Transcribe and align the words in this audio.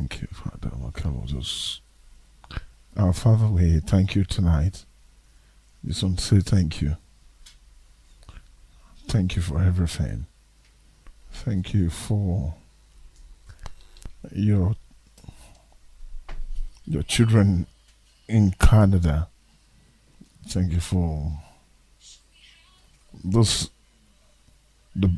Thank 0.00 0.22
you, 0.22 0.28
Father. 0.32 0.74
Welcome, 0.78 1.26
just 1.26 1.82
our 2.96 3.12
Father, 3.12 3.48
we 3.48 3.80
thank 3.80 4.14
you 4.14 4.24
tonight. 4.24 4.86
Just 5.84 6.02
want 6.02 6.18
to 6.20 6.24
say 6.24 6.40
thank 6.40 6.80
you. 6.80 6.96
Thank 9.08 9.36
you 9.36 9.42
for 9.42 9.60
everything. 9.60 10.24
Thank 11.30 11.74
you 11.74 11.90
for 11.90 12.54
your 14.32 14.74
your 16.86 17.02
children 17.02 17.66
in 18.26 18.52
Canada. 18.52 19.28
Thank 20.48 20.72
you 20.72 20.80
for 20.80 21.30
this. 23.22 23.68
The 24.96 25.10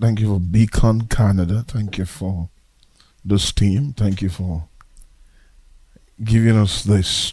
thank 0.00 0.20
you 0.20 0.34
for 0.34 0.38
Beacon 0.38 1.08
Canada. 1.08 1.64
Thank 1.66 1.98
you 1.98 2.04
for 2.04 2.48
this 3.24 3.52
team. 3.52 3.92
Thank 3.92 4.22
you 4.22 4.28
for 4.28 4.68
giving 6.22 6.56
us 6.56 6.84
this 6.84 7.32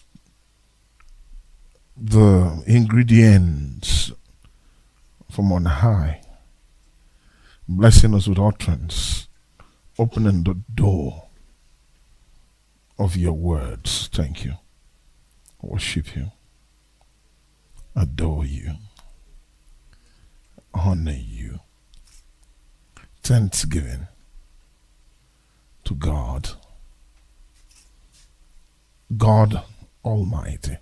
the 2.02 2.64
ingredients 2.66 4.12
from 5.30 5.52
on 5.52 5.66
high, 5.66 6.22
blessing 7.67 8.16
us 8.16 8.28
with 8.28 8.40
utterance, 8.40 9.28
opening 9.98 10.44
the 10.44 10.55
door 10.73 11.28
of 12.98 13.16
your 13.16 13.34
words. 13.34 14.09
Thank 14.14 14.45
you. 14.45 14.53
Worship 15.62 16.16
you, 16.16 16.31
adore 17.95 18.45
you, 18.45 18.76
honor 20.73 21.12
you. 21.12 21.59
Thanksgiving 23.22 24.08
to 25.90 25.96
God. 25.96 26.50
God 29.18 29.64
Almighty. 30.06 30.78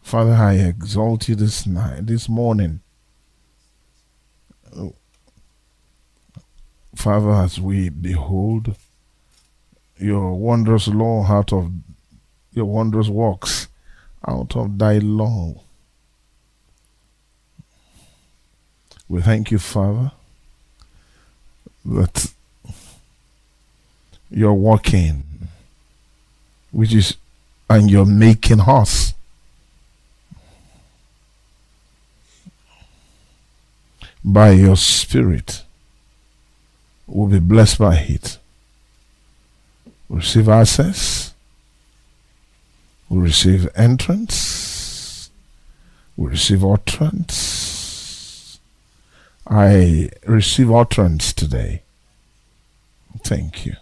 Father, 0.00 0.32
I 0.32 0.54
exalt 0.54 1.28
you 1.28 1.34
this 1.34 1.66
night, 1.66 2.06
this 2.06 2.30
morning. 2.30 2.80
Father, 6.94 7.30
as 7.30 7.60
we 7.60 7.90
behold 7.90 8.74
your 9.98 10.32
wondrous 10.38 10.88
law 10.88 11.26
out 11.26 11.52
of 11.52 11.72
your 12.52 12.64
wondrous 12.64 13.08
works 13.08 13.68
out 14.26 14.56
of 14.56 14.78
thy 14.78 14.96
law. 14.96 15.62
We 19.08 19.20
thank 19.20 19.50
you, 19.50 19.58
Father, 19.58 20.12
that 21.90 22.32
you're 24.30 24.54
walking, 24.54 25.24
which 26.70 26.94
is, 26.94 27.16
and 27.68 27.90
you're 27.90 28.06
making 28.06 28.60
us. 28.60 29.12
By 34.22 34.50
your 34.50 34.76
spirit, 34.76 35.62
will 37.06 37.26
be 37.26 37.40
blessed 37.40 37.78
by 37.78 37.96
it. 37.96 38.38
Receive 40.08 40.48
access. 40.48 41.34
We 43.08 43.18
receive 43.18 43.68
entrance. 43.74 45.30
We 46.16 46.28
receive 46.28 46.64
utterance. 46.64 47.79
I 49.50 50.10
receive 50.26 50.70
utterance 50.70 51.32
today. 51.32 51.82
Thank 53.24 53.66
you. 53.66 53.74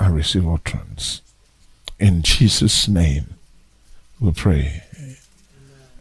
I 0.00 0.08
receive 0.08 0.46
utterance. 0.46 1.22
In 2.00 2.22
Jesus' 2.22 2.88
name, 2.88 3.34
we 4.20 4.32
pray. 4.32 4.82
Amen. 4.98 5.16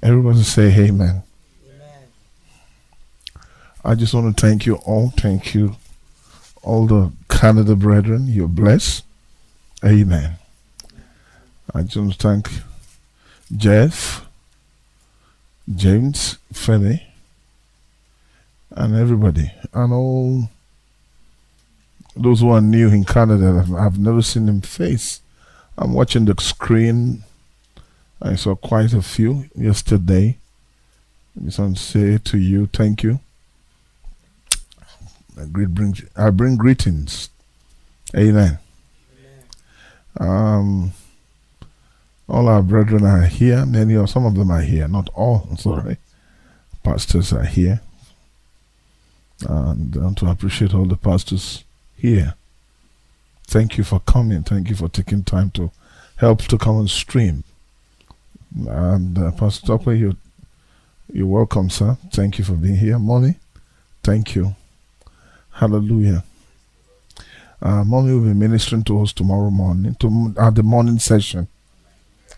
Everybody 0.01 0.41
say 0.41 0.73
amen. 0.73 1.21
amen. 1.69 2.01
I 3.85 3.93
just 3.93 4.15
want 4.15 4.35
to 4.35 4.41
thank 4.41 4.65
you 4.65 4.75
all. 4.77 5.11
Thank 5.11 5.53
you, 5.53 5.75
all 6.63 6.87
the 6.87 7.11
Canada 7.29 7.75
brethren. 7.75 8.25
You're 8.27 8.47
blessed. 8.47 9.05
Amen. 9.85 10.37
I 11.75 11.83
just 11.83 11.95
want 11.95 12.13
to 12.13 12.17
thank 12.17 12.49
Jeff, 13.55 14.25
James, 15.73 16.37
Fanny, 16.51 17.07
and 18.71 18.95
everybody, 18.95 19.51
and 19.73 19.93
all 19.93 20.49
those 22.15 22.41
who 22.41 22.49
are 22.49 22.61
new 22.61 22.89
in 22.89 23.05
Canada, 23.05 23.65
I've 23.77 23.97
never 23.97 24.21
seen 24.21 24.45
them 24.45 24.61
face. 24.61 25.21
I'm 25.77 25.93
watching 25.93 26.25
the 26.25 26.35
screen. 26.39 27.23
I 28.21 28.35
saw 28.35 28.55
quite 28.55 28.93
a 28.93 29.01
few 29.01 29.45
yesterday. 29.55 30.37
I 31.35 31.45
just 31.45 31.59
want 31.59 31.77
to 31.77 31.83
say 31.83 32.17
to 32.17 32.37
you, 32.37 32.67
thank 32.67 33.01
you. 33.03 33.19
I, 35.39 35.45
bring, 35.45 35.95
I 36.15 36.29
bring 36.29 36.57
greetings. 36.57 37.29
Amen. 38.15 38.59
Amen. 40.19 40.29
Um, 40.29 40.93
all 42.27 42.47
our 42.47 42.61
brethren 42.61 43.05
are 43.05 43.25
here. 43.25 43.65
Many 43.65 43.95
or 43.95 44.07
some 44.07 44.25
of 44.25 44.35
them 44.35 44.51
are 44.51 44.61
here. 44.61 44.87
Not 44.87 45.09
all. 45.13 45.55
Sorry. 45.57 45.97
Pastors 46.83 47.33
are 47.33 47.45
here. 47.45 47.81
And 49.47 49.95
I 49.97 49.99
want 49.99 50.17
to 50.19 50.29
appreciate 50.29 50.73
all 50.73 50.85
the 50.85 50.95
pastors 50.95 51.63
here. 51.97 52.35
Thank 53.45 53.77
you 53.77 53.83
for 53.83 53.99
coming. 53.99 54.43
Thank 54.43 54.69
you 54.69 54.75
for 54.75 54.89
taking 54.89 55.23
time 55.23 55.51
to 55.51 55.71
help 56.17 56.41
to 56.43 56.57
come 56.57 56.79
and 56.79 56.89
stream. 56.89 57.43
And 58.67 59.17
uh, 59.17 59.31
Pastor 59.31 59.67
Topper, 59.67 59.93
you, 59.93 60.15
you're 61.11 61.27
welcome, 61.27 61.69
sir. 61.69 61.97
Thank 62.11 62.37
you 62.37 62.45
for 62.45 62.53
being 62.53 62.75
here. 62.75 62.99
Mommy, 62.99 63.35
thank 64.03 64.35
you. 64.35 64.55
Hallelujah. 65.51 66.23
Uh, 67.61 67.83
Mommy 67.83 68.13
will 68.13 68.25
be 68.25 68.33
ministering 68.33 68.83
to 68.83 69.01
us 69.01 69.13
tomorrow 69.13 69.49
morning, 69.49 69.95
to, 69.95 70.33
at 70.39 70.55
the 70.55 70.63
morning 70.63 70.99
session. 70.99 71.47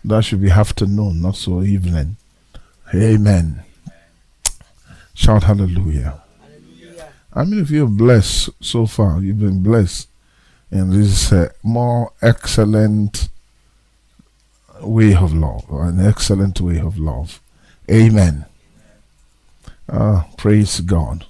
That 0.06 0.24
should 0.24 0.40
be 0.40 0.50
afternoon, 0.50 1.20
not 1.20 1.34
so 1.34 1.62
evening. 1.62 2.16
Amen. 2.94 3.64
Shout 5.14 5.42
hallelujah. 5.42 6.22
How 7.34 7.42
many 7.42 7.60
of 7.60 7.72
you 7.72 7.86
are 7.86 7.88
blessed 7.88 8.50
so 8.60 8.86
far? 8.86 9.20
You've 9.20 9.40
been 9.40 9.64
blessed 9.64 10.08
in 10.70 10.90
this 10.90 11.32
uh, 11.32 11.48
more 11.64 12.12
excellent 12.22 13.28
way 14.80 15.12
of 15.16 15.34
love, 15.34 15.64
an 15.70 15.98
excellent 15.98 16.60
way 16.60 16.78
of 16.78 16.98
love. 16.98 17.40
Amen. 17.90 18.44
Ah, 19.90 20.28
praise 20.38 20.80
God. 20.82 21.26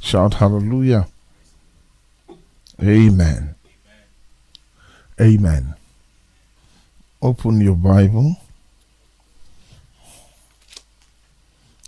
Shout 0.00 0.34
hallelujah. 0.34 1.08
Amen. 2.80 3.56
Amen. 5.20 5.74
Open 7.20 7.60
your 7.60 7.74
Bible 7.74 8.36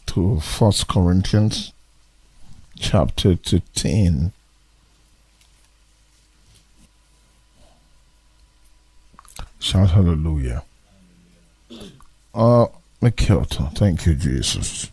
to 0.06 0.40
First 0.40 0.88
Corinthians 0.88 1.72
chapter 2.76 3.36
13. 3.36 4.32
Shout 9.60 9.90
hallelujah. 9.90 10.64
Uh, 12.34 12.66
Mikkelto, 13.00 13.72
thank 13.76 14.06
you, 14.06 14.16
Jesus. 14.16 14.90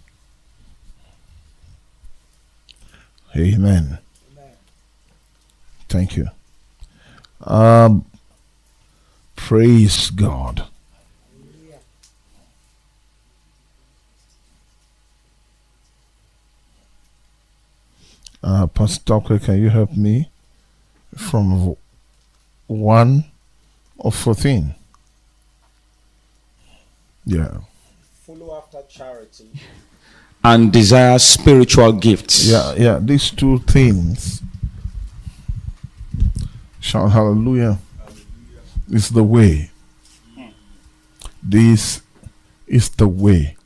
Amen. 3.36 3.98
Amen. 4.34 4.54
Thank 5.90 6.16
you. 6.16 6.28
Um, 7.42 8.06
praise 9.38 10.10
God. 10.10 10.68
Uh, 18.44 18.68
Pastor 18.68 19.04
Doctor, 19.06 19.40
can 19.40 19.62
you 19.62 19.70
help 19.70 19.96
me 19.96 20.30
from 21.16 21.76
1 22.68 23.26
of 24.00 24.16
14? 24.16 24.76
Yeah. 27.26 27.58
Follow 28.26 28.58
after 28.58 28.80
charity 28.90 29.50
and 30.44 30.72
desire 30.72 31.20
spiritual 31.20 31.92
gifts. 31.94 32.46
Yeah, 32.46 32.74
yeah. 32.76 33.00
These 33.02 33.32
two 33.32 33.60
things. 33.60 34.42
Shout 36.80 37.12
hallelujah. 37.12 37.80
Is 38.90 39.10
the 39.10 39.24
way. 39.24 39.72
This 41.44 42.02
is 42.68 42.90
the 42.90 43.08
way. 43.08 43.58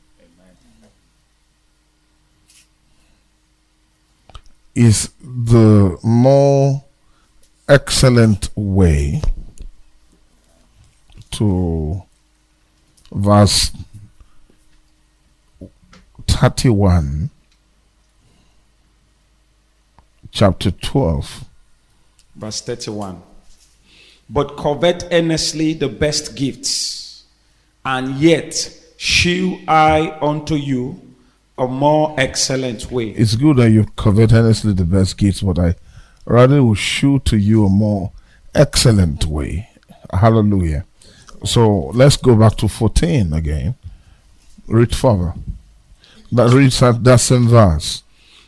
is 4.74 5.10
the 5.20 5.98
more 6.02 6.84
excellent 7.68 8.48
way 8.56 9.20
to 11.30 12.02
verse 13.12 13.70
31 16.26 17.30
chapter 20.30 20.70
12 20.70 21.44
verse 22.36 22.60
31 22.62 23.22
but 24.32 24.56
covet 24.56 25.06
earnestly 25.12 25.74
the 25.74 25.88
best 25.88 26.34
gifts. 26.34 27.24
And 27.84 28.16
yet 28.16 28.54
shew 28.96 29.58
i 29.68 30.16
unto 30.22 30.54
you 30.54 31.00
a 31.58 31.66
more 31.68 32.14
excellent 32.18 32.90
way. 32.90 33.10
It's 33.10 33.36
good 33.36 33.58
that 33.58 33.70
you 33.70 33.84
covet 33.96 34.32
earnestly 34.32 34.72
the 34.72 34.84
best 34.84 35.18
gifts 35.18 35.42
but 35.42 35.58
i 35.58 35.74
rather 36.24 36.62
will 36.62 36.74
shew 36.74 37.18
to 37.20 37.36
you 37.36 37.66
a 37.66 37.68
more 37.68 38.12
excellent 38.54 39.26
way. 39.26 39.68
Hallelujah. 40.12 40.84
So 41.44 41.90
let's 41.94 42.16
go 42.16 42.36
back 42.36 42.56
to 42.58 42.68
14 42.68 43.32
again. 43.32 43.74
Read 44.68 44.94
further. 44.94 45.34
That 46.30 46.52
reads 46.52 46.80
that 46.80 47.20
same 47.20 47.48
verse. 47.48 48.02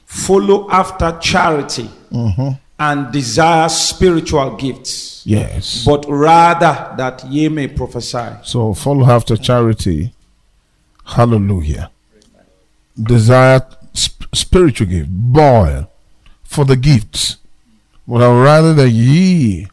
Follow 0.06 0.70
after 0.70 1.18
charity. 1.20 1.90
Mm-hmm. 2.12 2.50
And 2.78 3.12
desire 3.12 3.68
spiritual 3.68 4.56
gifts. 4.56 5.22
Yes. 5.26 5.84
But 5.84 6.04
rather 6.08 6.94
that 6.96 7.24
ye 7.26 7.48
may 7.48 7.68
prophesy. 7.68 8.30
So 8.42 8.74
follow 8.74 9.06
after 9.06 9.36
charity. 9.36 10.12
Hallelujah. 11.04 11.90
Desire 13.00 13.66
sp- 13.94 14.28
spiritual 14.34 14.88
gift. 14.88 15.10
Boil 15.10 15.90
for 16.42 16.64
the 16.64 16.76
gifts. 16.76 17.36
But 18.06 18.18
rather 18.18 18.74
that 18.74 18.90
ye 18.90 19.68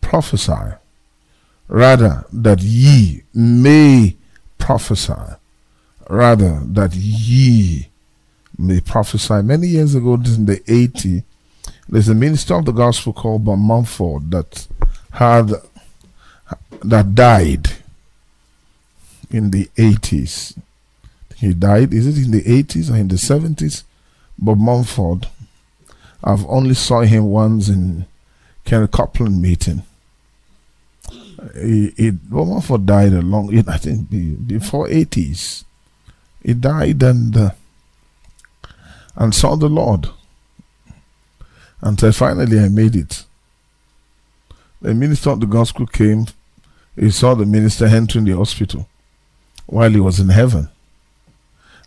prophesy. 0.00 0.76
Rather 1.68 2.26
that 2.32 2.60
ye 2.60 3.22
may 3.32 4.16
prophesy. 4.58 5.36
Rather 6.08 6.60
that 6.64 6.94
ye 6.94 7.88
may 8.58 8.80
prophesy. 8.80 9.42
Many 9.42 9.68
years 9.68 9.94
ago, 9.94 10.16
this 10.16 10.36
in 10.36 10.46
the 10.46 10.58
80s, 10.60 11.22
there's 11.88 12.08
a 12.08 12.14
minister 12.14 12.54
of 12.54 12.64
the 12.64 12.72
gospel 12.72 13.12
called 13.12 13.44
Bob 13.44 13.58
Mumford 13.58 14.30
that 14.30 14.66
had 15.12 15.52
that 16.82 17.14
died 17.14 17.70
in 19.30 19.50
the 19.50 19.66
80s. 19.76 20.58
He 21.36 21.54
died, 21.54 21.92
is 21.92 22.06
it 22.06 22.24
in 22.24 22.30
the 22.30 22.42
80s 22.42 22.90
or 22.90 22.96
in 22.96 23.08
the 23.08 23.16
70s? 23.16 23.84
Bob 24.38 24.58
Mumford. 24.58 25.28
I've 26.22 26.46
only 26.46 26.74
saw 26.74 27.00
him 27.00 27.24
once 27.24 27.68
in 27.68 28.06
Kenny 28.64 28.86
Copeland 28.86 29.42
meeting. 29.42 29.82
He, 31.54 31.92
he, 31.96 32.10
Bob 32.10 32.48
Mumford 32.48 32.86
died 32.86 33.12
a 33.12 33.22
long, 33.22 33.56
I 33.68 33.76
think, 33.76 34.08
before 34.46 34.86
80s. 34.88 35.64
He 36.42 36.54
died 36.54 37.02
and 37.02 37.36
uh, 37.36 37.50
and 39.16 39.34
saw 39.34 39.56
the 39.56 39.68
Lord. 39.68 40.08
Until 41.82 42.12
finally 42.12 42.58
I 42.58 42.68
made 42.68 42.94
it. 42.94 43.24
The 44.80 44.94
minister 44.94 45.30
of 45.30 45.40
the 45.40 45.46
gospel 45.46 45.86
came. 45.86 46.26
He 46.96 47.10
saw 47.10 47.34
the 47.34 47.46
minister 47.46 47.86
entering 47.86 48.24
the 48.24 48.36
hospital 48.36 48.88
while 49.66 49.90
he 49.90 50.00
was 50.00 50.20
in 50.20 50.28
heaven. 50.28 50.68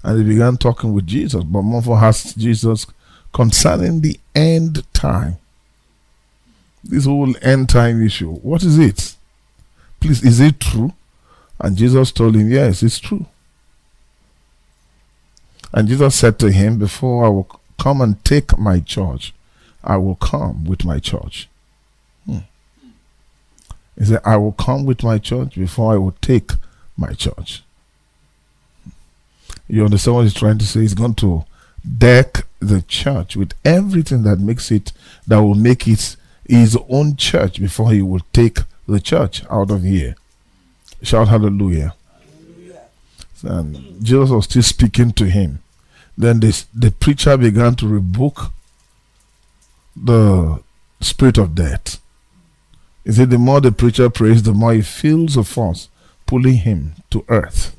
And 0.04 0.18
he 0.20 0.24
began 0.24 0.58
talking 0.58 0.94
with 0.94 1.08
Jesus. 1.08 1.44
But 1.44 1.64
Mumford 1.64 2.04
asked 2.04 2.38
Jesus 2.38 2.86
concerning 3.34 4.02
the 4.02 4.20
end 4.36 4.84
time. 4.94 5.38
This 6.84 7.06
whole 7.06 7.34
end 7.42 7.70
time 7.70 8.06
issue. 8.06 8.32
What 8.32 8.64
is 8.64 8.78
it? 8.78 9.16
Please, 10.00 10.24
is 10.24 10.40
it 10.40 10.60
true? 10.60 10.94
And 11.60 11.76
Jesus 11.76 12.12
told 12.12 12.36
him, 12.36 12.52
Yes, 12.52 12.84
it's 12.84 13.00
true. 13.00 13.26
And 15.74 15.88
Jesus 15.88 16.16
said 16.16 16.38
to 16.40 16.52
him, 16.52 16.78
Before 16.78 17.26
I 17.26 17.30
will 17.30 17.60
come 17.80 18.02
and 18.02 18.24
take 18.24 18.58
my 18.58 18.80
church, 18.80 19.34
I 19.86 19.98
will 19.98 20.16
come 20.16 20.66
with 20.66 20.84
my 20.84 21.00
church. 21.00 21.48
Hmm. 22.26 22.40
He 23.98 24.06
said, 24.06 24.22
I 24.26 24.38
will 24.38 24.52
come 24.52 24.86
with 24.86 25.04
my 25.04 25.20
church 25.20 25.56
before 25.56 25.94
I 25.94 25.98
will 25.98 26.16
take 26.22 26.52
my 26.98 27.14
church. 27.14 27.64
You 29.68 29.86
understand 29.86 30.16
what 30.16 30.24
he's 30.24 30.34
trying 30.34 30.58
to 30.58 30.66
say? 30.66 30.82
He's 30.82 30.94
going 30.94 31.16
to 31.16 31.46
deck 31.98 32.46
the 32.60 32.82
church 32.82 33.36
with 33.36 33.54
everything 33.64 34.24
that 34.24 34.40
makes 34.40 34.72
it, 34.72 34.92
that 35.28 35.38
will 35.38 35.56
make 35.56 35.88
it 35.88 36.16
his 36.48 36.78
own 36.90 37.16
church 37.16 37.60
before 37.60 37.92
he 37.92 38.02
will 38.02 38.22
take 38.34 38.60
the 38.88 39.00
church 39.00 39.44
out 39.50 39.72
of 39.72 39.84
here. 39.84 40.16
Shout 41.02 41.28
hallelujah. 41.28 41.96
hallelujah. 42.12 42.84
And 43.44 44.04
Jesus 44.04 44.30
was 44.30 44.46
still 44.46 44.64
speaking 44.64 45.12
to 45.14 45.26
him. 45.26 45.60
Then 46.18 46.40
this, 46.40 46.66
the 46.74 46.92
preacher 46.92 47.38
began 47.38 47.76
to 47.76 47.88
rebuke 47.88 48.52
the 49.96 50.62
spirit 51.02 51.38
of 51.38 51.56
death. 51.56 52.00
He 53.04 53.12
said, 53.12 53.30
the 53.30 53.38
more 53.38 53.62
the 53.62 53.72
preacher 53.72 54.10
prays, 54.10 54.44
the 54.44 54.54
more 54.54 54.74
he 54.74 54.82
feels 54.82 55.38
a 55.38 55.44
force 55.44 55.90
pulling 56.26 56.58
him 56.58 56.94
to 57.12 57.24
earth. 57.30 57.76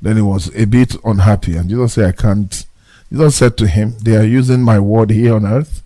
Then 0.00 0.16
he 0.16 0.22
was 0.22 0.54
a 0.56 0.64
bit 0.66 0.96
unhappy, 1.04 1.56
and 1.56 1.68
Jesus 1.68 1.94
said, 1.94 2.08
I 2.08 2.12
can't. 2.12 2.66
Jesus 3.10 3.36
said 3.36 3.56
to 3.58 3.68
him, 3.68 3.94
They 4.02 4.16
are 4.16 4.24
using 4.24 4.62
my 4.62 4.80
word 4.80 5.10
here 5.10 5.34
on 5.34 5.46
earth. 5.46 5.82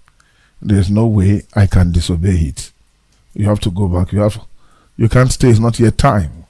There's 0.63 0.91
no 0.91 1.07
way 1.07 1.43
I 1.55 1.67
can 1.67 1.93
disobey 1.93 2.37
it. 2.37 2.73
You 3.35 3.47
have 3.47 3.61
to 3.61 3.71
go 3.71 3.89
back. 3.89 4.13
You 4.13 4.21
have 4.21 4.41
you 4.97 5.11
can't 5.11 5.31
stay, 5.31 5.51
it's 5.51 5.59
not 5.59 5.79
yet 5.79 5.99
time. 5.99 6.47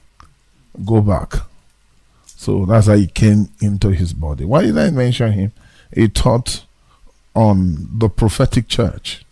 Go 0.85 1.01
back. 1.01 1.33
So 2.25 2.65
that's 2.65 2.87
how 2.87 2.95
he 2.95 3.07
came 3.07 3.49
into 3.59 3.89
his 3.89 4.13
body. 4.13 4.45
Why 4.45 4.61
did 4.61 4.77
I 4.77 4.89
mention 4.91 5.33
him? 5.33 5.51
He 5.93 6.07
taught 6.07 6.63
on 7.37 7.87
the 7.99 8.09
prophetic 8.09 8.67
church 8.67 9.23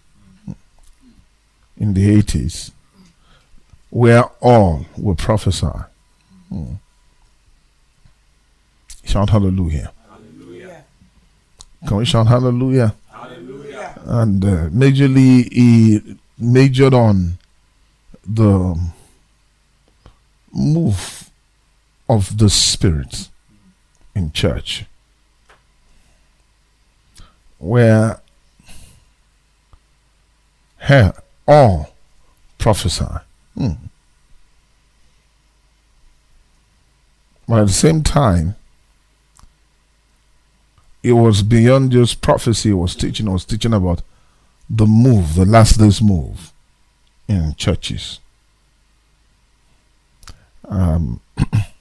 in 1.76 1.96
the 1.96 2.22
80s, 2.22 2.70
where 3.90 4.26
all 4.42 4.86
will 4.96 5.16
prophesy. 5.16 5.80
Hmm. 6.50 6.76
Shout 9.04 9.32
hallelujah. 9.32 9.92
hallelujah. 10.08 10.84
Can 11.88 11.98
we 11.98 12.06
shout 12.06 12.28
hallelujah? 12.28 12.94
Hallelujah. 13.12 14.00
And 14.06 14.46
uh, 14.46 14.70
majorly, 14.70 15.52
he 15.52 16.18
majored 16.38 16.94
on 16.94 17.40
the 18.24 18.80
move 20.54 21.32
of 22.08 22.38
the 22.38 22.52
Spirit 22.52 23.30
in 24.14 24.32
church, 24.32 24.86
where 27.58 28.22
here 30.88 31.14
all 31.48 31.94
prophesy. 32.58 33.06
Hmm. 33.56 33.72
But 37.48 37.62
at 37.62 37.68
the 37.68 37.74
same 37.74 38.04
time, 38.04 38.56
it 41.04 41.14
was 41.14 41.44
beyond 41.44 41.92
just 41.92 42.22
prophecy. 42.22 42.72
It 42.72 42.74
was 42.74 42.96
teaching. 42.96 43.28
It 43.28 43.32
was 43.32 43.46
teaching 43.46 43.74
about 43.74 44.02
the 44.70 44.88
move, 44.88 45.36
the 45.36 45.46
last 45.46 45.78
days 45.78 46.02
move 46.02 46.52
in 47.28 47.54
churches. 47.56 48.20
Um, 50.68 51.22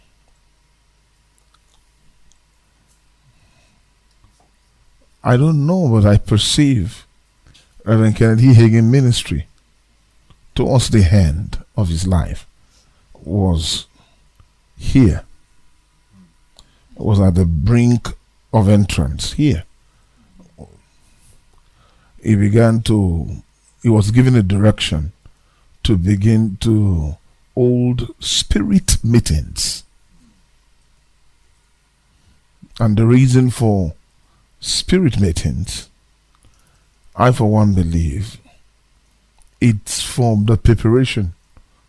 I 5.26 5.38
don't 5.38 5.66
know, 5.66 5.88
but 5.88 6.04
I 6.04 6.18
perceive 6.18 7.06
Reverend 7.86 8.16
Kennedy 8.16 8.52
Hagin 8.52 8.90
ministry 8.90 9.46
towards 10.54 10.90
the 10.90 11.02
end 11.10 11.64
of 11.78 11.88
his 11.88 12.06
life 12.06 12.46
was 13.14 13.86
here. 14.76 15.24
Was 16.96 17.20
at 17.20 17.36
the 17.36 17.46
brink 17.46 18.08
of 18.52 18.68
entrance 18.68 19.32
here. 19.32 19.64
He 22.22 22.36
began 22.36 22.82
to, 22.82 23.42
he 23.82 23.88
was 23.88 24.10
given 24.10 24.36
a 24.36 24.42
direction 24.42 25.12
to 25.84 25.96
begin 25.96 26.58
to 26.60 27.16
hold 27.54 28.14
spirit 28.20 29.02
meetings. 29.02 29.84
And 32.78 32.96
the 32.96 33.06
reason 33.06 33.50
for 33.50 33.94
spirit 34.64 35.20
meetings, 35.20 35.90
I 37.14 37.32
for 37.32 37.50
one 37.50 37.74
believe 37.74 38.38
it's 39.60 40.02
from 40.02 40.46
the 40.46 40.56
preparation 40.56 41.34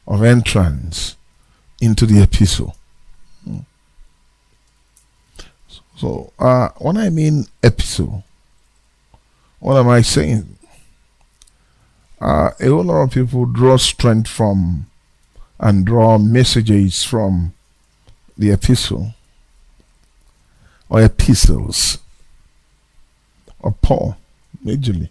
of 0.07 0.23
entrance 0.23 1.15
into 1.81 2.05
the 2.05 2.21
epistle. 2.21 2.75
So, 5.97 6.33
uh, 6.37 6.69
when 6.77 6.97
I 6.97 7.09
mean 7.09 7.45
epistle, 7.63 8.25
What 9.59 9.77
am 9.77 9.87
I 9.87 10.01
saying? 10.01 10.57
Uh, 12.19 12.51
a 12.59 12.67
whole 12.67 12.83
lot 12.83 13.03
of 13.03 13.11
people 13.11 13.45
draw 13.45 13.77
strength 13.77 14.29
from 14.29 14.87
and 15.59 15.85
draw 15.85 16.17
messages 16.17 17.03
from 17.03 17.53
the 18.37 18.51
epistle 18.51 19.13
or 20.89 21.01
epistles 21.01 21.97
of 23.65 23.81
Paul, 23.81 24.15
majorly. 24.63 25.09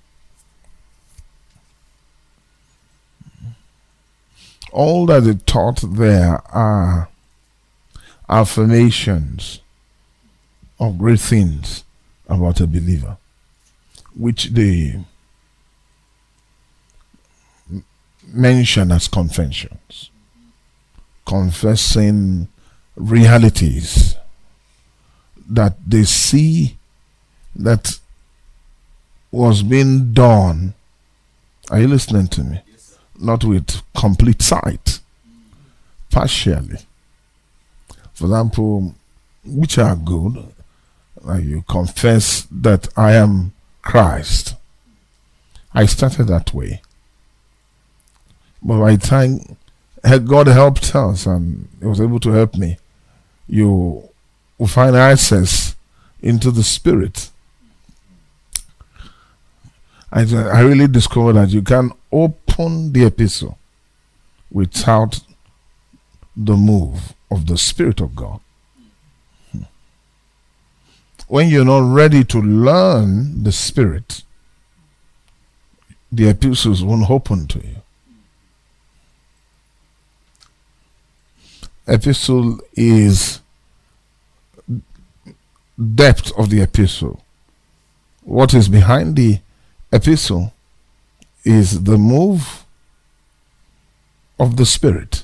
All 4.73 5.07
that 5.07 5.25
is 5.25 5.43
taught 5.43 5.81
there 5.83 6.41
are 6.55 7.09
affirmations 8.29 9.61
of 10.81 10.99
great 10.99 11.21
things 11.21 11.85
about 12.29 12.61
a 12.61 12.67
believer, 12.67 13.17
which 14.17 14.47
they 14.47 15.05
mention 18.27 18.91
as 18.91 19.09
confessions, 19.09 20.11
confessing 21.27 22.49
realities 22.97 24.17
that 25.49 25.77
they 25.87 26.05
see 26.05 26.77
that 27.55 27.99
was 29.35 29.65
being 29.65 30.13
done. 30.13 30.75
Are 31.71 31.81
you 31.81 31.89
listening 31.89 32.29
to 32.29 32.45
me? 32.45 32.61
Yes, 32.71 32.99
Not 33.19 33.43
with 33.43 33.83
complete 33.97 34.41
sight, 34.43 35.01
partially. 36.11 36.79
For 38.13 38.27
example, 38.27 38.95
which 39.45 39.77
are 39.79 39.97
good. 39.97 40.47
Like 41.21 41.45
you 41.45 41.65
confess 41.69 42.47
that 42.51 42.89
I 42.97 43.15
am 43.15 43.53
Christ. 43.83 44.55
I 45.73 45.87
started 45.87 46.25
that 46.29 46.55
way. 46.55 46.83
But 48.63 48.79
by 48.79 48.97
the 48.97 49.07
time 49.07 49.57
God 50.27 50.47
helped 50.47 50.95
us 50.95 51.27
and 51.27 51.69
He 51.81 51.87
was 51.87 52.01
able 52.01 52.21
to 52.21 52.31
help 52.31 52.55
me, 52.57 52.77
you 53.49 54.09
will 54.59 54.67
find 54.69 54.95
access 54.95 55.75
into 56.23 56.51
the 56.51 56.63
Spirit. 56.63 57.31
I, 60.15 60.21
I 60.21 60.61
really 60.61 60.87
discovered 60.87 61.33
that 61.33 61.49
you 61.49 61.61
can 61.61 61.91
open 62.13 62.93
the 62.93 63.05
epistle 63.07 63.59
without 64.49 65.21
the 66.37 66.57
move 66.57 67.15
of 67.33 67.47
the 67.47 67.59
Spirit 67.59 68.01
of 68.01 68.15
God. 68.15 68.39
When 71.27 71.49
you're 71.49 71.65
not 71.65 71.93
ready 71.93 72.23
to 72.25 72.41
learn 72.41 73.43
the 73.43 73.51
Spirit, 73.51 74.23
the 76.13 76.29
epistles 76.29 76.85
won't 76.85 77.11
open 77.11 77.49
to 77.49 77.59
you. 77.59 77.83
Epistle 81.89 82.61
is 82.75 83.41
depth 85.97 86.31
of 86.39 86.51
the 86.51 86.61
epistle. 86.61 87.21
What 88.23 88.55
is 88.55 88.69
behind 88.69 89.17
the 89.17 89.41
epistle 89.95 90.53
is 91.45 91.85
the 91.85 91.97
move 91.97 92.65
of 94.39 94.57
the 94.57 94.67
Spirit. 94.67 95.23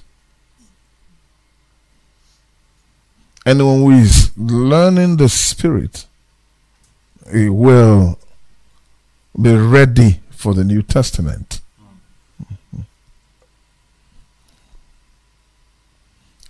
Anyone 3.45 3.81
who 3.81 3.91
is 3.91 4.31
learning 4.37 5.17
the 5.17 5.29
Spirit 5.29 6.07
will 7.33 8.19
be 9.41 9.55
ready 9.57 10.21
for 10.31 10.55
the 10.55 10.65
New 10.65 10.83
Testament. 10.83 11.61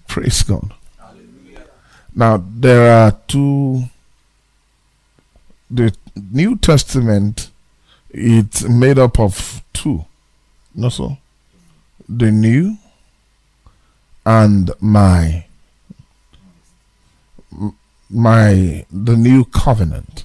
Praise 0.08 0.42
God. 0.42 0.74
Now, 2.14 2.42
there 2.44 2.92
are 2.92 3.12
two. 3.28 3.84
The 5.70 5.94
New 6.32 6.56
Testament, 6.56 7.49
it's 8.12 8.62
made 8.68 8.98
up 8.98 9.18
of 9.18 9.62
two. 9.72 10.04
No, 10.74 10.88
so? 10.88 11.18
The 12.08 12.30
new 12.30 12.76
and 14.26 14.70
my 14.80 15.46
my 18.10 18.84
the 18.90 19.16
new 19.16 19.44
covenant 19.44 20.24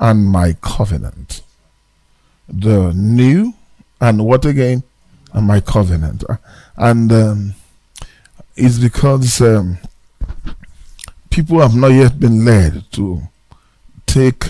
and 0.00 0.26
my 0.26 0.54
covenant 0.60 1.42
the 2.48 2.92
new 2.94 3.52
and 4.00 4.24
what 4.24 4.44
again 4.44 4.82
and 5.34 5.46
my 5.46 5.60
covenant 5.60 6.24
and 6.76 7.12
um, 7.12 7.54
it's 8.56 8.78
because 8.78 9.40
um, 9.40 9.78
people 11.30 11.60
have 11.60 11.76
not 11.76 11.88
yet 11.88 12.18
been 12.18 12.44
led 12.44 12.90
to 12.92 13.22
take 14.06 14.46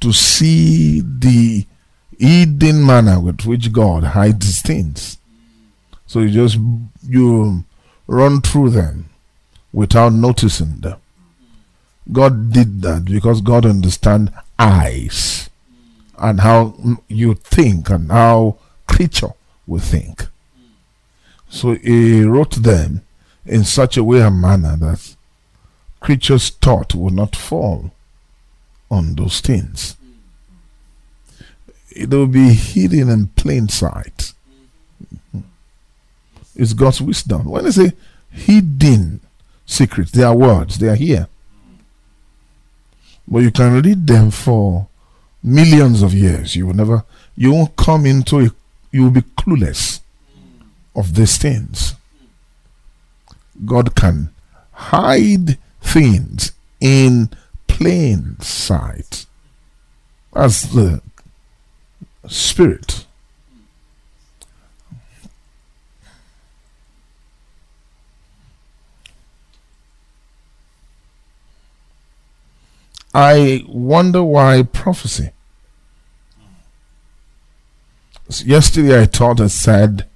to 0.00 0.12
see 0.12 1.00
the 1.00 1.66
hidden 2.18 2.84
manner 2.84 3.20
with 3.20 3.44
which 3.44 3.72
God 3.72 4.04
hides 4.04 4.60
things 4.62 5.18
so 6.06 6.20
you 6.20 6.30
just 6.30 6.58
you 7.08 7.64
run 8.06 8.40
through 8.40 8.70
them 8.70 9.08
without 9.72 10.12
noticing 10.12 10.80
them 10.80 10.98
God 12.10 12.52
did 12.52 12.82
that 12.82 13.06
because 13.06 13.40
God 13.40 13.64
understands 13.64 14.30
eyes 14.58 15.48
and 16.18 16.40
how 16.40 16.74
you 17.08 17.34
think 17.34 17.90
and 17.90 18.10
how 18.10 18.58
creature 18.86 19.32
will 19.66 19.80
think. 19.80 20.26
So 21.48 21.74
he 21.74 22.22
wrote 22.22 22.62
them 22.62 23.02
in 23.46 23.64
such 23.64 23.96
a 23.96 24.04
way 24.04 24.20
and 24.20 24.40
manner 24.40 24.76
that 24.76 25.16
creatures' 26.00 26.50
thought 26.50 26.94
will 26.94 27.10
not 27.10 27.36
fall 27.36 27.92
on 28.90 29.14
those 29.14 29.40
things. 29.40 29.96
It 31.94 32.10
will 32.10 32.26
be 32.26 32.52
hidden 32.52 33.08
in 33.08 33.28
plain 33.28 33.68
sight. 33.68 34.32
It's 36.56 36.72
God's 36.72 37.00
wisdom. 37.00 37.46
When 37.46 37.66
I 37.66 37.70
say 37.70 37.92
hidden 38.30 39.20
secrets, 39.64 40.10
they 40.10 40.22
are 40.22 40.36
words, 40.36 40.78
they 40.78 40.88
are 40.88 40.96
here. 40.96 41.28
But 43.26 43.40
you 43.40 43.50
can 43.50 43.80
read 43.82 44.06
them 44.06 44.30
for 44.30 44.88
millions 45.42 46.02
of 46.02 46.12
years. 46.12 46.56
You 46.56 46.66
will 46.66 46.74
never, 46.74 47.04
you 47.36 47.52
won't 47.52 47.76
come 47.76 48.06
into 48.06 48.40
it, 48.40 48.52
you 48.90 49.04
will 49.04 49.10
be 49.10 49.22
clueless 49.22 50.00
of 50.94 51.14
these 51.14 51.38
things. 51.38 51.94
God 53.64 53.94
can 53.94 54.30
hide 54.72 55.58
things 55.80 56.52
in 56.80 57.30
plain 57.68 58.40
sight 58.40 59.26
as 60.34 60.72
the 60.72 61.00
Spirit. 62.28 63.06
I 73.14 73.64
wonder 73.68 74.24
why 74.24 74.64
prophecy. 74.64 75.30
Yesterday 78.44 79.02
I 79.02 79.04
taught 79.04 79.38
and 79.38 79.52
said 79.52 80.06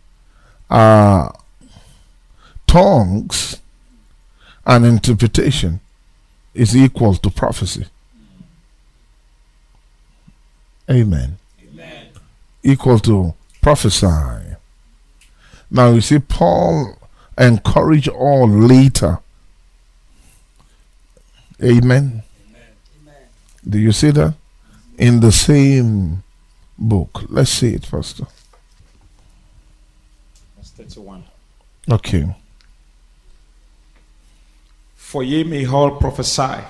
uh, 0.69 1.31
tongues 2.67 3.61
and 4.67 4.85
interpretation 4.85 5.81
is 6.55 6.77
equal 6.77 7.15
to 7.15 7.31
prophecy. 7.31 7.87
Amen. 10.91 11.39
Equal 12.69 12.99
to 12.99 13.33
prophesy. 13.63 14.57
Now 15.71 15.93
you 15.93 16.03
see, 16.03 16.19
Paul 16.19 16.99
encouraged 17.39 18.09
all 18.09 18.47
later. 18.47 19.21
Amen. 21.63 22.23
Do 23.67 23.79
you 23.79 23.93
see 23.93 24.11
that? 24.11 24.35
In 24.99 25.21
the 25.21 25.33
same 25.33 26.23
book. 26.79 27.25
Let's 27.29 27.51
see 27.51 27.73
it, 27.73 27.91
Pastor. 27.91 28.27
Verse 30.59 30.71
31. 30.71 31.25
Okay. 31.91 32.37
For 34.95 35.23
ye 35.23 35.43
may 35.43 35.65
all 35.65 35.93
prophesy 35.93 36.63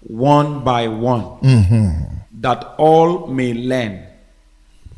one 0.00 0.64
by 0.64 0.88
one, 0.88 1.24
mm-hmm. 1.40 2.14
that 2.40 2.74
all 2.78 3.26
may 3.26 3.52
learn 3.52 4.11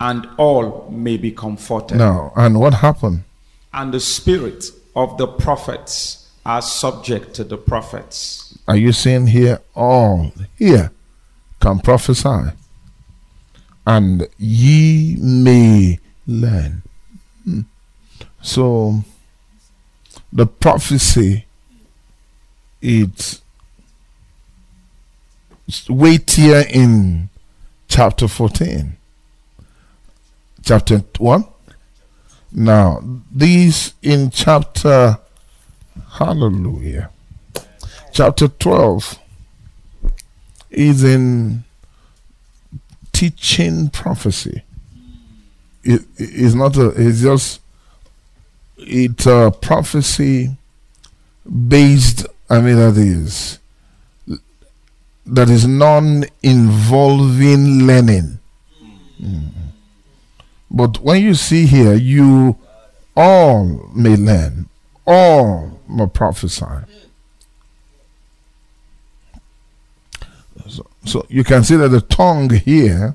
and 0.05 0.29
all 0.37 0.87
may 0.91 1.17
be 1.17 1.31
comforted. 1.33 1.97
Now, 1.97 2.31
and 2.37 2.61
what 2.61 2.75
happened? 2.75 3.25
And 3.73 3.93
the 3.95 4.01
spirit 4.01 4.67
of 4.95 5.17
the 5.17 5.27
prophets 5.27 6.31
are 6.45 6.61
subject 6.61 7.33
to 7.37 7.45
the 7.45 7.57
prophets. 7.57 8.59
Are 8.69 8.77
you 8.77 8.93
saying 8.93 9.29
here 9.29 9.61
all? 9.75 10.31
Here 10.59 10.93
can 11.61 11.79
prophesy. 11.81 12.53
and 13.87 14.29
ye 14.39 15.17
may 15.21 15.99
learn. 16.27 16.83
Hmm. 17.45 17.61
So 18.43 19.05
the 20.33 20.47
prophecy 20.47 21.47
it's 22.81 23.41
weightier 25.89 26.65
in 26.69 27.31
chapter 27.89 28.29
14. 28.29 28.97
Chapter 30.65 30.99
1. 31.19 31.45
Now, 32.53 33.03
these 33.31 33.93
in 34.03 34.31
chapter, 34.31 35.19
hallelujah, 36.13 37.11
chapter 38.13 38.49
12 38.49 39.19
is 40.71 41.05
in 41.05 41.65
teaching 43.13 43.91
prophecy. 43.91 44.63
It 45.83 46.03
is 46.17 46.55
not 46.55 46.77
a, 46.79 46.95
it's 46.97 47.21
just, 47.21 47.61
it's 48.79 49.27
a 49.27 49.53
prophecy 49.61 50.57
based, 51.69 52.27
I 52.49 52.61
mean, 52.61 52.77
that 52.77 52.97
is, 52.97 53.59
that 55.27 55.51
is 55.51 55.67
non 55.67 56.25
involving 56.43 57.87
learning. 57.87 58.39
Mm. 59.21 59.64
But 60.75 60.99
when 60.99 61.23
you 61.23 61.35
see 61.35 61.67
here, 61.67 61.95
you 61.95 62.59
all 63.17 63.89
may 63.95 64.17
learn, 64.17 64.69
all 65.07 65.81
may 65.89 66.09
prophesy. 66.09 66.65
So, 70.69 70.87
so 71.05 71.27
you 71.29 71.45
can 71.45 71.63
see 71.63 71.77
that 71.77 71.91
the 71.91 72.01
tongue 72.01 72.51
here 72.51 73.15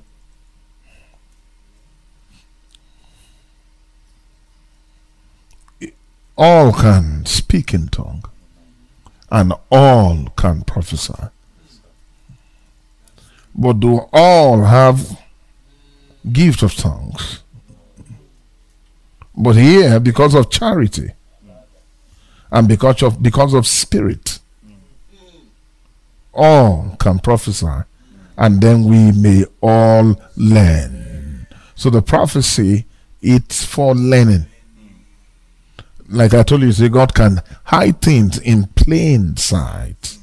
all 6.38 6.72
can 6.72 7.26
speak 7.26 7.74
in 7.74 7.90
tongue 7.90 8.24
and 9.30 9.52
all 9.70 10.30
can 10.38 10.62
prophesy. 10.62 11.28
But 13.54 13.82
do 13.82 14.08
all 14.14 14.64
have 14.64 15.20
gift 16.32 16.64
of 16.64 16.74
tongues? 16.76 17.44
But 19.42 19.56
here, 19.56 20.02
because 20.02 20.36
of 20.36 20.50
charity 20.50 21.14
and 22.52 22.68
because 22.68 23.02
of 23.02 23.24
because 23.24 23.54
of 23.54 23.66
spirit, 23.66 24.40
all 26.34 26.98
can 27.00 27.20
prophesy, 27.20 27.84
and 28.38 28.62
then 28.62 28.84
we 28.84 29.14
may 29.14 29.46
all 29.62 30.20
learn. 30.36 31.48
So 31.76 31.90
the 31.90 32.02
prophecy 32.02 32.86
it's 33.22 33.64
for 33.64 33.96
learning. 33.96 34.46
Like 36.10 36.34
I 36.34 36.44
told 36.44 36.62
you, 36.62 36.72
see, 36.74 36.90
God 36.90 37.14
can 37.14 37.42
hide 37.64 38.02
things 38.02 38.40
in 38.40 38.68
plain 38.76 39.38
sight. 39.38 40.18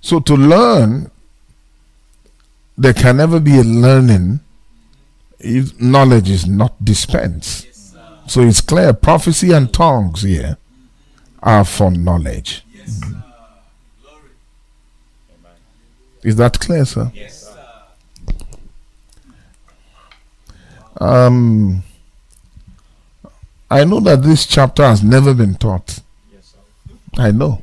So 0.00 0.18
to 0.20 0.34
learn, 0.34 1.10
there 2.76 2.94
can 2.94 3.18
never 3.18 3.38
be 3.38 3.58
a 3.58 3.64
learning 3.64 4.40
if 5.40 5.80
knowledge 5.80 6.30
is 6.30 6.46
not 6.46 6.84
dispensed. 6.84 7.66
so 8.26 8.40
it's 8.42 8.60
clear 8.60 8.92
prophecy 8.92 9.52
and 9.52 9.72
tongues 9.72 10.22
here 10.22 10.58
are 11.42 11.64
for 11.64 11.90
knowledge. 11.90 12.64
Is 16.24 16.36
that 16.36 16.58
clear, 16.58 16.84
sir? 16.84 17.10
Yes, 17.14 17.44
sir. 17.44 17.54
Um, 21.00 21.84
I 23.70 23.84
know 23.84 24.00
that 24.00 24.22
this 24.22 24.44
chapter 24.44 24.82
has 24.82 25.02
never 25.02 25.32
been 25.32 25.54
taught. 25.54 26.00
Yes, 26.32 26.54
I 27.16 27.30
know. 27.30 27.62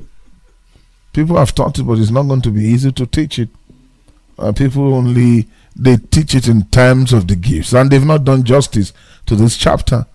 People 1.11 1.37
have 1.37 1.53
taught 1.53 1.77
it, 1.79 1.83
but 1.83 1.99
it's 1.99 2.11
not 2.11 2.23
going 2.23 2.41
to 2.41 2.51
be 2.51 2.63
easy 2.63 2.91
to 2.93 3.05
teach 3.05 3.39
it. 3.39 3.49
Uh, 4.39 4.51
people 4.51 4.93
only 4.93 5.47
they 5.75 5.97
teach 5.97 6.33
it 6.35 6.47
in 6.47 6.63
terms 6.65 7.13
of 7.13 7.27
the 7.27 7.35
gifts, 7.35 7.73
and 7.73 7.89
they've 7.91 8.05
not 8.05 8.23
done 8.23 8.43
justice 8.43 8.93
to 9.25 9.35
this 9.35 9.57
chapter. 9.57 10.05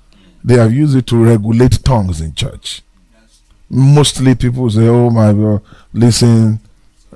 They 0.43 0.57
have 0.57 0.73
used 0.73 0.97
it 0.97 1.07
to 1.09 1.23
regulate 1.23 1.85
tongues 1.85 2.21
in 2.21 2.35
church. 2.35 2.83
Mostly 3.69 4.35
people 4.35 4.71
say, 4.71 4.89
"Oh 4.89 5.11
my 5.11 5.33
God, 5.33 5.63
listen, 5.93 6.61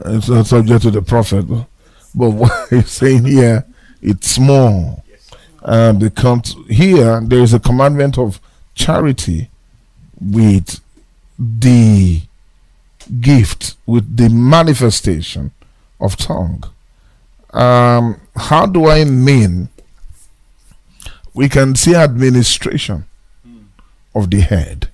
it's 0.04 0.28
not 0.28 0.46
subject 0.46 0.82
to 0.82 0.90
the 0.90 1.02
prophet." 1.02 1.46
But 1.48 1.66
what 2.30 2.68
he's 2.70 2.90
saying 2.90 3.24
here, 3.24 3.64
it's 4.02 4.30
small. 4.30 5.02
Um, 5.62 5.80
and 5.80 6.00
because 6.00 6.54
here 6.68 7.20
there 7.20 7.40
is 7.40 7.54
a 7.54 7.58
commandment 7.58 8.18
of 8.18 8.38
charity 8.74 9.48
with 10.20 10.80
the 11.38 12.22
gift 13.20 13.76
with 13.86 14.16
the 14.16 14.28
manifestation 14.28 15.52
of 16.00 16.16
tongue. 16.16 16.64
Um, 17.54 18.20
how 18.36 18.66
do 18.66 18.86
I 18.86 19.04
mean? 19.04 19.68
We 21.32 21.48
can 21.48 21.74
see 21.74 21.94
administration 21.94 23.06
of 24.14 24.30
the 24.30 24.40
head. 24.40 24.88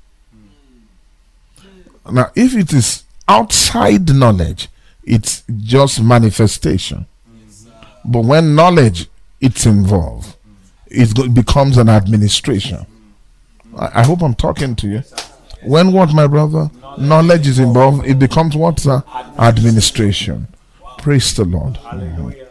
Now, 2.11 2.31
if 2.35 2.57
it 2.57 2.73
is 2.73 3.05
outside 3.29 4.09
knowledge, 4.15 4.69
it's 5.05 5.43
just 5.59 6.03
manifestation. 6.03 7.07
But 8.05 8.25
when 8.25 8.55
knowledge 8.55 9.09
it's 9.41 9.67
involved, 9.67 10.37
it 10.87 11.35
becomes 11.35 11.77
an 11.79 11.89
administration. 11.89 12.87
I, 13.77 14.05
hope 14.05 14.23
I'm 14.23 14.35
talking 14.35 14.75
to 14.77 14.89
you. 14.89 15.03
When 15.63 15.93
what, 15.93 16.13
my 16.13 16.27
brother? 16.27 16.71
Knowledge 16.99 17.47
is 17.47 17.59
involved, 17.59 18.07
it 18.07 18.19
becomes 18.19 18.57
what, 18.57 18.81
sir? 18.81 19.03
Administration. 19.39 20.49
Praise 20.99 21.33
the 21.35 21.45
Lord. 21.45 21.77
Hallelujah. 21.77 22.50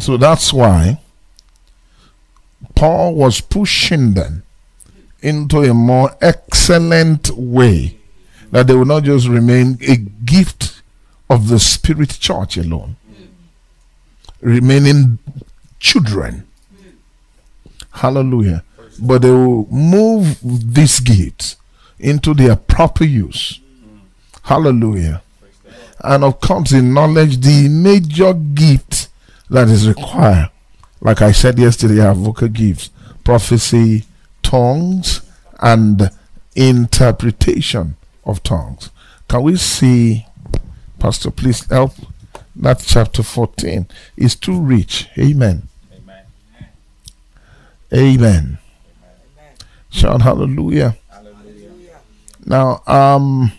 So 0.00 0.16
that's 0.16 0.52
why 0.52 0.98
Paul 2.74 3.14
was 3.14 3.40
pushing 3.42 4.14
them 4.14 4.42
into 5.20 5.58
a 5.58 5.74
more 5.74 6.16
excellent 6.22 7.30
way 7.36 7.98
that 8.50 8.66
they 8.66 8.74
will 8.74 8.86
not 8.86 9.04
just 9.04 9.28
remain 9.28 9.78
a 9.86 9.96
gift 9.96 10.82
of 11.28 11.48
the 11.48 11.58
Spirit 11.58 12.16
Church 12.18 12.56
alone, 12.56 12.96
remaining 14.40 15.18
children. 15.78 16.46
Hallelujah. 17.92 18.64
But 18.98 19.22
they 19.22 19.30
will 19.30 19.66
move 19.70 20.38
these 20.42 21.00
gifts 21.00 21.56
into 21.98 22.32
their 22.32 22.56
proper 22.56 23.04
use. 23.04 23.60
Hallelujah. 24.44 25.22
And 26.02 26.24
of 26.24 26.40
course, 26.40 26.72
in 26.72 26.94
knowledge, 26.94 27.40
the 27.40 27.68
major 27.68 28.32
gift 28.32 29.09
that 29.50 29.68
is 29.68 29.86
required, 29.88 30.50
like 31.00 31.22
I 31.22 31.32
said 31.32 31.58
yesterday, 31.58 32.00
are 32.00 32.14
vocal 32.14 32.48
gifts, 32.48 32.90
prophecy, 33.24 34.04
tongues, 34.42 35.22
and 35.60 36.10
interpretation 36.54 37.96
of 38.24 38.42
tongues. 38.42 38.90
Can 39.28 39.42
we 39.42 39.56
see, 39.56 40.26
Pastor, 40.98 41.30
please 41.30 41.66
help? 41.66 41.92
That 42.56 42.82
chapter 42.86 43.22
14 43.22 43.86
is 44.16 44.34
too 44.34 44.60
rich. 44.60 45.08
Amen. 45.18 45.68
Amen. 45.92 46.24
Amen. 47.92 47.98
Amen. 48.22 48.58
Shout 49.90 50.22
hallelujah. 50.22 50.96
hallelujah. 51.10 51.98
Now, 52.44 52.82
um, 52.86 53.52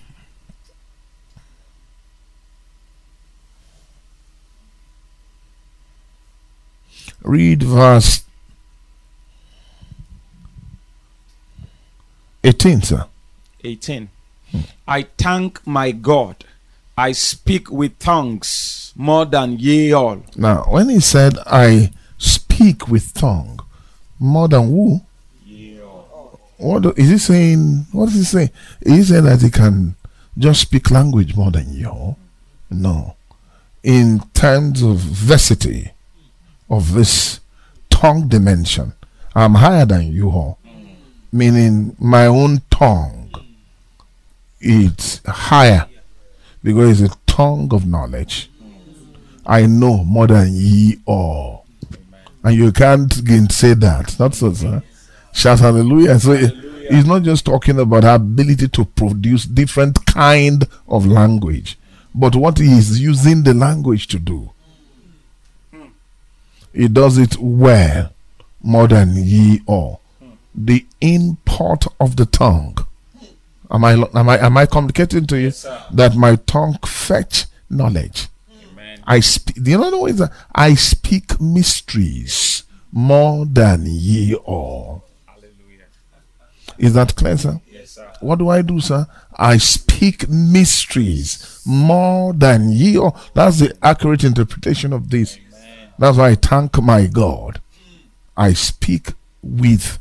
read 7.23 7.63
verse 7.63 8.23
18, 12.43 12.81
sir. 12.81 13.05
18. 13.63 14.09
Hmm. 14.51 14.59
I 14.87 15.03
thank 15.17 15.65
my 15.65 15.91
God. 15.91 16.43
I 16.97 17.11
speak 17.13 17.71
with 17.71 17.97
tongues 17.99 18.93
more 18.95 19.25
than 19.25 19.59
ye 19.59 19.93
all. 19.93 20.23
Now, 20.35 20.63
when 20.67 20.89
he 20.89 20.99
said, 20.99 21.37
I 21.45 21.91
speak 22.17 22.87
with 22.87 23.13
tongue 23.13 23.59
more 24.19 24.47
than 24.47 24.67
who? 24.69 25.01
Ye 25.45 25.81
all. 25.81 26.39
What 26.57 26.97
is 26.97 27.09
he 27.09 27.17
saying? 27.17 27.85
What 27.91 28.09
is 28.09 28.15
he 28.15 28.23
saying? 28.23 28.49
Is 28.81 28.93
he 28.93 29.03
saying 29.03 29.25
that 29.25 29.41
he 29.41 29.49
can 29.49 29.95
just 30.37 30.61
speak 30.61 30.91
language 30.91 31.35
more 31.35 31.51
than 31.51 31.73
you? 31.73 32.15
No. 32.69 33.15
In 33.83 34.19
terms 34.33 34.81
of 34.81 34.97
versity 34.97 35.91
of 36.71 36.93
this 36.93 37.41
tongue 37.91 38.27
dimension, 38.27 38.93
I'm 39.35 39.55
higher 39.55 39.85
than 39.85 40.11
you 40.11 40.29
all. 40.29 40.57
meaning 41.31 41.95
my 41.99 42.25
own 42.25 42.61
tongue, 42.69 43.31
it's 44.59 45.21
higher 45.25 45.87
because 46.63 47.01
it's 47.01 47.13
a 47.13 47.17
tongue 47.25 47.73
of 47.73 47.85
knowledge. 47.85 48.49
I 49.45 49.65
know 49.65 50.03
more 50.03 50.27
than 50.27 50.49
ye 50.53 50.99
all. 51.05 51.65
And 52.43 52.55
you 52.55 52.71
can't 52.71 53.23
gain 53.23 53.49
say 53.49 53.73
that. 53.75 54.19
Not 54.19 54.35
so, 54.35 54.53
sir. 54.53 54.83
Shout 55.33 55.59
hallelujah. 55.59 56.19
So 56.19 56.33
he's 56.33 57.05
not 57.05 57.23
just 57.23 57.45
talking 57.45 57.79
about 57.79 58.03
ability 58.03 58.67
to 58.69 58.85
produce 58.85 59.45
different 59.45 60.05
kind 60.05 60.67
of 60.87 61.05
language, 61.05 61.77
but 62.13 62.35
what 62.35 62.57
he 62.57 62.71
is 62.71 62.99
using 62.99 63.43
the 63.43 63.53
language 63.53 64.07
to 64.07 64.19
do. 64.19 64.51
He 66.73 66.87
does 66.87 67.17
it 67.17 67.37
well, 67.37 68.13
more 68.61 68.87
than 68.87 69.15
ye 69.15 69.61
all. 69.65 70.01
The 70.55 70.85
import 71.01 71.85
of 71.99 72.15
the 72.15 72.25
tongue. 72.25 72.77
Am 73.69 73.85
I 73.85 73.93
am 73.93 74.29
I 74.29 74.37
am 74.39 74.57
I 74.57 74.65
communicating 74.65 75.25
to 75.27 75.37
you 75.37 75.45
yes, 75.45 75.65
that 75.91 76.15
my 76.15 76.35
tongue 76.35 76.77
fetch 76.85 77.45
knowledge? 77.69 78.27
Amen. 78.71 79.01
I 79.05 79.21
speak. 79.21 79.55
You 79.65 79.77
know 79.77 79.89
the 79.89 79.97
way 79.99 80.11
that 80.11 80.31
I 80.53 80.73
speak 80.75 81.39
mysteries 81.39 82.63
more 82.91 83.45
than 83.45 83.85
ye 83.85 84.35
all. 84.35 85.05
Hallelujah. 85.25 85.85
Is 86.77 86.93
that 86.95 87.15
clear, 87.15 87.37
sir? 87.37 87.61
Yes, 87.71 87.91
sir. 87.91 88.11
What 88.19 88.39
do 88.39 88.49
I 88.49 88.61
do, 88.61 88.81
sir? 88.81 89.07
I 89.37 89.57
speak 89.57 90.27
mysteries 90.27 91.61
more 91.65 92.33
than 92.33 92.71
ye 92.71 92.97
all. 92.97 93.17
That's 93.33 93.59
the 93.59 93.73
accurate 93.81 94.25
interpretation 94.25 94.91
of 94.91 95.09
this. 95.09 95.37
Amen. 95.37 95.50
That's 96.01 96.17
why 96.17 96.29
I 96.29 96.35
thank 96.35 96.81
my 96.81 97.05
God. 97.05 97.61
I 98.35 98.53
speak 98.53 99.13
with 99.43 99.99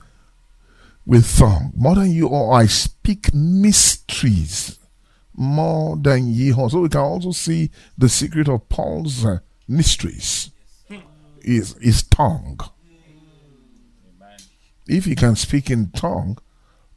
with 1.05 1.37
tongue 1.37 1.75
more 1.77 1.95
than 1.95 2.11
you 2.11 2.27
all. 2.29 2.55
I 2.55 2.65
speak 2.65 3.35
mysteries 3.35 4.79
more 5.35 5.99
than 5.99 6.29
ye 6.29 6.55
all. 6.55 6.71
So 6.71 6.81
we 6.81 6.89
can 6.89 7.03
also 7.03 7.33
see 7.33 7.71
the 7.99 8.09
secret 8.09 8.49
of 8.49 8.67
Paul's 8.71 9.27
uh, 9.27 9.41
mysteries 9.69 10.51
is 11.43 11.77
his 11.83 12.03
tongue. 12.05 12.61
If 14.87 15.05
he 15.05 15.15
can 15.15 15.37
speak 15.37 15.71
in 15.71 15.91
tongue, 15.91 16.39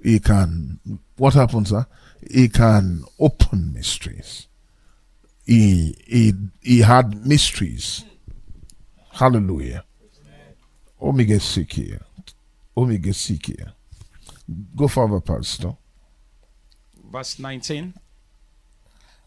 he 0.01 0.21
can. 0.21 0.79
What 1.17 1.33
happens? 1.33 1.71
Huh? 1.71 1.83
He 2.31 2.47
can 2.47 3.03
open 3.19 3.73
mysteries. 3.73 4.47
He 5.45 5.97
he 6.07 6.33
he 6.61 6.79
had 6.79 7.27
mysteries. 7.27 8.05
Hallelujah. 9.13 9.85
only 10.99 11.25
get 11.25 11.41
sick 11.41 11.73
here 11.73 11.99
Omega 11.99 11.99
Sikia. 11.99 12.03
Omega 12.75 13.11
Sikia. 13.11 13.73
Go 14.75 14.87
further, 14.87 15.21
Pastor. 15.21 15.77
Verse 17.11 17.37
19. 17.37 17.93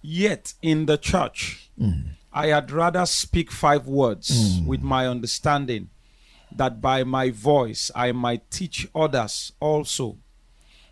Yet 0.02 0.54
in 0.60 0.86
the 0.86 0.98
church, 0.98 1.70
mm. 1.80 2.04
I 2.32 2.48
had 2.48 2.70
rather 2.72 3.06
speak 3.06 3.52
five 3.52 3.86
words 3.86 4.60
mm. 4.60 4.66
with 4.66 4.82
my 4.82 5.06
understanding, 5.06 5.90
that 6.50 6.80
by 6.80 7.04
my 7.04 7.30
voice 7.30 7.90
I 7.94 8.12
might 8.12 8.50
teach 8.50 8.88
others 8.94 9.52
also, 9.60 10.18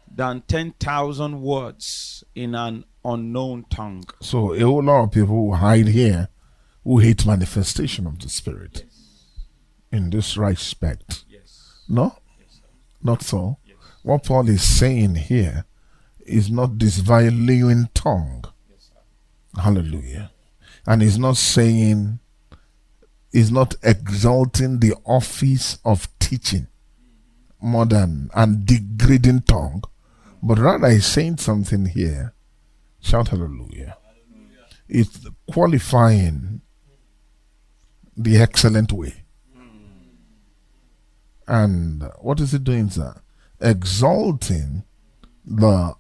than 0.08 0.42
10,000 0.42 1.42
words 1.42 2.22
in 2.34 2.54
an 2.54 2.84
unknown 3.04 3.64
tongue. 3.68 4.04
So, 4.20 4.54
a 4.54 4.60
whole 4.60 4.82
lot 4.84 5.04
of 5.04 5.10
people 5.10 5.34
who 5.34 5.52
hide 5.54 5.88
here 5.88 6.28
who 6.84 6.98
hate 6.98 7.26
manifestation 7.26 8.06
of 8.06 8.20
the 8.20 8.28
Spirit 8.28 8.84
in 9.90 10.10
this 10.10 10.36
respect. 10.36 11.24
Yes. 11.28 11.82
No? 11.88 12.16
Not 13.02 13.22
so. 13.22 13.58
What 14.02 14.24
Paul 14.24 14.48
is 14.50 14.62
saying 14.62 15.14
here 15.14 15.64
is 16.26 16.50
not 16.50 16.78
this 16.78 16.98
violating 16.98 17.88
tongue. 17.94 18.44
Yes, 18.70 18.90
Hallelujah. 19.56 20.30
And 20.86 21.00
he's 21.00 21.18
not 21.18 21.38
saying, 21.38 22.18
he's 23.32 23.50
not 23.50 23.76
exalting 23.82 24.80
the 24.80 24.94
office 25.06 25.78
of 25.86 26.06
teaching 26.18 26.66
more 27.62 27.86
than 27.86 28.28
and 28.34 28.66
degrading 28.66 29.42
tongue, 29.42 29.84
but 30.42 30.58
rather 30.58 30.90
he's 30.90 31.06
saying 31.06 31.38
something 31.38 31.86
here. 31.86 32.34
Shout 33.00 33.28
hallelujah. 33.28 33.96
hallelujah. 34.02 34.66
It's 34.86 35.26
qualifying 35.50 36.60
the 38.16 38.38
excellent 38.38 38.92
way. 38.92 39.14
And 41.46 42.08
what 42.20 42.40
is 42.40 42.54
it 42.54 42.64
doing, 42.64 42.88
sir? 42.88 43.20
exalting 43.64 44.84
the 45.44 45.94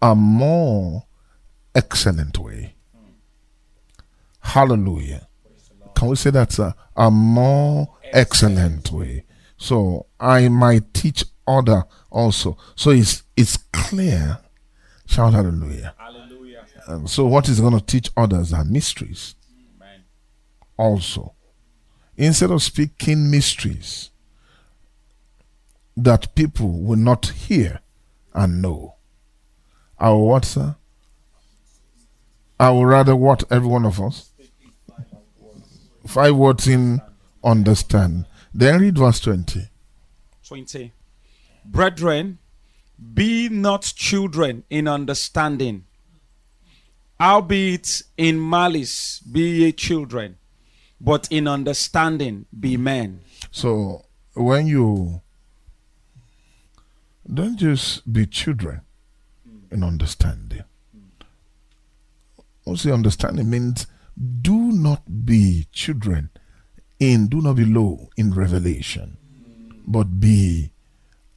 a 0.00 0.14
more 0.14 1.04
excellent 1.74 2.38
way. 2.38 2.74
Hallelujah. 4.40 5.28
Can 5.94 6.08
we 6.08 6.16
say 6.16 6.30
that's 6.30 6.58
a, 6.58 6.74
a 6.96 7.10
more 7.10 7.88
excellent 8.12 8.90
way? 8.90 9.24
So 9.56 10.06
I 10.18 10.48
might 10.48 10.92
teach 10.92 11.24
other 11.46 11.84
also. 12.10 12.56
So 12.74 12.90
it's 12.90 13.22
it's 13.36 13.56
clear. 13.72 14.38
Shout 15.06 15.34
hallelujah. 15.34 15.94
Hallelujah. 15.98 16.64
And 16.86 17.08
so 17.08 17.26
what 17.26 17.48
is 17.48 17.60
going 17.60 17.78
to 17.78 17.84
teach 17.84 18.10
others 18.16 18.52
are 18.52 18.64
mysteries. 18.64 19.36
Also. 20.76 21.34
Instead 22.16 22.50
of 22.50 22.62
speaking 22.62 23.30
mysteries, 23.30 24.10
that 25.96 26.34
people 26.34 26.80
will 26.82 26.98
not 26.98 27.26
hear 27.26 27.80
and 28.34 28.62
know. 28.62 28.94
I 29.98 30.10
will 30.10 30.26
what, 30.26 30.44
sir? 30.44 30.76
I 32.58 32.70
will 32.70 32.86
rather 32.86 33.16
what 33.16 33.44
every 33.50 33.68
one 33.68 33.84
of 33.84 34.00
us? 34.00 34.30
Five 36.06 36.36
words 36.36 36.66
in 36.66 37.00
understand. 37.44 38.26
Then 38.54 38.80
read 38.80 38.98
verse 38.98 39.20
20. 39.20 39.68
20. 40.46 40.92
Brethren, 41.64 42.38
be 43.14 43.48
not 43.48 43.82
children 43.82 44.64
in 44.70 44.86
understanding, 44.86 45.84
albeit 47.20 48.02
in 48.16 48.48
malice 48.48 49.20
be 49.20 49.62
ye 49.62 49.72
children, 49.72 50.38
but 51.02 51.26
in 51.30 51.48
understanding 51.48 52.46
be 52.58 52.76
mm. 52.76 52.80
men. 52.80 53.20
So 53.50 54.06
when 54.34 54.66
you 54.66 55.20
don't 57.32 57.58
just 57.58 58.10
be 58.10 58.26
children 58.26 58.82
mm. 59.48 59.72
in 59.72 59.82
understanding. 59.82 60.64
Also, 62.64 62.92
understanding 62.92 63.50
means 63.50 63.86
do 64.40 64.56
not 64.72 65.26
be 65.26 65.66
children 65.72 66.30
in, 67.00 67.26
do 67.26 67.40
not 67.40 67.56
be 67.56 67.64
low 67.64 68.08
in 68.16 68.32
revelation, 68.32 69.16
mm. 69.44 69.80
but 69.86 70.20
be 70.20 70.70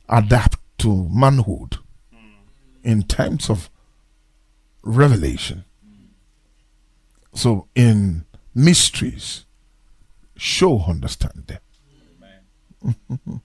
adapt 0.07 0.59
to 0.77 1.09
manhood 1.09 1.77
in 2.83 3.01
times 3.01 3.49
of 3.49 3.71
revelation. 4.83 5.65
So, 7.33 7.67
in 7.73 8.25
mysteries, 8.53 9.44
show 10.37 10.81
understanding. 10.81 11.59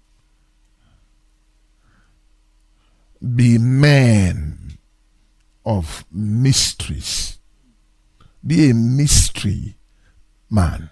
be 3.34 3.58
men 3.58 4.78
of 5.64 6.04
mysteries. 6.10 7.38
Be 8.46 8.70
a 8.70 8.74
mystery 8.74 9.76
man. 10.50 10.90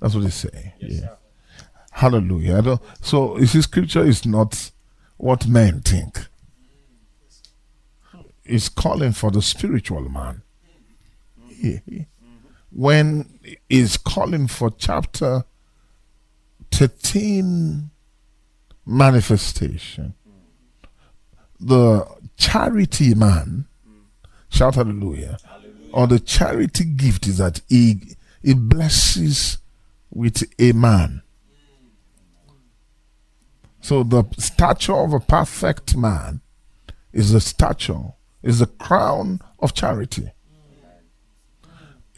That's 0.00 0.14
what 0.14 0.24
they 0.24 0.30
say. 0.30 0.74
Yes, 0.78 1.00
yeah. 1.02 1.08
Hallelujah. 1.90 2.78
so 3.00 3.38
you 3.38 3.46
see, 3.46 3.62
scripture 3.62 4.04
is 4.04 4.26
not 4.26 4.70
what 5.16 5.46
men 5.46 5.80
think. 5.80 6.26
It's 8.44 8.68
calling 8.68 9.12
for 9.12 9.30
the 9.30 9.40
spiritual 9.40 10.08
man. 10.08 10.42
Mm. 11.50 12.06
When 12.76 13.38
is 13.70 13.96
calling 13.96 14.48
for 14.48 14.70
chapter 14.70 15.44
13 16.72 17.88
manifestation 18.84 20.12
the 21.58 22.06
charity 22.36 23.14
man, 23.14 23.64
shout 24.50 24.74
hallelujah, 24.74 25.38
hallelujah, 25.42 25.90
or 25.90 26.06
the 26.06 26.20
charity 26.20 26.84
gift 26.84 27.26
is 27.26 27.38
that 27.38 27.62
he, 27.66 28.16
he 28.42 28.52
blesses 28.52 29.56
with 30.10 30.42
a 30.58 30.72
man. 30.72 31.22
So 33.80 34.02
the 34.02 34.24
stature 34.36 34.96
of 34.96 35.14
a 35.14 35.20
perfect 35.20 35.96
man 35.96 36.42
is 37.10 37.32
the 37.32 37.40
stature, 37.40 38.12
is 38.42 38.58
the 38.58 38.66
crown 38.66 39.40
of 39.60 39.72
charity. 39.72 40.32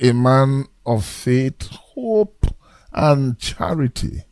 A 0.00 0.12
man 0.12 0.66
of 0.86 1.04
faith, 1.04 1.68
hope, 1.70 2.46
and 2.92 3.38
charity. 3.38 4.22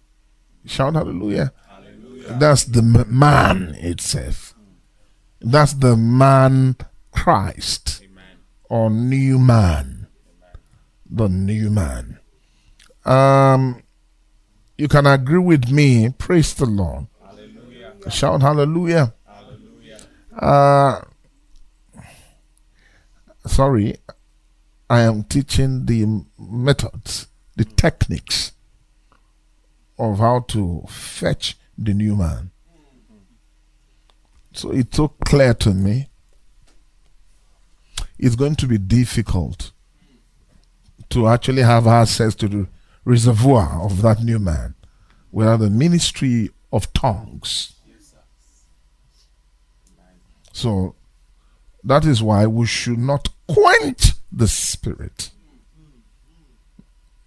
Shout 0.64 0.94
hallelujah. 0.94 1.52
hallelujah. 1.68 2.38
That's 2.38 2.64
the 2.64 2.82
man 2.82 3.74
itself. 3.78 4.54
That's 5.40 5.74
the 5.74 5.96
man 5.96 6.76
Christ 7.12 8.02
or 8.68 8.90
new 8.90 9.38
man. 9.38 10.06
The 11.08 11.28
new 11.28 11.70
man. 11.70 12.18
Um, 13.04 13.82
you 14.76 14.88
can 14.88 15.06
agree 15.06 15.38
with 15.38 15.70
me. 15.70 16.10
Praise 16.10 16.52
the 16.54 16.66
Lord. 16.66 17.06
Hallelujah. 17.24 18.10
Shout 18.10 18.42
hallelujah. 18.42 19.14
Uh, 20.36 21.00
sorry, 23.46 23.96
I 24.88 25.00
am 25.00 25.24
teaching 25.24 25.86
the 25.86 26.24
methods, 26.38 27.26
the 27.56 27.64
techniques 27.64 28.52
of 29.98 30.18
how 30.18 30.40
to 30.48 30.84
fetch 30.88 31.56
the 31.76 31.92
new 31.92 32.14
man. 32.16 32.50
So 34.52 34.70
it's 34.70 34.96
so 34.96 35.08
clear 35.08 35.54
to 35.54 35.74
me. 35.74 36.08
It's 38.18 38.36
going 38.36 38.56
to 38.56 38.66
be 38.66 38.78
difficult 38.78 39.72
to 41.10 41.28
actually 41.28 41.62
have 41.62 41.86
access 41.86 42.34
to 42.36 42.48
the 42.48 42.68
reservoir 43.04 43.82
of 43.82 44.02
that 44.02 44.22
new 44.22 44.38
man 44.38 44.74
without 45.30 45.58
the 45.58 45.70
ministry 45.70 46.50
of 46.72 46.92
tongues. 46.92 47.74
So 50.52 50.94
that 51.84 52.04
is 52.04 52.22
why 52.22 52.46
we 52.46 52.66
should 52.66 52.98
not 52.98 53.28
quench 53.46 54.15
the 54.36 54.46
spirit. 54.46 55.30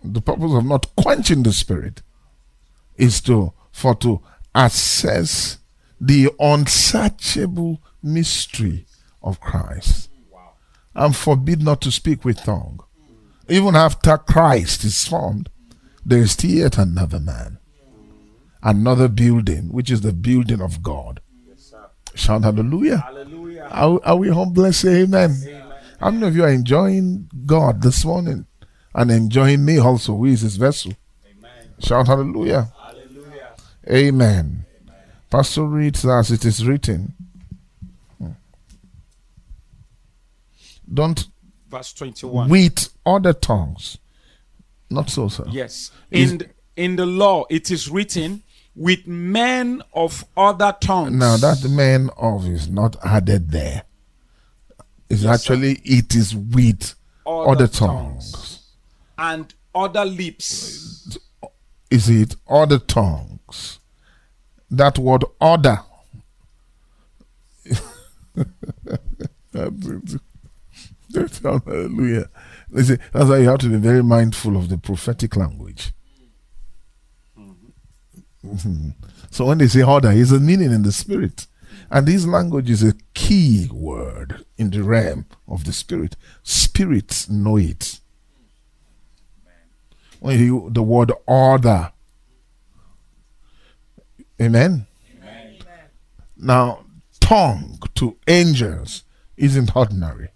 The 0.04 0.22
purpose 0.22 0.54
of 0.54 0.65
not 0.65 0.95
quenching 0.95 1.43
the 1.43 1.52
spirit 1.52 2.02
is 2.98 3.19
to 3.22 3.52
for 3.72 3.95
to 3.95 4.22
assess 4.54 5.58
the 6.00 6.30
unsearchable 6.39 7.82
mystery 8.02 8.86
of 9.22 9.41
Christ. 9.41 10.10
I'm 10.95 11.13
forbid 11.13 11.62
not 11.62 11.82
to 11.82 11.91
speak 11.91 12.24
with 12.24 12.43
tongue. 12.43 12.82
Even 13.50 13.76
after 13.76 14.17
Christ 14.17 14.84
is 14.84 15.06
formed, 15.06 15.50
there 16.06 16.19
is 16.19 16.32
still 16.32 16.52
yet 16.52 16.78
another 16.78 17.19
man, 17.19 17.58
another 18.62 19.08
building, 19.08 19.72
which 19.72 19.89
is 19.89 20.02
the 20.02 20.13
building 20.13 20.62
of 20.62 20.84
God. 20.84 21.22
Shout 22.15 22.43
hallelujah. 22.43 22.98
Hallelujah. 22.98 23.67
Are, 23.69 24.00
are 24.04 24.15
we 24.15 24.30
home 24.30 24.54
blessed? 24.54 24.82
Say 24.82 25.02
amen. 25.04 25.59
How 26.00 26.12
many 26.12 26.28
of 26.28 26.36
you 26.36 26.44
are 26.46 26.50
enjoying 26.50 27.30
God 27.46 27.82
this 27.82 28.06
morning 28.06 28.46
and 28.96 29.12
enjoying 29.12 29.66
me 29.66 29.80
also, 29.80 30.16
who 30.16 30.26
is 30.26 30.42
his 30.42 30.56
vessel? 30.56 30.94
Amen. 31.30 31.74
Shout 31.80 32.08
hallelujah. 32.08 32.72
Hallelujah. 32.82 33.56
Amen. 33.90 34.66
Pastor 35.30 35.66
reads 35.66 36.06
as 36.06 36.32
it 36.32 36.46
is 36.46 36.66
written. 36.66 37.14
Hmm. 38.18 38.32
Don't 40.92 41.28
Verse 41.70 41.94
21. 41.94 42.50
with 42.50 42.90
other 43.06 43.34
tongues. 43.34 43.98
Not 44.90 45.10
so, 45.10 45.28
sir. 45.28 45.46
Yes. 45.50 45.92
In 46.10 46.40
th- 46.40 46.52
in 46.76 46.96
the 46.96 47.06
law 47.06 47.44
it 47.50 47.70
is 47.70 47.90
written 47.90 48.42
with 48.74 49.06
men 49.06 49.84
of 49.94 50.24
other 50.38 50.76
tongues. 50.80 51.12
Now 51.12 51.36
that 51.38 51.70
man 51.70 52.10
of 52.18 52.48
is 52.48 52.70
not 52.70 52.96
added 53.04 53.52
there. 53.52 53.84
It's 55.10 55.22
Yes, 55.24 55.43
sir. 55.43 55.54
actually 55.54 55.74
it 55.84 56.15
is 56.15 56.36
with 56.36 56.95
Other 57.26 57.52
other 57.52 57.67
tongues. 57.67 58.32
tongues. 58.32 58.60
and 59.17 59.54
other 59.76 60.06
lips. 60.06 61.17
Is 61.91 62.10
it 62.10 62.36
other 62.48 62.80
tongues? 62.80 63.80
That 64.69 64.98
word 65.00 65.26
order. 65.41 65.80
Hallelujah. 71.43 72.30
That's 72.72 72.89
why 73.12 73.38
you 73.39 73.50
have 73.50 73.60
to 73.60 73.69
be 73.69 73.78
very 73.78 74.04
mindful 74.04 74.56
of 74.58 74.69
the 74.69 74.78
prophetic 74.78 75.36
language. 75.36 75.93
Mhm. 78.43 78.93
So 79.32 79.45
when 79.45 79.60
they 79.60 79.67
say 79.67 79.84
order, 79.84 80.12
it's 80.12 80.32
a 80.32 80.39
meaning 80.39 80.72
in 80.72 80.82
the 80.82 80.91
spirit. 80.91 81.45
And 81.91 82.08
this 82.08 82.25
language 82.25 82.69
is 82.69 82.84
a 82.84 82.93
key 83.13 83.67
word 83.71 84.45
in 84.58 84.69
the 84.69 84.84
realm 84.84 85.25
of 85.47 85.65
the 85.65 85.73
spirit. 85.73 86.15
Spirits 86.43 87.30
know 87.30 87.58
it. 87.58 87.99
When 90.19 90.39
you 90.39 90.69
the 90.71 90.84
word 90.84 91.12
order. 91.25 91.91
Amen. 94.41 94.86
Now, 96.38 96.86
tongue 97.19 97.80
to 97.95 98.17
angels 98.28 99.04
isn't 99.36 99.75
ordinary. 99.75 100.30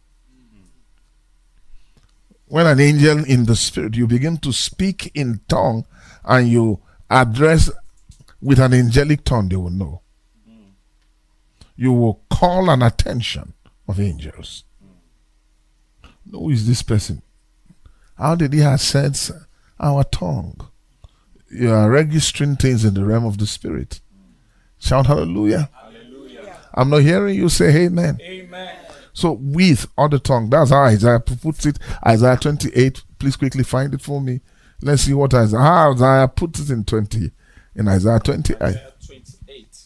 When 2.48 2.68
an 2.68 2.80
angel 2.80 3.24
in 3.24 3.46
the 3.46 3.56
spirit, 3.56 3.96
you 3.96 4.06
begin 4.06 4.38
to 4.38 4.52
speak 4.52 5.12
in 5.16 5.40
tongue 5.48 5.86
and 6.24 6.48
you 6.48 6.82
address 7.10 7.72
with 8.42 8.60
an 8.60 8.74
angelic 8.74 9.24
tongue, 9.24 9.50
they 9.50 9.56
will 9.56 9.70
know. 9.70 10.03
You 11.76 11.92
will 11.94 12.22
call 12.30 12.70
an 12.70 12.82
attention 12.82 13.54
of 13.88 14.00
angels. 14.00 14.64
Who 16.32 16.50
is 16.50 16.68
this 16.68 16.84
person? 16.84 17.22
How 18.18 18.36
did 18.36 18.54
he 18.54 18.62
access 18.62 19.32
our 19.80 20.04
tongue? 20.04 20.70
You 21.52 21.72
are 21.72 21.90
registering 21.90 22.56
things 22.56 22.86
in 22.86 22.94
the 22.94 23.06
realm 23.06 23.26
of 23.26 23.38
the 23.38 23.48
spirit. 23.48 24.00
Shout 24.80 25.08
hallelujah. 25.08 25.70
I'm 26.74 26.90
not 26.90 27.02
hearing 27.04 27.36
you 27.36 27.50
say 27.50 27.86
amen. 27.86 28.18
Amen. 28.22 28.76
So 29.14 29.34
with 29.34 29.86
other 29.96 30.18
tongue, 30.18 30.50
that's 30.50 30.72
how 30.72 30.84
Isaiah 30.84 31.20
puts 31.20 31.66
it. 31.68 31.78
Isaiah 32.06 32.38
28. 32.38 33.04
Please 33.20 33.36
quickly 33.36 33.64
find 33.64 33.94
it 33.94 34.02
for 34.02 34.20
me. 34.20 34.42
Let's 34.82 35.04
see 35.04 35.14
what 35.14 35.34
Isaiah, 35.34 35.62
how 35.62 35.94
Isaiah 35.94 36.28
puts 36.28 36.60
it 36.62 36.72
in 36.72 36.84
20. 36.84 37.32
In 37.76 37.88
Isaiah 37.88 38.20
20. 38.20 38.56
I- 38.56 38.66
Isaiah 38.66 38.94
28, 39.06 39.78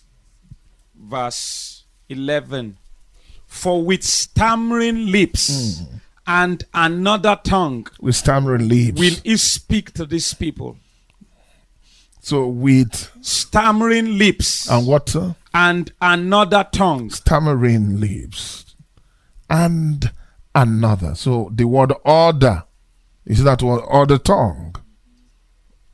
verse 0.95 1.77
11. 2.10 2.78
For 3.46 3.82
with 3.84 4.04
stammering 4.04 5.08
lips 5.08 5.80
hmm. 5.80 5.98
and 6.26 6.65
another 6.74 7.39
tongue 7.43 7.88
with 8.02 8.15
stammering 8.15 8.67
lips. 8.67 9.00
will 9.00 9.15
he 9.24 9.38
speak 9.38 9.93
to 9.93 10.06
these 10.06 10.34
people. 10.34 10.78
so 12.20 12.48
with 12.48 13.10
Stammering 13.22 14.17
lips 14.17 14.70
and 14.70 14.86
what? 14.86 15.15
and 15.54 15.91
another 16.02 16.67
tongue. 16.72 17.10
stammering 17.10 18.00
lips 18.02 18.76
and 19.50 20.12
another. 20.54 21.15
So 21.15 21.52
the 21.54 21.65
word 21.65 21.93
order 22.04 22.63
is 23.26 23.43
that 23.43 23.62
word 23.62 23.82
order 23.88 24.17
tongue. 24.17 24.76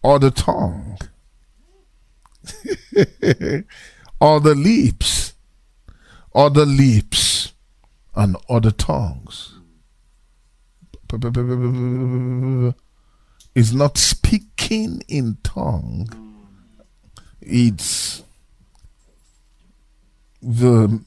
Order 0.01 0.31
tongue. 0.31 0.97
or 4.19 4.39
the 4.39 4.55
lips. 4.55 5.32
Or 6.33 6.49
the 6.49 6.65
lips 6.65 7.53
and 8.15 8.35
other 8.49 8.71
tongues. 8.71 9.55
Is 13.55 13.73
not 13.73 13.97
speaking 13.99 15.03
in 15.07 15.37
tongue. 15.43 16.07
It's 17.39 18.23
the 20.41 21.03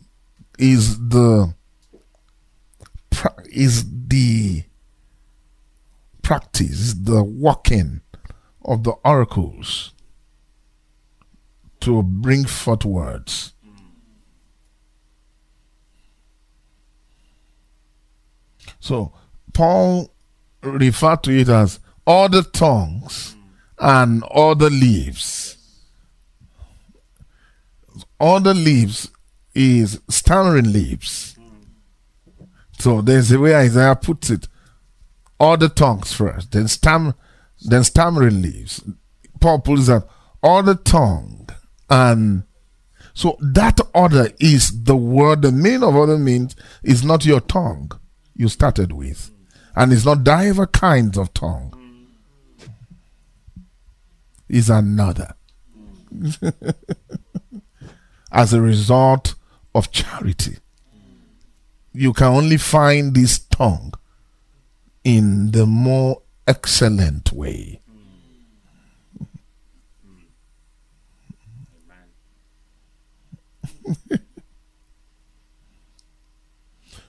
is 0.59 0.99
the 1.09 1.55
is 3.51 3.85
the 4.09 4.65
practice 6.23 6.95
the 6.95 7.23
working 7.23 8.01
of 8.65 8.85
the 8.85 8.93
oracles 9.05 9.93
to 11.81 12.03
bring 12.03 12.45
forth 12.45 12.85
words 12.85 13.53
so 18.87 19.13
paul 19.53 20.11
referred 20.63 21.23
to 21.23 21.31
it 21.31 21.49
as 21.49 21.81
all 22.07 22.29
the 22.29 22.43
tongues 22.43 23.37
and 23.79 24.23
all 24.25 24.55
the 24.55 24.71
leaves 24.71 25.57
All 28.19 28.41
the 28.41 28.55
leaves 28.55 29.11
is 29.55 30.01
stammering 30.09 30.73
leaves. 30.73 31.37
So 32.79 33.01
there's 33.03 33.29
the 33.31 33.39
way 33.39 33.55
Isaiah 33.55 33.97
puts 33.97 34.31
it. 34.31 34.49
All 35.39 35.57
the 35.57 35.69
tongues 35.69 36.13
first, 36.13 36.53
then 36.53 36.69
stam 36.69 37.15
then 37.63 37.85
stammering 37.85 38.43
leaves. 38.43 38.83
Paul 39.41 39.61
pulls 39.61 39.89
up 39.89 40.09
all 40.43 40.63
the 40.63 40.75
tongue 40.77 41.49
and 41.91 42.45
so 43.15 43.37
that 43.41 43.81
order 43.95 44.29
is 44.39 44.85
the 44.85 44.97
word 44.97 45.43
the 45.43 45.53
meaning 45.53 45.83
of 45.83 45.97
other 45.97 46.19
means 46.19 46.55
is 46.83 47.03
not 47.05 47.25
your 47.25 47.41
tongue 47.41 47.91
you 48.37 48.49
started 48.49 48.93
with. 48.93 49.31
And 49.75 49.93
it's 49.93 50.05
not 50.05 50.25
diver 50.25 50.67
kinds 50.67 51.19
of 51.19 51.35
tongue. 51.35 51.73
Is 54.49 54.71
another. 54.71 55.35
as 58.33 58.53
a 58.53 58.61
result 58.61 59.35
of 59.75 59.91
charity. 59.91 60.59
You 61.93 62.13
can 62.13 62.27
only 62.27 62.59
find 62.59 63.15
this 63.15 63.39
tongue 63.39 63.95
in 65.05 65.53
the 65.53 65.67
more 65.67 66.21
excellent 66.47 67.33
way. 67.33 67.81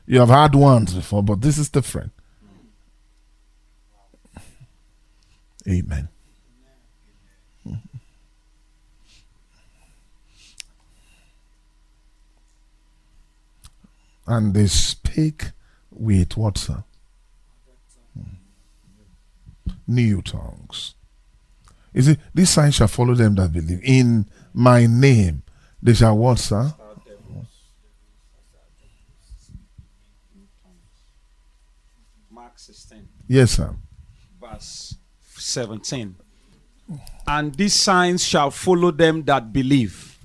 You 0.08 0.20
have 0.20 0.30
had 0.30 0.56
ones 0.56 0.94
before, 0.94 1.22
but 1.22 1.42
this 1.42 1.58
is 1.58 1.70
different. 1.70 2.12
Amen. 5.68 6.08
And 14.26 14.54
they 14.54 14.68
speak 14.68 15.52
with 15.90 16.36
what, 16.36 16.58
sir? 16.58 16.84
New 19.86 20.22
tongues. 20.22 20.96
Is 21.94 22.10
it 22.10 22.20
this 22.34 22.50
sign 22.52 22.72
shall 22.72 22.90
follow 22.90 23.16
them 23.16 23.36
that 23.36 23.54
believe 23.54 23.82
in 23.84 24.26
my 24.54 24.86
name? 24.86 25.44
They 25.82 25.94
shall 25.94 26.18
what, 26.18 26.40
sir? 26.40 26.74
Mark 32.30 32.60
16, 32.60 33.08
Yes, 33.28 33.52
sir. 33.52 33.74
verse 34.42 34.96
17. 35.36 36.16
And 37.28 37.54
these 37.56 37.74
signs 37.74 38.24
shall 38.24 38.52
follow 38.52 38.92
them 38.92 39.24
that 39.24 39.52
believe. 39.52 40.18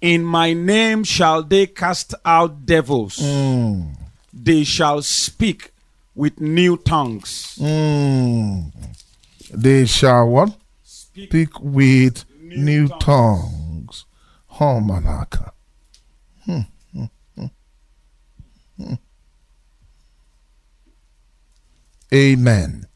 In 0.00 0.24
my 0.24 0.52
name 0.52 1.04
shall 1.04 1.42
they 1.42 1.66
cast 1.66 2.14
out 2.24 2.66
devils. 2.66 3.18
Mm. 3.18 3.96
They 4.32 4.64
shall 4.64 5.00
speak 5.02 5.70
with 6.14 6.40
new 6.40 6.76
tongues. 6.76 7.56
Mm. 7.60 8.72
They 9.52 9.86
shall 9.86 10.28
what? 10.28 10.56
Speak 10.82 11.28
Speak 11.30 11.60
with 11.60 12.24
New 12.40 12.56
new 12.58 12.88
tongues. 12.88 13.04
tongues. 13.04 14.04
Oh, 14.60 14.80
Malaka. 14.82 15.52
Hmm, 16.44 16.52
hmm, 16.52 16.60
Amen. 22.12 22.86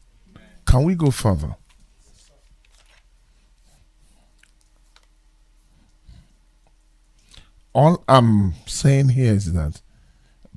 Can 0.65 0.83
we 0.83 0.95
go 0.95 1.11
further? 1.11 1.55
All 7.73 8.03
I'm 8.07 8.53
saying 8.65 9.09
here 9.09 9.33
is 9.33 9.53
that 9.53 9.81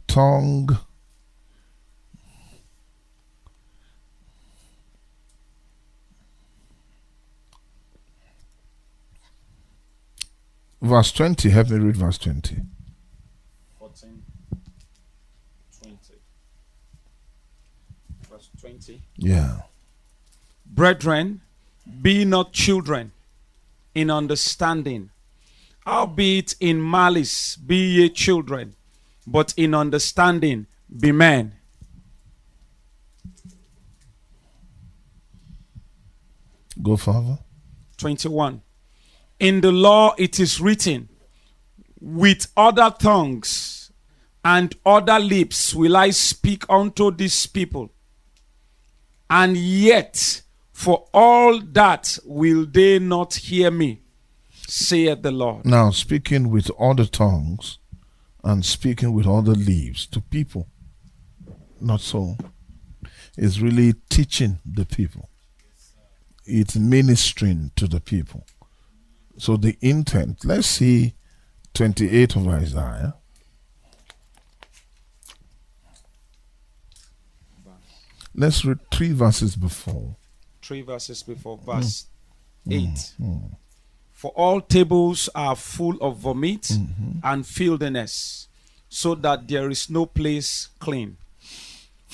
tongue 0.07 0.79
verse 10.81 11.13
20 11.13 11.51
help 11.51 11.69
me 11.69 11.79
read 11.79 11.97
verse 11.97 12.17
20 12.19 12.63
14, 13.79 14.23
20. 15.83 15.99
Verse 18.31 18.51
20. 18.61 19.03
Yeah 19.21 19.61
Brethren, 20.73 21.41
be 22.01 22.25
not 22.25 22.53
children 22.53 23.11
in 23.95 24.09
understanding, 24.09 25.11
albeit 25.87 26.55
in 26.61 26.81
malice 26.81 27.57
be 27.57 27.97
ye 27.97 28.09
children, 28.09 28.77
but 29.27 29.53
in 29.57 29.75
understanding 29.75 30.67
be 30.89 31.11
men. 31.13 31.53
go 36.83 36.97
further 36.97 37.39
21. 37.99 38.63
In 39.39 39.61
the 39.61 39.73
law 39.73 40.15
it 40.19 40.41
is 40.41 40.61
written, 40.61 41.09
With 42.01 42.47
other 42.57 42.95
tongues 42.99 43.93
and 44.45 44.75
other 44.87 45.19
lips 45.19 45.75
will 45.75 45.97
I 45.97 46.11
speak 46.11 46.65
unto 46.69 47.11
this 47.11 47.47
people. 47.47 47.91
And 49.31 49.57
yet, 49.57 50.43
for 50.73 51.07
all 51.15 51.61
that 51.61 52.19
will 52.25 52.67
they 52.67 52.99
not 52.99 53.35
hear 53.35 53.71
me, 53.71 54.03
saith 54.67 55.23
the 55.23 55.31
Lord. 55.31 55.65
now 55.65 55.91
speaking 55.91 56.51
with 56.51 56.71
other 56.79 57.07
tongues 57.07 57.79
and 58.45 58.65
speaking 58.65 59.13
with 59.13 59.27
other 59.27 59.55
leaves 59.55 60.07
to 60.07 60.21
people 60.21 60.69
not 61.81 62.01
so 62.01 62.37
is 63.37 63.61
really 63.61 63.95
teaching 64.11 64.59
the 64.65 64.85
people. 64.85 65.29
It's 66.45 66.77
ministering 66.77 67.71
to 67.77 67.87
the 67.87 68.01
people. 68.01 68.45
So 69.39 69.57
the 69.57 69.77
intent 69.81 70.45
let's 70.45 70.67
see 70.67 71.15
28 71.75 72.37
of 72.37 72.49
isaiah 72.49 73.15
let's 78.35 78.65
read 78.65 78.79
three 78.91 79.13
verses 79.13 79.57
before 79.57 80.17
Three 80.63 80.83
verses 80.83 81.23
before 81.23 81.59
verse 81.59 82.07
mm. 82.69 82.75
8. 82.75 82.83
Mm. 82.83 83.13
Mm. 83.21 83.57
For 84.13 84.31
all 84.33 84.61
tables 84.61 85.31
are 85.35 85.57
full 85.57 85.97
of 86.03 86.19
vomit 86.19 86.63
mm-hmm. 86.63 87.21
and 87.25 87.47
filthiness, 87.47 88.49
so 88.89 89.15
that 89.15 89.49
there 89.49 89.71
is 89.71 89.89
no 89.89 90.05
place 90.05 90.69
clean. 90.79 91.17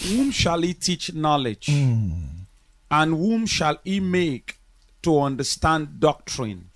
Whom 0.04 0.30
shall 0.30 0.62
he 0.62 0.72
teach 0.72 1.12
knowledge? 1.14 1.68
And 1.68 2.30
whom 2.90 3.46
shall 3.46 3.80
he 3.82 3.98
make 3.98 4.58
to 5.02 5.20
understand 5.20 5.98
doctrine? 5.98 6.70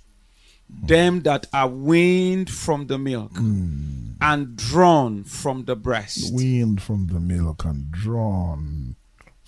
Them 0.69 1.21
that 1.23 1.47
are 1.53 1.69
weaned 1.69 2.51
from 2.51 2.89
the 2.89 2.99
milk 2.99 3.33
and 3.37 4.57
drawn 4.57 5.23
from 5.23 5.65
the 5.65 5.77
breast. 5.77 6.33
weaned 6.35 6.83
from 6.83 7.07
the 7.07 7.21
milk 7.21 7.65
and 7.65 7.91
drawn 7.93 8.97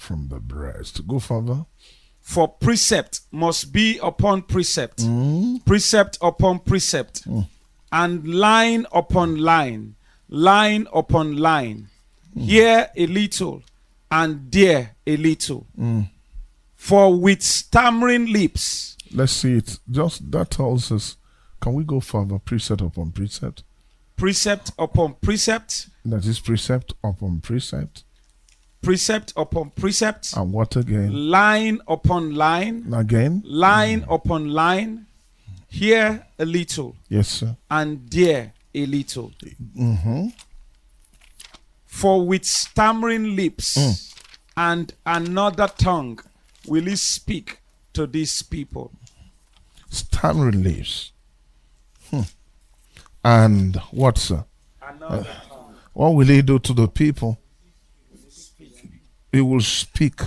from 0.03 0.29
the 0.29 0.41
breast 0.41 1.07
go 1.07 1.19
further 1.19 1.65
For 2.21 2.47
precept 2.49 3.21
must 3.31 3.73
be 3.73 3.99
upon 4.03 4.43
precept, 4.43 4.99
mm. 4.99 5.65
precept 5.65 6.19
upon 6.23 6.61
precept, 6.61 7.25
mm. 7.27 7.47
and 7.91 8.13
line 8.27 8.87
upon 8.93 9.39
line, 9.39 9.97
line 10.29 10.87
upon 10.93 11.37
line. 11.37 11.89
Mm. 12.37 12.43
Here 12.45 12.91
a 12.97 13.07
little, 13.07 13.63
and 14.09 14.51
there 14.53 14.95
a 15.05 15.17
little. 15.17 15.67
For 16.77 17.15
with 17.19 17.43
stammering 17.43 18.27
lips, 18.33 18.93
Let's 19.15 19.33
see 19.33 19.55
it. 19.55 19.79
Just 19.91 20.31
that 20.31 20.51
tells 20.51 20.91
us. 20.91 21.17
Can 21.61 21.75
we 21.75 21.85
go 21.85 22.01
further? 22.01 22.39
Precept 22.39 22.81
upon 22.81 23.13
precept. 23.13 23.63
precept 24.17 24.73
upon 24.79 25.15
precept, 25.21 25.89
That 26.05 26.25
is 26.25 26.41
precept 26.41 26.95
upon 27.05 27.41
precept. 27.41 28.05
Precept 28.83 29.33
upon 29.37 29.71
precept, 29.71 30.35
And 30.37 30.53
what 30.53 30.77
again? 30.77 31.31
line 31.31 31.81
upon 31.89 32.35
line, 32.35 32.93
Again? 32.93 33.43
line 33.47 34.05
upon 34.09 34.49
line. 34.51 35.07
Here 35.69 36.27
a 36.39 36.45
little, 36.45 36.97
Yes, 37.09 37.29
sir. 37.29 37.57
and 37.71 38.11
there 38.11 38.53
a 38.75 38.87
little. 38.87 39.33
Mm-hmm. 39.77 40.29
For 41.87 42.27
with 42.27 42.45
stammering 42.45 43.37
lips 43.37 44.13
and 44.57 44.93
another 45.07 45.69
tongue 45.69 46.19
will 46.67 46.85
he 46.85 46.97
speak 46.97 47.59
to 47.95 48.07
these 48.07 48.43
people. 48.43 48.91
Stammering 49.91 50.63
lips. 50.63 51.13
Hmm. 52.11 52.23
And 53.25 53.77
what, 53.91 54.19
sir? 54.19 54.45
Another 54.83 55.27
tongue. 55.49 55.75
What 55.93 56.11
will 56.15 56.27
he 56.27 56.43
do 56.43 56.59
to 56.59 56.73
the 56.73 56.89
people? 56.89 57.39
He 59.33 59.41
will 59.41 59.61
speak 59.63 60.21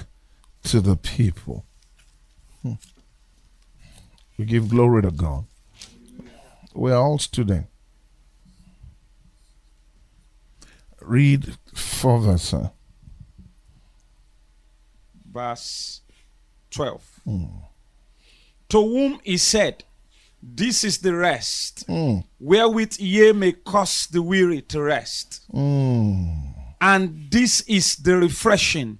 to 0.64 0.82
the 0.82 0.96
people. 0.96 1.64
Hmm. 2.64 2.74
We 4.38 4.46
give 4.46 4.70
glory 4.70 5.04
to 5.04 5.12
God. 5.12 5.46
We 6.74 6.92
are 6.92 7.02
all 7.02 7.20
students. 7.20 7.70
Read 11.02 11.56
further, 11.74 12.38
sir. 12.40 12.72
Verse 15.32 16.02
12. 16.72 17.20
To 18.70 18.82
whom 18.82 19.20
he 19.24 19.38
said, 19.38 19.84
This 20.42 20.84
is 20.84 20.98
the 21.00 21.14
rest, 21.16 21.86
Mm. 21.88 22.24
wherewith 22.40 22.96
ye 23.00 23.32
may 23.34 23.52
cause 23.52 24.08
the 24.08 24.22
weary 24.22 24.62
to 24.64 24.82
rest. 24.82 25.42
Mm. 25.54 26.45
And 26.88 27.32
this 27.32 27.62
is 27.62 27.96
the 27.96 28.16
refreshing, 28.16 29.00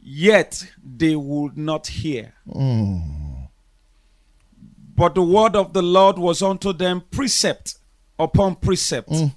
yet 0.00 0.64
they 0.80 1.16
would 1.16 1.58
not 1.58 1.88
hear. 1.88 2.34
Mm. 2.48 3.48
But 4.94 5.16
the 5.16 5.22
word 5.22 5.56
of 5.56 5.72
the 5.72 5.82
Lord 5.82 6.18
was 6.18 6.40
unto 6.40 6.72
them 6.72 7.02
precept 7.10 7.78
upon 8.16 8.54
precept, 8.54 9.08
Mm. 9.10 9.34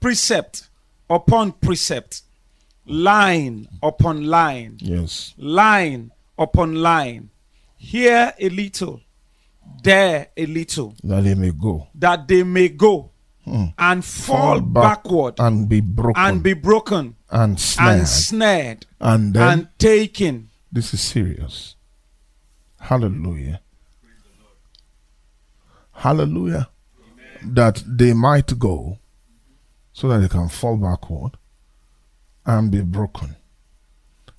precept 0.00 0.70
upon 1.10 1.52
precept, 1.52 2.22
line 2.86 3.68
upon 3.82 4.24
line, 4.24 4.78
Yes. 4.80 5.34
line 5.36 6.12
upon 6.38 6.76
line, 6.76 7.28
here 7.76 8.32
a 8.40 8.48
little, 8.48 9.02
there 9.82 10.28
a 10.38 10.46
little, 10.46 10.96
That 11.04 11.24
they 11.24 11.34
may 11.34 11.50
go 11.50 11.86
that 11.94 12.26
they 12.26 12.42
may 12.44 12.70
go 12.70 13.10
Mm. 13.46 13.74
and 13.78 14.04
fall, 14.04 14.60
back 14.60 15.04
backward 15.04 15.34
and 15.38 15.68
be 15.68 15.80
broken 15.80 16.20
and 16.20 16.42
be 16.42 16.52
broken 16.52 17.14
and 17.30 17.60
snared. 17.60 17.98
and 17.98 18.08
snared 18.08 18.86
And 19.00 19.34
then 19.34 19.58
and 19.60 19.68
taken. 19.78 20.50
this 20.72 20.92
is 20.92 21.00
serious. 21.00 21.76
Hallelujah. 22.80 23.60
Hallelujah. 25.92 26.68
That 27.44 27.82
they 27.86 28.12
might 28.12 28.58
go 28.58 28.98
so 29.92 30.08
that 30.08 30.18
they 30.18 30.28
can 30.28 30.48
fall 30.48 30.76
backward 30.76 31.32
and 32.44 32.70
be 32.70 32.80
broken 32.82 33.36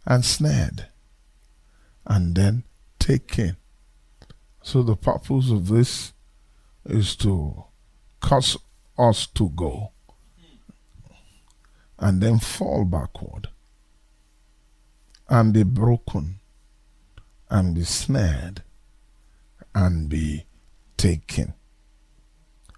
and 0.05 0.23
snared 0.25 0.87
and 2.05 2.35
then 2.35 2.63
taken. 2.99 3.57
So 4.61 4.83
the 4.83 4.95
purpose 4.95 5.49
of 5.49 5.67
this 5.69 6.13
is 6.85 7.15
to 7.17 7.63
cause 8.19 8.57
us 8.97 9.27
to 9.27 9.49
go 9.49 9.91
and 11.99 12.21
then 12.21 12.39
fall 12.39 12.85
backward 12.85 13.49
and 15.29 15.53
be 15.53 15.63
broken 15.63 16.39
and 17.49 17.75
be 17.75 17.83
snared 17.83 18.63
and 19.73 20.09
be 20.09 20.45
taken. 20.95 21.53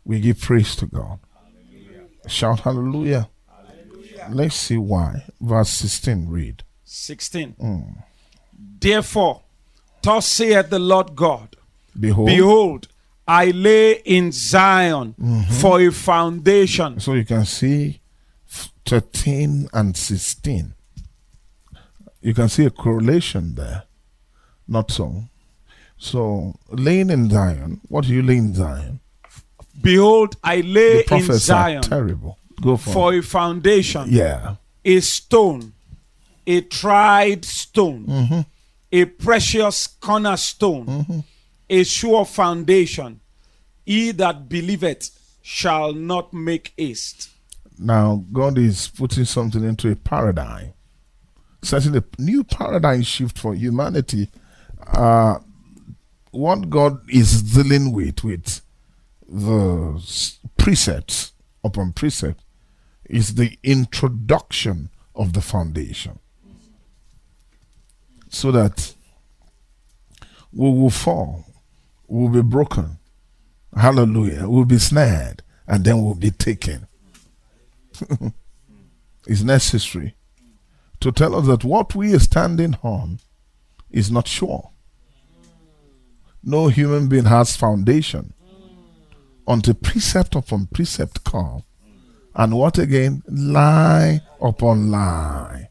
We 0.04 0.20
give 0.20 0.42
praise 0.42 0.76
to 0.78 0.86
God. 0.86 1.20
Shout 2.28 2.62
hallelujah. 2.62 3.30
Let's 4.30 4.56
see 4.56 4.78
why. 4.78 5.24
Verse 5.42 5.70
16 5.70 6.28
read. 6.30 6.64
16. 6.84 7.56
Mm. 7.62 8.04
Therefore, 8.80 9.42
thus 10.02 10.28
saith 10.28 10.70
the 10.70 10.80
Lord 10.80 11.16
God, 11.16 11.56
Behold. 12.00 12.28
Behold, 12.28 12.88
I 13.30 13.52
lay 13.52 13.92
in 14.06 14.32
Zion 14.32 15.14
Mm-hmm. 15.22 15.54
for 15.62 15.80
a 15.82 15.92
foundation. 15.92 17.00
So 17.00 17.14
you 17.14 17.26
can 17.26 17.46
see 17.46 18.00
13 18.86 19.70
and 19.74 19.96
16. 19.96 20.74
You 22.22 22.34
can 22.34 22.50
see 22.50 22.66
a 22.66 22.70
correlation 22.72 23.56
there. 23.56 23.84
Not 24.68 24.92
so. 24.92 25.24
So, 25.98 26.56
laying 26.72 27.10
in 27.10 27.30
Zion, 27.30 27.82
what 27.90 28.06
do 28.06 28.14
you 28.14 28.22
lay 28.22 28.38
in 28.38 28.54
Zion? 28.56 29.00
Behold, 29.82 30.36
I 30.44 30.62
lay 30.62 31.04
in 31.12 31.34
Zion 31.34 31.82
terrible. 31.84 32.38
Go 32.62 32.78
for, 32.78 32.92
for 32.94 33.14
a 33.14 33.22
foundation, 33.22 34.06
Yeah. 34.10 34.56
a 34.84 35.00
stone, 35.02 35.74
a 36.48 36.62
tried 36.62 37.46
stone, 37.46 38.06
Mm-hmm. 38.06 38.40
a 38.92 39.06
precious 39.06 39.88
cornerstone, 39.88 41.24
a 41.70 41.84
sure 41.84 42.26
foundation. 42.26 43.20
He 43.86 44.12
that 44.12 44.50
believeth 44.50 45.12
shall 45.42 45.94
not 45.94 46.34
make 46.34 46.74
haste. 46.78 47.30
Now, 47.78 48.26
God 48.32 48.58
is 48.58 48.88
putting 48.90 49.26
something 49.26 49.64
into 49.64 49.90
a 49.90 49.96
paradigm, 49.96 50.74
setting 51.62 51.96
a 51.96 52.04
new 52.18 52.44
paradigm 52.44 53.04
shift 53.04 53.40
for 53.40 53.56
humanity. 53.56 54.30
Uh, 54.86 55.40
what 56.32 56.70
God 56.70 57.10
is 57.10 57.42
dealing 57.42 57.92
with, 57.94 58.24
with 58.24 58.62
the 59.28 60.04
precepts 60.58 61.32
upon 61.64 61.94
precept, 61.94 62.42
is 63.06 63.36
the 63.36 63.58
introduction 63.64 64.90
of 65.16 65.34
the 65.34 65.42
foundation. 65.42 66.20
So 68.30 68.52
that 68.52 68.94
we 70.54 70.70
will 70.70 70.90
fall, 70.90 71.46
will 72.18 72.30
be 72.30 72.42
broken, 72.42 72.98
hallelujah, 73.76 74.42
we 74.42 74.56
will 74.56 74.66
be 74.66 74.80
snared, 74.80 75.44
and 75.68 75.84
then 75.86 76.02
we'll 76.02 76.16
be 76.16 76.32
taken 76.32 76.88
it's 79.28 79.42
necessary 79.42 80.16
to 81.00 81.12
tell 81.12 81.36
us 81.36 81.48
that 81.48 81.64
what 81.64 81.96
we 81.96 82.14
are 82.14 82.20
standing 82.20 82.76
on 82.84 83.20
is 83.90 84.12
not 84.12 84.28
sure. 84.28 84.72
No 86.44 86.68
human 86.68 87.08
being 87.10 87.26
has 87.26 87.56
foundation 87.56 88.34
until 89.48 89.74
precept 89.74 90.36
upon 90.36 90.68
precept 90.68 91.24
come. 91.24 91.64
And 92.36 92.58
what 92.58 92.78
again? 92.78 93.24
Lie 93.28 94.22
upon 94.42 94.92
lie. 94.92 95.70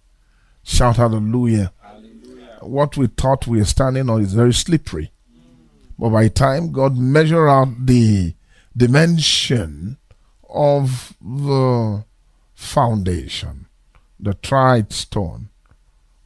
Shout 0.63 0.97
hallelujah. 0.97 1.73
What 2.61 2.97
we 2.97 3.07
thought 3.07 3.47
we 3.47 3.61
are 3.61 3.65
standing 3.65 4.11
on 4.11 4.21
is 4.21 4.35
very 4.35 4.53
slippery. 4.53 5.13
But 5.99 6.11
by 6.11 6.29
time 6.29 6.71
God 6.73 6.97
measure 6.97 7.49
out 7.49 7.87
the 7.87 8.35
dimension 8.77 9.97
of 10.49 11.15
the 11.21 12.05
foundation, 12.55 13.67
the 14.21 14.35
tried 14.35 14.93
stone, 14.93 15.49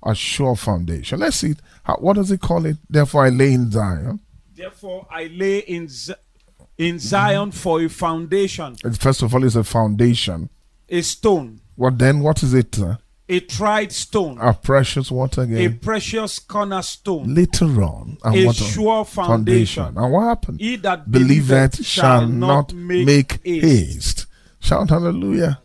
a 0.02 0.14
sure 0.14 0.56
foundation. 0.56 1.20
Let's 1.20 1.36
see. 1.36 1.54
How, 1.84 1.96
what 1.96 2.14
does 2.14 2.28
he 2.30 2.36
call 2.38 2.66
it? 2.66 2.76
Therefore, 2.88 3.24
I 3.26 3.30
lay 3.30 3.52
in 3.54 3.70
Zion. 3.70 4.20
Therefore, 4.54 5.06
I 5.10 5.24
lay 5.26 5.58
in, 5.60 5.88
Z- 5.88 6.14
in 6.78 6.98
Zion 6.98 7.50
for 7.52 7.80
a 7.82 7.88
foundation, 7.88 8.76
First 8.98 9.22
of 9.22 9.34
all, 9.34 9.44
it's 9.44 9.56
a 9.56 9.64
foundation. 9.64 10.48
a 10.88 11.00
stone, 11.02 11.60
What 11.76 11.98
then? 11.98 12.20
What 12.20 12.42
is 12.42 12.52
it? 12.54 12.78
uh, 12.78 12.96
a 13.32 13.40
tried 13.40 13.92
stone, 13.92 14.38
A 14.40 14.52
precious 14.52 15.10
what 15.10 15.38
a 15.38 15.68
precious 15.80 16.38
cornerstone, 16.38 17.34
Later 17.34 17.82
on, 17.82 18.18
and 18.22 18.36
a 18.36 18.52
sure 18.52 19.04
foundation. 19.04 19.96
And 19.96 20.12
what 20.12 20.24
happened? 20.24 20.60
He 20.60 20.76
that 20.76 21.10
Believeth 21.10 21.84
shall 21.84 22.26
not 22.26 22.74
make, 22.74 23.40
haste. 23.44 23.64
haste. 23.64 24.26
Shout 24.60 24.90
hallelujah. 24.90 25.60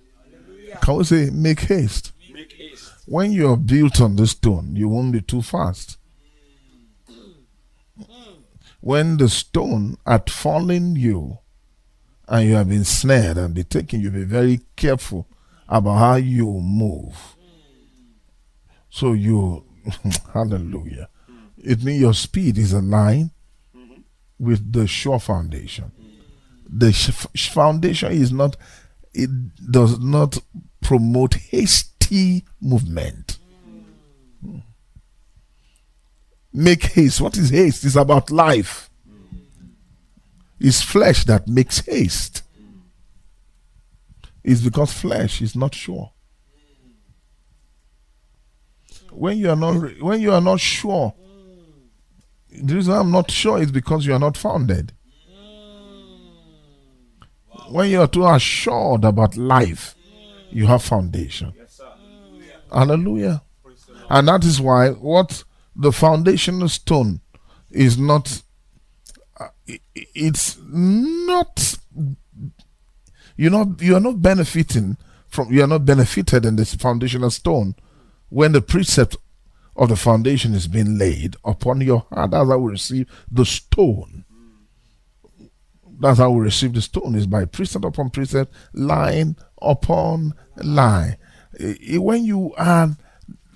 Can 0.82 0.96
we 0.96 1.04
say 1.04 1.30
make 1.30 1.60
haste? 1.62 2.14
Make 2.34 2.54
haste. 2.54 2.94
When 3.06 3.32
you 3.32 3.50
are 3.52 3.58
built 3.58 4.00
on 4.00 4.16
the 4.16 4.28
stone, 4.28 4.76
you 4.76 4.88
won't 4.88 5.12
be 5.12 5.22
too 5.22 5.42
fast. 5.42 5.98
When 8.80 9.18
the 9.18 9.28
stone 9.28 9.98
had 10.06 10.30
fallen 10.30 10.96
you 10.96 11.40
and 12.30 12.48
you 12.48 12.56
have 12.56 12.70
been 12.70 12.86
snared 12.86 13.38
and 13.38 13.54
be 13.54 13.64
taken, 13.64 14.00
you 14.00 14.10
be 14.10 14.24
very 14.24 14.62
careful 14.78 15.28
about 15.68 15.98
how 15.98 16.16
you 16.16 16.46
move. 16.46 17.36
So 18.90 19.14
you, 19.14 19.66
hallelujah. 20.34 21.10
It 21.58 21.84
means 21.84 22.02
your 22.02 22.14
speed 22.14 22.58
is 22.58 22.74
aligned 22.74 23.32
with 24.40 24.72
the 24.72 24.88
sure 24.88 25.20
foundation. 25.20 25.92
The 26.70 26.92
foundation 27.52 28.12
is 28.12 28.32
not, 28.32 28.56
it 29.14 29.30
does 29.72 30.00
not 30.00 30.38
promote 30.82 31.36
hasty 31.36 32.46
movement. 32.62 33.40
Make 36.54 36.84
haste. 36.84 37.22
What 37.22 37.38
is 37.38 37.50
haste? 37.50 37.86
It's 37.86 37.96
about 37.96 38.32
life. 38.32 38.90
It's 40.60 40.82
flesh 40.82 41.24
that 41.26 41.48
makes 41.48 41.86
haste. 41.86 42.44
It's 44.44 44.62
because 44.62 44.94
flesh 44.94 45.42
is 45.42 45.56
not 45.56 45.76
sure. 45.76 46.12
When 49.18 49.40
you 49.40 49.50
are 49.50 49.56
not 49.56 50.00
when 50.00 50.22
you 50.22 50.32
are 50.32 50.42
not 50.42 50.60
sure, 50.60 51.12
the 52.52 52.76
reason 52.76 52.94
I'm 52.94 53.10
not 53.10 53.32
sure 53.32 53.60
is 53.60 53.72
because 53.72 54.06
you 54.06 54.14
are 54.14 54.20
not 54.20 54.38
founded. 54.38 54.94
When 57.70 57.90
you 57.90 58.02
are 58.02 58.08
too 58.08 58.28
assured 58.28 59.04
about 59.04 59.36
life, 59.36 59.96
you 60.52 60.68
have 60.68 60.84
foundation. 60.84 61.52
Hallelujah. 62.72 63.42
And 64.08 64.28
that 64.28 64.46
is 64.46 64.62
why 64.62 64.90
what 64.92 65.44
the 65.76 65.92
foundational 65.92 66.70
stone 66.70 67.22
is 67.72 67.98
not, 67.98 68.44
it's 69.96 70.58
not, 70.64 71.76
you 73.36 73.50
know, 73.50 73.76
you 73.80 73.96
are 73.96 74.00
not 74.00 74.22
benefiting 74.22 74.96
from, 75.28 75.52
you 75.52 75.64
are 75.64 75.68
not 75.68 75.86
benefited 75.86 76.46
in 76.46 76.56
this 76.56 76.76
foundational 76.76 77.32
stone 77.32 77.76
when 78.30 78.52
the 78.52 78.62
precept 78.62 79.18
of 79.76 79.90
the 79.90 79.96
foundation 79.96 80.54
is 80.54 80.68
being 80.68 80.98
laid 80.98 81.36
upon 81.46 81.82
your 81.82 82.06
heart. 82.12 82.32
That's 82.32 82.50
how 82.50 82.58
we 82.58 82.72
receive 82.72 83.08
the 83.32 83.46
stone. 83.46 84.26
That's 86.00 86.20
how 86.20 86.32
we 86.32 86.42
receive 86.42 86.74
the 86.74 86.82
stone 86.82 87.16
is 87.16 87.28
by 87.28 87.46
precept 87.46 87.86
upon 87.86 88.10
precept, 88.12 88.54
line 88.74 89.36
upon 89.62 90.34
line. 90.58 91.18
When 91.90 92.26
you 92.26 92.54
are 92.58 92.96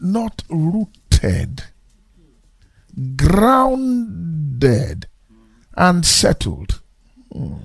not 0.02 0.44
rooted, 0.50 1.64
grounded, 3.16 5.08
and 5.76 6.06
settled, 6.06 6.82
hmm, 7.32 7.56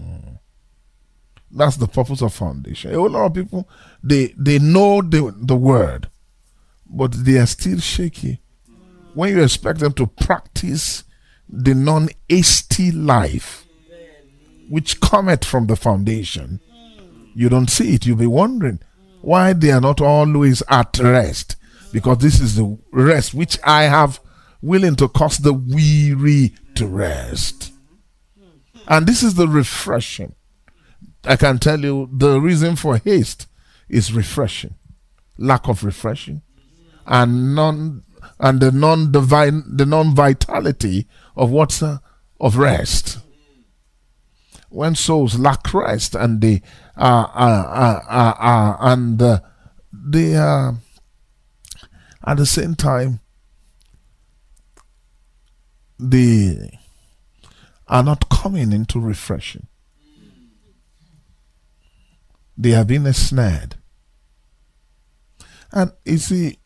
That's 1.51 1.77
the 1.77 1.89
purpose 1.89 2.23
of 2.23 2.35
foundation. 2.35 2.95
A 2.95 3.01
lot 3.01 3.27
of 3.27 3.35
people 3.35 3.69
they 4.03 4.35
they 4.37 4.59
know 4.59 5.01
the 5.03 5.35
the 5.37 5.57
word, 5.57 6.09
but 6.89 7.13
they 7.25 7.39
are 7.39 7.47
still 7.47 7.79
shaky. 7.79 8.41
When 9.15 9.37
you 9.37 9.43
expect 9.43 9.81
them 9.81 9.93
to 9.95 10.07
practice 10.07 11.05
the 11.49 11.75
non-hasty 11.75 12.93
life, 12.93 13.67
which 14.69 15.01
cometh 15.01 15.45
from 15.45 15.67
the 15.67 15.77
foundation, 15.77 16.61
you 17.35 17.49
don't 17.49 17.71
see 17.71 17.95
it. 17.95 18.07
You'll 18.07 18.17
be 18.17 18.27
wondering 18.27 18.81
why 19.21 19.53
they 19.53 19.71
are 19.71 19.81
not 19.81 20.01
always 20.01 20.63
at 20.69 20.99
rest. 20.99 21.57
Because 21.93 22.19
this 22.19 22.41
is 22.41 22.57
the 22.57 22.79
rest 22.93 23.33
which 23.33 23.59
I 23.65 23.85
have 23.85 24.21
willing 24.61 24.97
to 24.97 25.09
cause 25.09 25.39
the 25.39 25.53
weary 25.53 26.55
to 26.75 26.87
rest. 26.87 27.73
And 28.89 29.07
this 29.07 29.23
is 29.23 29.35
the 29.35 29.49
refreshing. 29.49 30.35
I 31.25 31.37
can 31.37 31.59
tell 31.59 31.81
you 31.81 32.09
the 32.13 32.41
reason 32.41 32.77
for 32.77 32.99
haste 32.99 33.47
is 33.89 34.13
refreshing, 34.13 34.75
lack 35.39 35.69
of 35.69 35.85
refreshing, 35.85 36.43
and 37.07 37.55
non 37.55 38.03
and 38.39 38.61
the 38.61 38.71
non 38.71 39.13
divine 39.13 39.65
the 39.67 39.87
non 39.87 40.15
vitality 40.15 41.07
of 41.37 41.51
what's 41.51 41.83
uh, 41.83 41.99
of 42.41 42.57
rest. 42.57 43.19
When 44.69 44.95
souls 44.95 45.39
lack 45.39 45.73
rest 45.73 46.15
and 46.15 46.41
they 46.41 46.63
are 46.97 47.31
uh, 47.35 48.01
uh, 48.11 48.35
uh, 48.39 48.77
and 48.81 49.23
uh, 49.23 49.41
they 49.93 50.37
are 50.37 50.77
at 52.25 52.37
the 52.37 52.47
same 52.47 52.75
time 52.75 53.21
they 55.99 56.79
are 57.89 58.03
not 58.03 58.29
coming 58.29 58.73
into 58.73 59.01
refreshing. 59.01 59.67
They 62.59 62.71
have 62.71 62.87
been 62.87 63.07
ensnared. 63.07 63.77
And 65.73 65.93
you 66.05 66.19
see, 66.19 66.59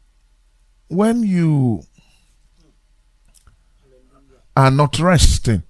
when 0.90 1.22
you 1.22 1.84
are 4.56 4.72
not 4.72 4.98
resting, 4.98 5.62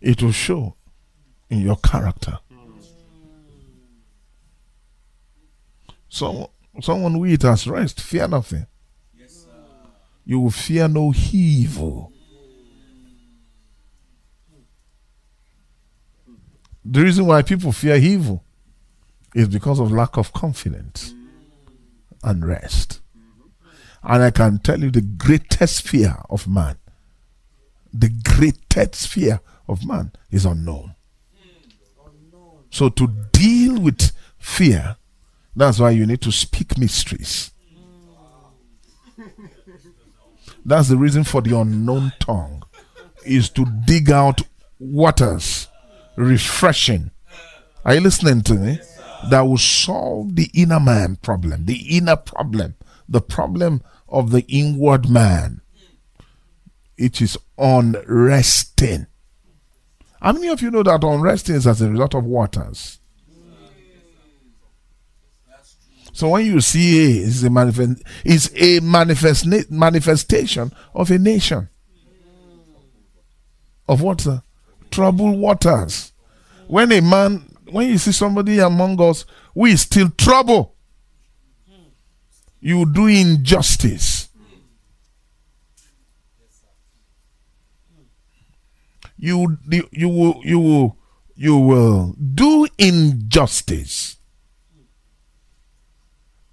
it 0.00 0.20
will 0.20 0.32
show 0.32 0.74
in 1.48 1.60
your 1.60 1.76
character. 1.76 2.38
So, 6.08 6.50
someone 6.80 7.14
who 7.14 7.24
has 7.24 7.68
rest, 7.68 8.00
fear 8.00 8.26
nothing. 8.26 8.66
you 10.24 10.40
will 10.40 10.50
fear 10.50 10.88
no 10.88 11.14
evil. 11.30 12.12
The 16.84 17.00
reason 17.00 17.26
why 17.26 17.42
people 17.42 17.70
fear 17.70 17.94
evil 17.94 18.42
is 19.36 19.46
because 19.46 19.78
of 19.78 19.92
lack 19.92 20.16
of 20.16 20.32
confidence 20.32 21.14
and 22.24 22.44
rest. 22.44 23.02
And 24.08 24.22
I 24.22 24.30
can 24.30 24.60
tell 24.60 24.80
you 24.80 24.92
the 24.92 25.00
greatest 25.00 25.82
fear 25.82 26.16
of 26.30 26.46
man, 26.46 26.76
the 27.92 28.08
greatest 28.08 29.08
fear 29.08 29.40
of 29.68 29.84
man 29.84 30.12
is 30.30 30.44
unknown. 30.44 30.94
So 32.70 32.88
to 32.88 33.08
deal 33.32 33.80
with 33.80 34.12
fear, 34.38 34.96
that's 35.56 35.80
why 35.80 35.90
you 35.90 36.06
need 36.06 36.20
to 36.20 36.30
speak 36.30 36.78
mysteries. 36.78 37.50
That's 40.64 40.88
the 40.88 40.96
reason 40.96 41.24
for 41.24 41.42
the 41.42 41.58
unknown 41.58 42.12
tongue, 42.20 42.62
is 43.24 43.50
to 43.50 43.64
dig 43.86 44.10
out 44.10 44.42
waters, 44.78 45.66
refreshing. 46.14 47.10
Are 47.84 47.94
you 47.94 48.00
listening 48.00 48.42
to 48.42 48.54
me? 48.54 48.78
That 49.30 49.40
will 49.42 49.58
solve 49.58 50.36
the 50.36 50.50
inner 50.54 50.78
man 50.78 51.16
problem, 51.16 51.64
the 51.64 51.96
inner 51.96 52.16
problem, 52.16 52.74
the 53.08 53.20
problem 53.20 53.82
of 54.08 54.30
the 54.30 54.44
inward 54.48 55.08
man. 55.08 55.60
It 56.96 57.20
is 57.20 57.36
unresting. 57.58 59.06
How 60.20 60.32
many 60.32 60.48
of 60.48 60.62
you 60.62 60.70
know 60.70 60.82
that 60.82 61.04
unresting 61.04 61.56
is 61.56 61.66
as 61.66 61.82
a 61.82 61.90
result 61.90 62.14
of 62.14 62.24
waters? 62.24 62.98
So 66.12 66.30
when 66.30 66.46
you 66.46 66.62
see 66.62 67.20
a, 67.20 67.26
it's 67.26 67.42
a, 67.42 67.50
manifest, 67.50 68.02
it's 68.24 68.50
a 68.54 68.80
manifest, 68.80 69.70
manifestation 69.70 70.72
of 70.94 71.10
a 71.10 71.18
nation. 71.18 71.68
Of 73.86 74.00
what? 74.00 74.26
Troubled 74.90 75.38
waters. 75.38 76.12
When 76.68 76.90
a 76.92 77.02
man, 77.02 77.54
when 77.70 77.88
you 77.90 77.98
see 77.98 78.12
somebody 78.12 78.60
among 78.60 78.98
us 79.02 79.26
is 79.54 79.82
still 79.82 80.08
trouble, 80.16 80.75
you 82.60 82.90
do 82.92 83.06
injustice. 83.06 84.28
You, 89.18 89.58
you, 89.70 89.88
you 89.92 90.08
will, 90.08 90.40
you 90.44 90.58
will, 90.58 90.98
you 91.34 91.56
will 91.56 92.14
do 92.34 92.66
injustice 92.78 94.16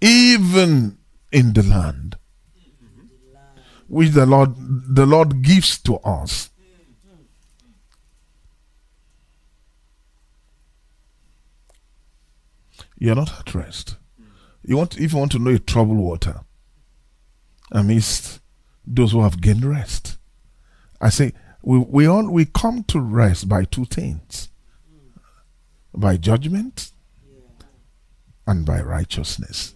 even 0.00 0.98
in 1.32 1.52
the 1.54 1.62
land 1.62 2.16
which 3.88 4.10
the 4.10 4.26
Lord 4.26 4.54
the 4.56 5.06
Lord 5.06 5.42
gives 5.42 5.78
to 5.78 5.96
us. 5.96 6.50
You're 12.98 13.14
not 13.14 13.40
at 13.40 13.54
rest. 13.54 13.96
You 14.64 14.76
want 14.78 14.98
if 14.98 15.12
you 15.12 15.18
want 15.18 15.32
to 15.32 15.38
know 15.38 15.50
a 15.50 15.58
troubled 15.58 15.98
water 15.98 16.40
amidst 17.70 18.40
those 18.86 19.12
who 19.12 19.22
have 19.22 19.40
gained 19.40 19.64
rest. 19.64 20.16
I 21.00 21.10
say 21.10 21.32
we 21.62 21.78
we 21.78 22.06
all 22.06 22.30
we 22.30 22.46
come 22.46 22.82
to 22.84 23.00
rest 23.00 23.48
by 23.48 23.64
two 23.64 23.84
things. 23.84 24.48
By 25.96 26.16
judgment 26.16 26.90
and 28.46 28.66
by 28.66 28.80
righteousness. 28.80 29.74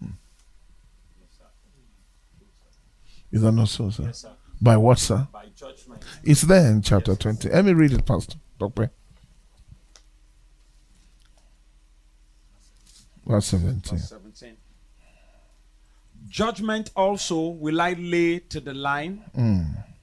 Hmm. 0.00 0.10
Is 3.32 3.42
that 3.42 3.52
not 3.52 3.68
so, 3.68 3.90
sir? 3.90 4.04
Yes, 4.04 4.18
sir. 4.18 4.30
By 4.60 4.76
what, 4.76 4.98
sir? 4.98 5.28
By 5.32 5.46
judgment. 5.54 6.02
It's 6.24 6.42
there 6.42 6.70
in 6.70 6.82
chapter 6.82 7.16
20. 7.16 7.48
Let 7.48 7.64
me 7.64 7.72
read 7.72 7.92
it, 7.92 8.04
Pastor. 8.04 8.36
Doctor. 8.58 8.90
Verse 13.28 13.46
17. 13.46 13.98
Verse 13.98 14.08
17. 14.08 14.56
Judgment 16.28 16.90
also 16.96 17.48
will 17.48 17.80
I 17.80 17.92
lay 17.94 18.38
to 18.40 18.60
the 18.60 18.74
line, 18.74 19.22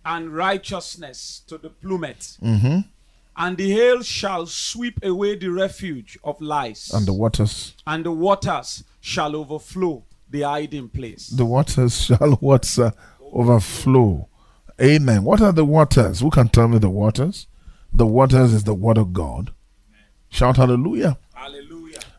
and 0.05 0.29
righteousness 0.35 1.41
to 1.47 1.57
the 1.57 1.69
plummet. 1.69 2.37
Mm-hmm. 2.41 2.79
And 3.37 3.57
the 3.57 3.69
hail 3.71 4.01
shall 4.01 4.45
sweep 4.45 5.03
away 5.03 5.35
the 5.35 5.49
refuge 5.49 6.17
of 6.23 6.39
lies, 6.39 6.91
And 6.93 7.05
the 7.05 7.13
waters, 7.13 7.73
and 7.85 8.05
the 8.05 8.11
waters 8.11 8.83
shall 9.01 9.35
overflow 9.35 10.03
the 10.29 10.41
hiding 10.41 10.87
place. 10.89 11.27
the 11.27 11.45
waters 11.45 12.01
shall 12.05 12.31
what, 12.39 12.63
sir? 12.65 12.93
Overflow. 13.33 14.27
Amen. 14.81 15.23
What 15.23 15.41
are 15.41 15.51
the 15.51 15.65
waters? 15.65 16.21
Who 16.21 16.29
can 16.31 16.47
tell 16.49 16.67
me 16.67 16.77
the 16.79 16.89
waters? 16.89 17.47
The 17.93 18.05
waters 18.05 18.53
is 18.53 18.63
the 18.63 18.73
word 18.73 18.97
of 18.97 19.11
God. 19.13 19.51
Shout 20.29 20.57
hallelujah. 20.57 21.17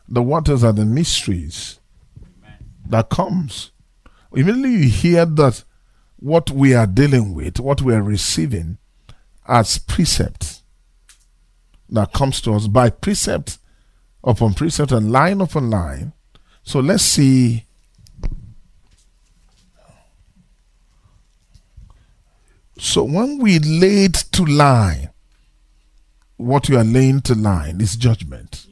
The 0.07 0.21
waters 0.21 0.63
are 0.63 0.73
the 0.73 0.85
mysteries 0.85 1.79
that 2.85 3.09
comes. 3.09 3.71
Immediately 4.33 4.71
you 4.71 4.89
hear 4.89 5.25
that 5.25 5.63
what 6.17 6.49
we 6.51 6.73
are 6.73 6.87
dealing 6.87 7.33
with, 7.33 7.59
what 7.59 7.81
we 7.81 7.93
are 7.93 8.01
receiving 8.01 8.77
as 9.47 9.77
precept 9.77 10.61
that 11.89 12.13
comes 12.13 12.41
to 12.41 12.53
us 12.53 12.67
by 12.67 12.89
precept 12.89 13.59
upon 14.23 14.53
precept 14.53 14.91
and 14.91 15.11
line 15.11 15.41
upon 15.41 15.69
line. 15.69 16.13
So 16.63 16.79
let's 16.79 17.03
see. 17.03 17.65
So 22.77 23.03
when 23.03 23.39
we 23.39 23.59
laid 23.59 24.13
to 24.13 24.45
line, 24.45 25.09
what 26.35 26.69
you 26.69 26.77
are 26.77 26.83
laying 26.83 27.21
to 27.21 27.35
line 27.35 27.81
is 27.81 27.95
judgment. 27.95 28.66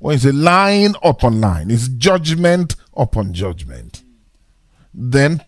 When 0.00 0.16
it's 0.16 0.24
a 0.24 0.32
line 0.32 0.94
upon 1.02 1.42
line, 1.42 1.70
it's 1.70 1.86
judgment 1.86 2.74
upon 2.96 3.34
judgment. 3.34 4.02
Then 4.94 5.44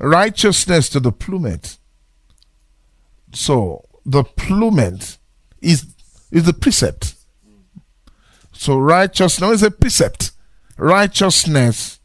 righteousness 0.00 0.88
to 0.90 1.00
the 1.00 1.12
plummet. 1.12 1.78
So 3.32 3.84
the 4.04 4.24
plummet 4.24 5.18
is 5.62 5.94
is 6.32 6.44
the 6.44 6.52
precept. 6.52 7.14
So 8.52 8.78
righteousness 8.78 9.52
is 9.52 9.62
a 9.62 9.70
precept. 9.70 10.32
Righteousness 10.76 12.00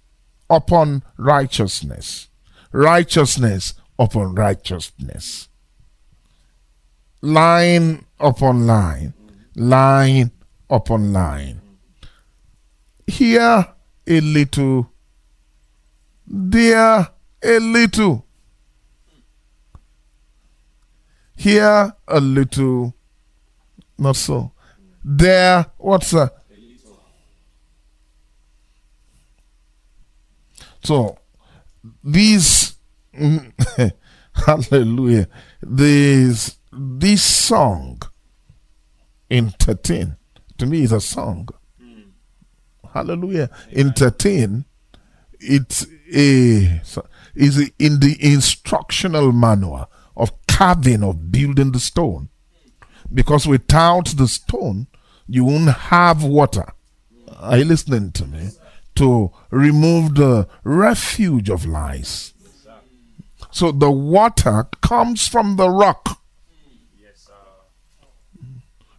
upon 0.48 1.02
righteousness. 1.18 2.28
Righteousness 2.72 3.74
upon 3.98 4.36
righteousness. 4.36 5.50
Line 7.22 8.06
upon 8.20 8.68
line. 8.68 9.16
Line 9.56 10.32
upon 10.70 11.12
line. 11.12 11.62
Here 13.10 13.66
a 14.05 14.22
little, 14.22 14.91
there 16.28 17.07
a 17.43 17.60
little. 17.60 18.24
Here 21.36 21.91
a 22.07 22.20
little, 22.20 22.93
not 23.97 24.16
so. 24.16 24.51
There, 25.03 25.66
what's 25.78 26.12
that? 26.12 26.36
So, 30.84 31.18
these, 32.03 32.76
hallelujah, 34.34 35.28
this, 35.64 36.57
this 36.72 37.24
song 37.24 38.03
entertain, 39.32 40.16
to 40.60 40.68
me 40.68 40.84
is 40.84 40.91
a 40.91 41.01
song. 41.01 41.49
Hallelujah. 42.94 43.50
In 43.72 43.94
13, 43.94 44.66
it's 45.40 45.86
a, 46.14 46.82
is 47.36 47.72
in 47.80 48.00
the 48.00 48.18
instructional 48.20 49.32
manual 49.32 49.90
of 50.16 50.32
carving, 50.48 51.04
of 51.04 51.32
building 51.32 51.72
the 51.72 51.80
stone. 51.80 52.30
Because 53.14 53.48
without 53.48 54.08
the 54.18 54.28
stone, 54.28 54.88
you 55.28 55.46
won't 55.46 55.70
have 55.70 56.24
water. 56.24 56.74
Are 57.40 57.58
you 57.58 57.66
listening 57.66 58.12
to 58.14 58.26
me? 58.26 58.50
To 58.96 59.32
remove 59.50 60.16
the 60.16 60.48
refuge 60.64 61.50
of 61.50 61.66
lies. 61.66 62.34
So 63.52 63.72
the 63.72 63.90
water 63.90 64.68
comes 64.82 65.28
from 65.28 65.56
the 65.56 65.70
rock. 65.70 66.22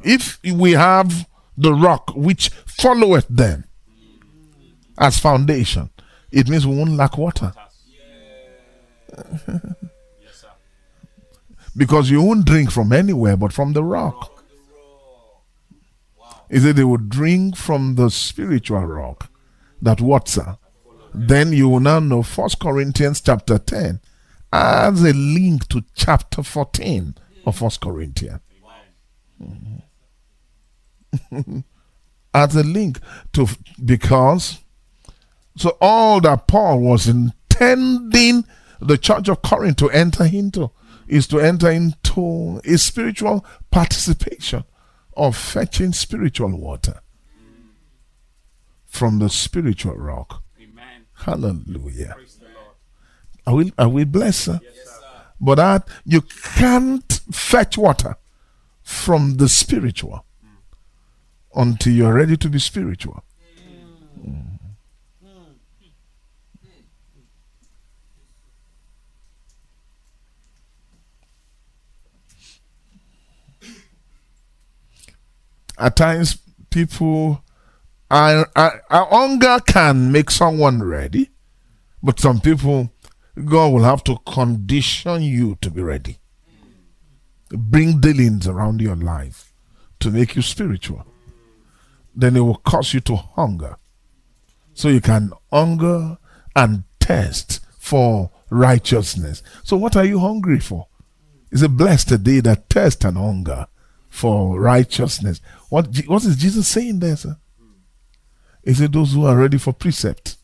If 0.02 0.40
we 0.42 0.72
have 0.72 1.28
the 1.58 1.74
rock 1.74 2.12
which 2.16 2.48
followeth 2.64 3.28
them 3.28 3.64
as 5.00 5.18
foundation, 5.18 5.90
it 6.30 6.48
means 6.48 6.66
we 6.66 6.76
won't 6.76 6.92
lack 6.92 7.18
water. 7.18 7.52
because 11.76 12.10
you 12.10 12.22
won't 12.22 12.44
drink 12.44 12.70
from 12.70 12.92
anywhere 12.92 13.36
but 13.36 13.52
from 13.52 13.72
the 13.72 13.82
rock. 13.82 14.44
He 16.50 16.58
said 16.58 16.76
they 16.76 16.84
would 16.84 17.08
drink 17.08 17.56
from 17.56 17.94
the 17.94 18.10
spiritual 18.10 18.84
rock, 18.84 19.30
that 19.80 20.00
water. 20.00 20.58
Then 21.14 21.52
you 21.52 21.68
will 21.68 21.80
now 21.80 21.98
know 22.00 22.22
First 22.22 22.60
Corinthians 22.60 23.20
chapter 23.20 23.58
10 23.58 24.00
as 24.52 25.02
a 25.02 25.12
link 25.12 25.68
to 25.68 25.84
chapter 25.94 26.42
14 26.42 27.14
of 27.46 27.56
First 27.56 27.80
Corinthians. 27.80 28.40
as 32.34 32.56
a 32.56 32.62
link 32.62 33.00
to 33.32 33.46
because 33.84 34.58
so 35.56 35.76
all 35.80 36.20
that 36.22 36.46
Paul 36.46 36.80
was 36.80 37.08
intending 37.08 38.44
the 38.80 38.96
church 38.96 39.28
of 39.28 39.42
Corinth 39.42 39.76
to 39.78 39.90
enter 39.90 40.24
into 40.24 40.70
is 41.06 41.26
to 41.26 41.40
enter 41.40 41.70
into 41.70 42.60
a 42.64 42.78
spiritual 42.78 43.44
participation 43.70 44.64
of 45.16 45.36
fetching 45.36 45.92
spiritual 45.92 46.56
water 46.56 47.00
from 48.86 49.18
the 49.18 49.28
spiritual 49.28 49.94
rock. 49.94 50.42
Amen. 50.60 51.06
Hallelujah. 51.14 52.14
Praise 52.16 52.36
the 52.36 52.44
Lord. 52.46 52.76
Are 53.46 53.54
we, 53.54 53.72
are 53.78 53.88
we 53.88 54.04
blessed? 54.04 54.44
Sir? 54.44 54.60
Yes, 54.62 54.74
sir. 54.86 54.92
But 55.40 55.56
that 55.56 55.88
you 56.04 56.22
can't 56.22 57.12
fetch 57.32 57.76
water 57.76 58.16
from 58.82 59.36
the 59.36 59.48
spiritual 59.48 60.24
hmm. 60.42 61.60
until 61.60 61.92
you're 61.92 62.14
ready 62.14 62.36
to 62.36 62.48
be 62.48 62.58
spiritual. 62.58 63.24
Hmm. 64.22 64.30
Hmm. 64.30 64.59
At 75.80 75.96
times, 75.96 76.36
people, 76.68 77.42
are- 78.10 78.50
hunger 78.90 79.58
can 79.66 80.12
make 80.12 80.30
someone 80.30 80.82
ready, 80.82 81.30
but 82.02 82.20
some 82.20 82.40
people, 82.40 82.92
God 83.42 83.72
will 83.72 83.84
have 83.84 84.04
to 84.04 84.18
condition 84.26 85.22
you 85.22 85.56
to 85.62 85.70
be 85.70 85.80
ready. 85.80 86.18
Bring 87.48 88.00
dealings 88.00 88.46
around 88.46 88.82
your 88.82 88.94
life 88.96 89.52
to 90.00 90.10
make 90.10 90.36
you 90.36 90.42
spiritual. 90.42 91.06
Then 92.14 92.36
it 92.36 92.40
will 92.40 92.56
cause 92.56 92.92
you 92.92 93.00
to 93.00 93.16
hunger. 93.16 93.76
So 94.74 94.88
you 94.88 95.00
can 95.00 95.32
hunger 95.50 96.18
and 96.54 96.84
test 96.98 97.60
for 97.78 98.30
righteousness. 98.50 99.42
So 99.64 99.76
what 99.78 99.96
are 99.96 100.04
you 100.04 100.18
hungry 100.18 100.60
for? 100.60 100.88
It's 101.50 101.62
a 101.62 101.68
blessed 101.68 102.22
day 102.22 102.40
that 102.40 102.68
thirst 102.68 103.04
and 103.04 103.16
hunger 103.16 103.66
for 104.10 104.60
righteousness. 104.60 105.40
What, 105.70 105.96
what 106.06 106.24
is 106.24 106.36
Jesus 106.36 106.68
saying 106.68 106.98
there, 106.98 107.16
sir? 107.16 107.38
He 108.62 108.74
said, 108.74 108.92
Those 108.92 109.14
who 109.14 109.24
are 109.24 109.36
ready 109.36 109.56
for 109.56 109.72
precept. 109.72 110.36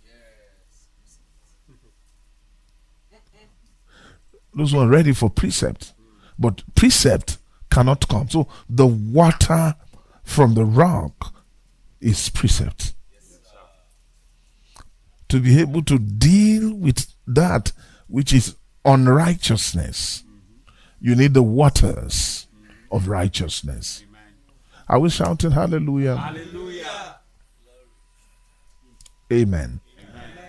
Those 4.54 4.72
who 4.72 4.78
are 4.78 4.88
ready 4.88 5.12
for 5.12 5.28
precept. 5.28 5.92
But 6.38 6.62
precept 6.74 7.36
cannot 7.70 8.08
come. 8.08 8.30
So 8.30 8.48
the 8.70 8.86
water 8.86 9.74
from 10.22 10.54
the 10.54 10.64
rock 10.64 11.34
is 12.00 12.30
precept. 12.30 12.94
To 15.28 15.40
be 15.40 15.60
able 15.60 15.82
to 15.82 15.98
deal 15.98 16.72
with 16.72 17.06
that 17.26 17.72
which 18.06 18.32
is 18.32 18.54
unrighteousness, 18.84 20.22
you 21.00 21.14
need 21.16 21.34
the 21.34 21.42
waters 21.42 22.45
of 22.90 23.08
righteousness. 23.08 24.04
Are 24.88 24.98
we 25.00 25.10
shouting 25.10 25.50
hallelujah? 25.50 26.16
Hallelujah. 26.16 27.16
Amen. 29.32 29.80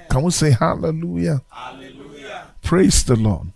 Can 0.09 0.23
we 0.23 0.31
say 0.31 0.51
hallelujah? 0.51 1.41
Hallelujah. 1.49 2.47
Praise 2.61 3.03
the 3.03 3.15
Lord. 3.15 3.47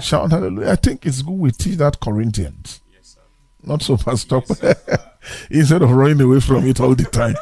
Shout 0.00 0.30
hallelujah. 0.30 0.70
I 0.70 0.76
think 0.76 1.06
it's 1.06 1.22
good 1.22 1.32
we 1.32 1.50
teach 1.50 1.76
that 1.78 2.00
Corinthians. 2.00 2.80
Yes, 2.92 3.16
sir. 3.16 3.20
Not 3.62 3.82
so 3.82 3.96
Pastor. 3.96 4.40
Instead 5.50 5.82
of 5.82 5.90
running 5.90 6.20
away 6.20 6.40
from 6.40 6.66
it 6.66 6.80
all 6.80 6.94
the 6.94 7.04
time. 7.04 7.36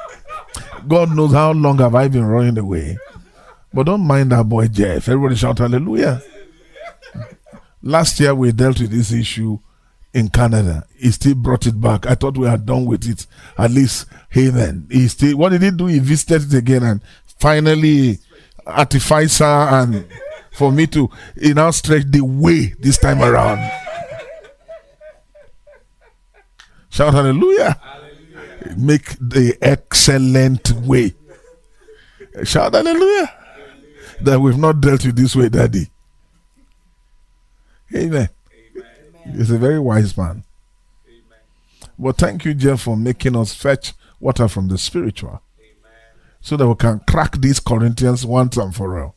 God 0.87 1.14
knows 1.14 1.33
how 1.33 1.53
long 1.53 1.78
have 1.78 1.95
I 1.95 2.09
been 2.09 2.24
running 2.24 2.59
away. 2.59 2.99
But 3.72 3.85
don't 3.85 4.07
mind 4.07 4.33
that 4.33 4.49
boy 4.49 4.68
Jeff. 4.68 5.09
Everybody 5.09 5.37
shout 5.37 5.59
hallelujah. 5.59 6.22
Last 7.83 8.20
year 8.20 8.35
we 8.35 8.53
dealt 8.53 8.80
with 8.80 8.91
this 8.91 9.12
issue 9.12 9.59
in 10.14 10.28
Canada. 10.28 10.86
He 10.96 11.10
still 11.10 11.34
brought 11.34 11.66
it 11.66 11.80
back. 11.80 12.06
I 12.06 12.14
thought 12.14 12.36
we 12.36 12.46
had 12.46 12.66
done 12.66 12.84
with 12.84 13.08
it. 13.08 13.26
At 13.56 13.70
least, 13.70 14.06
hey 14.28 14.50
man. 14.50 14.86
He 14.90 15.08
still 15.08 15.36
what 15.36 15.50
did 15.50 15.62
he 15.62 15.70
do? 15.70 15.86
He 15.86 15.98
visited 15.98 16.52
it 16.52 16.58
again 16.58 16.82
and 16.82 17.00
finally 17.38 18.18
artifice 18.66 19.38
her 19.38 19.68
and 19.70 20.06
for 20.52 20.70
me 20.70 20.86
to 20.86 21.10
he 21.40 21.52
now 21.54 21.70
the 21.70 22.20
way 22.22 22.74
this 22.78 22.98
time 22.98 23.22
around. 23.22 23.58
Shout 26.90 27.14
hallelujah. 27.14 27.80
Make 28.76 29.16
the 29.18 29.56
excellent 29.62 30.72
way. 30.72 31.14
Shout 32.44 32.74
hallelujah. 32.74 33.34
That 34.20 34.38
we've 34.38 34.58
not 34.58 34.80
dealt 34.80 35.04
with 35.04 35.16
this 35.16 35.34
way, 35.34 35.48
Daddy. 35.48 35.90
Amen. 37.94 38.28
He's 39.24 39.50
a 39.50 39.58
very 39.58 39.78
wise 39.78 40.16
man. 40.16 40.44
But 41.98 42.16
thank 42.18 42.44
you, 42.44 42.54
Jeff, 42.54 42.82
for 42.82 42.96
making 42.96 43.36
us 43.36 43.54
fetch 43.54 43.92
water 44.18 44.48
from 44.48 44.68
the 44.68 44.78
spiritual 44.78 45.42
so 46.40 46.56
that 46.56 46.66
we 46.66 46.74
can 46.74 47.00
crack 47.08 47.36
these 47.36 47.60
Corinthians 47.60 48.26
once 48.26 48.56
and 48.56 48.74
for 48.74 49.00
all. 49.00 49.14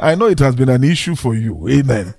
I 0.00 0.14
know 0.14 0.26
it 0.26 0.40
has 0.40 0.56
been 0.56 0.68
an 0.68 0.84
issue 0.84 1.14
for 1.14 1.34
you. 1.34 1.68
Amen. 1.68 2.14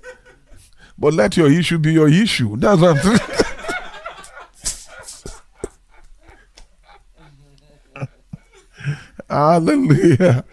But 0.98 1.14
let 1.14 1.36
your 1.36 1.50
issue 1.50 1.78
be 1.78 1.92
your 1.92 2.08
issue. 2.08 2.56
That's 2.56 2.80
what 2.80 2.96
I'm 2.96 3.18
saying. 3.18 3.20
Hallelujah. 9.30 10.44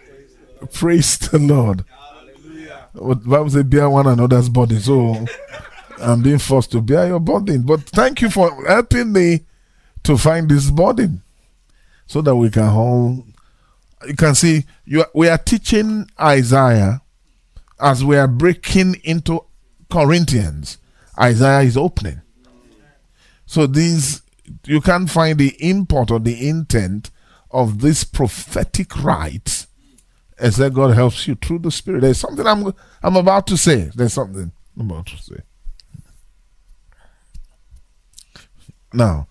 Praise 0.72 1.18
the 1.18 1.38
Lord. 1.38 1.84
What 2.92 3.24
Bible 3.24 3.50
says, 3.50 3.64
bear 3.64 3.90
one 3.90 4.06
another's 4.06 4.48
body. 4.48 4.78
So 4.78 5.26
I'm 6.00 6.22
being 6.22 6.38
forced 6.38 6.72
to 6.72 6.80
bear 6.80 7.06
your 7.08 7.20
burden. 7.20 7.62
But 7.62 7.80
thank 7.80 8.20
you 8.20 8.30
for 8.30 8.66
helping 8.66 9.12
me 9.12 9.40
to 10.04 10.16
find 10.16 10.48
this 10.48 10.70
burden 10.70 11.22
so 12.06 12.22
that 12.22 12.36
we 12.36 12.50
can 12.50 12.68
all. 12.68 13.24
You 14.06 14.14
can 14.14 14.34
see, 14.34 14.64
you 14.84 15.04
we 15.14 15.28
are 15.28 15.38
teaching 15.38 16.10
Isaiah 16.20 17.02
as 17.80 18.04
we 18.04 18.16
are 18.16 18.28
breaking 18.28 18.96
into 19.04 19.44
Corinthians. 19.90 20.78
Isaiah 21.18 21.62
is 21.62 21.76
opening. 21.76 22.20
So 23.46 23.66
these 23.66 24.22
you 24.64 24.80
can't 24.80 25.10
find 25.10 25.38
the 25.38 25.56
import 25.58 26.10
or 26.10 26.18
the 26.18 26.48
intent 26.48 27.10
of 27.50 27.80
this 27.80 28.04
prophetic 28.04 29.02
right 29.02 29.66
except 30.38 30.74
God 30.74 30.94
helps 30.94 31.26
you 31.26 31.34
through 31.34 31.60
the 31.60 31.70
Spirit. 31.70 32.02
There's 32.02 32.20
something 32.20 32.46
I'm 32.46 32.72
I'm 33.02 33.16
about 33.16 33.46
to 33.48 33.56
say. 33.56 33.90
There's 33.94 34.12
something 34.12 34.52
I'm 34.78 34.90
about 34.90 35.06
to 35.06 35.16
say. 35.16 35.36
Now, 38.96 39.28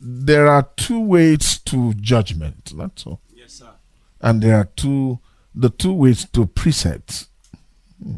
there 0.00 0.46
are 0.46 0.68
two 0.76 1.00
ways 1.00 1.58
to 1.64 1.94
judgment. 1.94 2.72
That's 2.76 3.04
all. 3.04 3.20
Yes, 3.34 3.54
sir. 3.54 3.70
And 4.20 4.40
there 4.40 4.56
are 4.56 4.68
two 4.76 5.18
the 5.52 5.68
two 5.68 5.92
ways 5.92 6.26
to 6.26 6.46
precepts. 6.46 7.28
Hmm. 8.00 8.14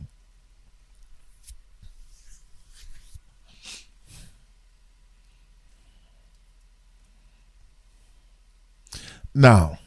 Now, 9.34 9.78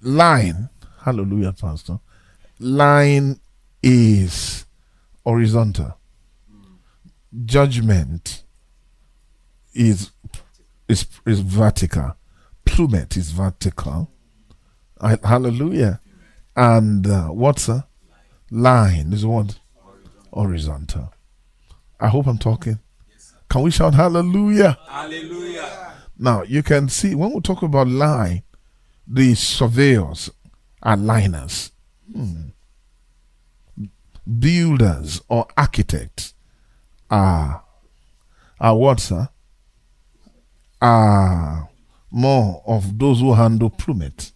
line, 0.00 0.68
hallelujah, 1.00 1.52
Pastor, 1.52 1.98
line 2.60 3.40
is 3.82 4.64
horizontal. 5.24 5.98
Judgment 7.44 8.44
is 9.72 10.10
is 10.88 11.06
is 11.26 11.40
vertical. 11.40 12.16
Plummet 12.64 13.16
is 13.16 13.30
vertical. 13.32 14.10
I- 15.00 15.18
hallelujah. 15.22 16.00
And 16.56 17.06
uh, 17.06 17.28
what's 17.28 17.68
a 17.68 17.86
line 18.50 19.12
is 19.12 19.26
what 19.26 19.58
horizontal. 20.32 21.12
I 21.98 22.08
hope 22.08 22.26
I'm 22.26 22.38
talking. 22.38 22.78
Can 23.48 23.62
we 23.62 23.70
shout 23.70 23.94
hallelujah? 23.94 24.78
Hallelujah. 24.88 25.92
Now 26.18 26.42
you 26.42 26.62
can 26.62 26.88
see 26.88 27.14
when 27.14 27.32
we 27.32 27.40
talk 27.40 27.62
about 27.62 27.88
line, 27.88 28.42
the 29.06 29.34
surveyors 29.34 30.30
are 30.82 30.96
liners, 30.96 31.72
Hmm. 32.12 32.48
builders 34.38 35.20
or 35.28 35.46
architects 35.56 36.33
are 37.10 37.62
are 38.60 38.76
what 38.76 39.00
sir? 39.00 39.28
Are 40.80 41.68
more 42.10 42.62
of 42.66 42.98
those 42.98 43.20
who 43.20 43.34
handle 43.34 43.70
plummet. 43.70 44.32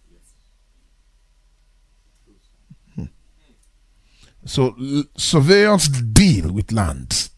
Hmm. 2.95 3.05
So 4.45 4.75
surveyors 5.15 5.87
deal 5.87 6.51
with 6.51 6.71
land. 6.71 7.29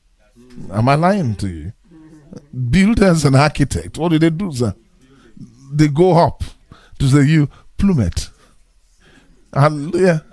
Am 0.72 0.90
I 0.90 0.96
lying 0.96 1.36
to 1.36 1.48
you? 1.48 1.74
builders 2.70 3.26
and 3.26 3.36
architects, 3.36 3.98
what 3.98 4.10
do 4.10 4.20
they 4.20 4.30
do, 4.30 4.52
sir? 4.52 4.74
They 5.74 5.88
go 5.88 6.18
up 6.18 6.44
to 7.00 7.08
say 7.08 7.24
you 7.24 7.50
plummet. 7.78 8.30
Hallelujah. 9.54 10.26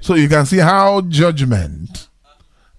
So 0.00 0.14
you 0.14 0.28
can 0.28 0.46
see 0.46 0.58
how 0.58 1.00
judgment 1.02 2.08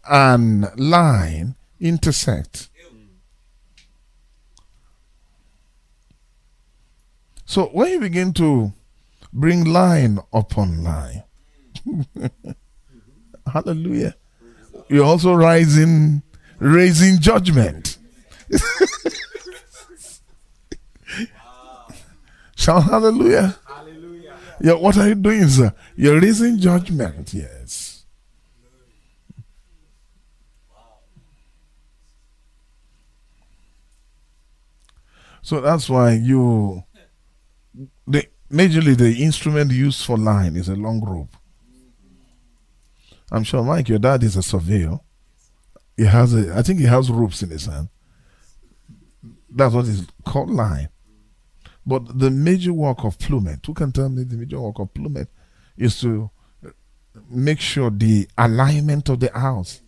and 0.10 0.68
line 0.78 1.56
intersect. 1.80 2.70
So 7.46 7.68
when 7.68 7.92
you 7.94 8.00
begin 8.00 8.34
to 8.34 8.74
bring 9.32 9.64
line 9.64 10.20
upon 10.34 10.84
line, 10.84 11.24
hallelujah, 13.54 14.16
you're 14.90 15.06
also 15.06 15.34
rising, 15.34 16.24
raising 16.60 17.20
judgment. 17.20 17.98
Shout 22.58 22.84
hallelujah. 22.84 23.56
Hallelujah. 23.66 24.36
Yeah, 24.60 24.74
what 24.74 24.98
are 24.98 25.08
you 25.08 25.16
doing, 25.16 25.48
sir? 25.48 25.74
You're 25.96 26.20
raising 26.20 26.58
judgment, 26.60 27.34
yes. 27.34 27.57
So 35.48 35.62
that's 35.62 35.90
why 35.90 36.12
you 36.12 36.84
the 38.06 38.28
majorly 38.52 38.98
the 38.98 39.24
instrument 39.24 39.72
used 39.72 40.06
for 40.06 40.18
line 40.18 40.58
is 40.58 40.68
a 40.68 40.76
long 40.76 41.02
rope. 41.02 41.34
I'm 43.32 43.46
sure 43.46 43.64
Mike, 43.64 43.88
your 43.88 44.00
dad 44.00 44.24
is 44.24 44.36
a 44.36 44.44
surveyor. 44.44 45.00
He 45.96 46.04
has 46.04 46.36
a 46.36 46.54
I 46.54 46.64
think 46.64 46.80
he 46.80 46.86
has 46.88 47.10
ropes 47.10 47.44
in 47.44 47.52
his 47.52 47.66
hand. 47.66 47.88
That's 49.50 49.74
what 49.74 49.86
is 49.86 50.06
called 50.26 50.50
line. 50.50 50.90
But 51.86 52.20
the 52.20 52.30
major 52.30 52.74
work 52.74 53.06
of 53.06 53.18
plummet, 53.18 53.66
who 53.66 53.74
can 53.74 53.94
tell 53.94 54.10
me 54.10 54.24
the 54.24 54.36
major 54.36 54.60
work 54.60 54.80
of 54.80 54.94
plummet 54.94 55.30
is 55.78 55.98
to 56.02 56.30
make 57.30 57.62
sure 57.62 57.90
the 57.90 58.28
alignment 58.38 59.08
of 59.08 59.22
the 59.22 59.32
house 59.32 59.80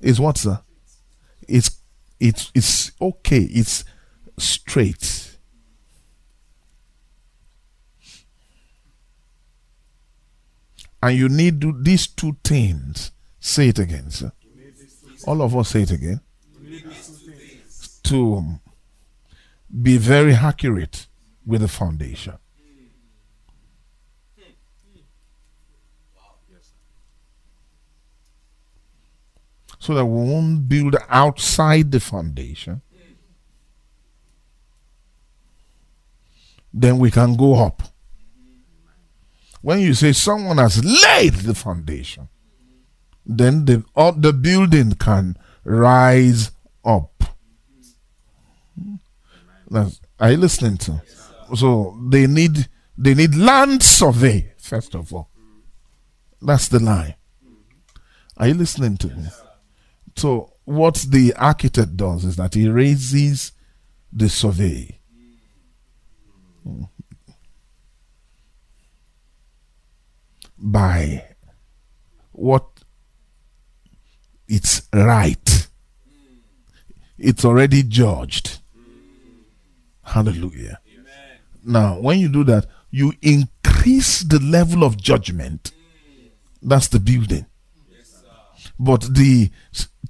is 0.00 0.20
what, 0.20 0.38
sir? 0.38 0.60
It's 1.48 1.82
it's 2.20 2.52
it's 2.54 2.92
okay. 3.00 3.40
It's 3.40 3.84
straight. 4.40 5.36
And 11.02 11.16
you 11.16 11.28
need 11.28 11.60
to, 11.62 11.72
these 11.80 12.06
two 12.06 12.36
things. 12.44 13.12
Say 13.38 13.68
it 13.68 13.78
again, 13.78 14.10
sir. 14.10 14.32
All 15.26 15.40
of 15.42 15.56
us 15.56 15.70
say 15.70 15.82
it 15.82 15.90
again. 15.90 16.20
To 18.04 18.60
be 19.82 19.96
very 19.96 20.34
accurate 20.34 21.06
with 21.46 21.62
the 21.62 21.68
foundation. 21.68 22.34
So 29.78 29.94
that 29.94 30.04
we 30.04 30.30
won't 30.30 30.68
build 30.68 30.96
outside 31.08 31.90
the 31.90 32.00
foundation. 32.00 32.82
Then 36.72 36.98
we 36.98 37.10
can 37.10 37.36
go 37.36 37.64
up. 37.64 37.82
When 39.62 39.80
you 39.80 39.94
say 39.94 40.12
someone 40.12 40.58
has 40.58 40.82
laid 40.84 41.34
the 41.34 41.54
foundation, 41.54 42.28
then 43.26 43.66
the, 43.66 43.84
the 44.16 44.32
building 44.32 44.92
can 44.92 45.36
rise 45.64 46.50
up. 46.84 47.24
That's, 49.68 50.00
are 50.18 50.32
you 50.32 50.38
listening 50.38 50.78
to? 50.78 51.02
So 51.54 51.98
they 52.08 52.26
need 52.26 52.68
they 52.96 53.14
need 53.14 53.34
land 53.34 53.82
survey 53.82 54.52
first 54.58 54.94
of 54.94 55.12
all. 55.12 55.30
That's 56.40 56.68
the 56.68 56.80
line. 56.80 57.14
Are 58.36 58.48
you 58.48 58.54
listening 58.54 58.96
to 58.98 59.08
me? 59.08 59.26
So 60.16 60.54
what 60.64 61.04
the 61.08 61.34
architect 61.34 61.96
does 61.96 62.24
is 62.24 62.36
that 62.36 62.54
he 62.54 62.68
raises 62.68 63.52
the 64.12 64.28
survey. 64.28 64.99
By 70.58 71.24
what 72.32 72.66
it's 74.48 74.88
right. 74.92 75.68
It's 77.18 77.44
already 77.44 77.82
judged. 77.82 78.58
Hallelujah. 80.02 80.80
Now, 81.64 82.00
when 82.00 82.18
you 82.18 82.28
do 82.28 82.44
that, 82.44 82.66
you 82.90 83.12
increase 83.22 84.20
the 84.20 84.40
level 84.40 84.82
of 84.82 84.96
judgment. 84.96 85.72
That's 86.62 86.88
the 86.88 86.98
building. 86.98 87.46
But 88.78 89.14
the 89.14 89.50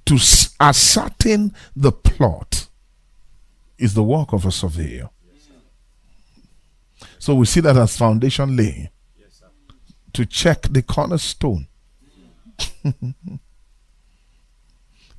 to 0.05 0.17
ascertain 0.59 1.53
the 1.75 1.91
plot 1.91 2.67
is 3.77 3.93
the 3.93 4.03
work 4.03 4.33
of 4.33 4.45
a 4.45 4.51
surveyor. 4.51 5.09
So 7.21 7.35
we 7.35 7.45
see 7.45 7.59
that 7.59 7.77
as 7.77 7.95
foundation 7.95 8.57
laying 8.57 8.89
to 10.13 10.25
check 10.25 10.63
the 10.63 10.81
cornerstone. 10.81 11.67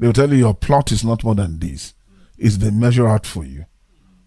They'll 0.01 0.13
tell 0.13 0.33
you 0.33 0.39
your 0.39 0.55
plot 0.55 0.91
is 0.91 1.05
not 1.05 1.23
more 1.23 1.37
than 1.37 1.61
this. 1.61 1.95
It's 2.37 2.57
been 2.57 2.83
out 2.83 3.25
for 3.25 3.45
you. 3.45 3.67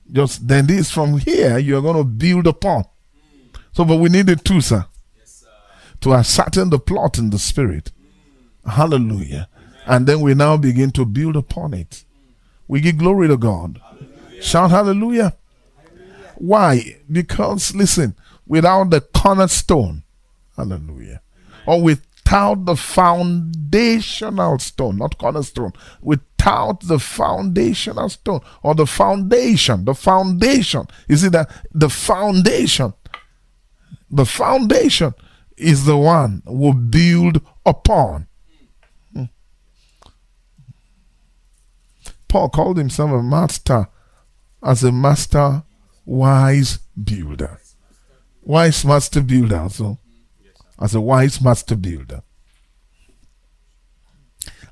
Just 0.09 0.47
then 0.47 0.67
this 0.67 0.89
from 0.89 1.17
here 1.17 1.57
you're 1.57 1.81
going 1.81 1.97
to 1.97 2.05
build 2.05 2.47
upon. 2.47 2.85
So, 3.73 3.83
but 3.83 3.97
we 3.97 4.07
need 4.07 4.29
it 4.29 4.45
too, 4.45 4.61
sir, 4.61 4.85
to 5.99 6.13
ascertain 6.13 6.69
the 6.69 6.79
plot 6.79 7.17
in 7.17 7.29
the 7.29 7.39
spirit. 7.39 7.91
Hallelujah. 8.65 9.49
And 9.85 10.07
then 10.07 10.21
we 10.21 10.33
now 10.33 10.55
begin 10.55 10.91
to 10.91 11.03
build 11.03 11.35
upon 11.35 11.73
it. 11.73 12.05
We 12.69 12.79
give 12.79 12.99
glory 12.99 13.27
to 13.27 13.35
God. 13.35 13.81
Shout 14.39 14.71
hallelujah. 14.71 15.35
Why? 16.37 16.97
Because 17.11 17.73
listen, 17.75 18.15
without 18.45 18.89
the 18.89 19.01
cornerstone, 19.01 20.03
hallelujah, 20.55 21.21
or 21.65 21.81
without 21.81 22.65
the 22.65 22.75
foundational 22.75 24.59
stone, 24.59 24.97
not 24.97 25.17
cornerstone, 25.17 25.73
without 26.01 26.81
the 26.81 26.99
foundational 26.99 28.09
stone 28.09 28.41
or 28.63 28.75
the 28.75 28.85
foundation, 28.85 29.85
the 29.85 29.95
foundation. 29.95 30.85
You 31.07 31.17
see 31.17 31.29
that 31.29 31.49
the 31.73 31.89
foundation, 31.89 32.93
the 34.09 34.25
foundation 34.25 35.13
is 35.57 35.85
the 35.85 35.97
one 35.97 36.43
we 36.45 36.71
build 36.73 37.41
upon. 37.65 38.27
Hmm. 39.13 39.23
Paul 42.27 42.49
called 42.49 42.77
himself 42.77 43.11
a 43.11 43.23
master 43.23 43.87
as 44.63 44.83
a 44.83 44.91
master 44.91 45.63
wise 46.05 46.79
builder. 47.01 47.59
Wise 48.41 48.85
master 48.85 49.21
builder, 49.21 49.67
so 49.69 49.97
as 50.79 50.93
a 50.93 51.01
wise 51.01 51.41
master 51.41 51.75
builder. 51.75 52.21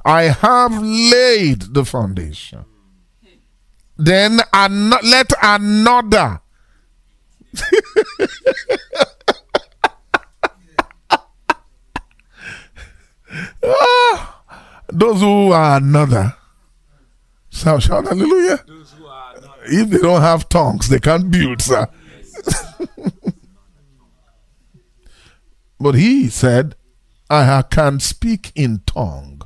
I 0.05 0.23
have 0.23 0.81
laid 0.83 1.73
the 1.73 1.85
foundation. 1.85 2.65
Then 3.97 4.41
an- 4.51 4.89
let 4.89 5.31
another. 5.41 6.41
ah, 13.63 14.43
those 14.89 15.21
who 15.21 15.51
are 15.51 15.77
another. 15.77 16.35
So 17.63 17.79
shout 17.79 18.05
hallelujah. 18.05 18.59
If 19.67 19.89
they 19.89 19.99
don't 19.99 20.19
have 20.19 20.49
tongues, 20.49 20.89
they 20.89 20.99
can't 20.99 21.31
build, 21.31 21.61
sir. 21.61 21.87
but 25.79 25.95
he 25.95 26.27
said, 26.27 26.75
I 27.29 27.61
can 27.61 28.01
speak 28.01 28.51
in 28.53 28.81
tongue 28.85 29.43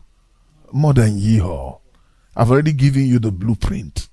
more 0.71 0.95
than 0.95 1.19
ye 1.19 1.39
all. 1.39 1.83
I've 2.35 2.49
already 2.49 2.73
given 2.73 3.05
you 3.05 3.19
the 3.19 3.31
blueprint. 3.31 4.09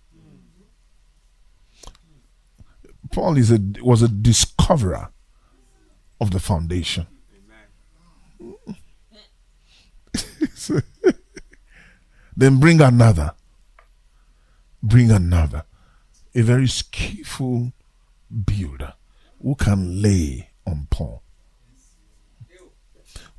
Paul 3.10 3.38
is 3.38 3.50
a, 3.50 3.58
was 3.80 4.02
a 4.02 4.08
discoverer 4.08 5.08
of 6.20 6.30
the 6.30 6.40
foundation. 6.40 7.06
then 12.36 12.60
bring 12.60 12.82
another. 12.82 13.32
Bring 14.84 15.10
another. 15.10 15.64
A 16.34 16.42
very 16.42 16.68
skillful 16.68 17.72
builder 18.44 18.92
who 19.42 19.54
can 19.54 20.02
lay 20.02 20.50
on 20.66 20.88
Paul, 20.90 21.22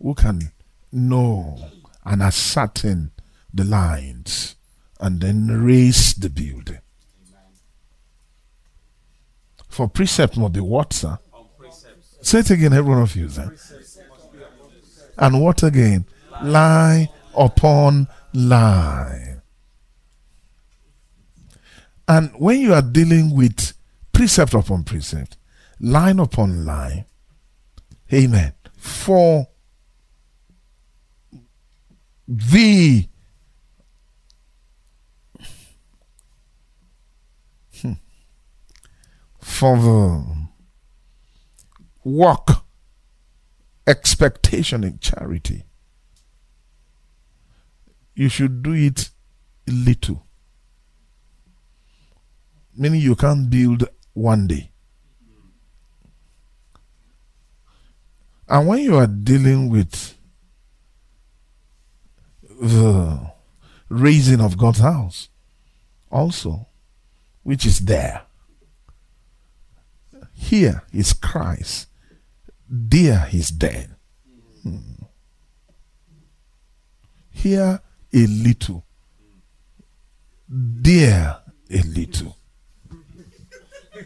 who 0.02 0.16
can 0.16 0.52
know 0.92 1.70
and 2.04 2.24
ascertain 2.24 3.12
the 3.54 3.64
lines 3.64 4.56
and 5.00 5.22
then 5.22 5.48
raise 5.64 6.16
the 6.16 6.30
building. 6.30 6.80
For 9.70 9.88
precept 9.88 10.38
must 10.38 10.54
be 10.54 10.62
what, 10.62 10.94
sir? 10.94 11.20
Say 12.22 12.40
it 12.40 12.50
again, 12.50 12.74
every 12.74 12.90
one 12.90 13.04
of 13.04 13.16
you, 13.16 13.30
sir. 13.30 13.56
And 15.18 15.42
what 15.42 15.62
again? 15.62 16.06
Lie 16.42 17.10
upon 17.38 18.08
lie. 18.34 19.35
And 22.08 22.32
when 22.38 22.60
you 22.60 22.74
are 22.74 22.82
dealing 22.82 23.36
with 23.36 23.74
precept 24.14 24.54
upon 24.54 24.84
precept, 24.84 25.38
line 25.80 26.20
upon 26.20 26.66
line, 26.66 27.06
amen, 28.14 28.54
for 28.78 29.48
the 32.28 33.08
hmm, 37.82 37.94
for 39.40 39.78
the 39.78 40.48
work 42.04 42.48
expectation 43.88 44.84
in 44.84 44.98
charity 45.00 45.66
you 48.16 48.30
should 48.30 48.64
do 48.64 48.74
it 48.74 49.10
little 49.68 50.25
meaning 52.76 53.02
you 53.02 53.16
can't 53.16 53.50
build 53.50 53.88
one 54.14 54.48
day 54.48 54.70
and 58.48 58.68
when 58.68 58.80
you 58.80 58.96
are 58.96 59.08
dealing 59.08 59.70
with 59.70 60.18
the 62.62 63.32
raising 63.90 64.42
of 64.42 64.58
God's 64.58 64.80
house 64.80 65.30
also, 66.12 66.68
which 67.44 67.66
is 67.66 67.80
there. 67.80 68.22
Here 70.34 70.84
is 70.94 71.14
Christ. 71.14 71.88
There 72.70 73.28
is 73.32 73.50
dead. 73.50 73.96
Here 77.32 77.82
a 78.14 78.28
little. 78.28 78.86
There 80.48 81.38
a 81.70 81.82
little. 81.84 82.38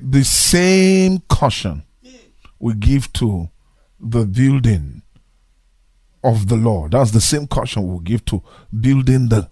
the 0.00 0.22
same 0.22 1.18
caution 1.28 1.82
we 2.60 2.74
give 2.74 3.12
to 3.12 3.48
the 3.98 4.24
building 4.24 5.02
of 6.22 6.46
the 6.46 6.56
Lord. 6.56 6.92
That's 6.92 7.10
the 7.10 7.20
same 7.20 7.48
caution 7.48 7.92
we 7.92 8.04
give 8.04 8.24
to 8.26 8.44
building 8.78 9.28
the 9.28 9.50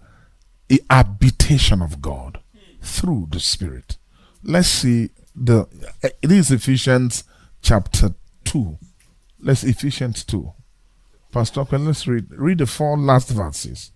habitation 0.89 1.83
of 1.83 2.01
God 2.01 2.39
through 2.85 3.29
the 3.31 3.41
Spirit. 3.41 3.97
Let's 4.43 4.69
see 4.69 5.11
the 5.35 5.67
it 6.03 6.31
is 6.31 6.51
Ephesians 6.51 7.25
chapter 7.63 8.11
2. 8.45 8.79
Let's 9.41 9.65
Ephesians 9.65 10.25
2. 10.25 10.53
Pastor, 11.33 11.65
Can 11.65 11.87
let's 11.87 12.07
read 12.07 12.27
read 12.31 12.59
the 12.59 12.67
four 12.67 12.97
last 12.97 13.31
verses. 13.31 13.91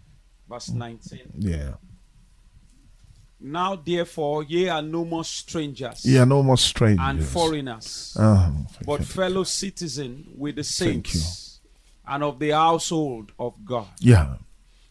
Verse 0.49 0.70
19. 0.70 1.20
Yeah. 1.39 1.74
Now, 3.41 3.76
therefore, 3.76 4.43
ye 4.43 4.68
are 4.68 4.82
no 4.82 5.05
more 5.05 5.24
strangers. 5.24 6.05
Ye 6.05 6.18
are 6.18 6.26
no 6.26 6.43
more 6.43 6.59
strangers. 6.59 7.07
And 7.07 7.24
foreigners. 7.24 8.16
Oh, 8.18 8.66
but 8.84 9.05
fellow 9.05 9.45
citizens 9.45 10.26
with 10.36 10.57
the 10.57 10.64
saints 10.64 11.61
and 12.07 12.24
of 12.24 12.41
the 12.41 12.51
household 12.51 13.30
of 13.39 13.64
God. 13.64 13.86
Yeah. 14.01 14.36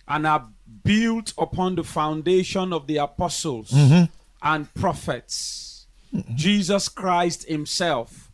And 0.08 0.26
are 0.26 0.48
built 0.88 1.34
upon 1.38 1.76
the 1.76 1.84
foundation 1.84 2.74
of 2.74 2.88
the 2.88 2.98
apostles 2.98 3.72
mm-hmm. 3.72 4.06
and 4.42 4.74
prophets. 4.74 5.88
Mm-hmm. 6.14 6.36
Jesus 6.36 6.90
Christ 6.90 7.48
Himself 7.48 8.28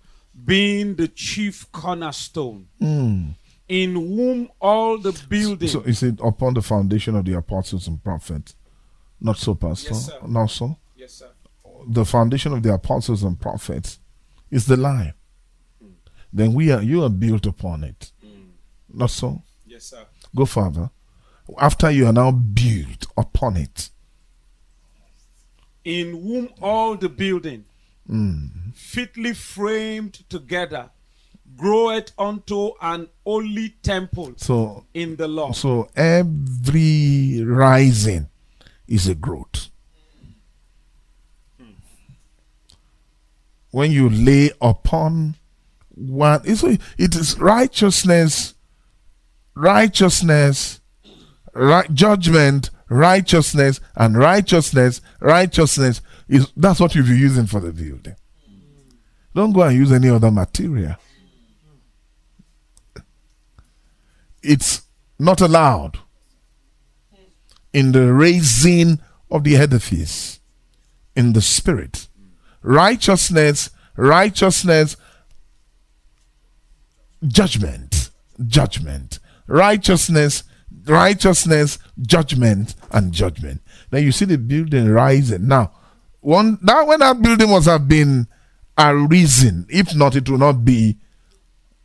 being 0.45 0.95
the 0.95 1.07
chief 1.07 1.71
cornerstone. 1.71 2.67
Mm. 2.81 3.35
In 3.67 3.95
whom 3.95 4.49
all 4.59 4.97
the 4.97 5.19
building. 5.29 5.69
So, 5.69 5.81
is 5.81 6.03
it 6.03 6.19
upon 6.21 6.53
the 6.53 6.61
foundation 6.61 7.15
of 7.15 7.25
the 7.25 7.33
apostles 7.33 7.87
and 7.87 8.03
prophets? 8.03 8.55
Not 9.19 9.37
so, 9.37 9.55
Pastor. 9.55 9.93
Yes, 9.93 10.05
sir. 10.07 10.19
Not 10.27 10.51
so. 10.51 10.77
Yes, 10.95 11.13
sir. 11.13 11.29
The 11.87 12.05
foundation 12.05 12.53
of 12.53 12.61
the 12.61 12.73
apostles 12.73 13.23
and 13.23 13.39
prophets 13.39 13.99
is 14.51 14.65
the 14.65 14.77
lie. 14.77 15.13
Mm. 15.83 15.93
Then 16.31 16.53
we 16.53 16.71
are 16.71 16.81
you 16.83 17.03
are 17.03 17.09
built 17.09 17.45
upon 17.45 17.83
it. 17.83 18.11
Mm. 18.23 18.49
Not 18.93 19.09
so. 19.09 19.41
Yes, 19.65 19.85
sir. 19.85 20.05
Go 20.35 20.45
further. 20.45 20.89
After 21.59 21.91
you 21.91 22.07
are 22.07 22.13
now 22.13 22.31
built 22.31 23.05
upon 23.17 23.57
it. 23.57 23.89
In 25.83 26.11
whom 26.11 26.49
all 26.61 26.95
the 26.95 27.09
building 27.09 27.65
mm. 28.09 28.49
fitly 28.73 29.33
framed 29.33 30.23
together 30.29 30.89
groweth 31.55 32.11
unto 32.17 32.71
an 32.81 33.07
holy 33.25 33.69
temple 33.83 34.33
so 34.37 34.85
in 34.93 35.15
the 35.17 35.27
Lord. 35.27 35.55
So 35.55 35.89
every 35.95 37.43
rising 37.43 38.29
is 38.87 39.07
a 39.07 39.15
growth. 39.15 39.69
When 43.71 43.91
you 43.91 44.07
lay 44.07 44.51
upon 44.61 45.35
one, 45.95 46.41
it 46.45 47.15
is 47.15 47.39
righteousness, 47.39 48.53
righteousness, 49.55 50.79
right, 51.53 51.93
judgment, 51.93 52.69
righteousness, 52.89 53.79
and 53.95 54.17
righteousness, 54.17 55.01
righteousness 55.19 56.01
is 56.27 56.51
that's 56.55 56.79
what 56.79 56.95
you'll 56.95 57.07
be 57.07 57.17
using 57.17 57.45
for 57.45 57.59
the 57.59 57.71
building. 57.71 58.15
Don't 59.35 59.51
go 59.51 59.63
and 59.63 59.75
use 59.75 59.91
any 59.91 60.09
other 60.09 60.29
material. 60.29 60.95
it's 64.43 64.81
not 65.17 65.41
allowed 65.41 65.97
in 67.71 67.93
the 67.93 68.13
raising 68.13 68.99
of 69.31 69.43
the 69.43 69.55
edifice 69.55 70.39
in 71.15 71.33
the 71.33 71.41
spirit. 71.41 72.07
Righteousness, 72.61 73.71
righteousness, 73.95 74.97
judgment, 77.25 78.11
judgment, 78.45 79.19
righteousness, 79.47 80.43
righteousness, 80.86 81.79
judgment, 82.01 82.75
and 82.91 83.11
judgment. 83.11 83.61
Then 83.89 84.03
you 84.03 84.11
see 84.11 84.25
the 84.25 84.38
building 84.38 84.89
rising. 84.89 85.47
Now, 85.47 85.71
one 86.21 86.57
that 86.61 86.88
when 86.88 86.99
that 86.99 87.21
building 87.21 87.49
must 87.49 87.67
have 87.67 87.88
been 87.88 88.27
a 88.77 88.95
reason, 88.95 89.65
if 89.69 89.95
not, 89.95 90.15
it 90.15 90.29
will 90.29 90.38
not 90.38 90.65
be 90.65 90.97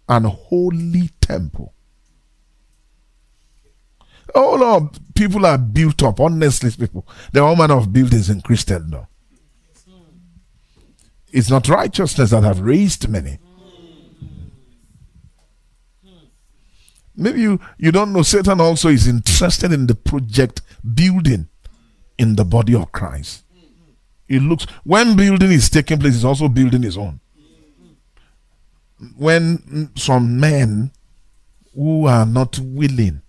an 0.09 0.25
holy 0.25 1.11
temple. 1.21 1.75
Oh 4.35 4.57
no, 4.57 4.91
people 5.15 5.45
are 5.47 5.59
built 5.59 6.03
up, 6.03 6.21
honestly, 6.21 6.71
people. 6.71 7.07
There 7.33 7.43
are 7.43 7.49
all 7.49 7.57
manner 7.57 7.77
of 7.77 7.93
buildings 7.93 8.31
in 8.31 8.41
Christendom. 8.41 9.07
It's 11.31 11.51
not 11.51 11.69
righteousness 11.69 12.31
that 12.31 12.43
have 12.43 12.61
raised 12.61 13.09
many. 13.09 13.39
Maybe 17.21 17.41
you, 17.41 17.59
you 17.79 17.91
don't 17.91 18.13
know 18.13 18.23
Satan 18.23 18.61
also 18.61 18.89
is 18.91 19.09
interested 19.09 19.73
in 19.73 19.89
the 19.89 19.97
project 19.97 20.63
building 20.95 21.49
in 22.17 22.37
the 22.37 22.45
body 22.45 22.77
of 22.77 22.93
Christ. 22.93 23.43
It 24.29 24.41
looks 24.41 24.67
when 24.85 25.17
building 25.17 25.51
is 25.51 25.69
taking 25.69 25.99
place, 25.99 26.15
he's 26.15 26.25
also 26.25 26.49
building 26.49 26.83
his 26.83 26.97
own. 26.97 27.19
When 29.17 29.91
some 29.97 30.39
men 30.39 30.93
who 31.75 32.07
are 32.07 32.25
not 32.25 32.61
willing 32.61 33.23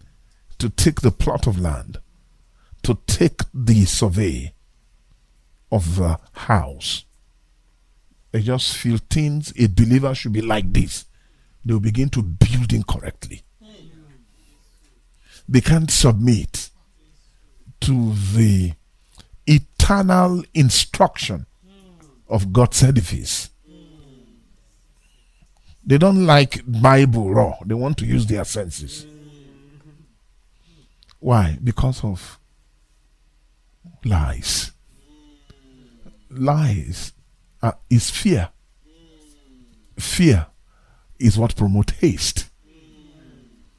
to 0.59 0.69
take 0.69 1.01
the 1.01 1.11
plot 1.11 1.47
of 1.47 1.59
land, 1.59 1.99
to 2.83 2.95
take 3.07 3.41
the 3.55 3.85
survey 3.85 4.53
of 5.71 5.95
the 5.95 6.19
house, 6.33 7.05
they 8.31 8.41
just 8.43 8.77
feel 8.77 8.99
things 9.09 9.51
a 9.57 9.65
believer 9.65 10.13
should 10.13 10.33
be 10.33 10.41
like 10.41 10.71
this. 10.73 11.05
They 11.65 11.73
will 11.73 11.79
begin 11.79 12.09
to 12.09 12.21
build 12.21 12.71
incorrectly. 12.71 13.41
They 15.51 15.61
can't 15.61 15.89
submit 15.89 16.69
to 17.81 18.13
the 18.35 18.73
eternal 19.47 20.43
instruction 20.53 21.47
of 22.27 22.53
God's 22.53 22.83
edifice. 22.83 23.49
They 25.83 25.97
don't 25.97 26.27
like 26.27 26.61
Bible 26.67 27.33
raw. 27.33 27.55
They 27.65 27.73
want 27.73 27.97
to 27.97 28.05
use 28.05 28.27
their 28.27 28.45
senses. 28.45 29.07
Why? 31.19 31.57
Because 31.63 32.03
of 32.03 32.39
lies. 34.05 34.71
Lies 36.29 37.13
is 37.89 38.11
fear. 38.11 38.49
Fear 39.97 40.45
is 41.17 41.39
what 41.39 41.55
promotes 41.55 41.93
haste. 41.93 42.48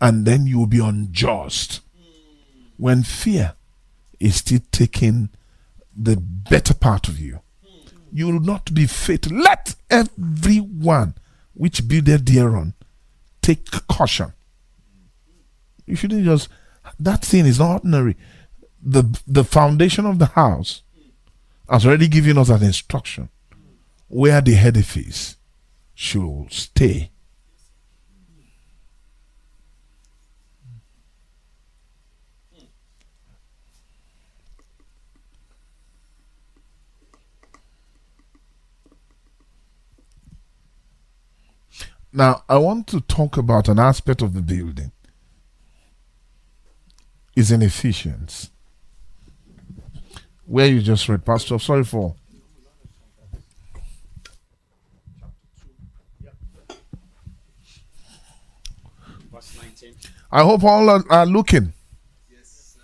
And 0.01 0.25
then 0.25 0.47
you 0.47 0.59
will 0.59 0.67
be 0.67 0.81
unjust. 0.81 1.81
When 2.77 3.03
fear 3.03 3.55
is 4.19 4.37
still 4.37 4.61
taking 4.73 5.29
the 5.97 6.17
better 6.17 6.75
part 6.75 7.09
of 7.09 7.19
you, 7.19 7.41
you 8.13 8.27
will 8.27 8.41
not 8.41 8.73
be 8.73 8.87
faithful. 8.87 9.37
Let 9.37 9.75
everyone 9.91 11.15
which 11.55 11.87
builded 11.87 12.27
thereon 12.27 12.75
take 13.43 13.71
caution. 13.89 14.33
You 15.87 15.97
shouldn't 15.97 16.25
just 16.25 16.49
that 16.99 17.23
thing 17.25 17.47
is 17.47 17.59
not 17.59 17.73
ordinary. 17.73 18.17
The 18.83 19.05
the 19.27 19.45
foundation 19.45 20.07
of 20.07 20.19
the 20.19 20.27
house 20.27 20.83
has 21.69 21.87
already 21.87 22.09
given 22.09 22.39
us 22.39 22.49
an 22.49 22.63
instruction 22.63 23.29
where 24.09 24.41
the 24.41 24.57
edifice 24.57 25.37
should 25.95 26.47
stay. 26.51 27.11
Now, 42.13 42.43
I 42.49 42.59
want 42.59 42.87
to 42.89 43.01
talk 43.01 43.37
about 43.37 43.69
an 43.69 43.79
aspect 43.79 44.23
of 44.23 44.35
the 44.35 44.43
building. 44.43 44.93
Is 47.37 47.53
in 47.53 47.63
Ephesians, 47.63 48.51
where 50.45 50.67
you 50.67 50.83
just 50.83 51.09
read, 51.09 51.25
Pastor. 51.25 51.59
Sorry 51.59 51.85
for 51.85 52.17
I 60.33 60.43
hope 60.43 60.63
all 60.63 60.89
are, 60.89 61.05
are 61.11 61.27
looking. 61.27 61.73
Yes, 62.31 62.79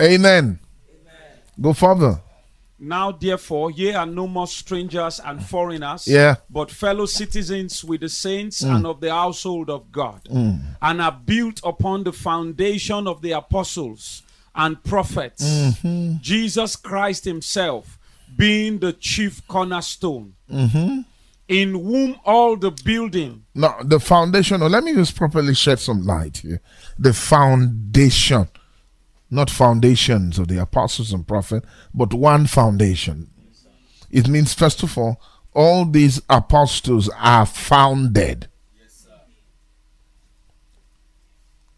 Amen. 0.00 0.14
Amen. 0.20 0.58
Go 1.60 1.72
further. 1.72 2.20
Now, 2.84 3.12
therefore, 3.12 3.70
ye 3.70 3.92
are 3.92 4.06
no 4.06 4.26
more 4.26 4.46
strangers 4.46 5.20
and 5.24 5.44
foreigners, 5.44 6.06
yeah. 6.06 6.36
but 6.50 6.70
fellow 6.70 7.06
citizens 7.06 7.82
with 7.82 8.02
the 8.02 8.08
saints 8.08 8.62
mm. 8.62 8.76
and 8.76 8.86
of 8.86 9.00
the 9.00 9.10
household 9.10 9.70
of 9.70 9.90
God, 9.90 10.20
mm. 10.30 10.60
and 10.82 11.00
are 11.00 11.20
built 11.24 11.60
upon 11.64 12.04
the 12.04 12.12
foundation 12.12 13.06
of 13.06 13.22
the 13.22 13.32
apostles 13.32 14.22
and 14.54 14.82
prophets, 14.84 15.42
mm-hmm. 15.44 16.16
Jesus 16.20 16.76
Christ 16.76 17.24
Himself 17.24 17.98
being 18.36 18.78
the 18.78 18.92
chief 18.92 19.46
cornerstone. 19.48 20.34
Mm-hmm 20.50 21.00
in 21.48 21.72
whom 21.72 22.16
all 22.24 22.56
the 22.56 22.70
building. 22.70 23.44
Now, 23.54 23.76
the 23.82 24.00
foundation, 24.00 24.60
let 24.60 24.82
me 24.82 24.94
just 24.94 25.14
properly 25.14 25.54
shed 25.54 25.78
some 25.78 26.04
light 26.04 26.38
here. 26.38 26.60
The 26.98 27.12
foundation, 27.12 28.48
not 29.34 29.50
foundations 29.50 30.38
of 30.38 30.48
the 30.48 30.58
apostles 30.58 31.12
and 31.12 31.26
prophets, 31.26 31.66
but 31.92 32.14
one 32.14 32.46
foundation. 32.46 33.30
It 34.10 34.28
means, 34.28 34.54
first 34.54 34.82
of 34.82 34.96
all, 34.96 35.20
all 35.52 35.84
these 35.84 36.20
apostles 36.28 37.10
are 37.18 37.46
founded. 37.46 38.48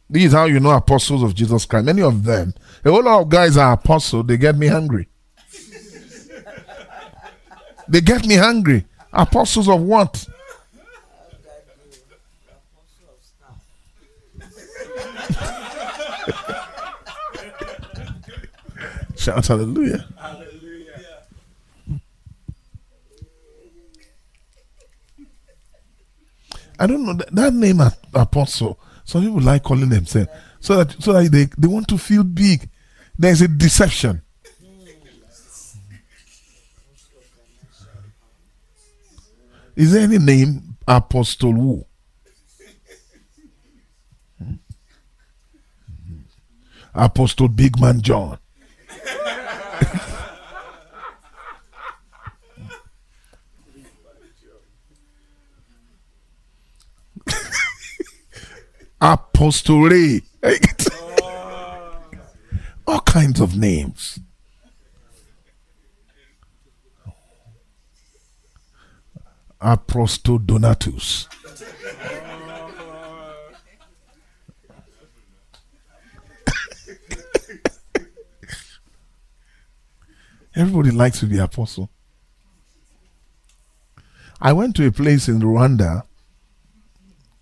This 0.09 0.27
is 0.27 0.33
how 0.33 0.45
you 0.45 0.61
know 0.61 0.71
apostles 0.71 1.23
of 1.23 1.35
Jesus 1.35 1.65
Christ. 1.65 1.87
Many 1.87 2.03
of 2.03 2.25
them, 2.25 2.55
a 2.85 2.91
whole 2.91 3.03
lot 3.03 3.23
of 3.23 3.29
guys 3.29 3.57
are 3.57 3.73
apostles, 3.73 4.27
they 4.27 4.37
get 4.37 4.57
me 4.57 4.69
hungry. 4.69 5.09
they 7.89 8.01
get 8.01 8.27
me 8.27 8.37
hungry. 8.37 8.85
Apostles 9.13 9.69
of 9.69 9.81
what? 9.81 10.27
Shout 19.27 19.45
hallelujah. 19.49 20.07
Hallelujah. 20.16 21.03
I 26.79 26.87
don't 26.87 27.05
know 27.05 27.14
that, 27.14 27.35
that 27.35 27.53
name 27.53 27.81
apostle. 28.14 28.79
Some 29.05 29.22
people 29.22 29.41
like 29.41 29.64
calling 29.64 29.89
themselves 29.89 30.31
so 30.61 30.77
that 30.77 31.03
so 31.03 31.12
that 31.12 31.33
they, 31.33 31.47
they 31.59 31.66
want 31.66 31.89
to 31.89 31.99
feel 31.99 32.22
big. 32.22 32.70
There's 33.18 33.41
a 33.41 33.49
deception. 33.49 34.22
Is 39.74 39.91
there 39.91 40.05
any 40.05 40.18
name 40.18 40.77
Apostle 40.87 41.53
who? 41.53 41.85
Hmm? 44.39 44.53
Hmm. 46.07 46.20
Apostle 46.95 47.49
Big 47.49 47.81
Man 47.81 48.01
John. 48.01 48.39
Apostle 59.01 59.83
Ray. 59.83 60.22
All 62.87 63.01
kinds 63.01 63.41
of 63.41 63.57
names. 63.57 64.20
Apostle 69.61 70.39
Donatus. 70.39 71.27
Everybody 80.57 80.91
likes 80.91 81.21
to 81.21 81.27
be 81.27 81.37
apostle. 81.37 81.91
I 84.41 84.55
went 84.55 84.75
to 84.77 84.87
a 84.87 84.93
place 84.93 85.29
in 85.29 85.41
Rwanda 85.41 86.05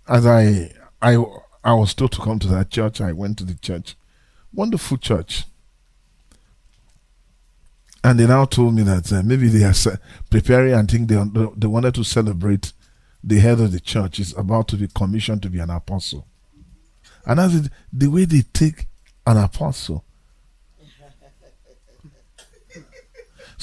as 0.08 0.26
I 0.26 0.72
I 1.00 1.24
I 1.62 1.74
was 1.74 1.94
told 1.94 2.12
to 2.12 2.20
come 2.20 2.40
to 2.40 2.48
that 2.48 2.70
church. 2.70 3.00
I 3.00 3.12
went 3.12 3.38
to 3.38 3.44
the 3.44 3.54
church. 3.54 3.96
Wonderful 4.52 4.98
church. 4.98 5.44
And 8.02 8.18
they 8.18 8.26
now 8.26 8.44
told 8.44 8.74
me 8.74 8.82
that 8.82 9.10
uh, 9.12 9.22
maybe 9.22 9.48
they 9.48 9.64
are 9.64 9.98
preparing 10.28 10.74
and 10.74 10.90
think 10.90 11.08
they, 11.08 11.22
they 11.56 11.66
wanted 11.66 11.94
to 11.94 12.04
celebrate 12.04 12.72
the 13.22 13.38
head 13.40 13.60
of 13.60 13.72
the 13.72 13.80
church 13.80 14.20
is 14.20 14.36
about 14.36 14.68
to 14.68 14.76
be 14.76 14.88
commissioned 14.88 15.42
to 15.42 15.48
be 15.48 15.58
an 15.58 15.70
apostle. 15.70 16.26
And 17.24 17.40
as 17.40 17.70
the 17.90 18.08
way 18.08 18.26
they 18.26 18.42
take 18.42 18.88
an 19.26 19.38
apostle, 19.38 20.04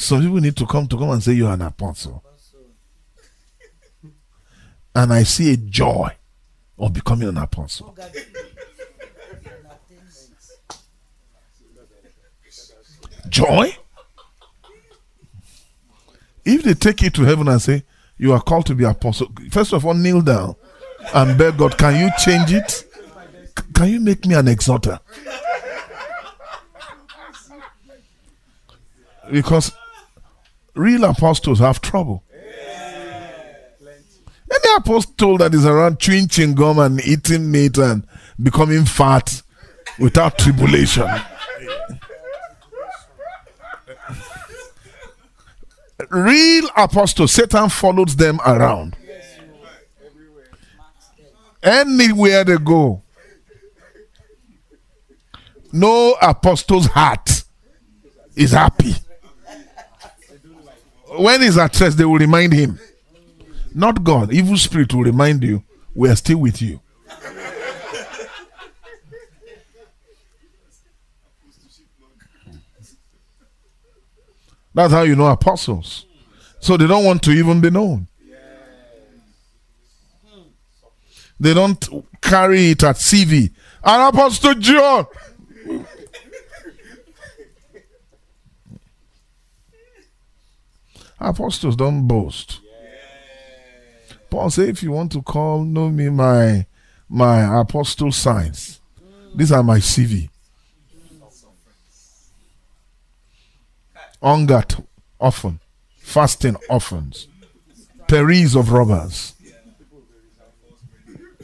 some 0.02 0.22
people 0.22 0.40
need 0.40 0.58
to 0.58 0.66
come 0.66 0.88
to 0.88 0.98
come 0.98 1.12
and 1.12 1.24
say 1.24 1.34
you're 1.34 1.52
an 1.52 1.62
apostle. 1.62 2.24
And 4.96 5.14
I 5.14 5.24
see 5.24 5.54
a 5.54 5.58
joy 5.58 6.16
of 6.78 6.92
becoming 6.92 7.30
an 7.30 7.38
apostle. 7.38 7.96
Joy? 13.30 13.78
If 16.44 16.64
they 16.64 16.74
take 16.74 17.04
you 17.04 17.12
to 17.12 17.22
heaven 17.22 17.48
and 17.48 17.62
say, 17.62 17.84
You 18.18 18.34
are 18.34 18.42
called 18.42 18.66
to 18.66 18.76
be 18.76 18.84
apostle, 18.84 19.32
first 19.52 19.72
of 19.72 19.86
all, 19.86 19.94
kneel 19.94 20.22
down 20.22 20.56
and 21.14 21.38
beg 21.38 21.58
God, 21.58 21.78
Can 21.78 22.00
you 22.00 22.12
change 22.18 22.52
it? 22.52 22.86
Can 23.76 23.88
you 23.88 24.00
make 24.00 24.26
me 24.26 24.34
an 24.34 24.48
exhorter? 24.48 25.00
Because 29.32 29.72
real 30.74 31.04
apostles 31.06 31.60
have 31.60 31.82
trouble. 31.82 32.24
Any 34.52 34.76
apostle 34.78 35.38
that 35.38 35.54
is 35.54 35.66
around 35.66 36.00
chewing 36.00 36.28
chewing 36.28 36.56
gum 36.56 36.80
and 36.80 37.00
eating 37.06 37.50
meat 37.50 37.78
and 37.78 38.06
becoming 38.42 38.86
fat 38.86 39.42
without 39.98 40.38
tribulation. 40.38 41.08
Real 46.10 46.68
apostles, 46.76 47.32
Satan 47.32 47.70
follows 47.70 48.16
them 48.16 48.40
around. 48.46 48.98
Anywhere 51.64 52.44
they 52.44 52.58
go. 52.58 53.04
No 55.72 56.16
apostle's 56.22 56.88
heart 56.88 57.44
is 58.36 58.52
happy. 58.52 58.96
When 61.18 61.42
he's 61.42 61.58
at 61.58 61.78
rest, 61.80 61.98
they 61.98 62.06
will 62.06 62.18
remind 62.18 62.54
him. 62.54 62.80
Not 63.74 64.04
God. 64.04 64.34
Evil 64.34 64.58
spirit 64.58 64.94
will 64.94 65.04
remind 65.04 65.44
you, 65.44 65.64
we 65.94 66.10
are 66.10 66.16
still 66.16 66.38
with 66.38 66.62
you. 66.62 66.80
That's 74.74 74.94
how 74.94 75.02
you 75.02 75.18
know 75.18 75.28
apostles. 75.28 76.06
So 76.62 76.78
they 76.78 76.88
don't 76.88 77.04
want 77.04 77.24
to 77.24 77.32
even 77.32 77.60
be 77.60 77.70
known. 77.70 78.08
They 81.40 81.54
don't 81.54 81.84
carry 82.22 82.72
it 82.72 82.84
at 82.84 82.96
CV. 82.98 83.52
An 83.84 84.08
apostle 84.08 84.54
John. 84.56 85.08
Apostles 91.22 91.76
don't 91.76 92.08
boast. 92.08 92.60
Paul 94.32 94.50
said, 94.50 94.70
if 94.70 94.82
you 94.82 94.92
want 94.92 95.12
to 95.12 95.22
call, 95.22 95.64
know 95.64 95.90
me 95.90 96.10
my 96.10 96.66
my 97.08 97.60
apostle 97.60 98.12
signs. 98.12 98.80
These 99.36 99.52
are 99.52 99.62
my 99.62 99.78
CV. 99.80 100.30
Hunger 104.24 104.64
often, 105.20 105.60
fasting 105.98 106.56
often, 106.70 107.12
perils 108.08 108.56
of 108.56 108.72
robbers, 108.72 109.34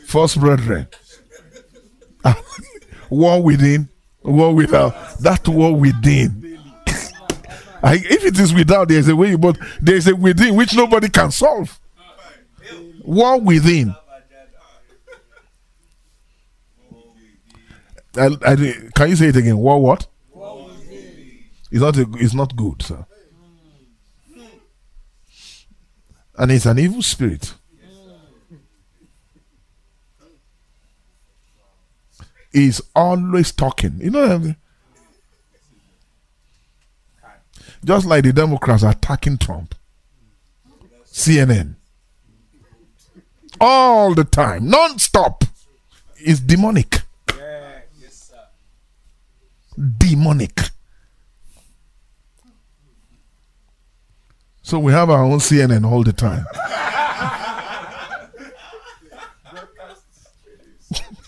false 0.05 0.35
brethren, 0.35 0.87
war 3.09 3.43
within, 3.43 3.89
war 4.23 4.55
without. 4.55 5.19
That 5.19 5.47
war 5.47 5.75
within. 5.75 6.46
I, 7.87 7.93
if 7.95 8.25
it 8.25 8.37
is 8.37 8.53
without, 8.53 8.89
there 8.89 8.99
is 8.99 9.07
a 9.07 9.15
way, 9.15 9.35
but 9.35 9.57
there 9.79 9.95
is 9.95 10.09
a 10.09 10.15
within 10.15 10.57
which 10.57 10.75
nobody 10.75 11.07
can 11.07 11.31
solve. 11.31 11.79
War 13.01 13.39
within. 13.39 13.95
I, 18.17 18.25
I, 18.45 18.55
can 18.93 19.09
you 19.09 19.15
say 19.15 19.27
it 19.27 19.37
again? 19.37 19.57
War 19.57 19.81
what? 19.81 20.05
It's 21.71 21.81
not, 21.81 21.95
a, 21.95 22.05
it's 22.15 22.33
not 22.33 22.57
good, 22.57 22.81
sir. 22.81 23.05
And 26.37 26.51
it's 26.51 26.65
an 26.65 26.79
evil 26.79 27.01
spirit. 27.01 27.53
He's 32.51 32.81
always 32.93 33.53
talking. 33.53 33.99
You 34.01 34.09
know 34.09 34.21
what 34.21 34.31
I 34.31 34.37
mean? 34.39 34.55
Just 37.83 38.05
like 38.05 38.23
the 38.23 38.33
Democrats 38.33 38.83
attacking 38.83 39.37
Trump. 39.37 39.75
CNN. 41.05 41.75
All 43.59 44.13
the 44.13 44.23
time, 44.23 44.69
non 44.69 44.99
stop. 44.99 45.43
It's 46.17 46.39
demonic. 46.39 47.01
Demonic. 49.97 50.59
So 54.61 54.79
we 54.79 54.91
have 54.91 55.09
our 55.09 55.23
own 55.23 55.39
CNN 55.39 55.89
all 55.89 56.03
the 56.03 56.13
time. 56.13 56.45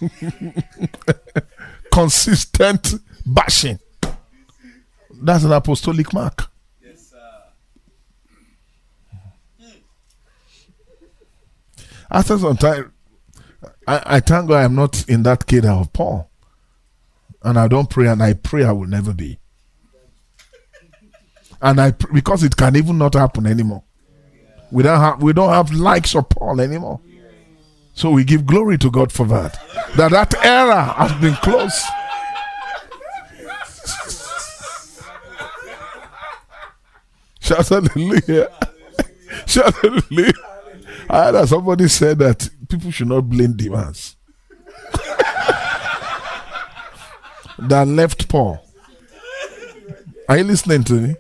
Consistent 1.92 2.96
bashing. 3.26 3.80
That's 5.22 5.44
an 5.44 5.52
apostolic 5.52 6.14
mark. 6.14 6.50
Yes, 6.84 7.10
sir. 7.10 7.18
Hmm. 9.60 9.68
After 12.10 12.38
some 12.38 12.58
time, 12.58 12.94
I, 13.88 14.02
I 14.06 14.20
thank 14.20 14.48
God 14.48 14.64
I'm 14.64 14.76
not 14.76 15.08
in 15.10 15.24
that 15.24 15.46
cadre 15.46 15.70
of 15.70 15.92
Paul. 15.94 16.30
And 17.44 17.58
I 17.58 17.68
don't 17.68 17.90
pray, 17.90 18.08
and 18.08 18.22
I 18.22 18.34
pray 18.34 18.64
I 18.66 18.72
will 18.72 18.88
never 18.88 19.14
be. 19.14 19.40
And 21.62 21.80
I 21.80 21.92
pr- 21.92 22.14
because 22.14 22.44
it 22.44 22.56
can 22.56 22.76
even 22.76 22.98
not 22.98 23.14
happen 23.16 23.46
anymore. 23.46 23.84
We 24.72 24.84
don't 24.84 25.00
have 25.00 25.22
we 25.22 25.34
don't 25.34 25.50
have 25.50 25.72
likes 25.74 26.16
of 26.16 26.30
Paul 26.30 26.62
anymore. 26.62 27.02
So 27.94 28.12
we 28.12 28.24
give 28.24 28.46
glory 28.46 28.78
to 28.78 28.90
God 28.90 29.12
for 29.12 29.26
that. 29.28 29.60
That 29.98 30.12
that 30.12 30.34
era 30.46 30.84
has 30.84 31.12
been 31.20 31.34
closed. 31.36 31.84
Shout 37.50 37.68
hallelujah. 37.68 38.48
Shout 39.48 39.74
hallelujah. 39.78 40.34
I 41.10 41.24
heard 41.24 41.32
that 41.34 41.48
somebody 41.50 41.88
said 41.88 42.20
that 42.20 42.48
people 42.70 42.92
should 42.92 43.08
not 43.08 43.22
blame 43.22 43.54
demons. 43.54 44.18
that 47.58 47.88
left 47.88 48.30
Paul. 48.30 48.64
Are 50.28 50.38
you 50.38 50.44
listening 50.44 50.84
to 50.84 50.94
me? 50.94 51.16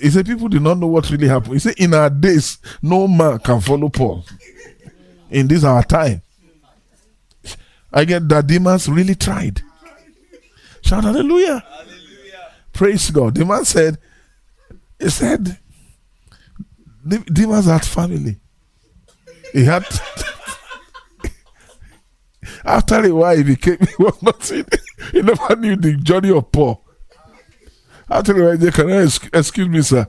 He 0.00 0.08
said 0.08 0.24
people 0.24 0.48
do 0.48 0.58
not 0.58 0.78
know 0.78 0.86
what 0.86 1.10
really 1.10 1.28
happened. 1.28 1.52
He 1.52 1.58
said, 1.58 1.74
in 1.76 1.92
our 1.92 2.08
days, 2.08 2.56
no 2.80 3.06
man 3.06 3.38
can 3.40 3.60
follow 3.60 3.90
Paul. 3.90 4.24
In 5.28 5.48
this 5.48 5.64
our 5.64 5.82
time. 5.82 6.22
I 7.92 8.06
get 8.06 8.26
that 8.30 8.46
demons 8.46 8.88
really 8.88 9.16
tried. 9.16 9.60
Shout 10.80 11.04
hallelujah. 11.04 11.62
Praise 12.72 13.10
God. 13.10 13.34
The 13.34 13.44
man 13.44 13.66
said, 13.66 13.98
he 14.98 15.10
said, 15.10 15.58
"De- 17.06 17.24
demons 17.32 17.66
had 17.66 17.84
family. 17.84 18.40
He 19.52 19.64
had 19.64 19.84
after 22.64 23.04
a 23.04 23.14
while 23.14 23.36
he 23.36 23.42
became 23.42 23.76
he 23.78 24.02
was 24.02 24.22
not 24.22 24.42
he 25.12 25.22
never 25.22 25.56
knew 25.56 25.76
the 25.76 25.94
journey 25.96 26.30
of 26.30 26.50
Paul. 26.52 26.84
After 28.10 28.40
a 28.40 28.44
while, 28.44 28.56
he 28.56 28.64
said, 28.64 28.74
can 28.74 28.90
excuse 29.34 29.68
me, 29.68 29.82
sir? 29.82 30.06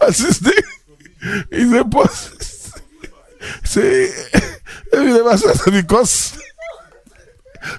Assistant, 0.00 0.64
he 1.50 1.70
said, 1.70 1.90
boss. 1.90 2.72
Say, 3.64 4.10
he 4.92 4.98
never 4.98 5.36
said 5.36 5.72
because 5.72 6.42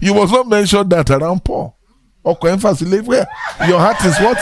you 0.01 0.13
must 0.13 0.31
not 0.31 0.47
mention 0.47 0.87
that 0.89 1.09
around 1.09 1.43
Paul. 1.43 1.75
Ọkọ̀ 2.25 2.51
emphasis 2.51 2.87
live 2.87 3.07
where 3.07 3.27
your 3.67 3.79
heart 3.79 4.03
is 4.05 4.17
what? 4.19 4.37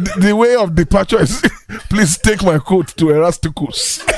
the, 0.00 0.20
the 0.20 0.32
way 0.36 0.54
of 0.56 0.74
departure 0.74 1.20
is 1.20 1.42
please 1.90 2.16
take 2.18 2.42
my 2.42 2.58
coat 2.58 2.88
to 2.96 3.06
Erasticus. 3.06 4.00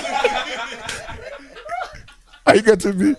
Are 2.46 2.56
you 2.56 2.62
getting 2.62 2.98
me? 2.98 3.14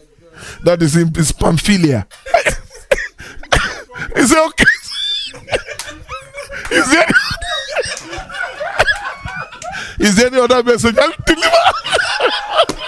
That 0.64 0.82
is 0.82 0.96
in 0.96 1.12
is 1.18 1.32
Pamphylia. 1.32 2.06
is 4.16 4.32
it 4.32 4.38
okay? 4.38 4.66
Is 6.72 6.92
there, 6.92 7.08
is 10.00 10.16
there 10.16 10.28
any 10.28 10.40
other 10.40 10.64
message 10.64 10.98
I'll 10.98 11.14
deliver? 11.26 12.80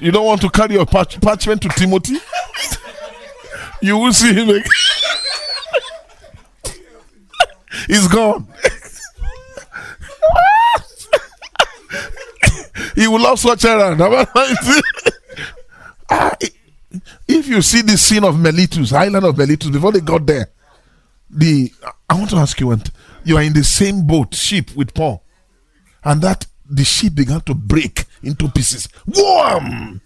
You 0.00 0.10
don't 0.10 0.26
want 0.26 0.40
to 0.40 0.50
carry 0.50 0.74
your 0.74 0.86
parch- 0.86 1.20
parchment 1.20 1.62
to 1.62 1.68
Timothy? 1.70 2.18
you 3.82 3.96
will 3.98 4.12
see 4.12 4.32
him 4.32 4.50
again. 4.50 4.64
He's 7.86 8.08
gone. 8.08 8.46
he 12.94 13.06
will 13.08 13.26
also 13.26 13.48
watch 13.48 13.64
around. 13.64 14.00
Ah, 16.10 16.36
if 17.26 17.48
you 17.48 17.62
see 17.62 17.82
the 17.82 17.96
scene 17.96 18.24
of 18.24 18.36
Melitus, 18.36 18.92
island 18.92 19.24
of 19.24 19.34
Melitus, 19.36 19.72
before 19.72 19.92
they 19.92 20.00
got 20.00 20.26
there, 20.26 20.50
the 21.30 21.72
I 22.08 22.14
want 22.14 22.30
to 22.30 22.36
ask 22.36 22.60
you, 22.60 22.70
and 22.70 22.90
you 23.24 23.36
are 23.36 23.42
in 23.42 23.52
the 23.52 23.64
same 23.64 24.06
boat, 24.06 24.34
ship 24.34 24.74
with 24.76 24.94
Paul, 24.94 25.22
and 26.04 26.22
that 26.22 26.46
the 26.68 26.84
ship 26.84 27.14
began 27.14 27.40
to 27.42 27.54
break 27.54 28.04
into 28.26 28.48
pieces. 28.48 28.88
Wham! 29.06 30.00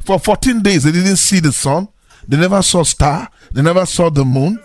For 0.00 0.18
14 0.18 0.62
days, 0.62 0.84
they 0.84 0.92
didn't 0.92 1.16
see 1.16 1.40
the 1.40 1.52
sun, 1.52 1.88
they 2.28 2.36
never 2.36 2.62
saw 2.62 2.82
star, 2.84 3.28
they 3.52 3.62
never 3.62 3.84
saw 3.86 4.08
the 4.08 4.24
moon. 4.24 4.62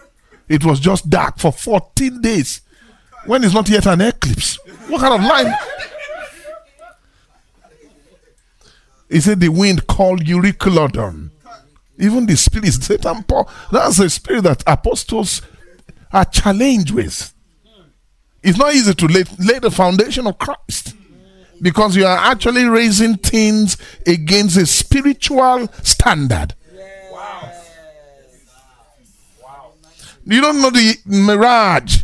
It 0.47 0.63
was 0.63 0.79
just 0.79 1.09
dark 1.09 1.39
for 1.39 1.51
14 1.51 2.21
days. 2.21 2.61
When 3.25 3.43
it's 3.43 3.53
not 3.53 3.69
yet 3.69 3.85
an 3.85 4.01
eclipse. 4.01 4.57
What 4.87 5.01
kind 5.01 5.13
of 5.13 5.27
line? 5.27 5.53
He 9.09 9.19
said 9.19 9.39
the 9.39 9.49
wind 9.49 9.87
called 9.87 10.21
Euroclydon. 10.21 11.29
Even 11.97 12.25
the 12.25 12.35
spirit, 12.35 12.73
Satan, 12.73 13.23
Paul, 13.23 13.49
that's 13.71 13.99
a 13.99 14.09
spirit 14.09 14.43
that 14.43 14.63
apostles 14.65 15.41
are 16.11 16.25
challenged 16.25 16.91
with. 16.91 17.33
It's 18.43 18.57
not 18.57 18.73
easy 18.73 18.93
to 18.93 19.07
lay, 19.07 19.23
lay 19.39 19.59
the 19.59 19.71
foundation 19.71 20.27
of 20.27 20.37
Christ 20.37 20.95
because 21.61 21.95
you 21.95 22.05
are 22.05 22.17
actually 22.17 22.65
raising 22.65 23.15
things 23.17 23.77
against 24.07 24.57
a 24.57 24.65
spiritual 24.65 25.67
standard. 25.83 26.55
Wow! 27.11 27.51
You 30.25 30.41
don't 30.41 30.61
know 30.61 30.71
the 30.71 30.97
mirage 31.05 32.03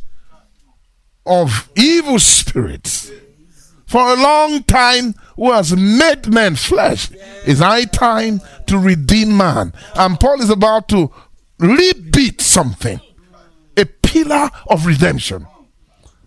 of 1.25 1.69
evil 1.75 2.19
spirits 2.19 3.11
for 3.85 4.13
a 4.13 4.21
long 4.21 4.63
time 4.63 5.15
who 5.35 5.51
has 5.51 5.75
made 5.75 6.27
men 6.27 6.55
flesh. 6.55 7.09
It's 7.45 7.59
high 7.59 7.85
time 7.85 8.41
to 8.67 8.77
redeem 8.77 9.35
man. 9.35 9.73
And 9.95 10.19
Paul 10.19 10.41
is 10.41 10.49
about 10.49 10.89
to 10.89 11.11
rebeat 11.59 12.41
something, 12.41 12.99
a 13.75 13.85
pillar 13.85 14.49
of 14.67 14.85
redemption. 14.85 15.47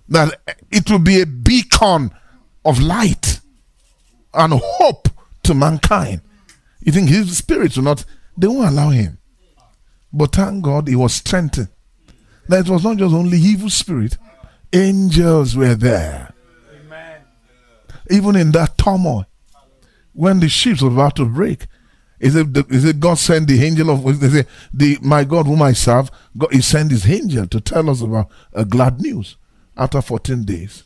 That 0.08 0.40
it 0.72 0.90
will 0.90 0.98
be 0.98 1.20
a 1.20 1.26
beacon 1.26 2.12
of 2.64 2.80
light 2.80 3.40
and 4.34 4.54
hope 4.54 5.08
to 5.42 5.54
mankind. 5.54 6.20
You 6.80 6.92
think 6.92 7.08
his 7.08 7.36
spirits 7.36 7.76
will 7.76 7.84
not, 7.84 8.04
they 8.36 8.46
won't 8.46 8.68
allow 8.68 8.90
him. 8.90 9.18
But 10.12 10.32
thank 10.32 10.64
God 10.64 10.88
he 10.88 10.96
was 10.96 11.14
strengthened. 11.14 11.68
That 12.48 12.66
it 12.66 12.70
was 12.70 12.84
not 12.84 12.96
just 12.96 13.14
only 13.14 13.38
evil 13.38 13.70
spirit, 13.70 14.18
angels 14.72 15.56
were 15.56 15.74
there 15.74 16.34
even 18.10 18.36
in 18.36 18.50
that 18.52 18.76
turmoil, 18.76 19.26
when 20.12 20.40
the 20.40 20.48
ships 20.48 20.82
were 20.82 20.90
about 20.90 21.16
to 21.16 21.24
break, 21.24 21.66
is 22.18 22.36
it, 22.36 22.52
the, 22.52 22.66
is 22.68 22.84
it 22.84 23.00
God 23.00 23.16
sent 23.16 23.48
the 23.48 23.64
angel 23.64 23.88
of 23.88 24.20
they 24.20 24.28
say, 24.28 24.46
the 24.74 24.98
my 25.00 25.24
God 25.24 25.46
whom 25.46 25.62
I 25.62 25.72
serve? 25.72 26.10
God 26.36 26.52
He 26.52 26.60
sent 26.60 26.90
His 26.90 27.08
angel 27.08 27.46
to 27.46 27.60
tell 27.60 27.88
us 27.88 28.02
about 28.02 28.28
a 28.52 28.64
glad 28.64 29.00
news 29.00 29.36
after 29.76 30.02
14 30.02 30.44
days. 30.44 30.84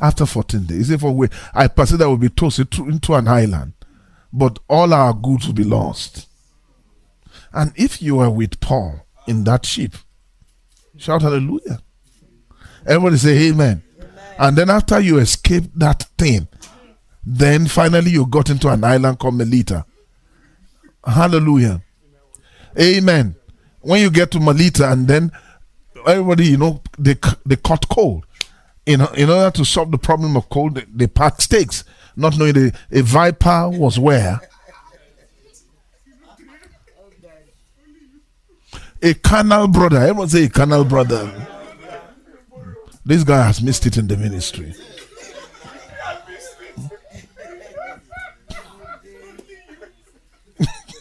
After 0.00 0.26
14 0.26 0.64
days, 0.64 0.90
if 0.90 1.02
we, 1.02 1.28
I 1.54 1.68
perceive 1.68 1.98
that 1.98 2.08
we'll 2.08 2.16
be 2.16 2.28
tossed 2.28 2.58
into, 2.58 3.14
an 3.14 3.28
island, 3.28 3.72
but 4.32 4.58
all 4.68 4.92
our 4.92 5.12
goods 5.12 5.46
will 5.46 5.54
be 5.54 5.64
lost. 5.64 6.28
And 7.52 7.72
if 7.76 8.02
you 8.02 8.18
are 8.18 8.30
with 8.30 8.60
Paul 8.60 9.06
in 9.26 9.44
that 9.44 9.64
ship, 9.64 9.94
shout 10.96 11.22
hallelujah. 11.22 11.80
Everybody 12.86 13.16
say 13.16 13.48
amen. 13.48 13.82
And 14.38 14.56
then 14.56 14.70
after 14.70 14.98
you 15.00 15.18
escape 15.18 15.64
that 15.76 16.04
thing, 16.18 16.48
then 17.24 17.66
finally 17.66 18.10
you 18.10 18.26
got 18.26 18.50
into 18.50 18.68
an 18.68 18.84
island 18.84 19.18
called 19.18 19.36
Melita. 19.36 19.86
Hallelujah. 21.04 21.82
Amen. 22.78 23.36
When 23.80 24.00
you 24.00 24.10
get 24.10 24.30
to 24.32 24.40
Melita 24.40 24.90
and 24.90 25.06
then 25.06 25.30
everybody, 26.06 26.46
you 26.46 26.56
know, 26.56 26.82
they, 26.98 27.16
they 27.46 27.56
caught 27.56 27.88
cold. 27.88 28.26
In, 28.86 29.00
in 29.16 29.30
order 29.30 29.50
to 29.52 29.64
solve 29.64 29.90
the 29.90 29.98
problem 29.98 30.36
of 30.36 30.48
cold, 30.50 30.74
they, 30.74 30.84
they 30.92 31.06
packed 31.06 31.42
stakes, 31.42 31.84
not 32.16 32.36
knowing 32.36 32.52
the, 32.52 32.78
a 32.90 33.00
viper 33.02 33.70
was 33.70 33.98
where. 33.98 34.40
A 39.02 39.14
carnal 39.14 39.68
brother. 39.68 39.98
Everyone 39.98 40.28
say 40.28 40.44
a 40.44 40.48
carnal 40.48 40.84
brother. 40.84 41.32
This 43.04 43.24
guy 43.24 43.46
has 43.46 43.62
missed 43.62 43.86
it 43.86 43.96
in 43.98 44.06
the 44.06 44.16
ministry. 44.16 44.74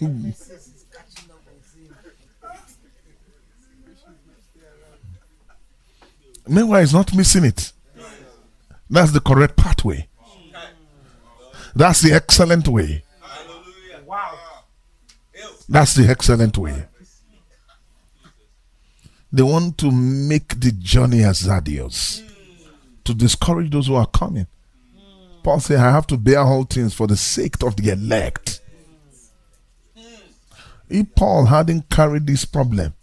Meanwhile, 6.48 6.82
he's 6.82 6.94
not 6.94 7.16
missing 7.16 7.46
it. 7.46 7.73
That's 8.94 9.12
the 9.12 9.22
correct 9.22 9.56
pathway. 9.58 10.08
That's 11.76 12.02
the 12.02 12.14
excellent 12.14 12.68
way. 12.68 13.04
That's 15.68 15.96
the 15.96 16.08
excellent 16.08 16.56
way. 16.60 16.86
They 19.32 19.42
want 19.42 19.80
to 19.80 19.90
make 19.90 20.60
the 20.60 20.72
journey 20.74 21.22
hazardous 21.22 22.22
to 23.04 23.16
discourage 23.16 23.72
those 23.72 23.88
who 23.88 23.96
are 23.96 24.06
coming. 24.06 24.46
Paul 25.42 25.60
said, 25.60 25.80
I 25.80 25.90
have 25.90 26.06
to 26.08 26.18
bear 26.18 26.42
all 26.42 26.64
things 26.64 26.94
for 26.94 27.08
the 27.08 27.18
sake 27.18 27.64
of 27.64 27.76
the 27.76 27.94
elect. 27.94 28.62
If 30.88 31.16
Paul 31.16 31.46
hadn't 31.46 31.90
carried 31.90 32.28
this 32.28 32.46
problem, 32.46 32.94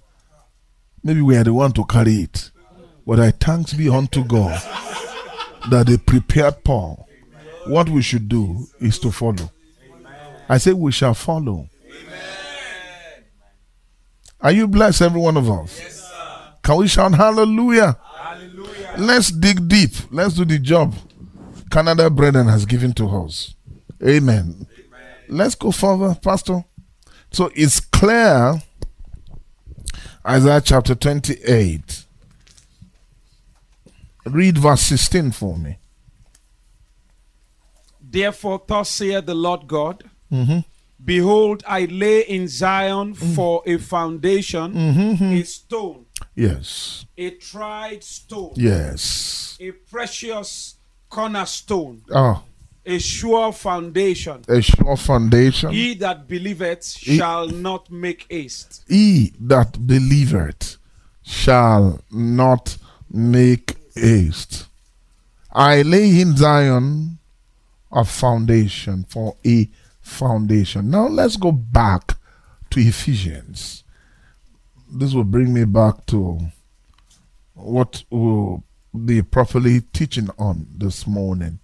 maybe 1.03 1.21
we 1.21 1.37
are 1.37 1.43
the 1.43 1.53
one 1.53 1.73
to 1.73 1.85
carry 1.85 2.15
it. 2.23 2.53
But 3.05 3.19
I 3.19 3.33
thanks 3.33 3.73
be 3.73 3.89
unto 3.89 4.23
God 4.23 4.63
that 5.69 5.87
they 5.87 5.97
prepared 5.99 6.65
Paul. 6.65 7.07
What 7.67 7.89
we 7.89 8.03
should 8.03 8.29
do 8.29 8.67
is 8.81 8.99
to 9.01 9.11
follow. 9.11 9.51
I 10.49 10.59
say 10.59 10.73
we 10.73 10.93
shall 10.93 11.15
follow. 11.15 11.69
Are 14.41 14.53
you 14.53 14.67
blessed, 14.67 15.03
every 15.03 15.21
one 15.21 15.37
of 15.37 15.51
us? 15.51 15.81
Can 16.63 16.77
we 16.77 16.89
shout 16.89 17.15
hallelujah? 17.15 17.99
hallelujah? 18.17 18.95
Let's 18.99 19.31
dig 19.31 19.69
deep. 19.69 19.91
Let's 20.11 20.35
do 20.35 20.45
the 20.45 20.59
job 20.59 20.95
Canada 21.71 22.11
Brethren 22.11 22.49
has 22.49 22.67
given 22.67 22.93
to 22.95 23.07
us. 23.09 23.55
Amen. 24.03 24.67
Amen. 24.67 24.67
Let's 25.29 25.55
go 25.55 25.71
further, 25.71 26.17
Pastor. 26.21 26.65
So 27.31 27.51
it's 27.55 27.79
clear, 27.79 28.61
Isaiah 30.27 30.61
chapter 30.61 30.95
28. 30.95 32.00
Read 34.27 34.59
verse 34.59 34.83
16 34.83 35.33
for 35.33 35.57
me. 35.57 35.79
Therefore, 38.01 38.63
thus 38.67 38.91
saith 38.91 39.27
the 39.27 39.35
Lord 39.35 39.67
God. 39.67 40.05
Mm-hmm. 40.33 40.61
Behold, 41.03 41.63
I 41.67 41.87
lay 41.87 42.21
in 42.23 42.47
Zion 42.49 43.15
mm. 43.15 43.35
for 43.35 43.63
a 43.65 43.79
foundation 43.79 44.75
mm-hmm. 44.75 45.25
a 45.25 45.43
stone 45.45 46.07
Yes. 46.35 47.05
A 47.17 47.31
tried 47.31 48.03
stone. 48.05 48.53
Yes. 48.57 49.59
A 49.61 49.73
precious 49.73 50.77
cornerstone. 51.09 52.03
Ah. 52.13 52.43
A 52.87 52.99
sure 52.99 53.53
foundation. 53.53 54.43
A 54.49 54.63
sure 54.63 54.97
foundation. 54.97 55.71
He 55.71 55.95
that 55.95 56.27
believeth 56.27 56.97
he, 56.97 57.19
shall 57.19 57.47
not 57.49 57.91
make 57.91 58.27
haste. 58.31 58.85
He 58.89 59.35
that 59.41 59.87
believeth 59.87 60.79
shall 61.23 62.01
not 62.11 62.79
make 63.11 63.77
haste. 64.01 64.67
I 65.53 65.83
lay 65.83 66.21
in 66.21 66.37
Zion 66.37 67.19
a 67.93 68.05
foundation 68.05 69.05
for 69.09 69.37
a 69.45 69.69
foundation. 70.01 70.91
Now 70.91 71.09
let's 71.09 71.37
go 71.37 71.53
back 71.53 72.17
to 72.71 72.81
Ephesians. 72.81 73.83
This 74.93 75.13
will 75.13 75.25
bring 75.25 75.53
me 75.53 75.65
back 75.65 76.07
to 76.07 76.39
what 77.55 78.05
we'll 78.11 78.63
be 79.05 79.23
properly 79.23 79.81
teaching 79.93 80.29
on 80.39 80.67
this 80.77 81.07
morning. 81.07 81.59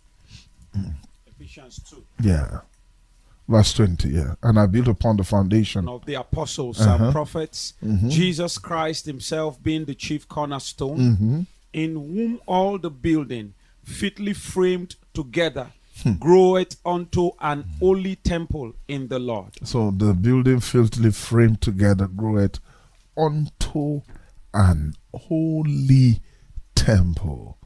Ephesians 1.27 1.81
2. 1.91 2.05
Yeah. 2.23 2.61
Verse 3.49 3.73
20, 3.75 4.09
yeah. 4.09 4.35
And 4.43 4.59
I 4.59 4.67
built 4.67 4.89
upon 4.89 5.17
the 5.17 5.25
foundation. 5.25 5.89
Of 5.89 6.05
the 6.05 6.15
apostles 6.15 6.81
Uh-huh. 6.81 7.05
and 7.05 7.13
prophets, 7.13 7.75
Jesus 8.09 8.59
Christ 8.59 9.07
himself 9.07 9.63
being 9.63 9.85
the 9.85 9.95
chief 9.95 10.29
cornerstone, 10.29 10.99
Mm-hmm. 10.99 11.41
In 11.77 11.94
whom 11.94 12.40
all 12.47 12.78
the 12.78 12.90
building, 12.90 13.53
fitly 13.85 14.32
framed 14.32 14.97
together, 15.15 15.66
Hmm. 16.03 16.12
groweth 16.19 16.77
unto 16.85 17.31
an 17.40 17.65
holy 17.81 18.16
temple 18.16 18.74
in 18.86 19.09
the 19.09 19.19
Lord. 19.19 19.53
So 19.65 19.90
the 19.90 20.12
building 20.12 20.61
filthily 20.61 21.11
framed 21.11 21.62
together 21.62 22.07
groweth 22.07 22.59
unto 23.16 24.03
an 24.53 24.94
holy 25.15 26.20
temple 26.74 27.57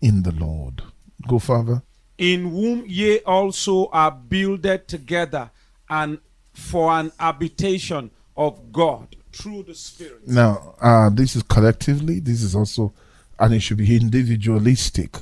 in 0.00 0.22
the 0.24 0.32
Lord. 0.32 0.82
Go 1.28 1.38
further. 1.38 1.82
in 2.18 2.50
whom 2.50 2.82
ye 2.88 3.20
also 3.20 3.86
are 3.92 4.10
builded 4.10 4.88
together 4.88 5.48
and 5.88 6.18
for 6.52 6.90
an 6.90 7.12
habitation 7.16 8.10
of 8.36 8.72
God 8.72 9.14
through 9.32 9.62
the 9.62 9.74
Spirit. 9.76 10.26
Now, 10.26 10.74
uh, 10.80 11.10
this 11.10 11.36
is 11.36 11.44
collectively, 11.44 12.18
this 12.18 12.42
is 12.42 12.56
also, 12.56 12.92
and 13.38 13.54
it 13.54 13.60
should 13.60 13.76
be 13.78 13.96
individualistic. 13.96 15.18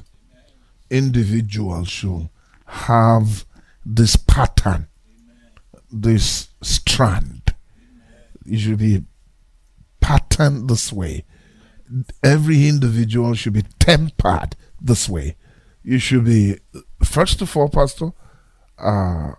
Individuals 0.91 1.89
should 1.89 2.29
have 2.67 3.45
this 3.85 4.17
pattern, 4.17 4.89
this 5.91 6.49
strand. 6.63 7.55
It 8.45 8.59
should 8.59 8.79
be 8.79 9.05
patterned 10.01 10.69
this 10.69 10.93
way. 10.93 11.25
Every 12.23 12.69
individual 12.69 13.35
should 13.35 13.53
be 13.53 13.65
tempered 13.79 14.57
this 14.81 15.09
way. 15.09 15.37
You 15.83 15.99
should 15.99 16.25
be, 16.25 16.59
first 17.05 17.43
of 17.43 17.57
all, 17.57 17.69
Pastor, 17.69 18.11
uh, 18.79 19.33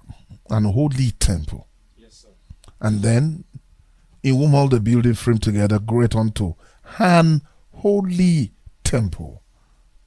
an 0.49 0.63
holy 0.63 1.11
temple. 1.11 1.67
Yes, 1.97 2.13
sir. 2.13 2.29
And 2.79 3.01
then 3.01 3.43
in 4.23 4.35
whom 4.35 4.55
all 4.55 4.67
the 4.67 4.79
building 4.79 5.13
framed 5.13 5.43
together 5.43 5.79
great 5.79 6.15
unto 6.15 6.53
an 6.99 7.41
holy 7.73 8.53
temple 8.87 9.43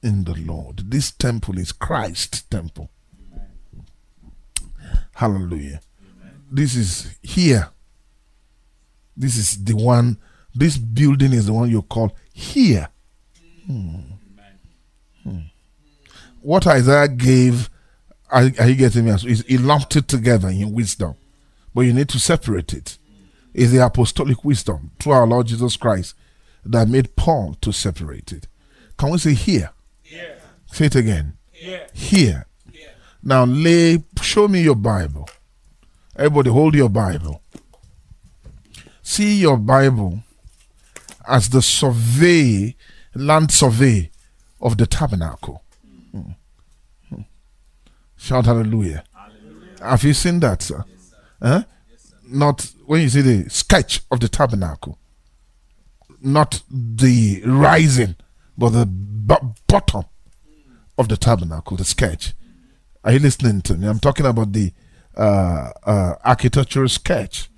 in 0.01 0.23
the 0.23 0.33
Lord. 0.33 0.89
This 0.89 1.11
temple 1.11 1.59
is 1.59 1.71
Christ's 1.71 2.41
temple. 2.41 2.89
Hallelujah. 5.13 5.81
This 6.51 6.75
is 6.75 7.15
here. 7.21 7.69
This 9.15 9.37
is 9.37 9.63
the 9.63 9.75
one, 9.75 10.17
this 10.55 10.77
building 10.77 11.31
is 11.31 11.45
the 11.45 11.53
one 11.53 11.69
you 11.69 11.83
call 11.83 12.15
here. 12.33 12.89
Hmm. 13.67 13.99
Hmm. 15.23 15.39
What 16.41 16.65
Isaiah 16.65 17.07
gave, 17.07 17.69
are, 18.31 18.49
are 18.57 18.67
you 18.67 18.75
getting 18.75 19.05
me? 19.05 19.13
He 19.47 19.59
lumped 19.59 19.95
it 19.95 20.07
together 20.07 20.49
in 20.49 20.73
wisdom, 20.73 21.13
but 21.75 21.81
you 21.81 21.93
need 21.93 22.09
to 22.09 22.19
separate 22.19 22.73
it. 22.73 22.97
Is 23.53 23.71
the 23.71 23.85
apostolic 23.85 24.43
wisdom 24.43 24.91
through 24.99 25.11
our 25.11 25.27
Lord 25.27 25.47
Jesus 25.47 25.77
Christ 25.77 26.15
that 26.65 26.87
made 26.87 27.15
Paul 27.15 27.55
to 27.61 27.71
separate 27.71 28.31
it. 28.31 28.47
Can 29.01 29.09
we 29.09 29.17
say 29.17 29.33
here? 29.33 29.71
Yeah. 30.05 30.35
Say 30.67 30.85
it 30.85 30.95
again. 30.95 31.35
Yeah. 31.59 31.87
Here. 31.91 32.45
Now 33.23 33.45
lay 33.45 34.03
show 34.21 34.47
me 34.47 34.61
your 34.61 34.75
Bible. 34.75 35.27
Everybody 36.15 36.51
hold 36.51 36.75
your 36.75 36.87
Bible. 36.87 37.41
See 39.01 39.39
your 39.41 39.57
Bible 39.57 40.21
as 41.27 41.49
the 41.49 41.63
survey, 41.63 42.75
land 43.15 43.51
survey 43.51 44.11
of 44.61 44.77
the 44.77 44.85
tabernacle. 44.85 45.63
Hmm. 46.11 46.33
Hmm. 47.09 47.21
Shout 48.17 48.45
hallelujah. 48.45 49.03
Have 49.81 50.03
you 50.03 50.13
seen 50.13 50.39
that, 50.41 50.61
sir? 50.61 50.85
Huh? 51.41 51.63
Not 52.27 52.71
when 52.85 53.01
you 53.01 53.09
see 53.09 53.21
the 53.21 53.49
sketch 53.49 54.01
of 54.11 54.19
the 54.19 54.29
tabernacle, 54.29 54.99
not 56.21 56.61
the 56.69 57.41
rising, 57.47 58.15
but 58.57 58.69
the 58.69 58.85
bo- 58.85 59.55
bottom 59.67 60.03
of 60.97 61.07
the 61.07 61.17
tabernacle, 61.17 61.77
the 61.77 61.83
sketch. 61.83 62.33
Are 63.03 63.13
you 63.13 63.19
listening 63.19 63.61
to 63.63 63.75
me? 63.75 63.87
I'm 63.87 63.99
talking 63.99 64.25
about 64.25 64.53
the 64.53 64.71
uh, 65.15 65.71
uh, 65.83 66.15
architectural 66.23 66.87
sketch. 66.87 67.49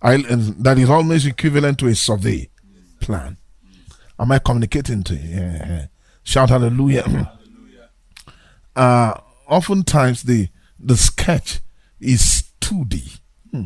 I, 0.00 0.16
that 0.18 0.78
is 0.78 0.90
almost 0.90 1.26
equivalent 1.26 1.78
to 1.80 1.88
a 1.88 1.94
survey 1.94 2.50
plan. 3.00 3.36
Am 4.18 4.30
I 4.30 4.38
communicating 4.38 5.02
to 5.04 5.14
you? 5.14 5.28
Yeah. 5.30 5.86
Shout 6.22 6.50
hallelujah. 6.50 7.32
uh, 8.76 9.14
oftentimes 9.46 10.22
the 10.22 10.48
the 10.78 10.96
sketch 10.96 11.60
is 12.00 12.44
2D. 12.60 13.18
Hmm. 13.50 13.64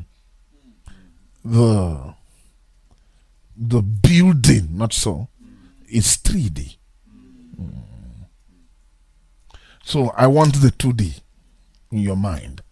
The 1.44 2.14
the 3.56 3.82
building, 3.82 4.68
not 4.76 4.92
so, 4.92 5.28
is 5.92 6.16
3D. 6.16 6.76
So 9.84 10.12
I 10.16 10.26
want 10.26 10.54
the 10.56 10.70
2D 10.70 11.20
in 11.90 11.98
your 11.98 12.16
mind. 12.16 12.62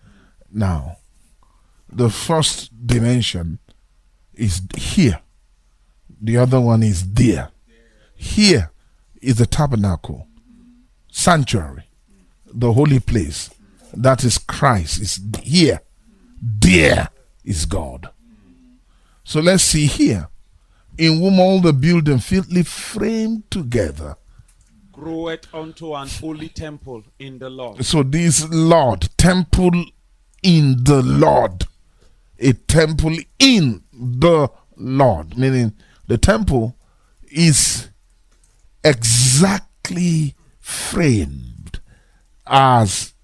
Now, 0.53 0.97
the 1.89 2.09
first 2.09 2.87
dimension 2.87 3.59
is 4.35 4.63
here, 4.77 5.21
the 6.21 6.37
other 6.39 6.61
one 6.61 6.83
is 6.83 7.13
there. 7.13 7.51
Here 8.15 8.71
is 9.21 9.37
the 9.37 9.47
tabernacle, 9.47 10.27
sanctuary, 11.11 11.85
the 12.47 12.73
holy 12.73 13.01
place. 13.01 13.51
That 13.93 14.25
is 14.25 14.39
Christ, 14.39 15.01
is 15.01 15.21
here. 15.43 15.81
There 16.41 17.09
is 17.45 17.67
God. 17.67 18.11
So 19.25 19.41
let's 19.41 19.65
see 19.65 19.87
here, 19.87 20.29
in 21.01 21.19
whom 21.19 21.41
all 21.41 21.61
the 21.61 21.73
building 21.73 22.19
fitly 22.19 22.63
framed 22.63 23.51
together 23.51 24.17
Groweth 24.93 25.47
unto 25.55 25.95
an 25.95 26.09
holy 26.09 26.51
temple 26.51 27.03
in 27.19 27.39
the 27.39 27.49
Lord. 27.49 27.83
So 27.83 28.03
this 28.03 28.47
Lord, 28.51 29.09
temple 29.17 29.87
in 30.43 30.85
the 30.85 31.01
Lord, 31.01 31.65
a 32.39 32.53
temple 32.53 33.17
in 33.39 33.83
the 33.95 34.51
Lord, 34.77 35.39
meaning 35.39 35.73
the 36.07 36.19
temple 36.19 36.77
is 37.31 37.89
exactly 38.85 40.35
framed 40.61 41.81
as 42.47 43.15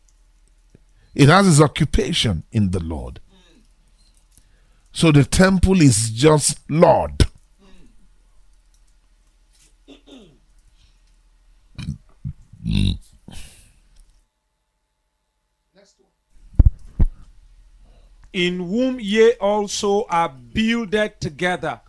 it 1.14 1.28
has 1.28 1.46
its 1.46 1.60
occupation 1.60 2.44
in 2.52 2.70
the 2.70 2.82
Lord. 2.82 3.20
So 4.92 5.12
the 5.12 5.24
temple 5.24 5.82
is 5.82 6.08
just 6.08 6.58
Lord. 6.70 7.25
In 18.32 18.58
whom 18.58 19.00
ye 19.00 19.32
also 19.40 20.04
are 20.10 20.28
builded 20.28 21.20
together 21.20 21.80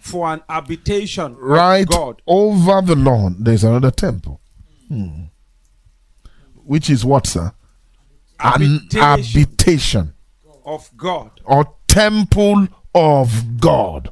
for 0.00 0.32
an 0.32 0.40
habitation 0.48 1.36
right 1.36 1.82
of 1.82 1.88
God. 1.88 2.22
over 2.26 2.80
the 2.82 2.96
lawn 2.96 3.36
there's 3.40 3.64
another 3.64 3.90
temple 3.90 4.40
Hmm. 4.88 5.24
which 6.64 6.90
is 6.90 7.04
what 7.04 7.26
sir 7.26 7.52
an 8.40 8.80
habitation 8.92 10.14
of 10.66 10.90
God. 10.96 11.40
or 11.44 11.74
temple 11.88 12.68
of 12.94 13.58
god 13.60 14.10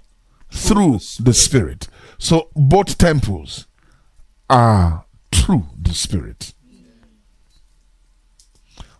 through 0.50 0.98
the 1.18 1.34
spirit 1.34 1.88
so 2.18 2.48
both 2.54 2.96
temples 2.98 3.66
are 4.48 5.04
through 5.32 5.66
the 5.81 5.94
spirit 5.94 6.52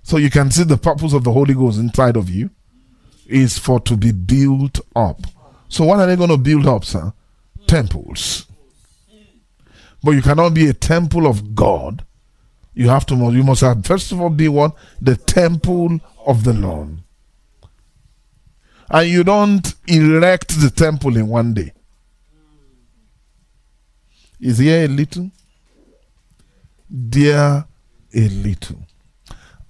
so 0.03 0.17
you 0.17 0.31
can 0.31 0.51
see 0.51 0.65
the 0.65 0.77
purpose 0.77 1.13
of 1.13 1.25
the 1.25 1.33
holy 1.33 1.55
ghost 1.55 1.79
inside 1.79 2.17
of 2.17 2.29
you 2.29 2.51
is 3.27 3.59
for 3.59 3.79
to 3.81 3.97
be 3.97 4.13
built 4.13 4.81
up 4.97 5.21
so 5.69 5.85
what 5.85 6.01
are 6.01 6.07
they 6.07 6.17
going 6.17 6.31
to 6.31 6.37
build 6.37 6.67
up 6.67 6.85
sir 6.85 7.13
temples 7.67 8.47
but 10.03 10.13
you 10.13 10.23
cannot 10.23 10.55
be 10.55 10.69
a 10.69 10.73
temple 10.73 11.27
of 11.27 11.55
God. 11.55 12.05
You 12.73 12.89
have 12.89 13.05
to 13.07 13.15
you 13.15 13.43
must 13.43 13.61
have 13.61 13.85
first 13.85 14.13
of 14.13 14.21
all 14.21 14.31
be 14.31 14.49
one 14.49 14.73
the 15.01 15.17
temple 15.17 16.01
of 16.25 16.45
the 16.45 16.53
Lord. 16.53 16.99
And 18.89 19.09
you 19.09 19.23
don't 19.23 19.75
erect 19.87 20.61
the 20.61 20.71
temple 20.71 21.17
in 21.17 21.29
one 21.29 21.55
day. 21.55 21.73
Is 24.41 24.59
here 24.59 24.85
a 24.85 24.89
little? 24.89 25.31
There 26.91 27.65
a 28.13 28.29
little. 28.29 28.81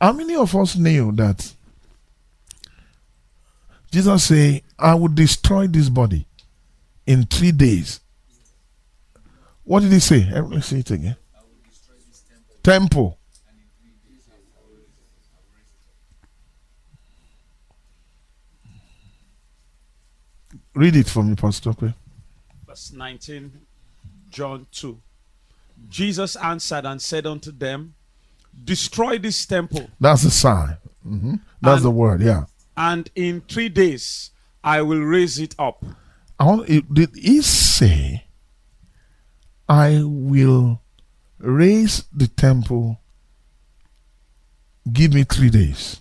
How 0.00 0.12
many 0.12 0.34
of 0.34 0.54
us 0.56 0.76
knew 0.76 1.12
that 1.12 1.52
Jesus 3.90 4.24
say, 4.24 4.62
I 4.78 4.94
will 4.94 5.08
destroy 5.08 5.66
this 5.66 5.88
body 5.88 6.26
in 7.06 7.24
three 7.24 7.50
days. 7.50 8.00
What 9.64 9.80
did 9.80 9.92
he 9.92 9.98
say? 9.98 10.28
Eh, 10.32 10.40
Let's 10.40 10.66
see 10.66 10.78
it 10.78 10.90
again. 10.90 11.16
Temple. 12.62 13.18
Read 20.74 20.94
it 20.94 21.08
for 21.08 21.24
me, 21.24 21.34
Pastor. 21.34 21.70
Okay. 21.70 21.92
Verse 22.66 22.92
19, 22.92 23.50
John 24.30 24.66
2. 24.70 24.96
Jesus 25.88 26.36
answered 26.36 26.84
and 26.84 27.00
said 27.00 27.26
unto 27.26 27.50
them, 27.52 27.94
Destroy 28.64 29.18
this 29.18 29.46
temple, 29.46 29.88
That's 30.00 30.22
the 30.22 30.30
sign. 30.30 30.76
hmm 31.02 31.34
That's 31.60 31.76
And- 31.78 31.84
the 31.84 31.90
word. 31.90 32.20
Yeah. 32.22 32.44
and 32.76 33.10
in 33.14 33.40
three 33.42 33.68
days 33.68 34.30
I 34.62 34.82
will 34.82 35.00
raise 35.00 35.38
it 35.38 35.54
up. 35.58 35.84
I 36.38 36.44
want, 36.44 36.68
it- 36.68 36.92
did 36.92 37.10
he 37.14 37.42
say, 37.42 38.24
I 39.68 40.02
will 40.04 40.80
raise 41.38 42.04
the 42.12 42.26
temple, 42.28 42.98
give 44.92 45.14
me 45.14 45.24
three 45.24 45.50
days? 45.50 46.00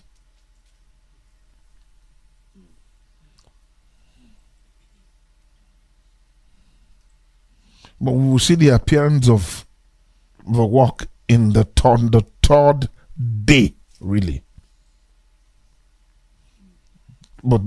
But 8.00 8.12
we 8.12 8.28
will 8.30 8.38
see 8.38 8.54
the 8.54 8.68
appearance 8.70 9.28
of 9.28 9.66
the 10.46 10.64
work 10.64 11.08
in 11.28 11.52
the 11.52 11.64
third, 11.64 12.12
the 12.12 12.24
third 12.42 12.88
day, 13.44 13.74
really. 14.00 14.42
But 17.42 17.62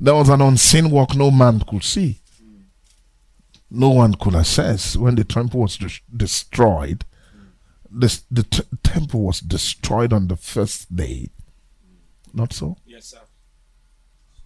there 0.00 0.14
was 0.14 0.28
an 0.28 0.40
unseen 0.40 0.90
work 0.90 1.14
no 1.14 1.30
man 1.30 1.60
could 1.60 1.84
see. 1.84 2.20
No 3.70 3.90
one 3.90 4.14
could 4.14 4.34
assess 4.34 4.96
when 4.96 5.16
the 5.16 5.24
temple 5.24 5.60
was 5.60 5.76
des- 5.76 6.00
destroyed. 6.16 7.04
The 7.90 8.44
t- 8.50 8.62
temple 8.82 9.22
was 9.22 9.40
destroyed 9.40 10.12
on 10.12 10.28
the 10.28 10.36
first 10.36 10.94
day. 10.94 11.30
Not 12.32 12.52
so? 12.52 12.76
Yes, 12.84 13.06
sir. 13.06 13.20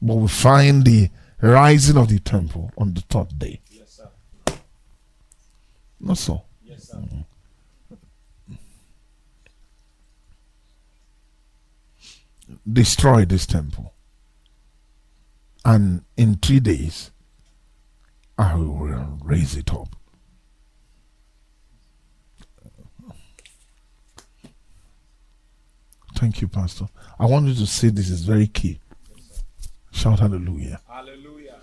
But 0.00 0.14
we 0.14 0.28
find 0.28 0.84
the 0.84 1.10
rising 1.42 1.96
of 1.96 2.08
the 2.08 2.18
temple 2.20 2.70
on 2.78 2.94
the 2.94 3.00
third 3.02 3.38
day. 3.38 3.60
Yes, 3.70 4.00
sir. 4.00 4.54
Not 5.98 6.18
so. 6.18 6.42
Yes, 6.62 6.88
sir. 6.88 6.98
Mm. 6.98 7.24
Destroy 12.70 13.24
this 13.24 13.46
temple. 13.46 13.94
And 15.64 16.04
in 16.16 16.36
three 16.36 16.60
days, 16.60 17.10
I 18.38 18.54
will 18.54 19.18
raise 19.22 19.56
it 19.56 19.72
up. 19.72 19.96
Thank 26.16 26.42
you, 26.42 26.48
Pastor. 26.48 26.86
I 27.18 27.24
want 27.24 27.46
you 27.46 27.54
to 27.54 27.66
see 27.66 27.88
this 27.88 28.10
is 28.10 28.24
very 28.24 28.46
key. 28.46 28.80
Shout 29.90 30.20
hallelujah. 30.20 30.80
Hallelujah. 30.86 31.60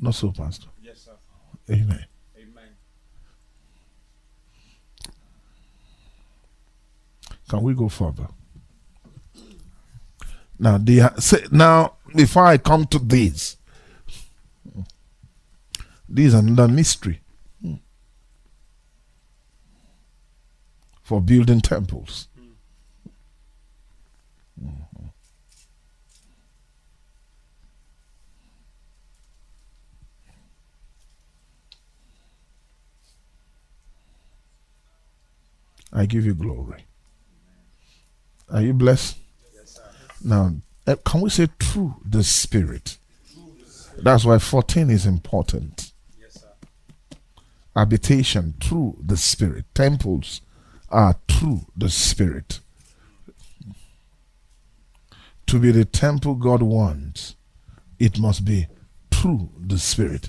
Not 0.00 0.14
so, 0.14 0.32
Pastor. 0.32 0.68
Yes, 0.82 0.98
sir. 0.98 1.12
Amen. 1.70 1.84
Amen. 1.84 2.06
Can 7.48 7.62
we 7.62 7.74
go 7.74 7.88
further? 7.88 8.28
Now, 10.58 10.76
the 10.78 11.12
say, 11.18 11.44
now 11.50 11.94
before 12.14 12.44
I 12.44 12.58
come 12.58 12.86
to 12.86 12.98
these, 12.98 13.56
these 16.08 16.34
are 16.34 16.38
another 16.38 16.68
mystery 16.68 17.20
for 21.02 21.22
building 21.22 21.60
temples. 21.60 22.28
I 35.90 36.04
give 36.04 36.26
you 36.26 36.34
glory. 36.34 36.87
Are 38.50 38.62
you 38.62 38.72
blessed? 38.72 39.18
Yes, 39.54 39.78
Now, 40.24 40.52
eh, 40.86 40.96
can 41.04 41.20
we 41.20 41.30
say 41.30 41.48
through 41.60 41.96
the 42.04 42.22
Spirit? 42.24 42.96
That's 43.98 44.24
why 44.24 44.38
14 44.38 44.90
is 44.90 45.06
important. 45.06 45.92
Yes. 46.20 46.44
Habitation 47.74 48.54
through 48.60 48.98
the 49.04 49.16
Spirit. 49.16 49.64
Temples 49.74 50.40
are 50.88 51.16
through 51.28 51.62
the 51.76 51.90
Spirit. 51.90 52.60
To 55.46 55.58
be 55.58 55.70
the 55.72 55.84
temple 55.84 56.34
God 56.34 56.62
wants, 56.62 57.34
it 57.98 58.18
must 58.18 58.44
be 58.44 58.66
through 59.10 59.50
the 59.58 59.78
Spirit. 59.78 60.28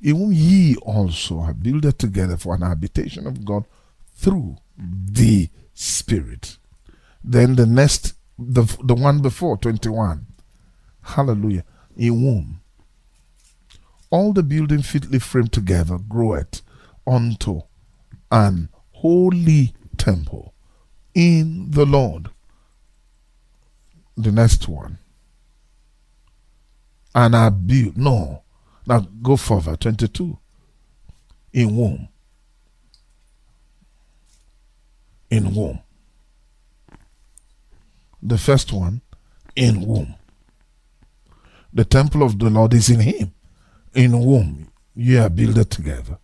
Even 0.00 0.32
ye 0.32 0.76
also 0.76 1.40
are 1.40 1.54
builded 1.54 1.98
together 1.98 2.36
for 2.36 2.54
an 2.54 2.62
habitation 2.62 3.26
of 3.26 3.44
God 3.44 3.64
through 4.14 4.56
the 4.76 5.48
Spirit. 5.74 6.58
Then 7.24 7.56
the 7.56 7.66
next, 7.66 8.14
the, 8.38 8.64
the 8.84 8.94
one 8.94 9.20
before, 9.22 9.56
21. 9.56 10.26
Hallelujah. 11.02 11.64
In 11.96 12.22
womb. 12.22 12.60
all 14.10 14.32
the 14.32 14.42
building 14.44 14.82
fitly 14.82 15.18
framed 15.18 15.52
together 15.52 15.98
groweth 15.98 16.62
unto 17.06 17.62
an 18.30 18.68
holy 18.92 19.74
temple 19.96 20.54
in 21.14 21.70
the 21.72 21.84
Lord. 21.84 22.30
The 24.16 24.32
next 24.32 24.68
one. 24.68 24.98
And 27.14 27.34
are 27.34 27.50
built. 27.50 27.96
No. 27.96 28.42
Now 28.86 29.00
go 29.22 29.36
further. 29.36 29.76
22. 29.76 30.38
In 31.54 31.76
womb. 31.76 32.08
In 35.30 35.46
whom? 35.46 35.80
The 38.26 38.38
first 38.38 38.72
one, 38.72 39.02
in 39.54 39.82
whom? 39.82 40.14
The 41.74 41.84
temple 41.84 42.22
of 42.22 42.38
the 42.38 42.48
Lord 42.48 42.72
is 42.72 42.88
in 42.88 43.00
him, 43.00 43.34
in 43.92 44.12
whom 44.12 44.68
ye 44.94 45.18
are 45.18 45.28
builded 45.28 45.70
together, 45.70 46.18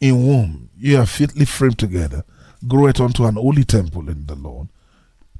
in 0.00 0.14
whom 0.14 0.70
ye 0.78 0.96
are 0.96 1.04
fitly 1.06 1.44
framed 1.44 1.78
together, 1.78 2.24
groweth 2.66 3.00
unto 3.00 3.26
an 3.26 3.34
holy 3.34 3.64
temple 3.64 4.08
in 4.08 4.24
the 4.26 4.34
Lord. 4.34 4.68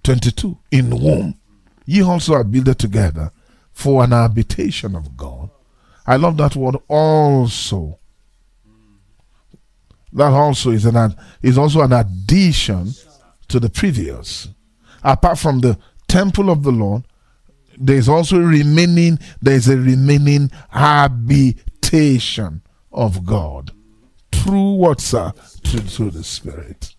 22. 0.04 0.58
In 0.70 0.90
whom 0.90 1.34
ye 1.86 2.02
also 2.02 2.34
are 2.34 2.44
builded 2.44 2.78
together 2.78 3.30
for 3.72 4.04
an 4.04 4.10
habitation 4.10 4.94
of 4.94 5.16
God. 5.16 5.48
I 6.06 6.16
love 6.16 6.36
that 6.36 6.56
word 6.56 6.76
also. 6.88 7.98
That 10.12 10.32
also 10.32 10.72
is 10.72 10.84
an 10.84 11.16
is 11.40 11.56
also 11.56 11.80
an 11.80 11.92
addition 11.92 12.92
to 13.52 13.60
the 13.60 13.70
previous. 13.70 14.48
Apart 15.04 15.38
from 15.38 15.60
the 15.60 15.78
temple 16.08 16.50
of 16.50 16.62
the 16.62 16.72
Lord, 16.72 17.04
there 17.78 17.96
is 17.96 18.08
also 18.08 18.38
remaining 18.38 19.18
there 19.40 19.54
is 19.54 19.68
a 19.68 19.76
remaining 19.76 20.50
habitation 20.70 22.62
of 22.90 23.24
God 23.24 23.72
through 24.30 24.74
what 24.74 25.00
sir 25.00 25.32
through, 25.64 25.80
through 25.80 26.10
the 26.10 26.24
Spirit. 26.24 26.94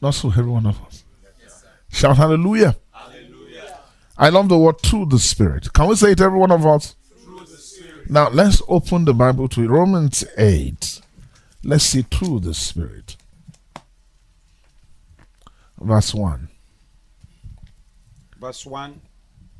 Not 0.00 0.14
so 0.14 0.28
every 0.28 0.44
one 0.44 0.66
of 0.66 0.82
us. 0.82 1.04
Shout 1.90 2.16
hallelujah. 2.16 2.76
I 4.16 4.28
love 4.28 4.48
the 4.48 4.58
word 4.58 4.80
through 4.80 5.06
the 5.06 5.18
Spirit. 5.18 5.72
Can 5.72 5.88
we 5.88 5.96
say 5.96 6.12
it, 6.12 6.20
every 6.20 6.38
one 6.38 6.52
of 6.52 6.64
us? 6.64 6.94
Now 8.08 8.28
let's 8.28 8.62
open 8.68 9.06
the 9.06 9.14
Bible 9.14 9.48
to 9.48 9.66
Romans 9.66 10.24
8. 10.36 11.00
Let's 11.64 11.84
see 11.84 12.02
through 12.02 12.40
the 12.40 12.54
Spirit. 12.54 13.16
Verse 15.80 16.14
1. 16.14 16.48
Verse 18.38 18.66
1. 18.66 19.00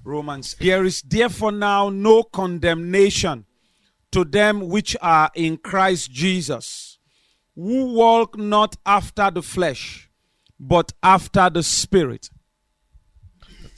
Romans. 0.04 0.54
There 0.60 0.84
is 0.84 1.02
therefore 1.02 1.52
now 1.52 1.88
no 1.88 2.22
condemnation 2.22 3.46
to 4.12 4.24
them 4.24 4.68
which 4.68 4.96
are 5.02 5.30
in 5.34 5.56
Christ 5.56 6.12
Jesus, 6.12 6.98
who 7.56 7.94
walk 7.94 8.38
not 8.38 8.76
after 8.86 9.30
the 9.30 9.42
flesh, 9.42 10.10
but 10.60 10.92
after 11.02 11.50
the 11.50 11.62
Spirit. 11.62 12.28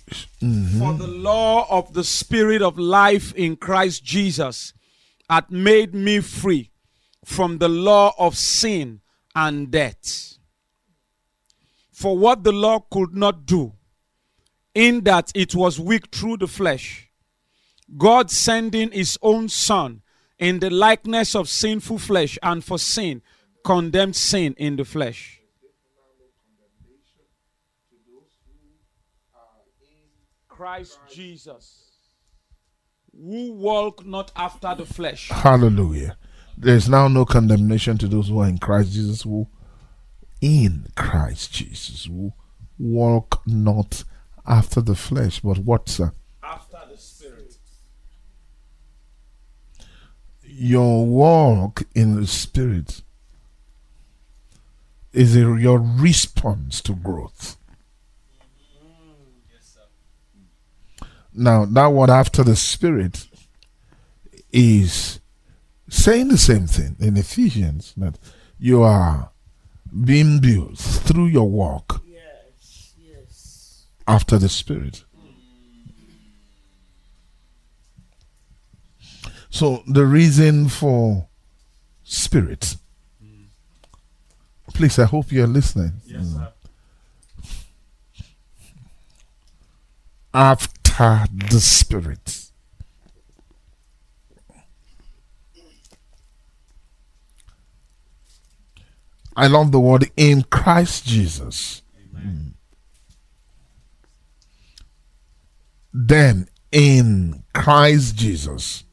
For 0.08 0.92
the 0.94 1.08
law 1.08 1.66
of 1.68 1.92
the 1.92 2.04
Spirit 2.04 2.62
of 2.62 2.78
life 2.78 3.34
in 3.34 3.56
Christ 3.56 4.04
Jesus 4.04 4.72
hath 5.28 5.50
made 5.50 5.94
me 5.94 6.20
free 6.20 6.70
from 7.24 7.58
the 7.58 7.68
law 7.68 8.14
of 8.18 8.36
sin 8.36 9.00
and 9.34 9.70
death. 9.70 10.38
For 11.90 12.16
what 12.16 12.44
the 12.44 12.52
law 12.52 12.80
could 12.90 13.14
not 13.16 13.46
do, 13.46 13.72
in 14.74 15.02
that 15.04 15.32
it 15.34 15.54
was 15.54 15.80
weak 15.80 16.14
through 16.14 16.36
the 16.36 16.46
flesh, 16.46 17.10
God 17.96 18.30
sending 18.30 18.92
his 18.92 19.18
own 19.22 19.48
Son 19.48 20.02
in 20.38 20.60
the 20.60 20.70
likeness 20.70 21.34
of 21.34 21.48
sinful 21.48 21.98
flesh, 21.98 22.38
and 22.42 22.62
for 22.62 22.78
sin, 22.78 23.22
condemned 23.64 24.14
sin 24.14 24.54
in 24.58 24.76
the 24.76 24.84
flesh. 24.84 25.35
Christ 30.56 30.98
Jesus, 31.12 31.90
who 33.12 33.52
walk 33.52 34.06
not 34.06 34.32
after 34.34 34.74
the 34.74 34.86
flesh. 34.86 35.28
Hallelujah. 35.28 36.16
There 36.56 36.74
is 36.74 36.88
now 36.88 37.08
no 37.08 37.26
condemnation 37.26 37.98
to 37.98 38.08
those 38.08 38.28
who 38.28 38.40
are 38.40 38.48
in 38.48 38.56
Christ 38.56 38.92
Jesus, 38.92 39.22
who 39.22 39.48
in 40.40 40.86
Christ 40.96 41.52
Jesus, 41.52 42.06
who 42.06 42.32
walk 42.78 43.42
not 43.46 44.04
after 44.46 44.80
the 44.80 44.94
flesh, 44.94 45.40
but 45.40 45.58
what, 45.58 45.90
sir? 45.90 46.12
After 46.42 46.78
the 46.90 46.96
Spirit. 46.96 47.58
Your 50.42 51.04
walk 51.04 51.82
in 51.94 52.18
the 52.18 52.26
Spirit 52.26 53.02
is 55.12 55.36
a, 55.36 55.40
your 55.40 55.80
response 55.80 56.80
to 56.80 56.94
growth. 56.94 57.55
Now, 61.36 61.66
that 61.66 61.88
word 61.92 62.08
after 62.10 62.42
the 62.42 62.56
Spirit 62.56 63.26
is 64.52 65.20
saying 65.88 66.28
the 66.28 66.38
same 66.38 66.66
thing 66.66 66.96
in 66.98 67.16
Ephesians 67.16 67.92
that 67.96 68.18
you 68.58 68.82
are 68.82 69.30
being 70.04 70.40
built 70.40 70.78
through 70.78 71.26
your 71.26 71.48
walk 71.48 72.02
Yes, 72.06 72.94
yes. 72.98 73.84
after 74.08 74.38
the 74.38 74.48
Spirit. 74.48 75.04
So, 79.50 79.82
the 79.86 80.04
reason 80.06 80.68
for 80.68 81.28
Spirit, 82.04 82.76
please, 84.74 84.98
I 84.98 85.04
hope 85.04 85.32
you're 85.32 85.46
listening. 85.46 85.92
Yes, 86.06 86.32
sir. 86.32 86.52
After 90.34 90.75
the 90.98 91.60
Spirit. 91.60 92.50
I 99.36 99.48
love 99.48 99.72
the 99.72 99.80
word 99.80 100.10
in 100.16 100.44
Christ 100.44 101.04
Jesus. 101.04 101.82
Mm. 102.14 102.54
Then 105.92 106.48
in 106.72 107.42
Christ 107.52 108.16
Jesus. 108.16 108.84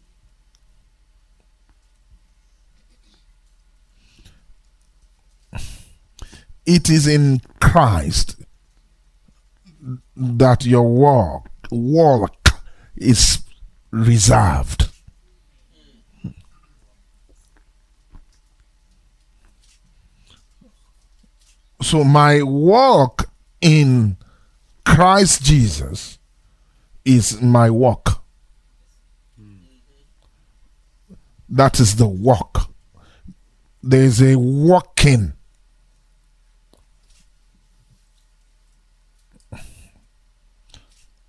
It 6.65 6.89
is 6.89 7.07
in 7.07 7.41
Christ 7.61 8.41
that 10.15 10.65
your 10.65 10.83
walk 10.83 11.49
walk 11.73 12.49
is 12.95 13.39
reserved. 13.91 14.89
So 21.81 22.03
my 22.03 22.41
walk 22.41 23.29
in 23.59 24.17
Christ 24.85 25.43
Jesus 25.43 26.17
is 27.03 27.41
my 27.41 27.69
walk. 27.69 28.23
That 31.49 31.79
is 31.79 31.97
the 31.97 32.07
walk. 32.07 32.71
There 33.83 34.03
is 34.03 34.21
a 34.21 34.37
walking. 34.37 35.33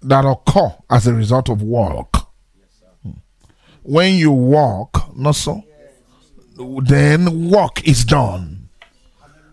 That 0.04 0.24
occur 0.26 0.74
as 0.90 1.06
a 1.06 1.14
result 1.14 1.48
of 1.48 1.62
walk. 1.62 2.30
When 3.82 4.14
you 4.14 4.30
walk, 4.32 5.16
not 5.16 5.34
so, 5.34 5.62
then 6.56 7.50
work 7.50 7.86
is 7.86 8.04
done. 8.04 8.68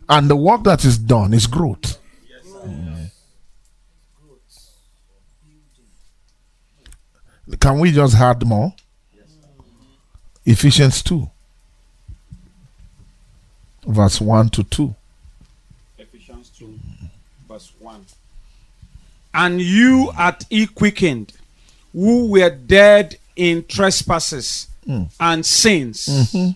And 0.07 0.29
the 0.29 0.35
work 0.35 0.63
that 0.63 0.83
is 0.83 0.97
done 0.97 1.33
is 1.33 1.47
growth. 1.47 1.97
Mm. 2.65 3.11
Can 7.59 7.79
we 7.79 7.91
just 7.91 8.15
add 8.15 8.45
more? 8.45 8.73
Ephesians 10.45 11.01
2, 11.03 11.29
verse 13.87 14.19
1 14.19 14.49
to 14.49 14.63
2. 14.63 14.95
Ephesians 15.97 16.49
2, 16.57 16.79
verse 17.47 17.71
1. 17.79 18.05
And 19.33 19.61
you 19.61 20.11
at 20.17 20.45
he 20.49 20.67
quickened, 20.67 21.33
who 21.93 22.27
were 22.27 22.49
dead 22.49 23.17
in 23.35 23.65
trespasses 23.65 24.67
hmm. 24.85 25.03
and 25.19 25.45
sins, 25.45 26.05
mm-hmm. 26.07 26.49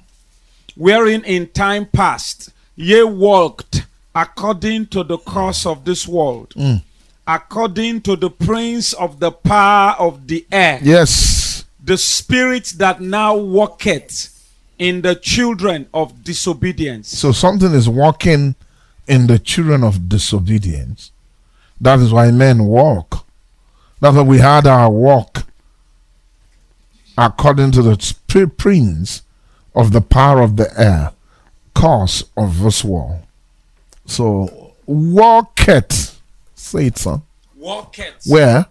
wherein 0.76 1.24
in 1.24 1.48
time 1.48 1.86
past 1.86 2.52
ye 2.76 3.04
walked 3.04 3.86
according 4.14 4.88
to 4.88 5.04
the 5.04 5.18
course 5.18 5.66
of 5.66 5.86
this 5.86 6.08
world, 6.08 6.54
hmm. 6.56 6.76
according 7.28 8.02
to 8.02 8.16
the 8.16 8.30
prince 8.30 8.94
of 8.94 9.20
the 9.20 9.32
power 9.32 9.96
of 10.00 10.28
the 10.28 10.46
air, 10.52 10.80
Yes. 10.82 11.66
the 11.84 11.98
spirit 11.98 12.74
that 12.78 13.02
now 13.02 13.36
walketh 13.36 14.32
in 14.78 15.02
the 15.02 15.16
children 15.16 15.88
of 15.94 16.24
disobedience. 16.24 17.10
So 17.10 17.32
something 17.32 17.74
is 17.74 17.88
walking 17.88 18.56
in 19.08 19.28
the 19.28 19.40
children 19.40 19.84
of 19.84 20.10
disobedience. 20.10 21.12
That 21.82 22.00
is 22.00 22.12
why 22.12 22.32
men 22.32 22.66
walk. 22.66 23.26
That's 24.00 24.16
why 24.16 24.22
we 24.24 24.40
had 24.40 24.68
our 24.68 24.90
walk 24.90 25.46
according 27.18 27.72
to 27.72 27.82
the 27.82 28.52
prince 28.58 29.22
of 29.74 29.92
the 29.92 30.02
power 30.02 30.42
of 30.42 30.58
the 30.58 30.70
air, 30.80 31.12
cause 31.74 32.24
of 32.36 32.60
this 32.62 32.84
world. 32.84 33.22
So 34.06 34.74
walk 34.86 35.68
it. 35.68 36.14
Say 36.56 36.88
it, 36.88 36.98
son. 36.98 37.22
Walketh. 37.56 38.26
Where? 38.26 38.66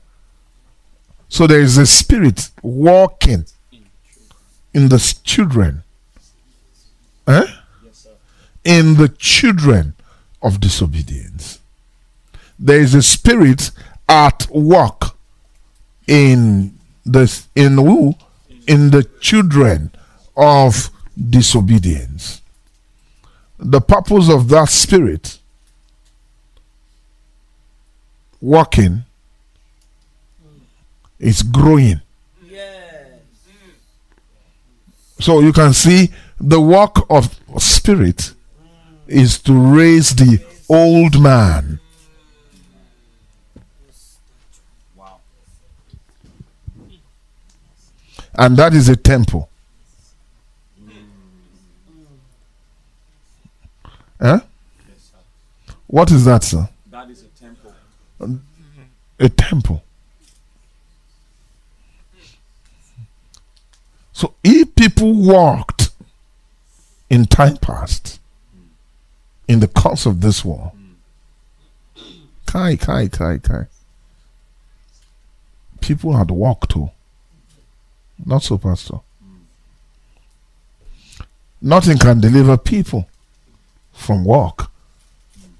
So 1.28 1.46
there 1.46 1.60
is 1.60 1.78
a 1.78 1.86
spirit 1.86 2.50
walking 2.62 3.46
in 4.72 4.88
the 4.88 4.98
children. 5.24 5.82
Eh? 7.26 7.46
Yes, 7.84 8.06
In 8.64 8.94
the 8.96 9.08
children 9.08 9.94
of 10.42 10.60
disobedience. 10.60 11.60
There 12.64 12.80
is 12.80 12.94
a 12.94 13.02
spirit 13.02 13.72
at 14.08 14.48
work 14.50 15.14
in 16.06 16.78
the 17.04 17.44
in 17.54 17.76
who? 17.76 18.14
In 18.66 18.90
the 18.90 19.04
children 19.20 19.90
of 20.34 20.88
disobedience. 21.14 22.40
The 23.58 23.82
purpose 23.82 24.30
of 24.30 24.48
that 24.48 24.70
spirit 24.70 25.38
working 28.40 29.04
is 31.18 31.42
growing. 31.42 32.00
Yes. 32.48 33.18
So 35.20 35.40
you 35.40 35.52
can 35.52 35.74
see 35.74 36.08
the 36.40 36.62
work 36.62 36.96
of 37.10 37.38
spirit 37.58 38.32
is 39.06 39.38
to 39.40 39.52
raise 39.52 40.14
the 40.14 40.42
old 40.70 41.20
man. 41.20 41.80
And 48.36 48.56
that 48.56 48.74
is 48.74 48.88
a 48.88 48.96
temple. 48.96 49.48
Huh? 54.20 54.40
What 55.86 56.10
is 56.10 56.24
that, 56.24 56.42
sir? 56.42 56.68
That 56.90 57.10
is 57.10 57.22
a 57.22 57.28
temple. 57.40 58.40
a 59.20 59.28
temple. 59.28 59.84
So 64.12 64.34
if 64.42 64.74
people 64.74 65.12
walked 65.12 65.90
in 67.10 67.26
time 67.26 67.58
past 67.58 68.20
in 69.46 69.60
the 69.60 69.68
course 69.68 70.06
of 70.06 70.20
this 70.20 70.44
war, 70.44 70.72
kai 72.46 72.76
kai 72.76 73.08
kai 73.08 73.38
kai. 73.38 73.66
people 75.80 76.16
had 76.16 76.30
walked 76.30 76.70
too. 76.70 76.90
Not 78.24 78.42
so, 78.42 78.58
Pastor. 78.58 79.00
Nothing 81.60 81.98
can 81.98 82.20
deliver 82.20 82.56
people 82.56 83.08
from 83.92 84.24
work 84.24 84.70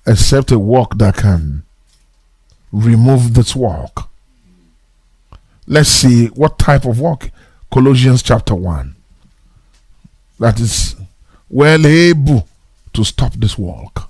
except 0.07 0.51
a 0.53 0.59
work 0.59 0.99
that 0.99 1.17
can 1.17 1.63
remove 2.73 3.35
this 3.35 3.57
work. 3.57 4.09
Let's 5.67 5.89
see 5.89 6.27
what 6.29 6.59
type 6.59 6.85
of 6.85 7.01
work. 7.01 7.31
Colossians 7.73 8.23
chapter 8.23 8.55
1. 8.55 8.95
That 10.39 10.61
is 10.61 10.95
well 11.49 11.87
able 11.87 12.47
to 12.93 13.05
stop 13.05 13.33
this 13.35 13.57
work. 13.57 14.09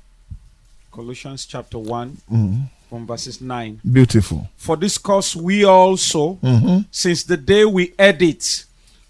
Colossians 0.90 1.46
chapter 1.46 1.78
1 1.78 2.18
Mhm. 2.30 2.70
From 2.94 3.08
verses 3.08 3.40
9. 3.40 3.80
Beautiful. 3.90 4.48
For 4.56 4.76
this 4.76 4.98
cause 4.98 5.34
we 5.34 5.64
also, 5.64 6.38
Mhm. 6.40 6.84
since 6.92 7.24
the 7.24 7.36
day 7.36 7.64
we 7.64 7.92
heard 7.98 8.22
it, 8.22 8.66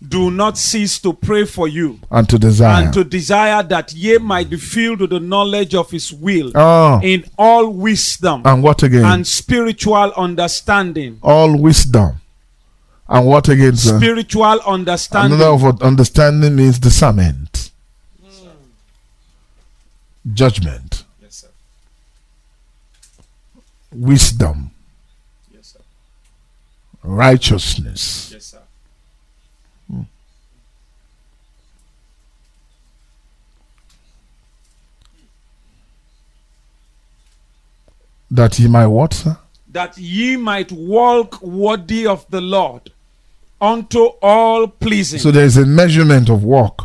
do 0.06 0.31
not 0.31 0.56
cease 0.56 0.98
to 1.01 1.12
pray 1.12 1.44
for 1.44 1.69
you 1.69 1.98
And 2.11 2.27
to 2.31 2.39
desire. 2.39 2.85
and 2.85 2.94
to 2.94 3.05
desire 3.05 3.62
that 3.65 3.93
ye 3.93 4.16
might 4.16 4.48
be 4.48 4.56
filled 4.56 5.01
with 5.01 5.11
the 5.11 5.20
knowledge 5.20 5.74
of 5.74 5.90
his 5.90 6.11
will 6.15 6.51
oh, 6.55 6.98
in 7.02 7.24
all 7.39 7.69
wisdom 7.69 8.40
and 8.47 8.62
what 8.62 8.82
again? 8.82 9.05
and 9.05 9.27
spiritual 9.27 10.12
understanding. 10.16 11.19
All 11.23 11.55
wisdom. 11.55 12.15
And 13.06 13.27
what 13.27 13.51
again, 13.51 13.77
sir? 13.77 13.98
Spiritual 13.98 14.61
understanding. 14.66 15.39
Another 15.39 15.56
word 15.62 15.82
understanding 15.82 16.56
means 16.56 16.78
discernment, 16.78 17.70
judgment, 20.32 21.05
Yes, 21.23 21.35
sir. 21.36 21.48
Wisdom, 23.95 24.71
Yes, 25.53 25.73
sir. 25.73 25.81
righteousness. 27.03 28.31
Yes, 28.33 28.45
sir. 28.47 28.61
That 38.31 38.57
he 38.57 38.66
might 38.69 38.87
what, 38.89 39.15
sir? 39.15 39.37
That 39.71 39.97
ye 39.99 40.37
might 40.37 40.73
walk 40.73 41.41
worthy 41.43 42.07
of 42.07 42.29
the 42.31 42.41
Lord 42.41 42.91
unto 43.61 44.07
all 44.23 44.66
pleasing. 44.69 45.19
So 45.21 45.31
there 45.31 45.45
is 45.45 45.57
a 45.57 45.66
measurement 45.66 46.29
of 46.29 46.45
work. 46.45 46.79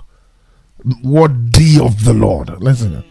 Worthy 1.03 1.79
of 1.79 2.03
the 2.03 2.13
Lord. 2.13 2.49
Listen. 2.61 2.91
Mm. 2.93 3.03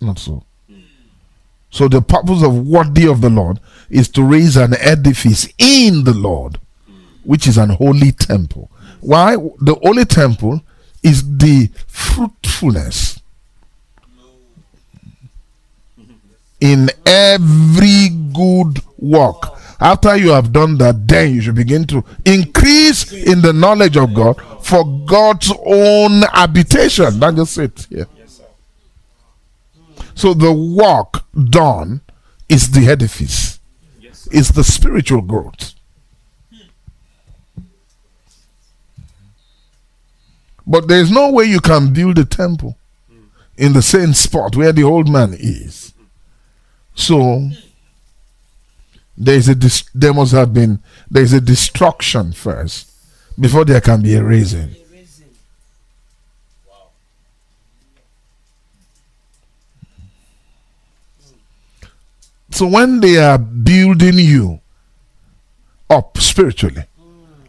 Not 0.00 0.18
so. 0.18 0.44
So 1.70 1.88
the 1.88 2.02
purpose 2.02 2.42
of 2.42 2.66
worthy 2.66 3.06
of 3.06 3.20
the 3.20 3.30
Lord 3.30 3.60
is 3.88 4.08
to 4.10 4.22
raise 4.22 4.56
an 4.56 4.74
edifice 4.78 5.48
in 5.58 6.04
the 6.04 6.14
Lord, 6.14 6.58
which 7.24 7.46
is 7.46 7.58
an 7.58 7.70
holy 7.70 8.12
temple. 8.12 8.70
Why? 9.00 9.36
The 9.36 9.78
holy 9.82 10.04
temple 10.04 10.62
is 11.02 11.38
the 11.38 11.70
fruitfulness 11.86 13.20
in 16.60 16.90
every 17.06 18.08
good 18.32 18.80
work. 18.98 19.56
After 19.80 20.14
you 20.14 20.30
have 20.30 20.52
done 20.52 20.76
that, 20.78 21.08
then 21.08 21.34
you 21.34 21.40
should 21.40 21.54
begin 21.54 21.86
to 21.86 22.04
increase 22.26 23.10
in 23.12 23.40
the 23.40 23.52
knowledge 23.52 23.96
of 23.96 24.12
God 24.12 24.38
for 24.62 24.84
God's 25.06 25.50
own 25.64 26.22
habitation. 26.32 27.18
That's 27.18 27.36
just 27.36 27.58
it. 27.58 27.86
Yeah. 27.88 28.04
So 30.20 30.34
the 30.34 30.52
work 30.52 31.24
done 31.48 32.02
is 32.46 32.72
the 32.72 32.88
edifice, 32.88 33.58
is 34.30 34.50
the 34.50 34.62
spiritual 34.62 35.22
growth. 35.22 35.72
But 40.66 40.88
there 40.88 41.00
is 41.00 41.10
no 41.10 41.32
way 41.32 41.44
you 41.46 41.60
can 41.60 41.94
build 41.94 42.18
a 42.18 42.26
temple 42.26 42.76
in 43.56 43.72
the 43.72 43.80
same 43.80 44.12
spot 44.12 44.56
where 44.56 44.72
the 44.72 44.82
old 44.84 45.08
man 45.08 45.32
is. 45.32 45.94
So 46.94 47.48
there 49.16 49.36
is 49.36 49.48
a 49.48 49.54
dis- 49.54 49.88
there 49.94 50.12
must 50.12 50.32
have 50.32 50.52
been 50.52 50.80
there 51.10 51.22
is 51.22 51.32
a 51.32 51.40
destruction 51.40 52.34
first 52.34 52.92
before 53.38 53.64
there 53.64 53.80
can 53.80 54.02
be 54.02 54.16
a 54.16 54.22
raising. 54.22 54.76
So 62.60 62.66
when 62.66 63.00
they 63.00 63.16
are 63.16 63.38
building 63.38 64.18
you 64.18 64.60
up 65.88 66.18
spiritually, 66.18 66.84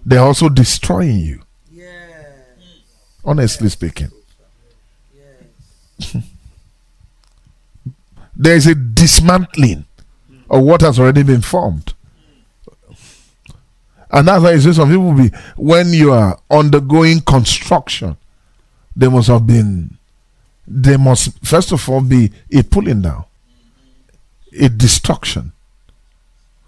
they're 0.05 0.21
also 0.21 0.47
destroying 0.47 1.19
you. 1.19 1.41
Yes. 1.69 2.29
Honestly 3.25 3.67
speaking, 3.67 4.09
Yes. 5.99 6.15
there 8.37 8.55
is 8.55 8.67
a 8.67 8.73
dismantling 8.73 9.83
of 10.49 10.63
what 10.63 10.79
has 10.79 10.97
already 10.97 11.23
been 11.23 11.41
formed. 11.41 11.93
And 14.11 14.29
that's 14.29 14.41
why 14.41 14.53
you 14.53 14.61
see 14.61 14.71
some 14.71 14.89
people 14.89 15.13
be 15.13 15.27
when 15.57 15.91
you 15.91 16.13
are 16.13 16.39
undergoing 16.49 17.19
construction, 17.19 18.15
there 18.95 19.11
must 19.11 19.27
have 19.27 19.45
been 19.45 19.97
there 20.65 20.97
must 20.97 21.45
first 21.45 21.73
of 21.73 21.89
all 21.89 21.99
be 21.99 22.31
a 22.53 22.63
pulling 22.63 23.01
down, 23.01 23.25
a 24.59 24.69
destruction. 24.69 25.53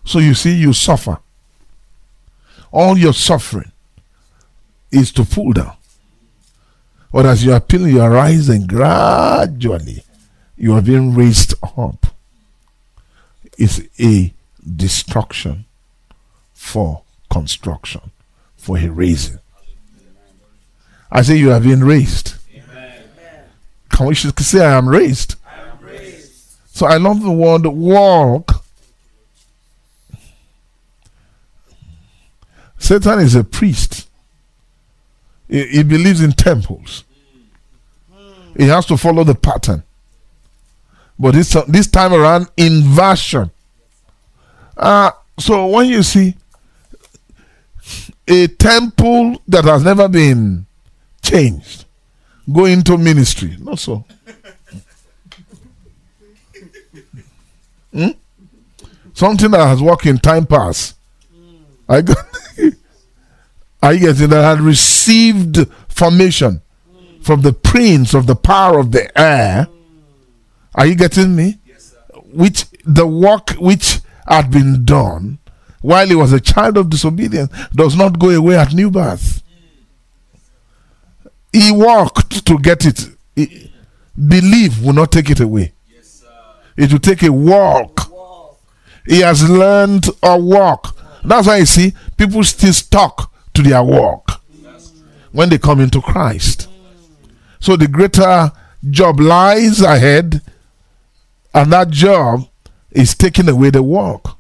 So 0.05 0.19
you 0.19 0.33
see, 0.33 0.53
you 0.53 0.73
suffer. 0.73 1.19
All 2.71 2.97
your 2.97 3.13
suffering 3.13 3.71
is 4.91 5.11
to 5.13 5.25
pull 5.25 5.53
down. 5.53 5.75
But 7.11 7.25
as 7.25 7.45
you 7.45 7.53
are 7.53 7.59
pulling, 7.59 7.93
you 7.93 8.01
are 8.01 8.09
rising 8.09 8.65
gradually. 8.65 10.03
You 10.57 10.73
are 10.73 10.81
being 10.81 11.13
raised 11.13 11.53
up. 11.77 12.07
It's 13.57 13.81
a 13.99 14.33
destruction 14.75 15.65
for 16.53 17.03
construction, 17.29 18.01
for 18.57 18.77
a 18.77 18.87
raising. 18.87 19.39
I 21.11 21.21
say 21.21 21.37
you 21.37 21.51
are 21.51 21.59
being 21.59 21.81
raised. 21.81 22.35
Can 23.89 24.07
we 24.07 24.15
say 24.15 24.65
I 24.65 24.75
am 24.75 24.89
raised? 24.89 25.35
So 26.73 26.87
I 26.87 26.97
love 26.97 27.21
the 27.21 27.31
word 27.31 27.67
walk. 27.67 28.65
Satan 32.79 33.19
is 33.19 33.35
a 33.35 33.43
priest. 33.43 34.09
He, 35.47 35.67
he 35.67 35.83
believes 35.83 36.19
in 36.19 36.31
temples. 36.31 37.03
He 38.57 38.63
has 38.63 38.87
to 38.87 38.97
follow 38.97 39.23
the 39.23 39.35
pattern. 39.35 39.83
But 41.19 41.35
this 41.35 41.55
this 41.67 41.85
time 41.85 42.11
around, 42.11 42.49
inversion. 42.57 43.51
Uh, 44.75 45.11
so 45.37 45.67
when 45.67 45.85
you 45.85 46.01
see 46.01 46.35
a 48.27 48.47
temple 48.47 49.43
that 49.47 49.65
has 49.65 49.83
never 49.83 50.09
been 50.09 50.65
changed 51.21 51.85
go 52.51 52.65
into 52.65 52.97
ministry, 52.97 53.55
not 53.59 53.77
so. 53.77 54.03
Hmm? 57.93 58.09
Something 59.13 59.51
that 59.51 59.67
has 59.67 59.81
worked 59.81 60.05
in 60.05 60.17
time 60.17 60.45
past. 60.45 60.95
I 61.87 62.01
got 62.01 62.17
I 63.81 63.97
guess 63.97 64.19
that 64.19 64.31
had 64.31 64.61
received 64.61 65.67
formation 65.89 66.61
from 67.21 67.41
the 67.41 67.53
prince 67.53 68.13
of 68.13 68.27
the 68.27 68.35
power 68.35 68.79
of 68.79 68.91
the 68.91 69.17
air. 69.19 69.67
Are 70.75 70.85
you 70.85 70.95
getting 70.95 71.35
me? 71.35 71.59
Which 72.31 72.65
the 72.85 73.05
work 73.05 73.51
which 73.51 73.99
had 74.27 74.49
been 74.49 74.85
done 74.85 75.37
while 75.81 76.07
he 76.07 76.15
was 76.15 76.31
a 76.33 76.39
child 76.39 76.77
of 76.77 76.89
disobedience 76.89 77.51
does 77.75 77.95
not 77.95 78.17
go 78.17 78.29
away 78.29 78.57
at 78.57 78.73
new 78.73 78.89
birth. 78.89 79.43
He 81.51 81.71
worked 81.71 82.45
to 82.47 82.57
get 82.57 82.85
it. 82.85 83.05
He- 83.35 83.69
belief 84.15 84.81
will 84.81 84.93
not 84.93 85.11
take 85.11 85.29
it 85.29 85.39
away. 85.39 85.73
It 86.75 86.91
will 86.91 86.99
take 86.99 87.23
a 87.23 87.31
walk. 87.31 88.01
He 89.05 89.19
has 89.19 89.49
learned 89.49 90.07
a 90.21 90.37
walk. 90.37 90.97
That's 91.23 91.47
why 91.47 91.57
you 91.57 91.65
see 91.65 91.93
people 92.17 92.43
still 92.43 92.73
stuck 92.73 93.31
to 93.53 93.61
their 93.61 93.83
walk 93.83 94.41
when 95.31 95.49
they 95.49 95.57
come 95.57 95.79
into 95.79 96.01
Christ. 96.01 96.69
So 97.59 97.75
the 97.75 97.87
greater 97.87 98.51
job 98.89 99.19
lies 99.19 99.81
ahead, 99.81 100.41
and 101.53 101.71
that 101.71 101.89
job 101.89 102.47
is 102.91 103.15
taking 103.15 103.47
away 103.49 103.69
the 103.69 103.83
walk. 103.83 104.37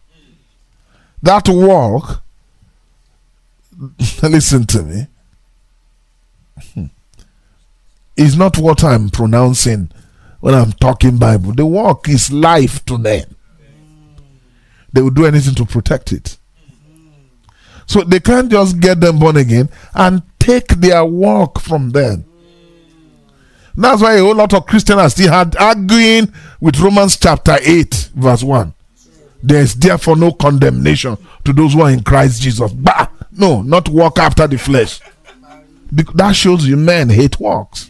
That 1.21 1.47
walk, 1.47 2.21
listen 4.21 4.65
to 4.67 4.83
me, 4.83 5.07
is 8.17 8.35
not 8.37 8.57
what 8.57 8.83
I'm 8.83 9.09
pronouncing 9.09 9.89
when 10.43 10.53
I'm 10.53 10.73
talking 10.73 11.17
Bible. 11.17 11.53
The 11.53 11.65
walk 11.65 12.09
is 12.09 12.29
life 12.29 12.83
to 12.87 12.97
them. 12.97 13.23
they 14.91 15.01
will 15.01 15.09
do 15.09 15.25
anything 15.25 15.55
to 15.55 15.65
protect 15.65 16.11
it. 16.11 16.37
So 17.85 18.01
they 18.01 18.19
can't 18.19 18.51
just 18.51 18.77
get 18.81 18.99
them 18.99 19.19
born 19.19 19.37
again 19.37 19.69
and 19.95 20.21
take 20.39 20.67
their 20.67 21.05
work 21.05 21.61
from 21.61 21.91
them. 21.91 22.25
That's 23.77 24.01
why 24.01 24.15
a 24.15 24.19
whole 24.19 24.35
lot 24.35 24.53
of 24.53 24.65
Christians 24.65 24.99
are 24.99 25.09
still 25.09 25.31
had 25.31 25.55
arguing 25.55 26.33
with 26.59 26.77
Romans 26.77 27.15
chapter 27.15 27.55
8, 27.61 28.09
verse 28.13 28.43
1. 28.43 28.73
There 29.41 29.61
is 29.61 29.75
therefore 29.75 30.17
no 30.17 30.33
condemnation 30.33 31.17
to 31.45 31.53
those 31.53 31.73
who 31.73 31.83
are 31.83 31.89
in 31.91 32.03
Christ 32.03 32.41
Jesus. 32.41 32.73
Bah! 32.73 33.07
No, 33.31 33.61
not 33.61 33.87
walk 33.87 34.19
after 34.19 34.45
the 34.45 34.57
flesh. 34.57 34.99
That 35.89 36.33
shows 36.33 36.67
you 36.67 36.75
men 36.75 37.09
hate 37.09 37.39
works. 37.39 37.89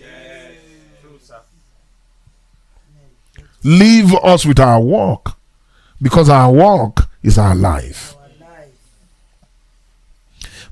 Leave 3.63 4.13
us 4.15 4.45
with 4.45 4.59
our 4.59 4.81
work 4.81 5.33
because 6.01 6.29
our 6.29 6.51
work 6.51 7.07
is 7.21 7.37
our 7.37 7.55
life. 7.55 8.15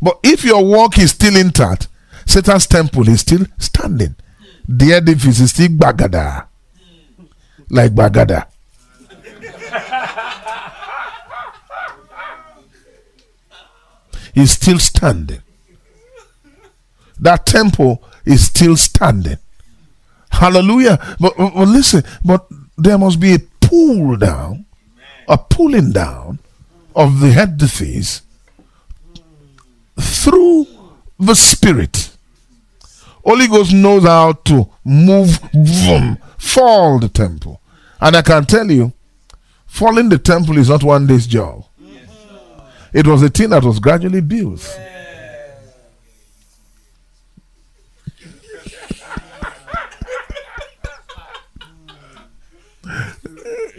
But 0.01 0.19
if 0.23 0.43
your 0.43 0.65
work 0.65 0.97
is 0.97 1.11
still 1.11 1.35
intact, 1.37 1.87
Satan's 2.25 2.67
temple 2.67 3.07
is 3.07 3.21
still 3.21 3.45
standing. 3.59 4.15
The 4.67 4.93
edifice 4.93 5.39
is 5.39 5.51
still 5.51 5.69
bagada. 5.69 6.47
Like 7.69 7.91
bagada. 7.91 8.47
He's 14.33 14.51
still 14.51 14.79
standing. 14.79 15.41
That 17.19 17.45
temple 17.45 18.03
is 18.25 18.45
still 18.45 18.77
standing. 18.77 19.37
Hallelujah. 20.31 20.97
But, 21.19 21.37
but 21.37 21.67
listen, 21.67 22.03
but 22.23 22.47
there 22.77 22.97
must 22.97 23.19
be 23.19 23.35
a 23.35 23.39
pull 23.61 24.17
down, 24.17 24.65
a 25.27 25.37
pulling 25.37 25.91
down 25.91 26.39
of 26.95 27.19
the 27.19 27.29
edifice 27.29 28.21
through 29.99 30.67
the 31.19 31.35
spirit. 31.35 32.15
Holy 33.23 33.47
Ghost 33.47 33.73
knows 33.73 34.03
how 34.03 34.33
to 34.33 34.67
move, 34.83 35.39
vroom, 35.53 36.17
fall 36.37 36.99
the 36.99 37.09
temple. 37.09 37.61
And 37.99 38.15
I 38.15 38.23
can 38.23 38.45
tell 38.45 38.69
you, 38.69 38.91
falling 39.67 40.09
the 40.09 40.17
temple 40.17 40.57
is 40.57 40.69
not 40.69 40.83
one 40.83 41.05
day's 41.05 41.27
job. 41.27 41.65
It 42.93 43.07
was 43.07 43.23
a 43.23 43.29
thing 43.29 43.51
that 43.51 43.63
was 43.63 43.79
gradually 43.79 44.21
built. 44.21 44.59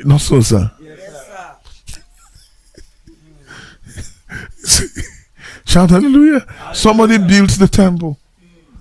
Not 0.05 0.20
so, 0.20 0.41
sir. 0.41 0.70
Yes, 0.81 0.99
sir. 4.65 4.87
Shout 5.65 5.91
hallelujah. 5.91 6.47
Somebody 6.74 7.19
builds 7.19 7.59
the 7.59 7.69
temple. 7.69 8.19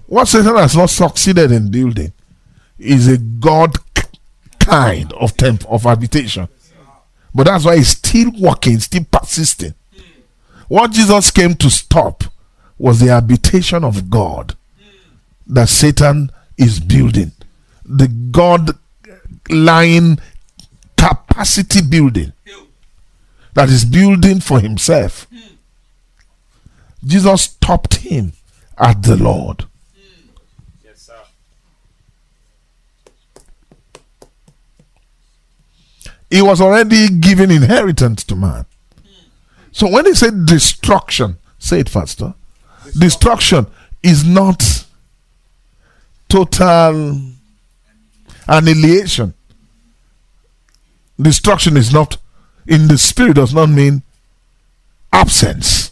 What 0.07 0.27
Satan 0.27 0.55
has 0.55 0.75
not 0.75 0.89
succeeded 0.89 1.51
in 1.51 1.71
building 1.71 2.11
is 2.77 3.07
a 3.07 3.17
God 3.17 3.77
kind 4.59 5.13
of 5.13 5.37
temple 5.37 5.69
of 5.71 5.83
habitation. 5.83 6.47
But 7.33 7.45
that's 7.45 7.65
why 7.65 7.77
he's 7.77 7.89
still 7.89 8.31
working, 8.39 8.79
still 8.79 9.05
persisting. 9.09 9.73
What 10.67 10.91
Jesus 10.91 11.31
came 11.31 11.55
to 11.55 11.69
stop 11.69 12.23
was 12.77 12.99
the 12.99 13.07
habitation 13.07 13.83
of 13.83 14.09
God 14.09 14.55
that 15.47 15.69
Satan 15.69 16.31
is 16.57 16.79
building. 16.79 17.31
The 17.85 18.07
God 18.07 18.71
lying 19.49 20.19
capacity 21.01 21.81
building 21.81 22.31
that 23.53 23.69
is 23.69 23.83
building 23.85 24.39
for 24.39 24.59
himself. 24.59 25.27
Jesus 27.03 27.41
stopped 27.43 27.95
him 27.95 28.33
at 28.77 29.01
the 29.01 29.17
Lord. 29.17 29.65
Yes, 30.83 31.01
sir. 31.01 31.13
He 36.29 36.41
was 36.41 36.61
already 36.61 37.09
giving 37.09 37.49
inheritance 37.49 38.23
to 38.25 38.35
man. 38.35 38.65
So 39.71 39.89
when 39.89 40.05
he 40.05 40.13
said 40.13 40.45
destruction, 40.45 41.37
say 41.57 41.79
it 41.79 41.89
faster. 41.89 42.35
Destruction 42.97 43.65
is 44.03 44.23
not 44.23 44.85
total 46.29 47.19
annihilation. 48.47 49.33
Destruction 51.21 51.77
is 51.77 51.93
not 51.93 52.17
in 52.67 52.87
the 52.87 52.97
spirit 52.97 53.35
does 53.35 53.53
not 53.53 53.69
mean 53.69 54.03
absence. 55.11 55.91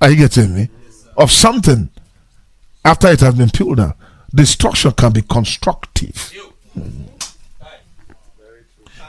Are 0.00 0.10
you 0.10 0.16
getting 0.16 0.54
me? 0.54 0.68
Of 1.16 1.30
something 1.30 1.90
after 2.84 3.08
it 3.08 3.20
has 3.20 3.34
been 3.34 3.50
peeled 3.50 3.80
out. 3.80 3.96
Destruction 4.34 4.92
can 4.92 5.12
be 5.12 5.22
constructive. 5.22 6.32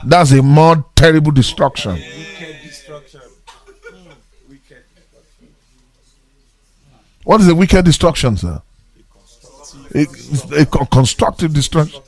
That's 0.05 0.31
a 0.31 0.41
more 0.41 0.85
terrible 0.95 1.31
destruction. 1.31 1.99
What 7.23 7.39
is 7.39 7.47
a 7.47 7.55
wicked 7.55 7.85
destruction, 7.85 8.35
sir? 8.37 8.61
A, 9.95 10.05
a 10.59 10.65
constructive 10.65 11.53
destruction. 11.53 12.01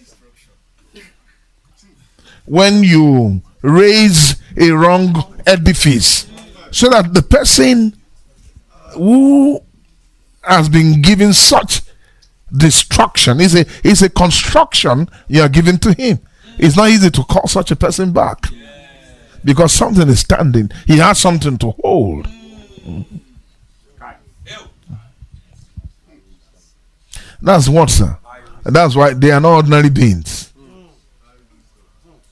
When 2.46 2.84
you 2.84 3.42
raise 3.62 4.36
a 4.58 4.72
wrong 4.72 5.34
edifice 5.46 6.28
so 6.72 6.90
that 6.90 7.14
the 7.14 7.22
person 7.22 7.96
who 8.94 9.62
has 10.44 10.70
been 10.70 11.02
given 11.02 11.34
such 11.34 11.82
destruction 12.56 13.42
is 13.42 13.56
a 13.56 13.66
is 13.84 14.02
a 14.02 14.10
construction 14.10 15.10
you 15.28 15.42
are 15.42 15.50
giving 15.50 15.78
to 15.80 15.94
him. 15.94 16.20
It's 16.58 16.78
not 16.78 16.90
easy 16.90 17.10
to 17.10 17.24
call 17.24 17.48
such 17.48 17.72
a 17.72 17.76
person 17.76 18.14
back 18.14 18.46
because 19.44 19.74
something 19.74 20.08
is 20.08 20.20
standing. 20.20 20.72
He 20.86 20.98
has 20.98 21.20
something 21.20 21.58
to 21.58 21.72
hold. 21.84 22.28
That's 27.42 27.68
what, 27.70 27.90
sir. 27.90 28.18
That's 28.64 28.96
why 28.96 29.14
they 29.14 29.32
are 29.32 29.40
not 29.40 29.56
ordinary 29.56 29.90
beings. 29.90 30.52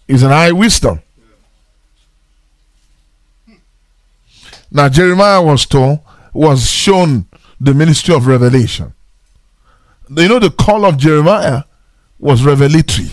It's 0.08 0.24
an 0.24 0.30
high 0.30 0.52
wisdom. 0.52 1.02
Now 4.72 4.90
Jeremiah 4.90 5.42
was 5.42 5.66
told, 5.66 6.00
was 6.34 6.70
shown 6.70 7.28
the 7.60 7.74
ministry 7.74 8.14
of 8.16 8.28
revelation. 8.28 8.94
You 10.10 10.28
know, 10.28 10.40
the 10.40 10.50
call 10.50 10.86
of 10.86 10.98
Jeremiah 10.98 11.64
was 12.20 12.44
revelatory. 12.44 13.10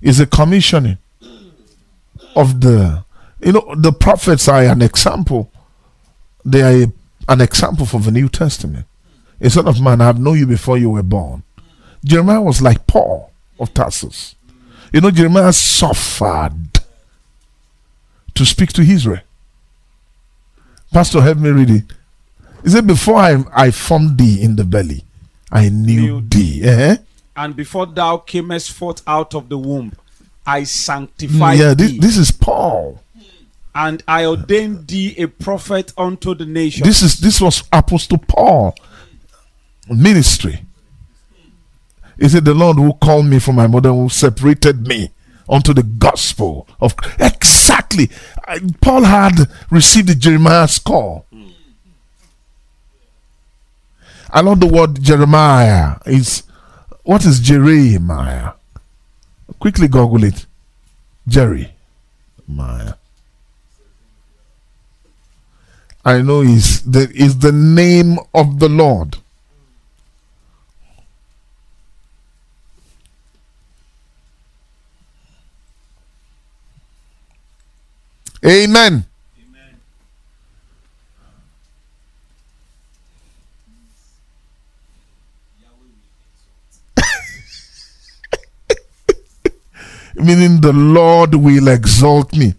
It's 0.00 0.20
a 0.20 0.26
commissioning 0.26 0.98
of 2.36 2.60
the, 2.60 3.04
you 3.40 3.52
know, 3.52 3.74
the 3.76 3.92
prophets 3.92 4.48
are 4.48 4.62
an 4.62 4.82
example. 4.82 5.50
They 6.44 6.62
are 6.62 6.84
a, 6.84 6.92
an 7.28 7.40
example 7.40 7.86
for 7.86 8.00
the 8.00 8.10
New 8.10 8.28
Testament. 8.28 8.86
A 9.40 9.48
son 9.48 9.66
of 9.66 9.80
man, 9.80 10.00
I 10.00 10.06
have 10.06 10.20
known 10.20 10.38
you 10.38 10.46
before 10.46 10.76
you 10.76 10.90
were 10.90 11.02
born. 11.02 11.42
Jeremiah 12.04 12.42
was 12.42 12.60
like 12.60 12.86
Paul 12.86 13.32
of 13.58 13.72
Tarsus. 13.72 14.34
You 14.94 15.00
know, 15.00 15.10
Jeremiah 15.10 15.52
suffered 15.52 16.78
to 18.32 18.46
speak 18.46 18.72
to 18.74 18.82
Israel. 18.82 19.22
Pastor, 20.92 21.20
help 21.20 21.38
me 21.38 21.50
read 21.50 21.70
it. 21.70 21.82
He 22.62 22.70
said, 22.70 22.86
Before 22.86 23.16
I, 23.16 23.42
I 23.52 23.70
formed 23.72 24.18
thee 24.18 24.40
in 24.40 24.54
the 24.54 24.62
belly, 24.62 25.02
I 25.50 25.68
knew 25.68 26.00
Knew 26.00 26.20
thee. 26.20 26.62
Eh? 26.62 26.96
And 27.34 27.56
before 27.56 27.86
thou 27.86 28.18
camest 28.18 28.70
forth 28.70 29.02
out 29.04 29.34
of 29.34 29.48
the 29.48 29.58
womb, 29.58 29.94
I 30.46 30.62
sanctified 30.62 31.58
thee. 31.58 31.62
Yeah, 31.64 31.74
this, 31.74 31.90
thee, 31.90 31.98
this 31.98 32.16
is 32.16 32.30
Paul. 32.30 33.02
and 33.74 34.00
I 34.06 34.26
ordained 34.26 34.86
thee 34.86 35.16
a 35.18 35.26
prophet 35.26 35.92
unto 35.98 36.36
the 36.36 36.46
nation. 36.46 36.86
This 36.86 37.02
is 37.02 37.18
this 37.18 37.40
was 37.40 37.64
Apostle 37.72 38.18
Paul 38.18 38.76
ministry. 39.88 40.60
He 42.18 42.28
said, 42.28 42.44
The 42.44 42.54
Lord 42.54 42.76
who 42.76 42.92
called 42.94 43.26
me 43.26 43.38
from 43.38 43.56
my 43.56 43.66
mother, 43.66 43.90
who 43.90 44.08
separated 44.08 44.86
me 44.86 45.10
unto 45.48 45.74
the 45.74 45.82
gospel 45.82 46.66
of 46.80 46.94
exactly. 47.18 48.10
Paul 48.80 49.04
had 49.04 49.48
received 49.70 50.08
the 50.08 50.14
Jeremiah's 50.14 50.78
call. 50.78 51.26
I 54.30 54.40
love 54.40 54.60
the 54.60 54.66
word 54.66 55.00
Jeremiah. 55.00 55.96
Is 56.06 56.42
what 57.04 57.24
is 57.24 57.40
Jeremiah? 57.40 58.52
Quickly 59.60 59.86
Google 59.86 60.24
it. 60.24 60.46
Jeremiah. 61.28 62.94
I 66.04 66.20
know 66.20 66.42
is 66.42 66.82
the 66.82 67.10
is 67.14 67.38
the 67.38 67.52
name 67.52 68.18
of 68.34 68.58
the 68.58 68.68
Lord. 68.68 69.18
Amen. 78.46 79.06
Meaning 90.14 90.60
the 90.60 90.72
Lord 90.72 91.34
will 91.34 91.68
exalt 91.68 92.34
me. 92.36 92.54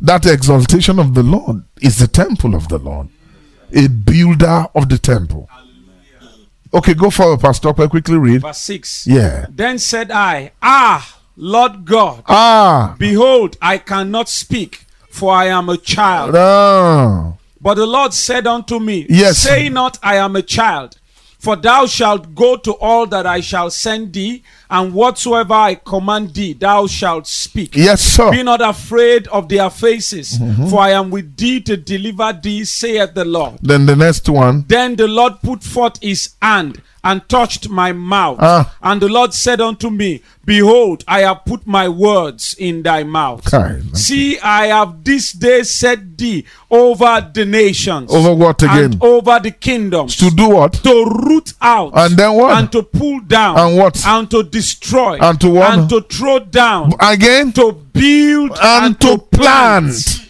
That 0.00 0.26
exaltation 0.26 0.98
of 0.98 1.14
the 1.14 1.22
Lord 1.22 1.62
is 1.80 1.98
the 1.98 2.08
temple 2.08 2.54
of 2.54 2.68
the 2.68 2.78
Lord, 2.78 3.08
a 3.72 3.88
builder 3.88 4.66
of 4.74 4.88
the 4.88 4.98
temple. 4.98 5.48
Okay, 6.72 6.94
go 6.94 7.10
forward, 7.10 7.40
Pastor. 7.40 7.68
I 7.80 7.86
Quickly 7.88 8.16
read. 8.16 8.42
Verse 8.42 8.60
6. 8.60 9.06
Yeah. 9.06 9.46
Then 9.50 9.78
said 9.78 10.10
I, 10.10 10.52
Ah, 10.62 11.20
Lord 11.36 11.84
God, 11.84 12.22
Ah. 12.26 12.94
behold, 12.98 13.56
I 13.60 13.78
cannot 13.78 14.28
speak, 14.28 14.86
for 15.10 15.32
I 15.32 15.46
am 15.46 15.68
a 15.68 15.76
child. 15.76 16.32
No. 16.32 17.36
But 17.60 17.74
the 17.74 17.86
Lord 17.86 18.14
said 18.14 18.46
unto 18.46 18.78
me, 18.78 19.06
Yes. 19.08 19.38
Say 19.38 19.68
not, 19.68 19.98
I 20.02 20.16
am 20.16 20.36
a 20.36 20.42
child. 20.42 20.96
For 21.38 21.56
thou 21.56 21.86
shalt 21.86 22.34
go 22.34 22.56
to 22.58 22.72
all 22.74 23.06
that 23.06 23.26
I 23.26 23.40
shall 23.40 23.70
send 23.70 24.12
thee, 24.12 24.42
and 24.68 24.92
whatsoever 24.92 25.54
I 25.54 25.74
command 25.76 26.34
thee, 26.34 26.52
thou 26.52 26.86
shalt 26.86 27.26
speak. 27.26 27.74
Yes, 27.76 28.02
sir. 28.02 28.30
Be 28.30 28.42
not 28.42 28.60
afraid 28.60 29.26
of 29.28 29.48
their 29.48 29.70
faces, 29.70 30.38
mm-hmm. 30.38 30.66
for 30.68 30.80
I 30.80 30.90
am 30.90 31.10
with 31.10 31.34
thee 31.38 31.60
to 31.62 31.78
deliver 31.78 32.38
thee, 32.42 32.64
saith 32.64 33.14
the 33.14 33.24
Lord. 33.24 33.54
Then 33.62 33.86
the 33.86 33.96
next 33.96 34.28
one. 34.28 34.66
Then 34.68 34.96
the 34.96 35.08
Lord 35.08 35.40
put 35.42 35.62
forth 35.62 35.98
his 36.02 36.34
hand 36.42 36.82
and 37.02 37.26
touched 37.28 37.68
my 37.68 37.92
mouth. 37.92 38.38
Ah. 38.40 38.76
And 38.82 39.00
the 39.00 39.08
Lord 39.08 39.32
said 39.34 39.60
unto 39.60 39.90
me, 39.90 40.22
Behold, 40.44 41.04
I 41.06 41.20
have 41.20 41.44
put 41.44 41.66
my 41.66 41.88
words 41.88 42.56
in 42.58 42.82
thy 42.82 43.04
mouth. 43.04 43.48
See, 43.96 44.38
I 44.40 44.66
have 44.66 45.04
this 45.04 45.32
day 45.32 45.62
set 45.62 46.18
thee 46.18 46.44
over 46.70 47.30
the 47.32 47.44
nations. 47.44 48.12
Over 48.12 48.34
what 48.34 48.62
again? 48.62 48.84
And 48.84 49.02
over 49.02 49.38
the 49.38 49.50
kingdoms. 49.52 50.16
To 50.16 50.30
do 50.30 50.48
what? 50.48 50.72
to 50.74 51.04
root 51.24 51.52
out. 51.60 51.92
And 51.94 52.16
then 52.16 52.34
what? 52.34 52.58
And 52.58 52.72
to 52.72 52.82
pull 52.82 53.20
down. 53.20 53.58
And 53.58 53.76
what? 53.76 54.04
And 54.04 54.30
to 54.30 54.42
destroy. 54.42 55.18
And 55.18 55.40
to 55.40 55.50
what? 55.50 55.78
And 55.78 55.88
to 55.90 56.00
throw 56.02 56.40
down. 56.40 56.92
Again? 57.00 57.52
To 57.52 57.72
build. 57.72 58.58
And 58.60 59.00
to 59.00 59.18
plant. 59.18 60.29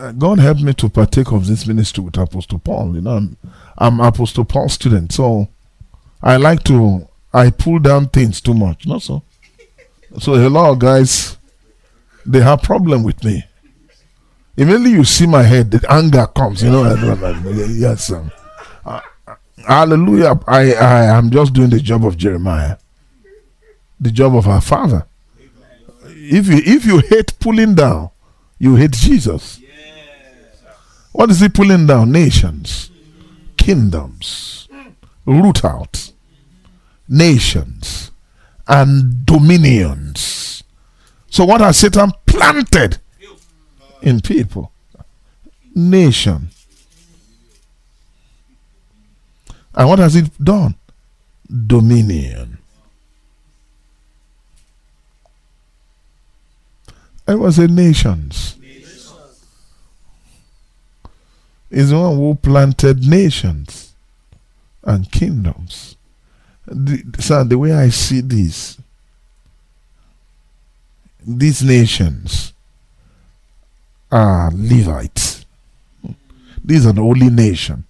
Uh, 0.00 0.12
God 0.12 0.38
help 0.38 0.60
me 0.60 0.72
to 0.72 0.88
partake 0.88 1.30
of 1.30 1.46
this 1.46 1.66
ministry 1.66 2.02
with 2.02 2.16
Apostle 2.16 2.58
Paul. 2.58 2.94
You 2.94 3.02
know, 3.02 3.16
I'm, 3.16 3.36
I'm 3.76 4.00
Apostle 4.00 4.46
Paul's 4.46 4.72
student, 4.72 5.12
so 5.12 5.46
I 6.22 6.36
like 6.38 6.64
to 6.64 7.06
I 7.34 7.50
pull 7.50 7.80
down 7.80 8.08
things 8.08 8.40
too 8.40 8.54
much. 8.54 8.86
Not 8.86 9.02
so. 9.02 9.22
So 10.18 10.34
a 10.34 10.48
lot 10.48 10.70
of 10.70 10.78
guys 10.78 11.36
they 12.24 12.40
have 12.40 12.62
problem 12.62 13.02
with 13.02 13.22
me. 13.22 13.44
Immediately 14.56 14.92
you 14.92 15.04
see 15.04 15.26
my 15.26 15.42
head, 15.42 15.70
the 15.70 15.84
anger 15.92 16.26
comes. 16.28 16.62
You 16.62 16.70
know, 16.70 17.64
yes. 17.68 18.10
Um, 18.10 18.32
uh, 18.86 19.00
hallelujah! 19.68 20.40
I 20.46 20.72
I 20.72 21.04
am 21.18 21.30
just 21.30 21.52
doing 21.52 21.68
the 21.68 21.78
job 21.80 22.06
of 22.06 22.16
Jeremiah, 22.16 22.78
the 24.00 24.10
job 24.10 24.34
of 24.34 24.48
our 24.48 24.62
father. 24.62 25.06
If 26.06 26.46
you 26.46 26.62
if 26.64 26.86
you 26.86 27.00
hate 27.00 27.38
pulling 27.38 27.74
down, 27.74 28.10
you 28.58 28.76
hate 28.76 28.92
Jesus. 28.92 29.60
What 31.12 31.30
is 31.30 31.40
he 31.40 31.48
pulling 31.48 31.86
down? 31.86 32.12
Nations, 32.12 32.90
kingdoms, 33.56 34.68
root 35.26 35.64
out, 35.64 36.12
nations, 37.08 38.10
and 38.68 39.26
dominions. 39.26 40.62
So, 41.28 41.44
what 41.44 41.60
has 41.60 41.78
Satan 41.78 42.12
planted 42.26 42.98
in 44.02 44.20
people? 44.20 44.72
Nation. 45.74 46.50
And 49.74 49.88
what 49.88 49.98
has 49.98 50.16
it 50.16 50.30
done? 50.42 50.74
Dominion. 51.66 52.58
It 57.28 57.38
was 57.38 57.58
a 57.58 57.68
nations. 57.68 58.56
Is 61.70 61.90
the 61.90 61.98
one 61.98 62.16
who 62.16 62.34
planted 62.34 63.06
nations 63.06 63.94
and 64.82 65.10
kingdoms. 65.10 65.96
The, 66.66 67.02
sir, 67.18 67.44
the 67.44 67.58
way 67.58 67.72
I 67.72 67.90
see 67.90 68.20
this, 68.20 68.78
these 71.26 71.62
nations 71.62 72.52
are 74.10 74.50
Levites. 74.52 75.44
These 76.64 76.86
are 76.86 76.92
the 76.92 77.02
holy 77.02 77.30
nation. 77.30 77.84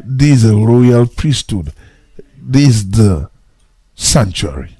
This 0.00 0.44
is 0.44 0.50
a 0.50 0.56
royal 0.56 1.06
priesthood. 1.06 1.72
This 2.40 2.68
is 2.68 2.90
the 2.90 3.30
sanctuary. 3.94 4.76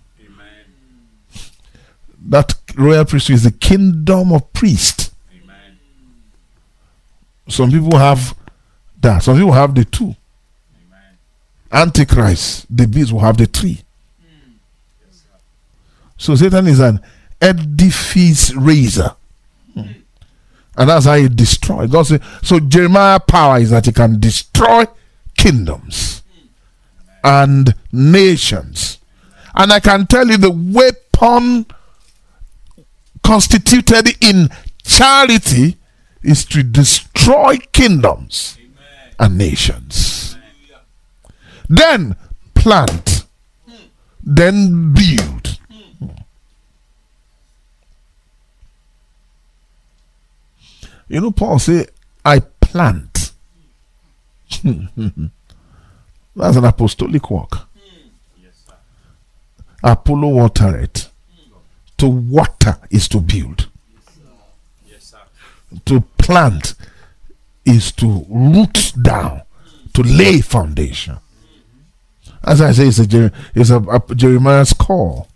That 2.21 2.55
royal 2.77 3.05
priesthood 3.05 3.35
is 3.35 3.45
the 3.45 3.53
kingdom 3.53 4.33
of 4.33 4.53
priests. 4.53 5.08
Some 7.49 7.71
people 7.71 7.99
have 7.99 8.37
that. 9.01 9.23
Some 9.23 9.37
people 9.37 9.53
have 9.53 9.75
the 9.75 9.85
two. 9.85 10.15
Antichrist, 11.71 12.67
the 12.75 12.87
beast 12.87 13.13
will 13.13 13.21
have 13.21 13.37
the 13.37 13.47
three. 13.47 13.83
So 16.17 16.35
Satan 16.35 16.67
is 16.67 16.81
an 16.81 17.01
edifice 17.41 18.53
raiser. 18.55 19.15
And 19.75 20.89
that's 20.89 21.07
how 21.07 21.17
he 21.17 21.29
destroys. 21.29 21.91
God 21.91 22.07
say, 22.07 22.21
so 22.43 22.61
Jeremiah 22.61 23.19
power 23.19 23.59
is 23.59 23.71
that 23.71 23.87
he 23.87 23.93
can 23.93 24.21
destroy 24.21 24.85
kingdoms 25.37 26.23
and 27.25 27.75
nations. 27.91 28.99
And 29.55 29.73
I 29.73 29.81
can 29.81 30.07
tell 30.07 30.29
you 30.29 30.37
the 30.37 30.53
weapon 30.53 31.67
constituted 33.25 34.17
in 34.21 34.49
charity 34.85 35.77
is 36.23 36.45
to 36.47 36.63
destroy 36.63 37.08
kingdoms 37.73 38.59
and 39.19 39.39
nations. 39.39 40.37
Then 41.69 42.17
plant. 42.55 43.27
Then 44.23 44.95
build. 44.95 45.59
You 51.09 51.21
know, 51.23 51.31
Paul 51.31 51.59
say, 51.59 51.87
I 52.25 52.41
plant. 52.41 53.33
That's 54.65 56.57
an 56.57 56.65
apostolic 56.65 57.31
work. 57.31 57.69
Apollo 59.83 60.29
water 60.29 60.77
it. 60.79 61.09
To 61.99 62.09
water 62.09 62.77
is 62.91 63.09
to 63.09 63.21
build. 63.21 63.69
Yes, 64.87 65.05
sir. 65.05 65.19
To 65.87 66.01
plant 66.19 66.75
is 67.69 67.93
to 67.93 68.25
root 68.29 68.93
down, 69.01 69.43
to 69.95 70.03
lay 70.03 70.41
foundation. 70.41 71.17
As 72.45 72.61
I 72.61 72.73
say, 72.73 72.89
it's 72.89 72.99
a, 72.99 73.33
it's 73.55 73.71
a, 73.71 73.79
a 73.81 74.15
Jeremiah's 74.15 74.73
call. 74.73 75.29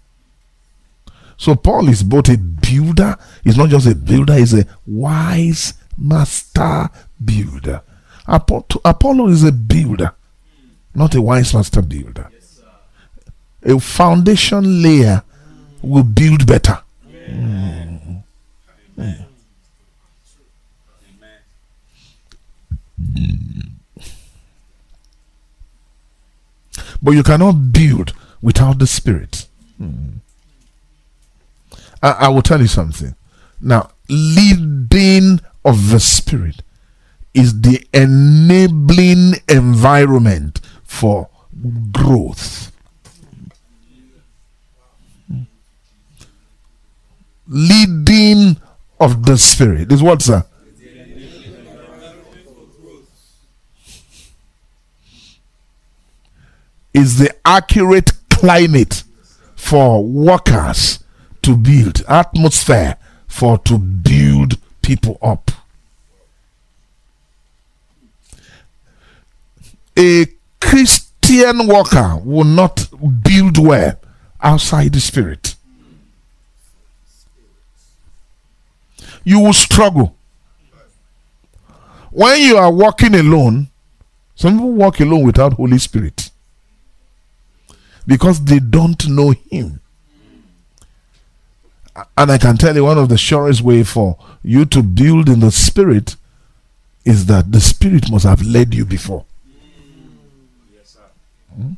So 1.36 1.56
Paul 1.56 1.88
is 1.88 2.02
both 2.02 2.28
a 2.28 2.38
builder, 2.38 3.16
he's 3.42 3.56
not 3.56 3.68
just 3.70 3.86
a 3.86 3.94
builder, 3.94 4.34
he's 4.34 4.54
a 4.54 4.64
wise 4.86 5.74
master 5.98 6.88
builder. 7.24 7.82
Apo- 8.28 8.64
Apollo 8.84 9.28
is 9.28 9.42
a 9.42 9.50
builder, 9.52 10.14
not 10.94 11.14
a 11.16 11.20
wise 11.20 11.52
master 11.52 11.82
builder. 11.82 12.30
A 13.64 13.78
foundation 13.80 14.82
layer 14.82 15.22
will 15.82 16.04
build 16.04 16.46
better. 16.46 16.78
Mm. 17.28 18.22
Mm. 18.96 19.26
But 27.02 27.12
you 27.12 27.22
cannot 27.22 27.72
build 27.72 28.14
without 28.40 28.78
the 28.78 28.86
Spirit. 28.86 29.46
I, 32.02 32.10
I 32.10 32.28
will 32.28 32.42
tell 32.42 32.60
you 32.60 32.68
something. 32.68 33.14
Now, 33.60 33.90
leading 34.08 35.40
of 35.64 35.90
the 35.90 36.00
Spirit 36.00 36.62
is 37.34 37.62
the 37.62 37.84
enabling 37.92 39.34
environment 39.48 40.60
for 40.84 41.28
growth. 41.92 42.72
Leading 47.48 48.56
of 49.00 49.24
the 49.26 49.36
Spirit 49.36 49.90
is 49.92 50.02
what, 50.02 50.22
sir? 50.22 50.44
Is 56.94 57.18
the 57.18 57.34
accurate 57.44 58.12
climate 58.30 59.04
for 59.56 60.04
workers 60.04 61.02
to 61.42 61.56
build, 61.56 62.02
atmosphere 62.08 62.96
for 63.26 63.58
to 63.58 63.78
build 63.78 64.58
people 64.82 65.18
up. 65.22 65.50
A 69.98 70.26
Christian 70.60 71.66
worker 71.66 72.20
will 72.24 72.44
not 72.44 72.88
build 73.22 73.58
well 73.58 73.98
outside 74.40 74.92
the 74.92 75.00
spirit. 75.00 75.54
You 79.24 79.40
will 79.40 79.52
struggle. 79.52 80.16
When 82.10 82.40
you 82.40 82.56
are 82.56 82.72
walking 82.72 83.14
alone, 83.14 83.68
some 84.34 84.54
people 84.54 84.72
walk 84.72 85.00
alone 85.00 85.24
without 85.24 85.54
Holy 85.54 85.78
Spirit 85.78 86.21
because 88.06 88.44
they 88.44 88.58
don't 88.58 89.08
know 89.08 89.30
Him. 89.50 89.80
And 92.16 92.30
I 92.30 92.38
can 92.38 92.56
tell 92.56 92.74
you 92.74 92.84
one 92.84 92.98
of 92.98 93.08
the 93.08 93.18
surest 93.18 93.60
way 93.60 93.82
for 93.84 94.16
you 94.42 94.64
to 94.66 94.82
build 94.82 95.28
in 95.28 95.40
the 95.40 95.50
Spirit 95.50 96.16
is 97.04 97.26
that 97.26 97.52
the 97.52 97.60
Spirit 97.60 98.10
must 98.10 98.24
have 98.24 98.42
led 98.42 98.74
you 98.74 98.84
before. 98.84 99.24
Yes, 100.74 100.96
hmm? 101.54 101.72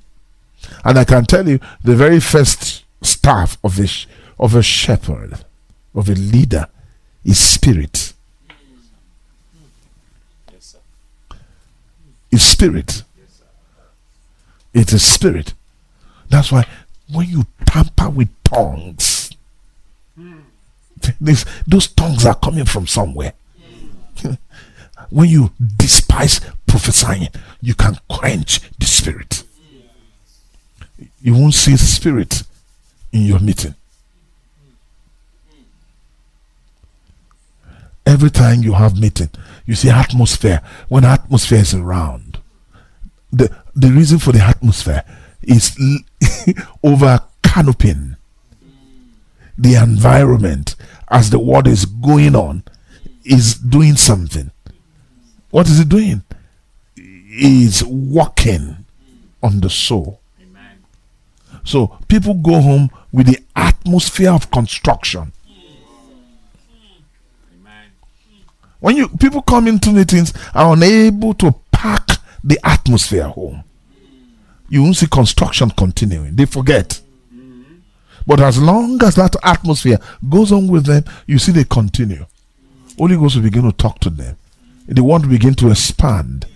And 0.85 0.99
I 0.99 1.05
can 1.05 1.25
tell 1.25 1.49
you 1.49 1.59
the 1.83 1.97
very 1.97 2.21
first 2.21 2.85
staff 3.03 3.59
of 3.65 3.79
a, 3.81 3.89
of 4.39 4.55
a 4.55 4.63
shepherd, 4.63 5.45
of 5.95 6.09
a 6.09 6.15
leader, 6.15 6.69
is 7.25 7.39
spirit. 7.39 8.13
Yes, 10.53 10.77
sir. 11.31 11.37
is 12.31 12.43
spirit. 12.43 13.03
It 14.75 14.89
is 14.89 14.95
a 14.95 14.99
spirit. 14.99 15.55
That's 16.35 16.51
why 16.51 16.66
when 17.12 17.28
you 17.28 17.47
tamper 17.65 18.11
with 18.11 18.28
tongues, 18.43 19.31
hmm. 20.16 20.40
this, 21.20 21.44
those 21.65 21.86
tongues 21.86 22.27
are 22.27 22.35
coming 22.35 22.65
from 22.65 22.89
somewhere. 22.89 23.35
when 25.11 25.28
you 25.28 25.52
despise 25.77 26.40
prophesying, 26.66 27.28
you 27.61 27.77
can 27.77 27.98
quench 28.09 28.61
the 28.81 28.85
spirit. 28.85 29.44
You 31.23 31.35
won't 31.35 31.55
see 31.55 31.77
spirit 31.77 32.43
in 33.12 33.27
your 33.27 33.39
meeting. 33.39 33.77
Every 38.05 38.31
time 38.31 38.65
you 38.65 38.73
have 38.73 38.98
meeting, 38.98 39.31
you 39.66 39.77
see 39.77 39.89
atmosphere. 39.89 40.62
When 40.89 41.05
atmosphere 41.05 41.61
is 41.61 41.74
around, 41.74 42.39
the 43.32 43.56
the 43.77 43.90
reason 43.93 44.19
for 44.19 44.32
the 44.32 44.40
atmosphere 44.40 45.05
is 45.47 45.77
over 46.83 47.21
canopying 47.43 48.16
the 49.57 49.75
environment 49.75 50.75
as 51.09 51.31
the 51.31 51.39
word 51.39 51.66
is 51.66 51.85
going 51.85 52.35
on 52.35 52.65
is 53.25 53.55
doing 53.55 53.97
something. 53.97 54.51
What 55.51 55.69
is 55.69 55.81
it 55.81 55.89
doing? 55.89 56.23
Is 56.97 57.85
working 57.85 58.85
on 59.43 59.61
the 59.61 59.71
soul. 59.71 60.21
So 61.65 61.99
people 62.09 62.35
go 62.35 62.61
home 62.61 62.91
with 63.12 63.27
the 63.27 63.39
atmosphere 63.57 64.31
of 64.31 64.51
construction. 64.51 65.33
When 68.81 68.97
you 68.97 69.09
people 69.09 69.41
come 69.41 69.66
into 69.66 69.91
meetings 69.93 70.35
are 70.55 70.75
unable 70.75 71.33
to 71.35 71.55
pack 71.73 72.07
the 72.43 72.59
atmosphere 72.62 73.29
home, 73.29 73.65
you 74.69 74.82
won't 74.82 74.97
see 74.97 75.07
construction 75.07 75.70
continuing. 75.70 76.35
They 76.36 76.47
forget. 76.47 77.01
But 78.27 78.41
as 78.41 78.61
long 78.61 79.03
as 79.05 79.16
that 79.16 79.36
atmosphere 79.43 79.99
goes 80.28 80.51
on 80.51 80.66
with 80.69 80.86
them, 80.86 81.05
you 81.27 81.39
see 81.39 81.53
they 81.53 81.65
continue. 81.65 82.24
Holy 82.99 83.16
Ghost 83.16 83.36
will 83.36 83.43
begin 83.43 83.65
to 83.65 83.73
talk 83.73 83.99
to 84.01 84.11
them. 84.11 84.36
They 84.86 85.01
want 85.03 85.24
to 85.24 85.28
begin 85.28 85.55
to 85.57 85.70
expand. 85.70 86.47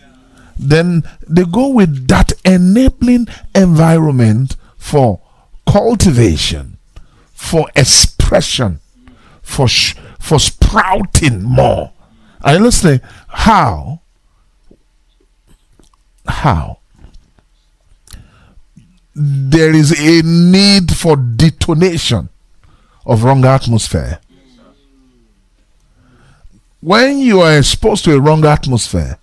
Then 0.59 1.03
they 1.27 1.45
go 1.45 1.69
with 1.69 2.09
that 2.09 2.33
enabling 2.45 3.29
environment 3.55 4.57
for 4.77 5.21
cultivation, 5.67 6.79
for 7.33 7.69
expression, 7.77 8.81
for 9.43 9.69
sh- 9.69 9.95
for 10.19 10.39
sprouting 10.39 11.43
more. 11.43 11.93
Are 12.43 12.55
you 12.55 12.61
listening? 12.61 13.01
How? 13.29 14.01
How? 16.27 16.78
There 19.21 19.75
is 19.75 19.99
a 19.99 20.23
need 20.23 20.95
for 20.95 21.17
detonation 21.17 22.29
of 23.05 23.25
wrong 23.25 23.45
atmosphere. 23.45 24.21
When 26.81 27.19
you 27.19 27.41
are 27.41 27.59
exposed 27.59 28.05
to 28.05 28.15
a 28.15 28.21
wrong 28.21 28.45
atmosphere, 28.45 29.19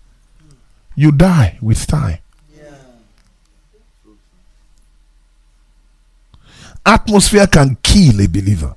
you 0.95 1.13
die 1.13 1.57
with 1.61 1.87
time. 1.87 2.19
Atmosphere 6.85 7.47
can 7.47 7.77
kill 7.81 8.19
a 8.21 8.27
believer. 8.27 8.75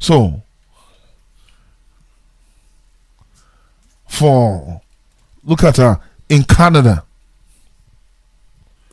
So, 0.00 0.42
for 4.08 4.82
look 5.44 5.62
at 5.62 5.76
her 5.76 6.00
in 6.28 6.44
Canada, 6.44 7.04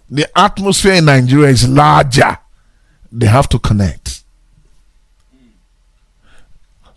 the 0.10 0.28
atmosphere 0.38 0.94
in 0.94 1.06
Nigeria 1.06 1.50
is 1.50 1.68
larger. 1.68 2.38
They 3.12 3.28
have 3.28 3.48
to 3.50 3.60
connect. 3.60 4.24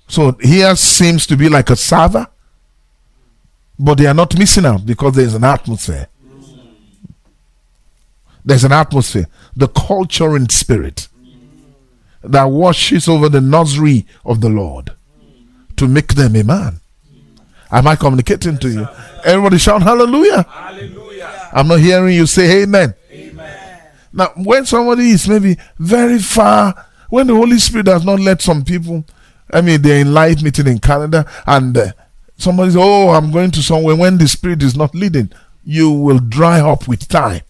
So 0.09 0.33
here 0.41 0.75
seems 0.77 1.27
to 1.27 1.37
be 1.37 1.49
like 1.49 1.71
a 1.71 1.77
server, 1.77 2.27
but 3.79 3.99
they 3.99 4.07
are 4.07 4.15
not 4.15 4.39
missing 4.39 4.67
out 4.67 4.85
because 4.85 5.15
there 5.15 5.25
is 5.25 5.35
an 5.35 5.45
atmosphere. 5.45 6.09
There's 8.45 8.65
an 8.65 8.73
atmosphere, 8.73 9.27
the 9.57 9.69
culture 9.69 10.37
and 10.37 10.51
spirit 10.53 11.09
that 12.23 12.45
washes 12.45 13.09
over 13.09 13.29
the 13.29 13.41
nursery 13.41 14.07
of 14.25 14.41
the 14.41 14.49
Lord 14.49 14.93
to 15.77 15.89
make 15.89 16.15
them 16.15 16.37
a 16.37 16.45
man. 16.45 16.81
Am 17.71 17.87
I 17.87 17.97
communicating 17.97 18.59
to 18.59 18.69
you? 18.71 18.89
Everybody 19.25 19.59
shout 19.59 19.83
hallelujah. 19.83 20.43
Hallelujah. 20.43 21.51
I'm 21.53 21.69
not 21.69 21.81
hearing 21.81 22.17
you 22.17 22.27
say 22.27 22.63
amen. 22.63 22.95
Amen. 23.11 23.81
Now, 24.13 24.33
when 24.37 24.67
somebody 24.67 25.11
is 25.11 25.29
maybe 25.29 25.57
very 25.79 26.19
far, 26.19 26.87
when 27.11 27.27
the 27.27 27.35
Holy 27.35 27.59
Spirit 27.59 27.87
has 27.89 28.05
not 28.05 28.21
led 28.21 28.41
some 28.43 28.65
people, 28.65 29.05
I 29.53 29.61
mean, 29.61 29.83
they're 29.83 30.01
in 30.01 30.13
live 30.15 30.43
meeting 30.43 30.67
in 30.67 30.79
Canada 30.79 31.31
and 31.47 31.77
uh, 31.77 31.93
somebody 32.37 32.71
says, 32.71 32.77
Oh, 32.81 33.11
I'm 33.11 33.31
going 33.31 33.51
to 33.53 33.63
somewhere. 33.63 33.97
When 33.97 34.19
the 34.19 34.29
Spirit 34.29 34.63
is 34.63 34.77
not 34.77 34.95
leading, 34.95 35.31
you 35.65 35.91
will 35.91 36.19
dry 36.19 36.61
up 36.61 36.87
with 36.89 37.09
time 37.09 37.43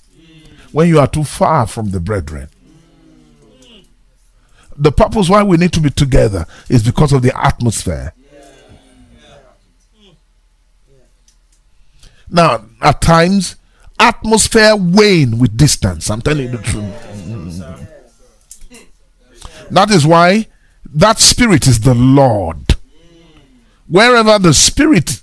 when 0.72 0.88
you 0.88 0.98
are 1.00 1.06
too 1.06 1.24
far 1.24 1.66
from 1.66 1.90
the 1.90 2.00
brethren 2.00 2.48
the 4.76 4.92
purpose 4.92 5.28
why 5.28 5.42
we 5.42 5.56
need 5.56 5.72
to 5.72 5.80
be 5.80 5.90
together 5.90 6.46
is 6.68 6.82
because 6.82 7.12
of 7.12 7.22
the 7.22 7.36
atmosphere. 7.36 8.12
Now, 12.28 12.64
at 12.80 13.00
times, 13.00 13.56
atmosphere 13.98 14.76
wane 14.76 15.38
with 15.38 15.56
distance. 15.56 16.10
I'm 16.10 16.22
telling 16.22 16.50
you 16.50 16.56
the 16.56 16.62
truth. 16.62 17.10
That 19.70 19.90
is 19.90 20.06
why 20.06 20.48
that 20.94 21.18
spirit 21.18 21.66
is 21.66 21.80
the 21.80 21.94
Lord. 21.94 22.76
Wherever 23.86 24.38
the 24.38 24.54
spirit 24.54 25.22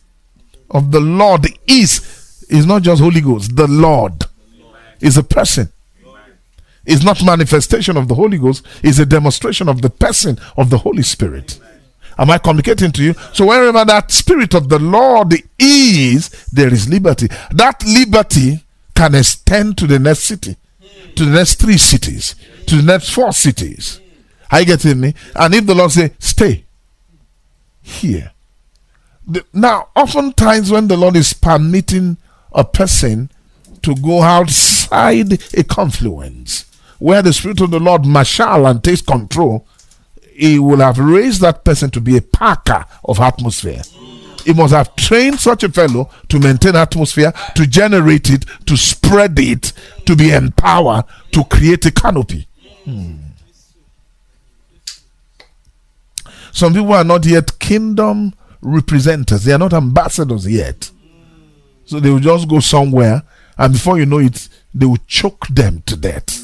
of 0.69 0.91
the 0.91 0.99
Lord 0.99 1.47
is, 1.67 2.45
is 2.49 2.65
not 2.65 2.81
just 2.83 3.01
Holy 3.01 3.21
Ghost, 3.21 3.55
the 3.55 3.67
Lord 3.67 4.25
is 4.99 5.17
a 5.17 5.23
person 5.23 5.71
is 6.85 7.03
not 7.03 7.23
manifestation 7.23 7.97
of 7.97 8.07
the 8.07 8.15
Holy 8.15 8.37
Ghost, 8.37 8.65
is 8.83 8.99
a 8.99 9.05
demonstration 9.05 9.69
of 9.69 9.81
the 9.81 9.89
person 9.89 10.37
of 10.57 10.69
the 10.69 10.79
Holy 10.79 11.03
Spirit. 11.03 11.59
Am 12.17 12.29
I 12.29 12.37
communicating 12.37 12.91
to 12.91 13.03
you? 13.03 13.13
So 13.33 13.47
wherever 13.47 13.83
that 13.85 14.11
spirit 14.11 14.53
of 14.53 14.69
the 14.69 14.79
Lord 14.79 15.33
is, 15.57 16.29
there 16.51 16.73
is 16.73 16.89
liberty. 16.89 17.27
That 17.51 17.83
liberty 17.85 18.63
can 18.95 19.15
extend 19.15 19.77
to 19.79 19.87
the 19.87 19.99
next 19.99 20.23
city, 20.23 20.57
to 21.15 21.25
the 21.25 21.31
next 21.31 21.55
three 21.55 21.77
cities, 21.77 22.35
to 22.67 22.75
the 22.77 22.83
next 22.83 23.09
four 23.09 23.31
cities. 23.33 23.99
Are 24.51 24.59
you 24.59 24.65
getting 24.65 24.99
me? 24.99 25.15
And 25.35 25.55
if 25.55 25.65
the 25.65 25.75
Lord 25.75 25.91
say, 25.91 26.11
stay 26.19 26.65
here. 27.81 28.31
The, 29.25 29.45
now, 29.53 29.89
oftentimes 29.95 30.71
when 30.71 30.87
the 30.87 30.97
Lord 30.97 31.15
is 31.15 31.33
permitting 31.33 32.17
a 32.51 32.63
person 32.63 33.29
to 33.81 33.95
go 33.95 34.21
outside 34.21 35.33
a 35.53 35.63
confluence, 35.63 36.65
where 36.99 37.21
the 37.21 37.33
Spirit 37.33 37.61
of 37.61 37.71
the 37.71 37.79
Lord 37.79 38.05
marshal 38.05 38.67
and 38.67 38.83
takes 38.83 39.01
control, 39.01 39.65
He 40.41 40.57
will 40.57 40.79
have 40.79 40.97
raised 40.97 41.41
that 41.41 41.63
person 41.63 41.91
to 41.91 42.01
be 42.01 42.17
a 42.17 42.21
packer 42.21 42.83
of 43.05 43.19
atmosphere. 43.19 43.83
he 44.43 44.53
must 44.53 44.73
have 44.73 44.95
trained 44.95 45.39
such 45.39 45.61
a 45.63 45.69
fellow 45.69 46.09
to 46.29 46.39
maintain 46.39 46.75
atmosphere, 46.75 47.31
to 47.53 47.67
generate 47.67 48.27
it, 48.31 48.45
to 48.65 48.75
spread 48.75 49.37
it, 49.37 49.71
to 50.07 50.15
be 50.15 50.31
empowered, 50.31 51.05
to 51.31 51.43
create 51.43 51.85
a 51.85 51.91
canopy. 51.91 52.47
Hmm. 52.85 53.17
Some 56.51 56.73
people 56.73 56.93
are 56.93 57.03
not 57.03 57.23
yet 57.23 57.59
kingdom 57.59 58.33
representatives, 58.63 59.43
they 59.45 59.53
are 59.53 59.59
not 59.59 59.73
ambassadors 59.73 60.47
yet. 60.51 60.89
So 61.85 61.99
they 61.99 62.09
will 62.09 62.19
just 62.19 62.47
go 62.49 62.61
somewhere, 62.61 63.21
and 63.59 63.73
before 63.73 63.99
you 63.99 64.07
know 64.07 64.17
it, 64.17 64.49
they 64.73 64.87
will 64.87 64.97
choke 65.05 65.45
them 65.49 65.83
to 65.85 65.95
death. 65.95 66.40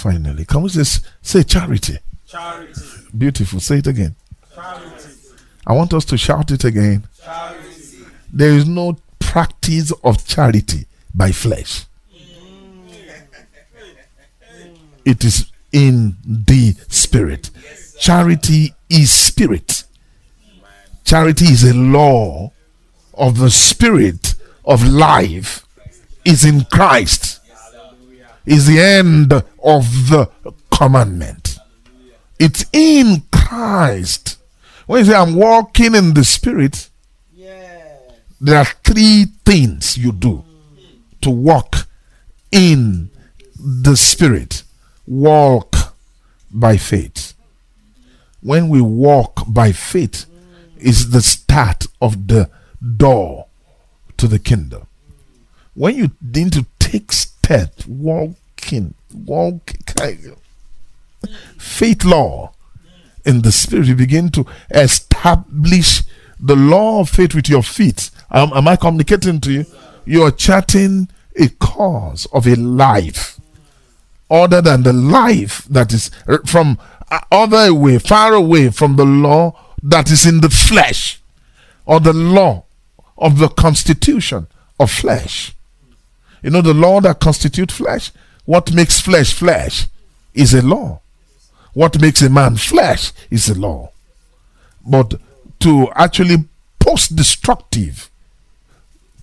Finally, 0.00 0.46
come 0.46 0.62
on, 0.62 0.70
say, 0.70 1.02
say 1.20 1.42
charity. 1.42 1.98
Charity. 2.26 2.80
Beautiful. 3.16 3.60
Say 3.60 3.78
it 3.78 3.86
again. 3.86 4.16
Charity. 4.54 5.10
I 5.66 5.74
want 5.74 5.92
us 5.92 6.06
to 6.06 6.16
shout 6.16 6.50
it 6.50 6.64
again. 6.64 7.06
Charity. 7.22 8.06
There 8.32 8.48
is 8.52 8.66
no 8.66 8.96
practice 9.18 9.92
of 10.02 10.26
charity 10.26 10.86
by 11.14 11.32
flesh. 11.32 11.84
Mm. 12.14 12.88
It 15.04 15.22
is 15.22 15.52
in 15.70 16.16
the 16.24 16.76
spirit. 16.88 17.50
Charity 17.98 18.72
is 18.88 19.12
spirit. 19.12 19.84
Charity 21.04 21.44
is 21.44 21.62
a 21.62 21.74
law 21.74 22.52
of 23.12 23.36
the 23.36 23.50
spirit 23.50 24.34
of 24.64 24.82
life 24.82 25.66
is 26.24 26.42
in 26.46 26.64
Christ 26.64 27.29
is 28.46 28.66
the 28.66 28.80
end 28.80 29.32
of 29.32 30.08
the 30.08 30.30
commandment. 30.70 31.58
It's 32.38 32.64
in 32.72 33.22
Christ. 33.32 34.38
When 34.86 35.00
you 35.00 35.12
say, 35.12 35.16
I'm 35.16 35.34
walking 35.34 35.94
in 35.94 36.14
the 36.14 36.24
Spirit, 36.24 36.88
there 38.40 38.58
are 38.58 38.64
three 38.84 39.26
things 39.44 39.98
you 39.98 40.12
do 40.12 40.44
to 41.20 41.30
walk 41.30 41.86
in 42.50 43.10
the 43.58 43.96
Spirit. 43.96 44.62
Walk 45.06 45.76
by 46.50 46.76
faith. 46.76 47.34
When 48.40 48.68
we 48.70 48.80
walk 48.80 49.44
by 49.46 49.72
faith, 49.72 50.24
is 50.80 51.10
the 51.10 51.22
start 51.22 51.86
of 52.00 52.28
the 52.28 52.50
door 52.96 53.46
to 54.16 54.26
the 54.26 54.38
kingdom. 54.38 54.86
When 55.74 55.96
you 55.96 56.10
need 56.20 56.52
to 56.54 56.66
take 56.78 57.12
steps, 57.50 57.84
walking, 57.88 58.94
walking, 59.12 60.36
faith 61.58 62.04
law 62.04 62.52
in 63.24 63.42
the 63.42 63.50
spirit. 63.50 63.88
You 63.88 63.96
begin 63.96 64.30
to 64.30 64.46
establish 64.70 66.02
the 66.38 66.54
law 66.54 67.00
of 67.00 67.08
faith 67.08 67.34
with 67.34 67.48
your 67.48 67.64
feet. 67.64 68.10
Um, 68.30 68.52
am 68.54 68.68
I 68.68 68.76
communicating 68.76 69.40
to 69.40 69.52
you? 69.52 69.66
You 70.06 70.22
are 70.22 70.30
charting 70.30 71.08
a 71.36 71.48
cause 71.48 72.26
of 72.32 72.46
a 72.46 72.54
life 72.54 73.40
other 74.30 74.62
than 74.62 74.84
the 74.84 74.92
life 74.92 75.64
that 75.64 75.92
is 75.92 76.12
from 76.46 76.78
uh, 77.10 77.18
other 77.32 77.70
away, 77.70 77.98
far 77.98 78.32
away 78.32 78.70
from 78.70 78.94
the 78.94 79.04
law 79.04 79.58
that 79.82 80.08
is 80.08 80.24
in 80.24 80.40
the 80.40 80.50
flesh 80.50 81.20
or 81.84 81.98
the 81.98 82.12
law 82.12 82.62
of 83.18 83.38
the 83.38 83.48
constitution 83.48 84.46
of 84.78 84.88
flesh. 84.88 85.52
You 86.42 86.50
know, 86.50 86.62
the 86.62 86.74
law 86.74 87.00
that 87.00 87.20
constitutes 87.20 87.74
flesh, 87.74 88.12
what 88.44 88.72
makes 88.72 89.00
flesh 89.00 89.32
flesh 89.32 89.86
is 90.34 90.54
a 90.54 90.62
law. 90.62 91.00
What 91.72 92.00
makes 92.00 92.22
a 92.22 92.30
man 92.30 92.56
flesh 92.56 93.12
is 93.30 93.48
a 93.48 93.58
law. 93.58 93.90
But 94.86 95.20
to 95.60 95.88
actually 95.94 96.48
post 96.78 97.14
destructive 97.14 98.10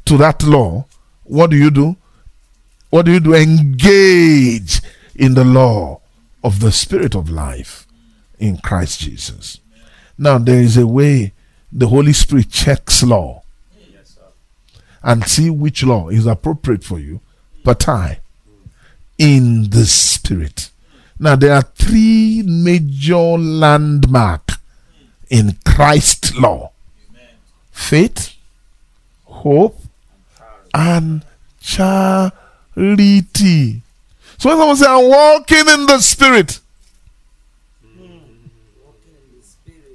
to 0.05 0.17
that 0.17 0.43
law, 0.43 0.85
what 1.23 1.49
do 1.49 1.57
you 1.57 1.71
do? 1.71 1.97
What 2.89 3.05
do 3.05 3.11
you 3.11 3.19
do? 3.19 3.33
Engage 3.33 4.81
in 5.15 5.33
the 5.33 5.43
law 5.43 5.99
of 6.43 6.59
the 6.59 6.71
spirit 6.71 7.15
of 7.15 7.29
life 7.29 7.85
in 8.39 8.57
Christ 8.57 9.01
Jesus. 9.01 9.59
Now, 10.17 10.37
there 10.37 10.61
is 10.61 10.77
a 10.77 10.87
way 10.87 11.33
the 11.71 11.87
Holy 11.87 12.13
Spirit 12.13 12.49
checks 12.49 13.03
law 13.03 13.43
and 15.03 15.25
see 15.25 15.49
which 15.49 15.83
law 15.83 16.09
is 16.09 16.25
appropriate 16.25 16.83
for 16.83 16.99
you, 16.99 17.21
but 17.63 17.87
I, 17.87 18.19
in 19.17 19.69
the 19.69 19.85
Spirit. 19.85 20.69
Now, 21.19 21.35
there 21.35 21.53
are 21.53 21.63
three 21.63 22.43
major 22.45 23.17
landmark 23.17 24.51
in 25.29 25.57
Christ's 25.65 26.35
law 26.37 26.71
faith, 27.71 28.35
hope, 29.25 29.79
and 30.73 31.23
charity. 31.59 32.33
So 34.37 34.49
when 34.49 34.57
someone 34.57 34.75
say, 34.75 34.85
I'm 34.87 35.07
walking 35.09 35.67
in 35.67 35.85
the 35.85 35.99
Spirit, 35.99 36.59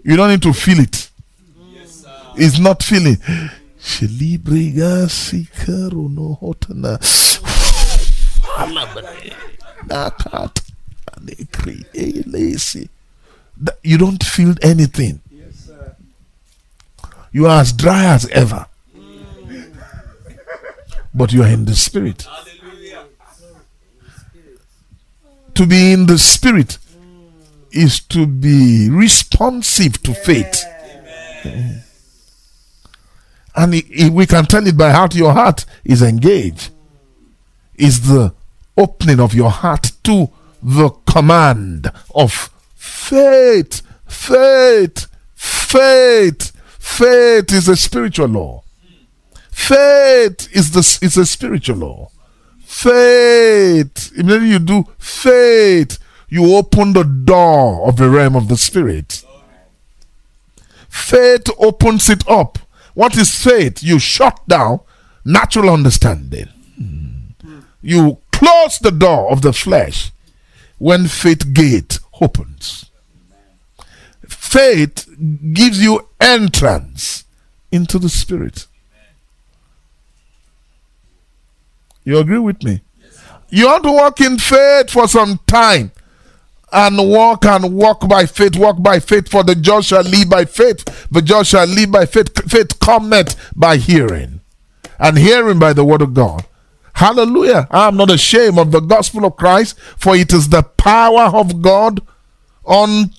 you 0.04 0.16
don't 0.16 0.30
need 0.30 0.42
to 0.42 0.52
feel 0.52 0.80
it. 0.80 1.10
it's 2.36 2.58
not 2.58 2.82
feeling. 2.82 3.18
Shilibriga 3.82 5.08
sikaro 5.08 6.08
no 6.08 6.38
hotana. 6.40 6.98
You 13.82 13.98
don't 13.98 14.22
feel 14.22 14.54
anything. 14.62 15.20
You 17.32 17.46
are 17.46 17.60
as 17.60 17.72
dry 17.72 18.04
as 18.04 18.28
ever. 18.28 18.66
But 21.14 21.32
you 21.32 21.42
are 21.42 21.48
in 21.48 21.64
the 21.64 21.74
spirit. 21.74 22.26
To 25.54 25.66
be 25.66 25.92
in 25.92 26.06
the 26.06 26.18
spirit 26.18 26.78
is 27.72 28.00
to 28.00 28.26
be 28.26 28.88
responsive 28.90 30.02
to 30.04 30.14
faith. 30.14 30.64
And 33.54 33.72
we 34.14 34.26
can 34.26 34.46
tell 34.46 34.66
it 34.66 34.76
by 34.76 34.90
heart. 34.90 35.14
Your 35.14 35.32
heart 35.32 35.64
is 35.84 36.02
engaged. 36.02 36.70
Is 37.74 38.08
the 38.08 38.34
opening 38.76 39.20
of 39.20 39.34
your 39.34 39.50
heart 39.50 39.92
to 40.04 40.30
the 40.62 40.90
command 41.06 41.90
of 42.14 42.50
faith. 42.74 43.82
Faith. 44.06 45.06
Faith. 45.34 46.52
Faith 46.78 47.52
is 47.52 47.68
a 47.68 47.76
spiritual 47.76 48.28
law. 48.28 48.62
Faith 49.50 50.48
is 50.52 50.70
the 50.72 50.98
is 51.04 51.16
a 51.16 51.26
spiritual 51.26 51.76
law. 51.76 52.10
Faith. 52.64 54.12
Immediately 54.16 54.48
you 54.48 54.58
do 54.58 54.84
faith, 54.98 55.98
you 56.28 56.56
open 56.56 56.94
the 56.94 57.04
door 57.04 57.86
of 57.86 57.96
the 57.96 58.08
realm 58.08 58.34
of 58.34 58.48
the 58.48 58.56
spirit. 58.56 59.24
Faith 60.88 61.48
opens 61.58 62.10
it 62.10 62.26
up 62.28 62.58
what 62.94 63.16
is 63.16 63.34
faith? 63.34 63.82
You 63.82 63.98
shut 63.98 64.40
down 64.48 64.80
natural 65.24 65.70
understanding. 65.70 66.48
You 67.80 68.18
close 68.30 68.78
the 68.78 68.90
door 68.90 69.30
of 69.30 69.42
the 69.42 69.52
flesh 69.52 70.12
when 70.78 71.08
faith 71.08 71.52
gate 71.52 71.98
opens. 72.20 72.90
Faith 74.26 75.08
gives 75.52 75.82
you 75.82 76.08
entrance 76.20 77.24
into 77.70 77.98
the 77.98 78.08
spirit. 78.08 78.66
You 82.04 82.18
agree 82.18 82.38
with 82.38 82.62
me? 82.62 82.82
You 83.48 83.66
want 83.66 83.84
to 83.84 83.92
walk 83.92 84.20
in 84.20 84.38
faith 84.38 84.90
for 84.90 85.06
some 85.06 85.38
time 85.46 85.92
and 86.72 86.96
walk 86.98 87.44
and 87.44 87.74
walk 87.74 88.08
by 88.08 88.26
faith, 88.26 88.56
walk 88.56 88.82
by 88.82 88.98
faith, 88.98 89.28
for 89.28 89.44
the 89.44 89.54
just 89.54 89.88
shall 89.88 90.02
live 90.02 90.28
by 90.30 90.44
faith. 90.44 90.84
The 91.10 91.22
just 91.22 91.50
shall 91.50 91.66
live 91.66 91.92
by 91.92 92.06
faith. 92.06 92.50
Faith 92.50 92.80
cometh 92.80 93.36
by 93.54 93.76
hearing, 93.76 94.40
and 94.98 95.18
hearing 95.18 95.58
by 95.58 95.72
the 95.72 95.84
word 95.84 96.02
of 96.02 96.14
God. 96.14 96.46
Hallelujah. 96.94 97.68
I 97.70 97.88
am 97.88 97.96
not 97.96 98.10
ashamed 98.10 98.58
of 98.58 98.70
the 98.70 98.80
gospel 98.80 99.24
of 99.24 99.36
Christ, 99.36 99.78
for 99.96 100.16
it 100.16 100.32
is 100.32 100.48
the 100.48 100.62
power 100.62 101.36
of 101.36 101.62
God 101.62 102.00
unto 102.66 103.10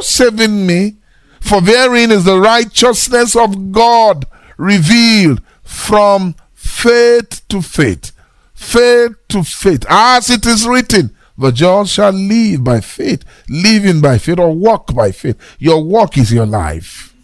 saving 0.00 0.66
me, 0.66 0.96
for 1.40 1.60
therein 1.60 2.10
is 2.10 2.24
the 2.24 2.38
righteousness 2.38 3.36
of 3.36 3.72
God 3.72 4.26
revealed 4.56 5.42
from 5.62 6.34
faith 6.54 7.46
to 7.48 7.60
faith. 7.60 8.12
Faith 8.54 9.12
to 9.28 9.42
faith. 9.42 9.84
As 9.88 10.30
it 10.30 10.46
is 10.46 10.66
written, 10.66 11.13
the 11.36 11.50
just 11.50 11.92
shall 11.92 12.12
live 12.12 12.62
by 12.62 12.80
faith, 12.80 13.24
living 13.48 14.00
by 14.00 14.18
faith, 14.18 14.38
or 14.38 14.52
walk 14.52 14.94
by 14.94 15.10
faith. 15.12 15.36
Your 15.58 15.82
walk 15.82 16.16
is 16.16 16.32
your 16.32 16.46
life. 16.46 17.14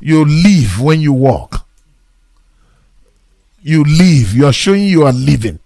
You 0.00 0.24
live 0.24 0.80
when 0.80 1.00
you 1.00 1.12
walk. 1.12 1.66
you 3.60 3.84
live. 3.84 4.32
You 4.34 4.46
are 4.46 4.52
showing 4.52 4.84
you 4.84 5.04
are 5.04 5.12
living. 5.12 5.58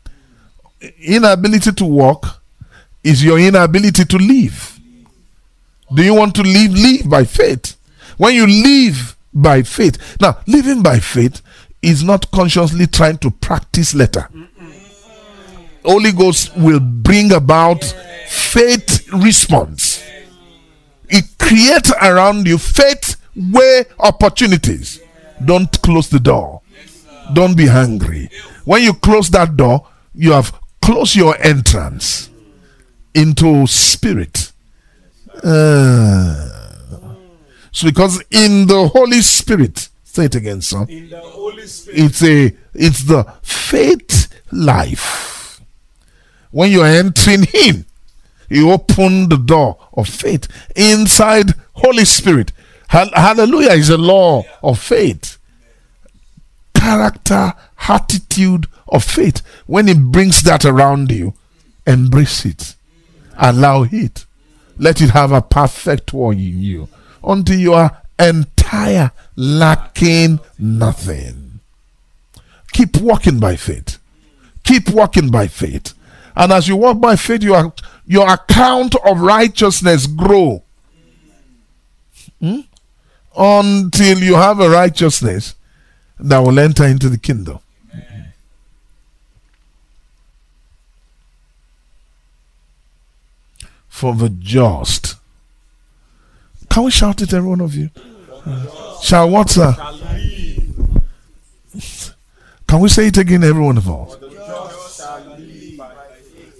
Inability 1.05 1.73
to 1.73 1.85
walk 1.85 2.43
is 3.05 3.23
your 3.23 3.39
inability 3.39 4.05
to 4.07 4.17
live. 4.17 4.81
Do 5.95 6.03
you 6.03 6.15
want 6.15 6.35
to 6.37 6.43
live? 6.43 6.73
Live 6.73 7.09
by 7.09 7.25
faith. 7.25 7.77
When 8.17 8.35
you 8.35 8.47
live 8.47 9.17
by 9.33 9.63
faith, 9.63 10.17
now 10.21 10.39
living 10.47 10.83
by 10.83 10.99
faith 10.99 11.43
is 11.83 12.03
not 12.03 12.31
consciously 12.31 12.87
trying 12.87 13.19
to 13.19 13.31
practice 13.31 13.95
letter. 13.95 14.29
Holy 15.85 16.13
Ghost 16.13 16.57
will 16.57 16.81
bring 16.81 17.33
about 17.33 17.83
faith 18.29 19.09
response. 19.13 20.03
It 21.09 21.25
creates 21.39 21.93
around 22.01 22.47
you 22.47 22.59
faith 22.59 23.17
way 23.37 23.85
opportunities. 23.99 25.01
Don't 25.45 25.71
close 25.83 26.09
the 26.09 26.21
door. 26.21 26.63
Don't 27.35 27.57
be 27.57 27.67
hungry. 27.67 28.31
When 28.65 28.83
you 28.83 28.95
close 28.95 29.29
that 29.31 29.57
door, 29.57 29.87
you 30.15 30.33
have 30.33 30.59
closed 30.81 31.17
your 31.17 31.37
entrance 31.43 32.31
into 33.15 33.67
spirit. 33.67 34.53
Uh, 35.43 36.49
so 37.73 37.87
because 37.87 38.23
in 38.31 38.67
the 38.67 38.89
Holy 38.93 39.23
Spirit, 39.23 39.89
say 40.05 40.27
it 40.27 40.35
again, 40.35 40.61
son. 40.61 40.89
In 40.89 41.09
the 41.09 41.21
Holy 41.21 41.67
Spirit. 41.67 42.01
It's 42.01 42.23
a 42.23 42.57
it's 42.75 43.05
the 43.05 43.25
faith 43.43 44.29
life. 44.53 45.42
When 46.53 46.71
you 46.71 46.83
are 46.83 46.87
entering 46.87 47.45
Him, 47.45 47.87
you 48.49 48.71
open 48.71 49.29
the 49.29 49.39
door 49.39 49.79
of 49.95 50.09
faith 50.09 50.47
inside 50.77 51.55
Holy 51.73 52.05
Spirit. 52.05 52.53
Hallelujah 52.89 53.73
is 53.73 53.89
a 53.89 53.97
law 53.97 54.45
of 54.63 54.79
faith. 54.79 55.39
Character, 56.75 57.55
attitude 57.89 58.67
of 58.87 59.03
faith. 59.03 59.41
When 59.67 59.89
it 59.89 59.99
brings 59.99 60.43
that 60.43 60.65
around 60.67 61.11
you, 61.11 61.33
embrace 61.87 62.45
it. 62.45 62.75
Allow 63.39 63.85
it. 63.91 64.27
Let 64.77 65.01
it 65.01 65.11
have 65.11 65.33
a 65.33 65.41
perfect 65.41 66.13
one 66.13 66.39
in 66.39 66.61
you 66.61 66.89
until 67.25 67.59
you 67.59 67.73
are 67.73 68.03
entire, 68.19 69.13
lacking 69.37 70.41
nothing. 70.59 71.61
Keep 72.73 73.01
walking 73.01 73.39
by 73.39 73.57
faith. 73.57 73.99
Keep 74.65 74.91
walking 74.91 75.31
by 75.31 75.47
faith. 75.47 75.95
And 76.35 76.53
as 76.53 76.69
you 76.69 76.77
walk 76.77 77.01
by 77.01 77.17
faith, 77.17 77.43
your, 77.43 77.73
your 78.07 78.29
account 78.29 78.95
of 79.05 79.21
righteousness 79.21 80.07
grow. 80.07 80.63
Hmm? 82.41 82.61
Until 83.37 84.19
you 84.19 84.35
have 84.35 84.61
a 84.61 84.69
righteousness 84.69 85.55
that 86.19 86.39
will 86.39 86.59
enter 86.59 86.85
into 86.85 87.09
the 87.09 87.19
kingdom. 87.19 87.59
For 93.89 94.15
the 94.15 94.31
just. 94.31 95.17
Can 96.69 96.85
we 96.85 96.91
shout 96.91 97.21
it, 97.21 97.33
every 97.33 97.49
one 97.49 97.61
of 97.61 97.75
you? 97.75 97.91
Uh, 98.45 99.01
shall 99.01 99.29
what, 99.29 99.51
sir? 99.51 99.75
Can 102.67 102.81
we 102.81 102.89
say 102.89 103.09
it 103.09 103.19
again, 103.19 103.45
every 103.45 103.63
one 103.63 103.77
of 103.77 103.89
us? 103.89 104.17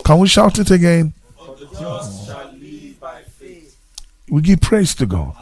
Can 0.05 0.19
we 0.19 0.29
shout 0.29 0.59
it 0.59 0.71
again? 0.71 1.13
We 4.29 4.41
give 4.41 4.61
praise 4.61 4.95
to 4.97 5.07
God. 5.07 5.37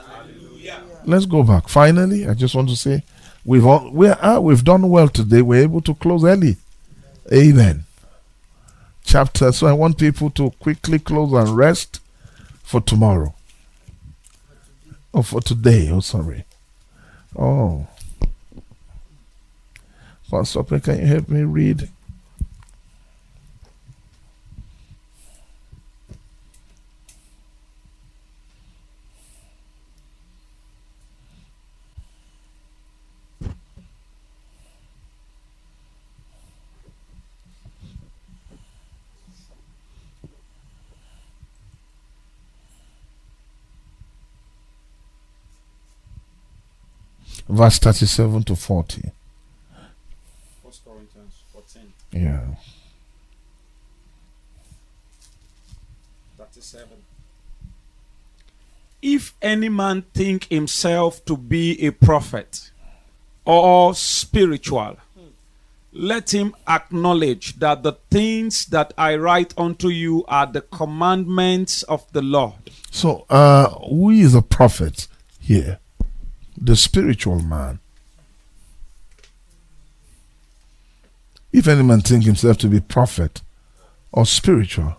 Let's 1.04 1.26
go 1.26 1.42
back. 1.42 1.68
Finally, 1.68 2.26
I 2.26 2.34
just 2.34 2.54
want 2.54 2.68
to 2.68 2.76
say 2.76 3.02
we've 3.44 3.64
all, 3.64 3.90
we 3.90 4.08
are, 4.08 4.40
we've 4.40 4.64
done 4.64 4.88
well 4.88 5.08
today. 5.08 5.42
We're 5.42 5.62
able 5.62 5.80
to 5.82 5.94
close 5.94 6.24
early. 6.24 6.56
Amen. 7.32 7.84
Chapter. 9.04 9.52
So 9.52 9.66
I 9.66 9.72
want 9.72 9.98
people 9.98 10.30
to 10.30 10.50
quickly 10.60 10.98
close 10.98 11.32
and 11.32 11.56
rest 11.56 12.00
for 12.62 12.80
tomorrow. 12.80 13.34
Oh, 15.14 15.22
for 15.22 15.40
today. 15.40 15.90
Oh, 15.90 16.00
sorry. 16.00 16.44
Oh. 17.36 17.86
Pastor, 20.30 20.62
can 20.62 21.00
you 21.00 21.06
help 21.06 21.28
me 21.28 21.42
read? 21.42 21.88
Verse 47.60 47.78
37 47.78 48.42
to 48.44 48.56
40. 48.56 49.12
First 50.64 50.82
Corinthians 50.82 51.42
14. 51.52 51.92
Yeah. 52.12 52.40
37. 56.38 56.88
If 59.02 59.34
any 59.42 59.68
man 59.68 60.04
think 60.14 60.44
himself 60.44 61.22
to 61.26 61.36
be 61.36 61.86
a 61.86 61.90
prophet 61.90 62.70
or 63.44 63.94
spiritual, 63.94 64.96
let 65.92 66.32
him 66.32 66.56
acknowledge 66.66 67.58
that 67.58 67.82
the 67.82 67.92
things 68.10 68.64
that 68.66 68.94
I 68.96 69.16
write 69.16 69.52
unto 69.58 69.88
you 69.88 70.24
are 70.28 70.46
the 70.46 70.62
commandments 70.62 71.82
of 71.82 72.10
the 72.12 72.22
Lord. 72.22 72.70
So, 72.90 73.26
uh, 73.28 73.68
who 73.86 74.08
is 74.08 74.34
a 74.34 74.40
prophet 74.40 75.08
here? 75.38 75.78
The 76.60 76.76
spiritual 76.76 77.40
man. 77.40 77.78
If 81.52 81.66
any 81.66 81.82
man 81.82 82.02
think 82.02 82.24
himself 82.24 82.58
to 82.58 82.68
be 82.68 82.80
prophet 82.80 83.42
or 84.12 84.26
spiritual, 84.26 84.96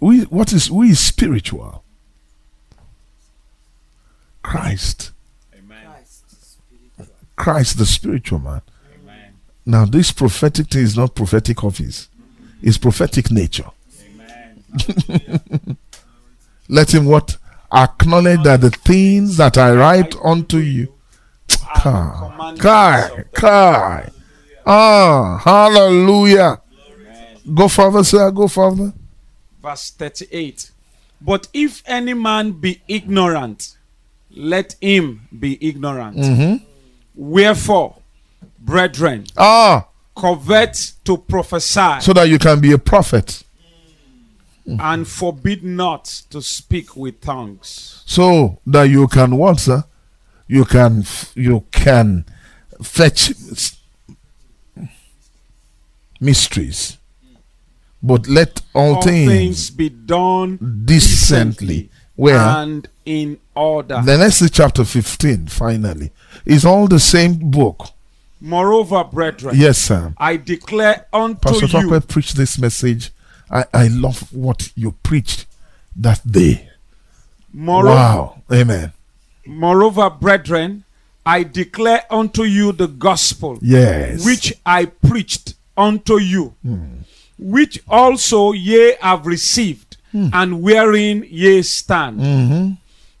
we, 0.00 0.22
what 0.22 0.52
is 0.52 0.70
we 0.70 0.90
is 0.90 1.00
spiritual? 1.00 1.82
Christ. 4.42 5.10
Amen. 5.56 7.08
Christ, 7.34 7.78
the 7.78 7.86
spiritual 7.86 8.38
man. 8.38 8.62
Amen. 9.02 9.34
Now, 9.66 9.84
this 9.84 10.12
prophetic 10.12 10.68
thing 10.68 10.82
is 10.82 10.96
not 10.96 11.14
prophetic 11.14 11.64
office; 11.64 12.08
it's 12.62 12.78
prophetic 12.78 13.30
nature. 13.30 13.70
Let 16.68 16.94
him 16.94 17.06
what 17.06 17.38
acknowledge 17.72 18.42
that 18.42 18.60
the 18.60 18.70
things 18.70 19.36
that 19.36 19.58
I 19.58 19.72
write 19.74 20.14
unto 20.24 20.58
you, 20.58 20.92
Kai, 21.48 22.54
Kai, 22.58 23.24
Kai. 23.32 24.10
Ah, 24.66 25.40
hallelujah. 25.44 26.60
Go 27.54 27.68
further, 27.68 28.02
sir. 28.02 28.30
Go 28.32 28.48
further. 28.48 28.92
Verse 29.62 29.90
38. 29.90 30.70
But 31.20 31.48
if 31.52 31.82
any 31.86 32.14
man 32.14 32.52
be 32.52 32.82
ignorant, 32.88 33.76
let 34.34 34.74
him 34.80 35.28
be 35.38 35.56
ignorant. 35.66 36.16
Mm-hmm. 36.16 36.64
Wherefore, 37.14 37.96
brethren, 38.58 39.26
Ah, 39.36 39.86
covet 40.14 40.92
to 41.04 41.16
prophesy 41.16 42.00
so 42.00 42.12
that 42.12 42.28
you 42.28 42.38
can 42.38 42.60
be 42.60 42.72
a 42.72 42.78
prophet. 42.78 43.42
and 44.80 45.06
forbid 45.06 45.62
not 45.62 46.04
to 46.30 46.42
speak 46.42 46.96
with 46.96 47.20
tongues. 47.20 48.02
So 48.06 48.58
that 48.66 48.84
you 48.84 49.06
can 49.06 49.36
what, 49.36 49.60
sir? 49.60 49.84
You 50.48 50.64
can 50.64 51.04
you 51.34 51.64
can 51.70 52.24
fetch 52.82 53.32
mysteries, 56.20 56.98
but 58.02 58.28
let 58.28 58.62
all, 58.74 58.96
All 58.96 59.02
things, 59.02 59.30
things 59.30 59.70
be 59.70 59.88
done 59.88 60.82
decently. 60.84 61.90
Where 62.16 62.38
and 62.38 62.88
in 63.04 63.38
order. 63.54 64.00
the 64.04 64.16
next 64.16 64.40
is 64.40 64.50
chapter 64.50 64.84
fifteen. 64.84 65.46
Finally, 65.48 66.10
is 66.44 66.64
all 66.64 66.88
the 66.88 67.00
same 67.00 67.50
book. 67.50 67.88
Moreover, 68.40 69.04
brethren, 69.04 69.54
Yes, 69.56 69.78
sir. 69.78 70.14
I 70.18 70.36
declare 70.36 71.06
unto 71.12 71.48
you. 71.48 71.60
Pastor 71.60 71.78
you 71.78 71.90
Tucker 71.90 72.06
preached 72.06 72.36
this 72.36 72.58
message. 72.58 73.10
I, 73.50 73.64
I 73.72 73.88
love 73.88 74.32
what 74.32 74.70
you 74.74 74.92
preached 75.02 75.46
that 75.96 76.20
day. 76.30 76.68
moreover, 77.52 77.94
Wow. 77.96 78.42
Amen. 78.52 78.92
moreover, 79.46 80.10
brethren, 80.10 80.84
I 81.24 81.42
declare 81.42 82.02
unto 82.10 82.42
you 82.44 82.72
the 82.72 82.86
gospel 82.88 83.58
Yes. 83.62 84.24
which 84.24 84.52
I 84.64 84.84
preached 84.86 85.54
unto 85.76 86.18
you, 86.20 86.54
which 87.38 87.80
also 87.88 88.52
ye 88.52 88.94
have 89.00 89.26
received, 89.26 89.96
and 90.12 90.62
wherein 90.62 91.26
ye 91.28 91.62
stand, 91.62 92.20
Mm-hmm. 92.20 92.72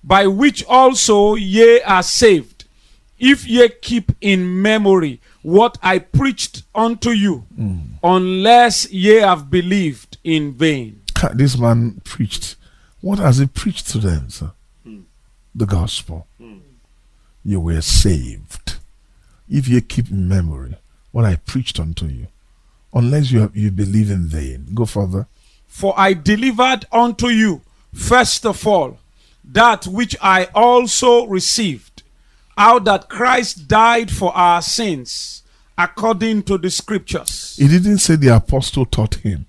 by 0.04 0.26
which 0.26 0.64
also 0.64 1.34
ye 1.34 1.80
are 1.82 2.02
saved, 2.02 2.64
if 3.18 3.46
ye 3.46 3.68
keep 3.80 4.12
in 4.20 4.60
memory 4.62 5.20
what 5.46 5.78
I 5.80 6.00
preached 6.00 6.64
unto 6.74 7.10
you, 7.10 7.44
unless 8.02 8.90
ye 8.90 9.14
have 9.20 9.48
believed 9.48 10.18
in 10.24 10.52
vain. 10.52 11.02
This 11.34 11.56
man 11.56 12.00
preached. 12.02 12.56
What 13.00 13.20
has 13.20 13.38
he 13.38 13.46
preached 13.46 13.86
to 13.90 13.98
them, 13.98 14.28
sir? 14.28 14.50
The 15.54 15.66
gospel. 15.66 16.26
You 17.44 17.60
were 17.60 17.80
saved. 17.80 18.78
If 19.48 19.68
you 19.68 19.80
keep 19.82 20.10
in 20.10 20.26
memory 20.26 20.74
what 21.12 21.24
I 21.24 21.36
preached 21.36 21.78
unto 21.78 22.06
you, 22.06 22.26
unless 22.92 23.30
you 23.30 23.42
have, 23.42 23.56
you 23.56 23.70
believe 23.70 24.10
in 24.10 24.26
vain. 24.26 24.66
Go 24.74 24.84
further. 24.84 25.28
For 25.68 25.94
I 25.96 26.12
delivered 26.14 26.86
unto 26.90 27.28
you, 27.28 27.62
first 27.94 28.44
of 28.44 28.66
all, 28.66 28.98
that 29.44 29.86
which 29.86 30.16
I 30.20 30.48
also 30.56 31.24
received, 31.26 31.95
how 32.56 32.78
that 32.80 33.08
Christ 33.08 33.68
died 33.68 34.10
for 34.10 34.34
our 34.36 34.62
sins, 34.62 35.42
according 35.76 36.44
to 36.44 36.58
the 36.58 36.70
scriptures. 36.70 37.56
He 37.58 37.68
didn't 37.68 37.98
say 37.98 38.16
the 38.16 38.34
apostle 38.34 38.86
taught 38.86 39.16
him. 39.16 39.46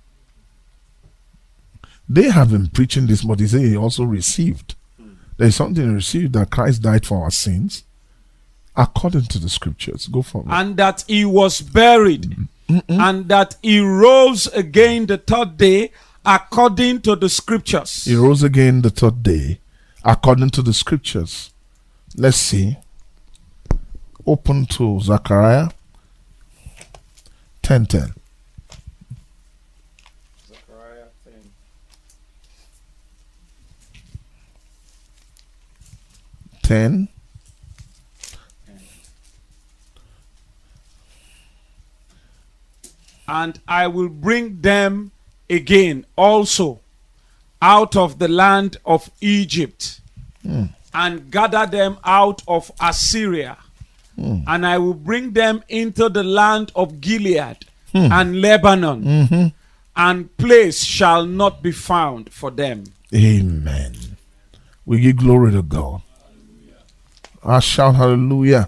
They 2.09 2.29
have 2.29 2.51
been 2.51 2.67
preaching 2.67 3.07
this, 3.07 3.23
but 3.23 3.39
he 3.39 3.47
said 3.47 3.61
he 3.61 3.75
also 3.77 4.03
received. 4.03 4.75
There 5.37 5.47
is 5.47 5.55
something 5.55 5.83
he 5.87 5.93
received 5.93 6.33
that 6.33 6.49
Christ 6.49 6.81
died 6.81 7.05
for 7.05 7.23
our 7.23 7.31
sins, 7.31 7.83
according 8.75 9.23
to 9.25 9.39
the 9.39 9.49
scriptures. 9.49 10.07
Go 10.07 10.21
forward. 10.21 10.51
and 10.51 10.77
that 10.77 11.03
he 11.07 11.25
was 11.25 11.61
buried, 11.61 12.35
and 12.89 13.27
that 13.29 13.55
he 13.61 13.79
rose 13.79 14.47
again 14.47 15.05
the 15.05 15.17
third 15.17 15.57
day, 15.57 15.91
according 16.25 17.01
to 17.01 17.15
the 17.15 17.29
scriptures. 17.29 18.05
He 18.05 18.15
rose 18.15 18.43
again 18.43 18.81
the 18.81 18.89
third 18.89 19.23
day, 19.23 19.59
according 20.03 20.49
to 20.51 20.61
the 20.61 20.73
scriptures. 20.73 21.51
Let's 22.15 22.37
see. 22.37 22.77
Open 24.27 24.65
to 24.65 24.99
Zechariah 24.99 25.69
10:10. 27.63 28.13
Ten. 36.61 37.07
And 43.29 43.59
I 43.65 43.87
will 43.87 44.09
bring 44.09 44.59
them 44.59 45.11
again 45.49 46.05
also 46.17 46.81
out 47.61 47.95
of 47.95 48.19
the 48.19 48.27
land 48.27 48.75
of 48.85 49.09
Egypt, 49.21 50.01
hmm. 50.41 50.65
and 50.93 51.31
gather 51.31 51.65
them 51.65 51.97
out 52.03 52.43
of 52.45 52.71
Assyria. 52.81 53.57
Hmm. 54.17 54.39
And 54.47 54.65
I 54.65 54.77
will 54.79 54.95
bring 54.95 55.33
them 55.33 55.63
into 55.69 56.09
the 56.09 56.23
land 56.23 56.71
of 56.75 56.99
Gilead 56.99 57.65
hmm. 57.91 58.11
and 58.11 58.41
Lebanon, 58.41 59.03
mm-hmm. 59.03 59.47
and 59.95 60.37
place 60.37 60.83
shall 60.83 61.25
not 61.25 61.61
be 61.61 61.71
found 61.71 62.33
for 62.33 62.49
them. 62.49 62.85
Amen. 63.13 63.93
We 64.85 64.99
give 65.01 65.17
glory 65.17 65.51
to 65.51 65.61
God. 65.61 66.01
I 67.43 67.59
shout 67.59 67.95
hallelujah. 67.95 68.67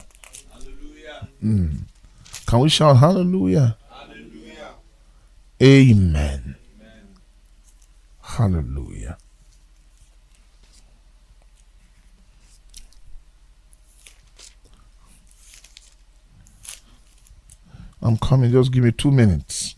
Mm. 1.44 1.80
Can 2.46 2.60
we 2.60 2.70
shout 2.70 2.98
hallelujah? 2.98 3.78
Amen. 5.62 6.56
Hallelujah. 8.22 9.18
I'm 18.02 18.18
coming. 18.18 18.52
Just 18.52 18.72
give 18.72 18.84
me 18.84 18.92
two 18.92 19.12
minutes. 19.12 19.76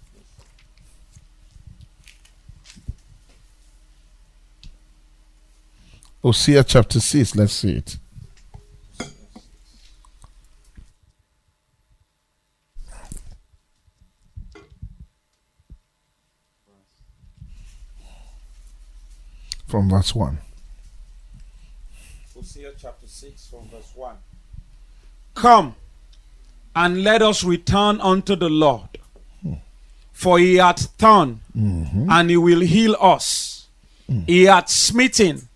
Hosea 6.21 6.63
chapter 6.63 6.99
6. 6.99 7.35
Let's 7.35 7.53
see 7.53 7.77
it. 7.77 7.97
From 19.65 19.89
verse 19.89 20.13
1. 20.13 20.37
Hosea 22.35 22.73
chapter 22.77 23.07
6 23.07 23.47
from 23.47 23.67
verse 23.69 23.91
1. 23.95 24.15
Come 25.33 25.75
and 26.75 27.03
let 27.03 27.21
us 27.21 27.43
return 27.43 27.99
unto 28.01 28.35
the 28.35 28.49
Lord. 28.49 28.87
For 30.11 30.37
he 30.37 30.57
hath 30.57 30.95
turned 30.99 31.39
mm-hmm. 31.57 32.07
and 32.09 32.29
he 32.29 32.37
will 32.37 32.59
heal 32.59 32.95
us. 33.01 33.67
Mm. 34.07 34.27
He 34.27 34.43
hath 34.43 34.69
smitten 34.69 35.47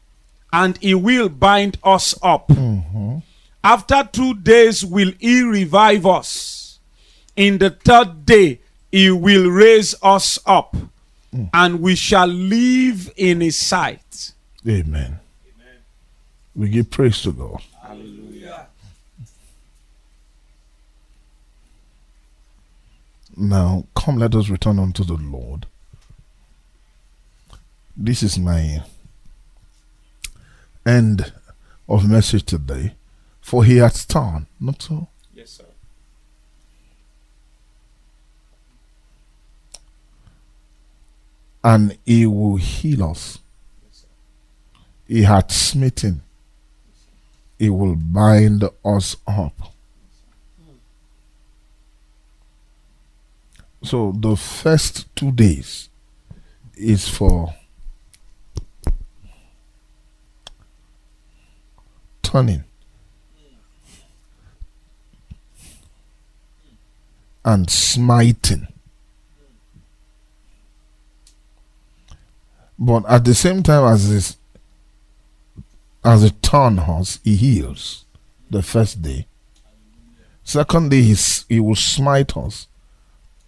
and 0.51 0.75
he 0.77 0.95
will 0.95 1.29
bind 1.29 1.77
us 1.83 2.15
up. 2.23 2.47
Mm-hmm. 2.47 3.17
After 3.63 4.09
two 4.11 4.33
days 4.33 4.83
will 4.83 5.11
he 5.19 5.43
revive 5.43 6.07
us. 6.07 6.79
In 7.35 7.59
the 7.59 7.69
third 7.69 8.25
day 8.25 8.59
he 8.91 9.11
will 9.11 9.51
raise 9.51 9.93
us 10.01 10.39
up 10.47 10.75
mm. 11.33 11.49
and 11.53 11.79
we 11.79 11.93
shall 11.95 12.27
live 12.27 13.11
in 13.17 13.41
his 13.41 13.57
sight. 13.57 14.31
Amen. 14.67 15.19
We 16.55 16.69
give 16.69 16.89
praise 16.89 17.21
to 17.23 17.33
God. 17.33 17.61
Hallelujah. 17.83 18.67
Now, 23.37 23.85
come, 23.95 24.17
let 24.17 24.33
us 24.33 24.49
return 24.49 24.79
unto 24.79 25.03
the 25.03 25.15
Lord. 25.15 25.65
This 27.97 28.23
is 28.23 28.37
my 28.37 28.83
end 30.85 31.33
of 31.87 32.09
message 32.09 32.43
today. 32.43 32.95
For 33.41 33.63
he 33.63 33.77
hath 33.77 34.07
done, 34.07 34.47
not 34.59 34.81
so. 34.81 35.07
Yes, 35.33 35.51
sir. 35.51 35.65
And 41.63 41.97
he 42.05 42.25
will 42.25 42.55
heal 42.55 43.03
us. 43.03 43.39
He 45.07 45.23
hath 45.23 45.51
smitten. 45.51 46.23
He 47.59 47.69
will 47.69 47.95
bind 47.95 48.63
us 48.83 49.15
up. 49.27 49.74
So 53.85 54.13
the 54.17 54.35
first 54.35 55.15
two 55.15 55.31
days 55.31 55.89
is 56.75 57.07
for 57.07 57.53
turning 62.23 62.63
and 67.45 67.69
smiting. 67.69 68.67
But 72.79 73.05
at 73.07 73.23
the 73.23 73.35
same 73.35 73.61
time 73.61 73.93
as 73.93 74.09
this 74.09 74.37
as 76.03 76.23
a 76.23 76.31
turn 76.31 76.77
horse, 76.77 77.19
he 77.23 77.35
heals 77.35 78.05
the 78.49 78.63
first 78.63 79.03
day. 79.03 79.27
Second 80.43 80.89
day 80.89 81.03
he's, 81.03 81.45
he 81.47 81.59
will 81.59 81.75
smite 81.75 82.35
us 82.35 82.67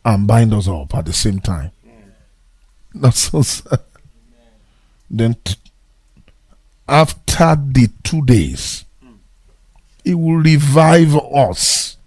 and 0.07 0.25
bind 0.25 0.53
us 0.53 0.69
up 0.69 0.95
at 0.95 1.05
the 1.05 1.11
same 1.11 1.37
time. 1.39 1.69
That's 2.95 3.29
so 3.29 3.41
sad. 3.41 3.81
Then 5.09 5.35
t- 5.43 5.55
after 6.87 7.57
the 7.57 7.89
two 8.03 8.23
days, 8.23 8.85
he 10.05 10.13
will 10.15 10.37
revive 10.37 11.13
us. 11.15 11.97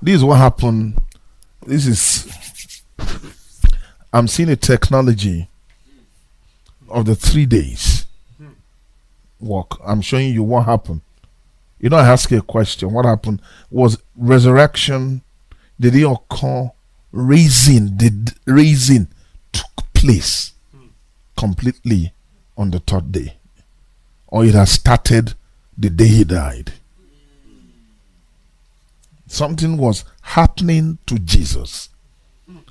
This 0.00 0.16
is 0.16 0.24
what 0.24 0.36
happened. 0.36 0.98
This 1.66 1.86
is 1.86 2.82
I'm 4.12 4.28
seeing 4.28 4.48
a 4.50 4.56
technology 4.56 5.48
of 6.88 7.06
the 7.06 7.16
three 7.16 7.44
days 7.44 8.06
work. 9.40 9.72
I'm 9.84 10.00
showing 10.00 10.32
you 10.32 10.44
what 10.44 10.64
happened. 10.66 11.00
You 11.80 11.88
know, 11.90 11.96
I 11.96 12.06
ask 12.06 12.30
you 12.30 12.38
a 12.38 12.42
question. 12.42 12.92
What 12.92 13.04
happened? 13.04 13.42
Was 13.68 13.98
resurrection 14.16 15.22
did 15.80 15.96
it 15.96 16.04
occur? 16.04 16.70
Raising 17.10 17.96
the 17.96 18.34
raising 18.44 19.08
took 19.52 19.92
place 19.94 20.52
completely 21.36 22.12
on 22.56 22.70
the 22.70 22.80
third 22.80 23.12
day, 23.12 23.36
or 24.26 24.44
it 24.44 24.54
has 24.54 24.72
started 24.72 25.34
the 25.76 25.88
day 25.90 26.08
he 26.08 26.24
died. 26.24 26.72
Something 29.26 29.76
was 29.76 30.04
happening 30.22 30.98
to 31.06 31.18
Jesus 31.18 31.88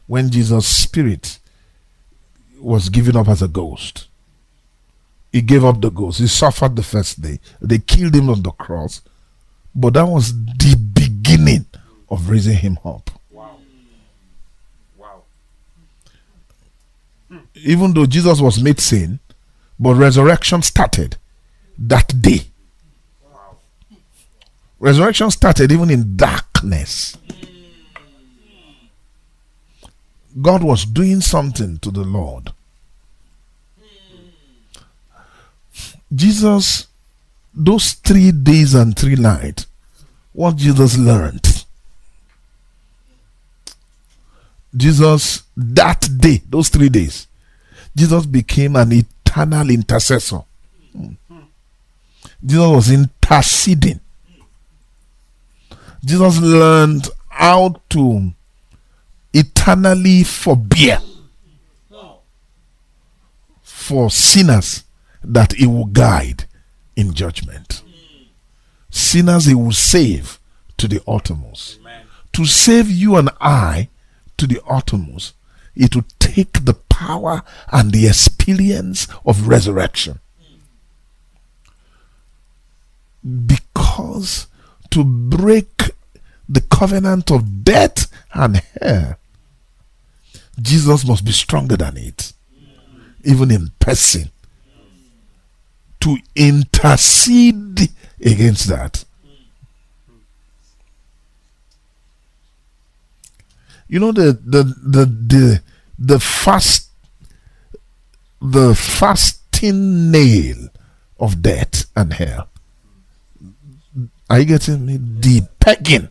when 0.08 0.30
Jesus' 0.30 0.68
spirit 0.68 1.40
was 2.60 2.90
given 2.90 3.16
up 3.16 3.28
as 3.28 3.42
a 3.42 3.48
ghost. 3.48 4.08
He 5.32 5.42
gave 5.42 5.64
up 5.64 5.82
the 5.82 5.92
ghost. 5.92 6.20
He 6.20 6.28
suffered 6.28 6.76
the 6.76 6.84
first 6.84 7.22
day. 7.22 7.40
They 7.62 7.80
killed 7.80 8.16
him 8.16 8.30
on 8.30 8.42
the 8.42 8.52
cross. 8.52 9.02
But 9.76 9.94
that 9.94 10.08
was 10.08 10.34
the 10.34 10.76
beginning 10.94 11.66
of 12.10 12.30
raising 12.30 12.58
him 12.58 12.80
up. 12.84 13.12
Even 17.64 17.94
though 17.94 18.06
Jesus 18.06 18.40
was 18.40 18.62
made 18.62 18.80
sin, 18.80 19.20
but 19.80 19.96
resurrection 19.96 20.62
started 20.62 21.18
that 21.78 22.22
day. 22.22 22.42
Resurrection 24.80 25.32
started 25.32 25.72
even 25.72 25.90
in 25.90 26.16
darkness. 26.16 27.18
God 30.40 30.64
was 30.64 30.86
doing 30.86 31.22
something 31.22 31.80
to 31.80 31.90
the 31.90 32.04
Lord. 32.04 32.52
Jesus, 36.14 36.88
those 37.54 37.94
three 37.94 38.32
days 38.32 38.74
and 38.76 38.98
three 38.98 39.16
nights, 39.16 39.66
what 40.32 40.56
Jesus 40.56 40.98
learned. 40.98 41.66
Jesus, 44.76 45.44
that 45.56 46.08
day, 46.20 46.42
those 46.48 46.70
three 46.70 46.90
days, 46.90 47.27
Jesus 47.98 48.28
became 48.28 48.76
an 48.76 48.92
eternal 48.92 49.72
intercessor. 49.72 50.44
Jesus 52.46 52.68
was 52.68 52.92
interceding. 52.92 54.00
Jesus 56.06 56.40
learned 56.40 57.08
how 57.28 57.82
to 57.90 58.32
eternally 59.34 60.24
forbear 60.24 61.00
for 63.64 64.12
sinners 64.12 64.84
that 65.24 65.54
he 65.54 65.66
will 65.66 65.86
guide 65.86 66.46
in 66.96 67.16
judgment. 67.16 67.82
Sinners 68.92 69.46
he 69.46 69.56
will 69.56 69.72
save 69.72 70.40
to 70.78 70.88
the 70.88 71.02
uttermost. 71.08 71.80
To 72.34 72.46
save 72.46 72.92
you 72.92 73.16
and 73.16 73.32
I 73.42 73.90
to 74.38 74.46
the 74.46 74.62
uttermost, 74.70 75.34
it 75.76 75.96
will 75.96 76.06
take 76.38 76.66
the 76.66 76.74
power 76.74 77.42
and 77.72 77.92
the 77.92 78.08
experience 78.08 79.08
of 79.26 79.48
resurrection. 79.48 80.20
Because 83.24 84.46
to 84.92 85.04
break 85.04 85.92
the 86.48 86.62
covenant 86.62 87.32
of 87.32 87.64
death 87.64 88.12
and 88.34 88.62
hell, 88.80 89.18
Jesus 90.62 91.06
must 91.06 91.26
be 91.26 91.32
stronger 91.32 91.76
than 91.76 91.98
it, 91.98 92.34
even 93.24 93.50
in 93.50 93.72
person, 93.80 94.30
to 96.00 96.18
intercede 96.36 97.90
against 98.24 98.68
that. 98.68 99.04
You 103.88 104.00
know 104.00 104.12
the 104.12 104.38
the 104.46 104.64
the 104.64 105.06
the 105.06 105.62
the 105.98 106.20
fast 106.20 106.90
the 108.42 108.76
fasting 108.76 110.12
nail 110.12 110.70
of 111.20 111.42
death 111.42 111.86
and 111.96 112.14
hell. 112.14 112.50
Are 114.30 114.40
you 114.40 114.46
getting 114.46 114.86
me? 114.86 114.98
The 114.98 115.48
pegging 115.60 116.10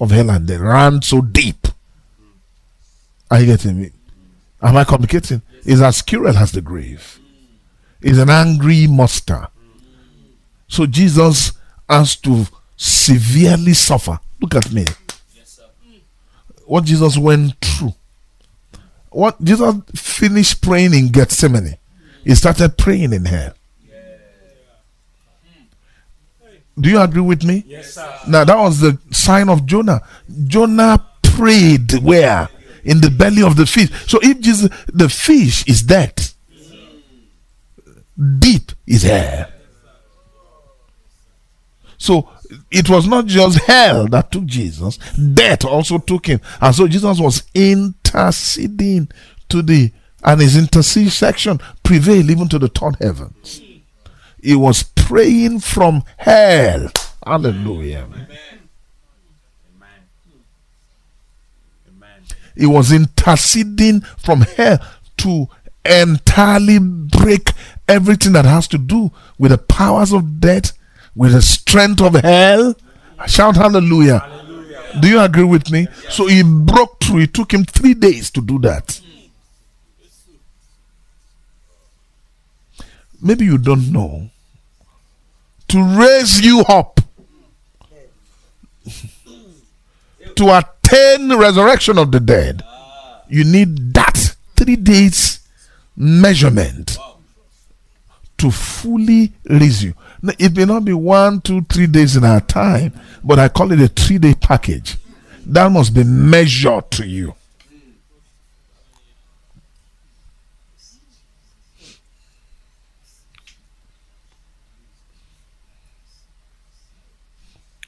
of 0.00 0.10
hell 0.10 0.30
and 0.30 0.46
death 0.46 0.60
ran 0.60 1.02
so 1.02 1.20
deep. 1.20 1.68
Are 3.30 3.40
you 3.40 3.46
getting 3.46 3.80
me? 3.80 3.90
Am 4.60 4.76
I 4.76 4.84
communicating? 4.84 5.42
Is 5.64 5.80
as 5.80 6.02
cruel 6.02 6.36
as 6.36 6.52
the 6.52 6.60
grave. 6.60 7.18
Is 8.02 8.18
an 8.18 8.28
angry 8.28 8.86
monster. 8.86 9.48
So 10.68 10.86
Jesus 10.86 11.52
has 11.88 12.16
to 12.16 12.46
severely 12.76 13.74
suffer. 13.74 14.18
Look 14.40 14.54
at 14.54 14.72
me. 14.72 14.86
What 16.66 16.84
Jesus 16.84 17.16
went 17.16 17.54
through. 17.60 17.94
What 19.12 19.42
Jesus 19.42 19.74
finished 19.94 20.62
praying 20.62 20.94
in 20.94 21.08
Gethsemane. 21.08 21.76
He 22.24 22.34
started 22.34 22.76
praying 22.78 23.12
in 23.12 23.24
hell. 23.24 23.54
Do 26.78 26.88
you 26.88 27.00
agree 27.00 27.20
with 27.20 27.44
me? 27.44 27.64
Yes, 27.66 27.94
sir. 27.94 28.18
Now 28.26 28.44
that 28.44 28.56
was 28.56 28.80
the 28.80 28.98
sign 29.10 29.48
of 29.48 29.66
Jonah. 29.66 30.00
Jonah 30.46 31.04
prayed 31.22 31.92
where? 32.02 32.48
In 32.84 33.00
the 33.00 33.10
belly 33.10 33.42
of 33.42 33.56
the 33.56 33.66
fish. 33.66 33.90
So 34.06 34.18
if 34.22 34.40
Jesus, 34.40 34.70
the 34.86 35.08
fish 35.08 35.66
is 35.68 35.82
dead, 35.82 36.18
deep 38.38 38.72
is 38.86 39.02
hell. 39.02 39.48
So 41.98 42.28
it 42.70 42.88
was 42.88 43.06
not 43.06 43.26
just 43.26 43.58
hell 43.60 44.08
that 44.08 44.32
took 44.32 44.46
Jesus, 44.46 44.98
death 45.16 45.64
also 45.64 45.98
took 45.98 46.26
him. 46.26 46.40
And 46.60 46.74
so 46.74 46.88
Jesus 46.88 47.20
was 47.20 47.44
interceding 48.14 49.08
to 49.48 49.62
the, 49.62 49.92
and 50.24 50.40
his 50.40 50.56
intercession 50.56 51.60
prevailed 51.82 52.30
even 52.30 52.48
to 52.48 52.58
the 52.58 52.68
third 52.68 52.96
heavens. 53.00 53.60
He 54.42 54.54
was 54.54 54.82
praying 54.82 55.60
from 55.60 56.02
hell. 56.16 56.90
Hallelujah. 57.24 58.08
He 62.56 62.66
was 62.66 62.92
interceding 62.92 64.02
from 64.18 64.42
hell 64.42 64.78
to 65.18 65.48
entirely 65.84 66.78
break 66.78 67.52
everything 67.88 68.32
that 68.32 68.44
has 68.44 68.68
to 68.68 68.78
do 68.78 69.10
with 69.38 69.52
the 69.52 69.58
powers 69.58 70.12
of 70.12 70.38
death, 70.38 70.72
with 71.14 71.32
the 71.32 71.40
strength 71.40 72.02
of 72.02 72.14
hell. 72.16 72.74
Shout 73.26 73.56
hallelujah. 73.56 74.18
Hallelujah. 74.18 74.51
Do 75.00 75.08
you 75.08 75.20
agree 75.20 75.44
with 75.44 75.70
me? 75.70 75.86
So 76.10 76.26
he 76.26 76.42
broke 76.42 77.00
through. 77.02 77.20
It 77.20 77.34
took 77.34 77.52
him 77.52 77.64
three 77.64 77.94
days 77.94 78.30
to 78.32 78.40
do 78.40 78.58
that. 78.60 79.00
Maybe 83.20 83.44
you 83.44 83.58
don't 83.58 83.92
know. 83.92 84.30
To 85.68 85.98
raise 85.98 86.40
you 86.40 86.60
up, 86.68 87.00
to 90.36 90.58
attain 90.58 91.34
resurrection 91.38 91.98
of 91.98 92.10
the 92.12 92.20
dead, 92.20 92.62
ah. 92.66 93.22
you 93.28 93.44
need 93.44 93.94
that 93.94 94.36
three 94.56 94.76
days 94.76 95.40
measurement 95.96 96.98
to 98.42 98.50
fully 98.50 99.32
raise 99.48 99.84
you. 99.84 99.94
Now, 100.20 100.32
It 100.38 100.56
may 100.56 100.64
not 100.64 100.84
be 100.84 100.92
one, 100.92 101.40
two, 101.40 101.62
three 101.62 101.86
days 101.86 102.16
in 102.16 102.24
our 102.24 102.40
time, 102.40 102.92
but 103.22 103.38
I 103.38 103.48
call 103.48 103.70
it 103.70 103.80
a 103.80 103.86
three 103.86 104.18
day 104.18 104.34
package. 104.34 104.96
That 105.46 105.70
must 105.70 105.94
be 105.94 106.02
measured 106.02 106.90
to 106.92 107.06
you. 107.06 107.34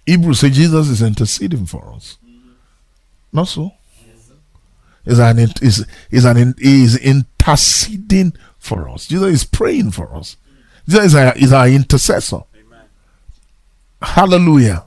Hebrews 0.06 0.40
say 0.40 0.50
Jesus 0.50 0.88
is 0.88 1.02
interceding 1.02 1.66
for 1.66 1.92
us. 1.94 2.18
Not 3.32 3.48
so. 3.48 3.72
Is 5.04 5.18
an 5.18 5.38
is 5.38 5.86
is 6.10 6.24
an 6.24 6.54
is 6.58 6.96
interceding 6.96 8.34
for 8.58 8.88
us. 8.88 9.06
Jesus 9.06 9.32
is 9.32 9.44
praying 9.44 9.90
for 9.90 10.14
us. 10.14 10.36
Jesus 10.88 11.06
is 11.06 11.14
our, 11.14 11.32
is 11.36 11.52
our 11.52 11.68
intercessor. 11.68 12.40
Amen. 12.54 12.80
Hallelujah. 14.02 14.84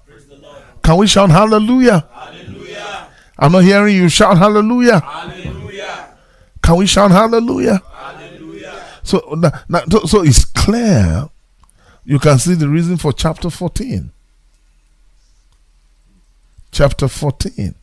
Can 0.83 0.97
we 0.97 1.07
shout 1.07 1.29
hallelujah? 1.29 2.07
Hallelujah. 2.13 3.09
I'm 3.39 3.51
not 3.51 3.63
hearing 3.63 3.95
you 3.95 4.09
shout 4.09 4.37
hallelujah. 4.37 4.99
Hallelujah. 4.99 6.17
Can 6.61 6.75
we 6.77 6.85
shout 6.87 7.11
hallelujah? 7.11 7.81
Hallelujah. 7.91 8.83
So, 9.03 9.35
now, 9.37 9.51
now- 9.67 9.83
so, 9.89 9.99
so 10.05 10.23
it's 10.23 10.45
clear. 10.45 11.29
You 12.05 12.19
can 12.19 12.39
see 12.39 12.53
the 12.53 12.69
reason 12.69 12.97
for 12.97 13.11
chapter 13.11 13.49
14. 13.49 14.11
Chapter 16.71 17.07
14 17.07 17.75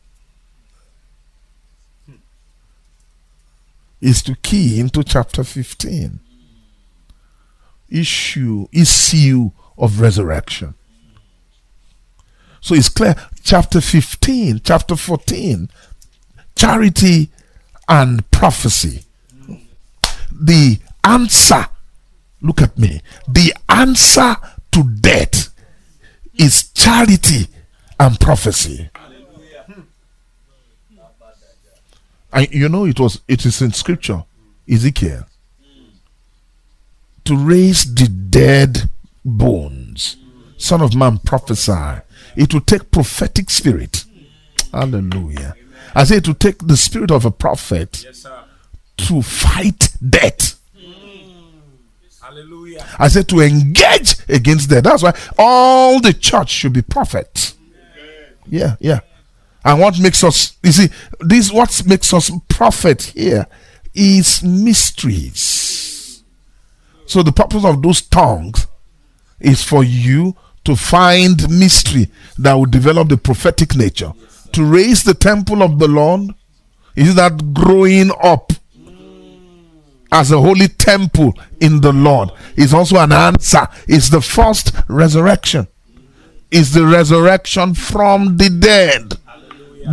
is 4.01 4.21
to 4.23 4.35
key 4.35 4.79
into 4.79 5.03
chapter 5.03 5.43
15. 5.43 6.19
Issue, 7.89 8.67
issue 8.71 9.51
of 9.77 9.99
resurrection. 9.99 10.73
So 12.61 12.73
it's 12.73 12.89
clear. 12.89 13.15
Chapter 13.43 13.79
15, 13.79 14.61
chapter 14.63 14.95
14, 14.95 15.69
charity 16.55 17.29
and 17.87 18.29
prophecy 18.31 19.03
the 20.31 20.79
answer 21.03 21.67
look 22.41 22.61
at 22.61 22.77
me 22.77 23.01
the 23.27 23.53
answer 23.69 24.35
to 24.71 24.83
death 24.83 25.53
is 26.35 26.69
charity 26.69 27.47
and 27.99 28.19
prophecy 28.19 28.89
and 32.33 32.51
you 32.51 32.67
know 32.67 32.85
it 32.85 32.99
was 32.99 33.21
it 33.27 33.45
is 33.45 33.61
in 33.61 33.71
scripture 33.71 34.23
ezekiel 34.69 35.25
to 37.25 37.35
raise 37.35 37.93
the 37.95 38.07
dead 38.07 38.89
bones 39.23 40.17
son 40.57 40.81
of 40.81 40.95
man 40.95 41.17
prophesy 41.17 42.01
it 42.35 42.53
will 42.53 42.61
take 42.61 42.91
prophetic 42.91 43.49
spirit 43.49 44.05
hallelujah 44.71 45.53
i 45.93 46.03
say 46.03 46.17
it 46.17 46.27
will 46.27 46.35
take 46.35 46.59
the 46.67 46.77
spirit 46.77 47.11
of 47.11 47.25
a 47.25 47.31
prophet 47.31 48.03
Yes, 48.03 48.25
to 48.97 49.21
fight 49.21 49.89
death. 50.07 50.59
Hallelujah. 52.21 52.85
I 52.97 53.07
said 53.07 53.27
to 53.29 53.41
engage 53.41 54.15
against 54.27 54.69
death. 54.69 54.83
That's 54.83 55.03
why 55.03 55.13
all 55.37 55.99
the 56.01 56.13
church 56.13 56.49
should 56.49 56.73
be 56.73 56.81
prophets. 56.81 57.55
Yeah, 58.47 58.75
yeah. 58.79 59.01
And 59.63 59.79
what 59.79 59.99
makes 59.99 60.23
us, 60.23 60.57
you 60.63 60.71
see, 60.71 60.89
this 61.19 61.51
what 61.51 61.83
makes 61.85 62.13
us 62.13 62.31
prophet 62.47 63.13
here 63.15 63.47
is 63.93 64.43
mysteries. 64.43 65.94
So 67.05 67.23
the 67.23 67.31
purpose 67.31 67.63
of 67.65 67.81
those 67.81 68.01
tongues 68.01 68.67
is 69.39 69.63
for 69.63 69.83
you 69.83 70.35
to 70.63 70.75
find 70.75 71.49
mystery 71.49 72.09
that 72.39 72.53
will 72.53 72.65
develop 72.65 73.09
the 73.09 73.17
prophetic 73.17 73.75
nature. 73.75 74.13
To 74.53 74.65
raise 74.65 75.03
the 75.03 75.13
temple 75.13 75.61
of 75.61 75.79
the 75.79 75.87
Lord 75.87 76.31
is 76.95 77.15
that 77.15 77.53
growing 77.53 78.11
up 78.21 78.51
as 80.11 80.31
a 80.31 80.39
holy 80.39 80.67
temple 80.67 81.33
in 81.59 81.81
the 81.81 81.91
Lord 81.91 82.31
is 82.55 82.73
also 82.73 82.97
an 82.97 83.11
answer. 83.11 83.67
It's 83.87 84.09
the 84.09 84.21
first 84.21 84.71
resurrection. 84.87 85.67
Is 86.51 86.73
the 86.73 86.85
resurrection 86.85 87.73
from 87.73 88.37
the 88.37 88.49
dead. 88.49 89.15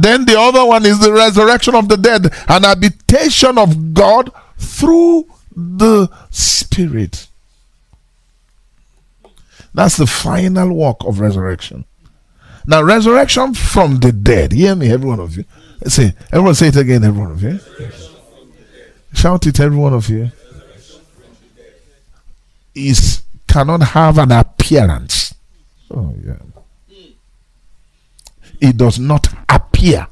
Then 0.00 0.24
the 0.24 0.38
other 0.38 0.64
one 0.64 0.86
is 0.86 1.00
the 1.00 1.12
resurrection 1.12 1.74
of 1.74 1.88
the 1.88 1.96
dead, 1.96 2.32
an 2.48 2.62
habitation 2.62 3.58
of 3.58 3.92
God 3.94 4.30
through 4.56 5.26
the 5.56 6.08
Spirit. 6.30 7.28
That's 9.74 9.96
the 9.96 10.06
final 10.06 10.74
work 10.74 10.98
of 11.00 11.20
resurrection. 11.20 11.84
Now, 12.66 12.82
resurrection 12.82 13.54
from 13.54 14.00
the 14.00 14.12
dead. 14.12 14.52
Hear 14.52 14.76
me, 14.76 14.90
every 14.92 15.08
one 15.08 15.20
of 15.20 15.36
you. 15.36 15.44
Say, 15.86 16.14
everyone 16.30 16.54
say 16.54 16.68
it 16.68 16.76
again, 16.76 17.02
every 17.02 17.20
one 17.20 17.32
of 17.32 17.42
you. 17.42 17.58
Shout 19.14 19.46
it, 19.46 19.58
every 19.60 19.76
one 19.76 19.92
of 19.92 20.08
you. 20.08 20.30
Is 22.74 23.22
cannot 23.52 23.82
have 23.82 24.16
an 24.16 24.32
appearance. 24.32 25.34
Oh 25.90 26.14
yeah. 26.24 26.36
It 28.60 28.76
does 28.76 28.98
not 28.98 29.28
appear. 29.48 30.06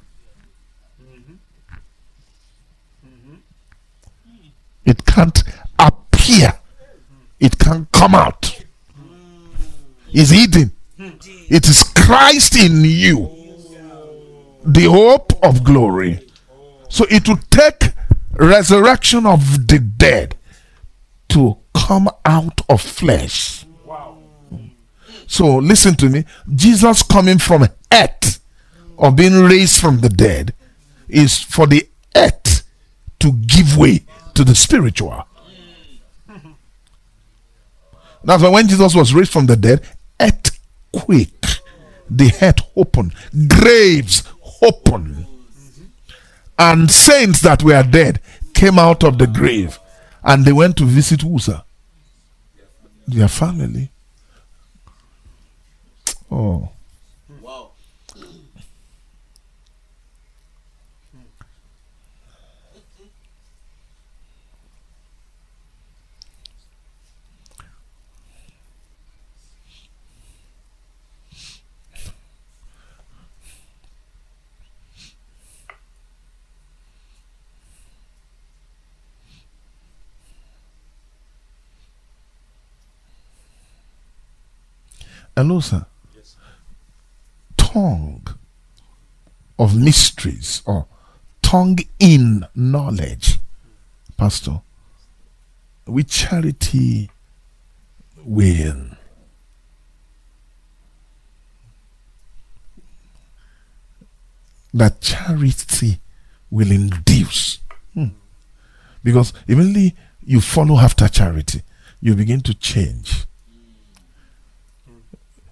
It 4.85 5.05
can't 5.05 5.43
appear. 5.78 6.59
It 7.39 7.59
can't 7.59 7.90
come 7.93 8.15
out. 8.15 8.65
It's 10.12 10.31
hidden. 10.31 10.73
It 10.98 11.69
is 11.69 11.82
Christ 11.82 12.57
in 12.57 12.85
you, 12.85 13.31
the 14.65 14.85
hope 14.85 15.32
of 15.43 15.65
glory. 15.65 16.20
So 16.89 17.07
it 17.11 17.28
will 17.28 17.40
take 17.51 17.93
resurrection 18.32 19.27
of 19.27 19.66
the 19.69 19.78
dead 19.78 20.36
to 21.31 21.57
come 21.74 22.11
out 22.24 22.61
of 22.69 22.81
flesh. 22.81 23.65
So 25.27 25.57
listen 25.57 25.94
to 25.97 26.09
me. 26.09 26.24
Jesus 26.55 27.02
coming 27.02 27.39
from 27.39 27.69
earth 27.93 28.40
or 28.97 29.12
being 29.12 29.35
raised 29.35 29.81
from 29.81 30.01
the 30.01 30.09
dead 30.09 30.52
is 31.09 31.39
for 31.39 31.66
the 31.66 31.89
earth 32.16 32.65
to 33.20 33.32
give 33.32 33.77
way 33.77 34.05
to 34.40 34.44
the 34.44 34.54
spiritual. 34.54 35.26
That's 38.24 38.42
why 38.42 38.48
when 38.48 38.68
Jesus 38.68 38.94
was 38.94 39.12
raised 39.12 39.32
from 39.32 39.44
the 39.44 39.56
dead, 39.56 39.82
earthquake, 40.18 41.44
the 42.08 42.32
earth 42.40 42.60
opened, 42.74 43.14
graves 43.48 44.22
opened, 44.62 45.26
and 46.58 46.90
saints 46.90 47.40
that 47.40 47.62
were 47.62 47.82
dead 47.82 48.20
came 48.54 48.78
out 48.78 49.04
of 49.04 49.18
the 49.18 49.26
grave 49.26 49.78
and 50.22 50.46
they 50.46 50.52
went 50.52 50.78
to 50.78 50.84
visit 50.86 51.22
Usa, 51.22 51.62
their 53.06 53.28
family. 53.28 53.90
Oh. 56.30 56.70
Hello, 85.40 85.58
sir. 85.58 85.86
Tongue 87.56 88.26
of 89.58 89.74
mysteries 89.74 90.60
or 90.66 90.84
tongue 91.40 91.78
in 91.98 92.44
knowledge. 92.54 93.38
Pastor, 94.18 94.60
with 95.86 96.08
charity 96.08 97.08
will. 98.22 98.84
That 104.74 105.00
charity 105.00 106.00
will 106.50 106.70
induce. 106.70 107.60
Hmm. 107.94 108.08
Because 109.02 109.32
immediately 109.48 109.96
you 110.22 110.42
follow 110.42 110.76
after 110.76 111.08
charity, 111.08 111.62
you 112.02 112.14
begin 112.14 112.42
to 112.42 112.52
change 112.52 113.24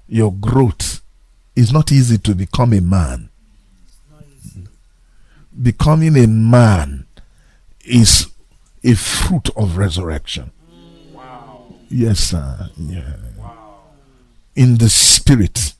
your 0.09 0.33
growth. 0.33 1.03
It's 1.55 1.73
not 1.73 1.93
easy 1.93 2.19
to 2.19 2.35
become 2.35 2.73
a 2.73 2.81
man. 2.81 3.29
Becoming 5.61 6.17
a 6.17 6.27
man 6.27 7.07
is 7.85 8.29
a 8.85 8.95
fruit 8.95 9.51
of 9.57 9.77
resurrection. 9.77 10.53
Wow. 11.13 11.67
Yes, 11.89 12.21
sir. 12.21 12.71
Yeah. 12.77 13.15
In 14.55 14.79
the 14.79 14.89
spirit. 14.89 15.75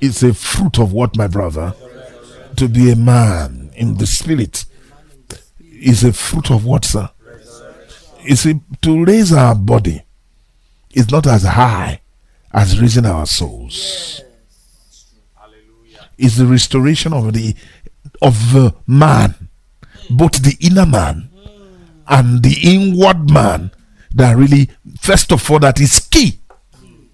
It's 0.00 0.22
a 0.22 0.32
fruit 0.32 0.78
of 0.78 0.92
what, 0.92 1.16
my 1.16 1.26
brother? 1.26 1.74
To 2.56 2.68
be 2.68 2.90
a 2.90 2.96
man 2.96 3.70
in 3.74 3.96
the 3.96 4.06
spirit 4.06 4.64
is 5.60 6.04
a 6.04 6.12
fruit 6.12 6.50
of 6.50 6.64
what, 6.64 6.84
sir? 6.84 7.10
It's 8.22 8.46
a, 8.46 8.60
to 8.82 9.04
raise 9.04 9.32
our 9.32 9.54
body 9.54 10.02
is 10.92 11.10
not 11.10 11.26
as 11.26 11.44
high 11.44 12.00
as 12.52 12.80
raising 12.80 13.06
our 13.06 13.26
souls. 13.26 14.22
Is 16.18 16.36
the 16.36 16.46
restoration 16.46 17.12
of 17.14 17.32
the 17.32 17.54
of 18.20 18.52
the 18.52 18.74
man, 18.86 19.34
both 20.10 20.42
the 20.42 20.56
inner 20.60 20.84
man 20.84 21.30
hmm. 21.32 21.82
and 22.08 22.42
the 22.42 22.58
inward 22.62 23.30
man, 23.30 23.70
that 24.14 24.36
really 24.36 24.68
first 25.00 25.32
of 25.32 25.50
all 25.50 25.58
that 25.60 25.80
is 25.80 26.00
key. 26.00 26.38
Hmm. 26.76 27.04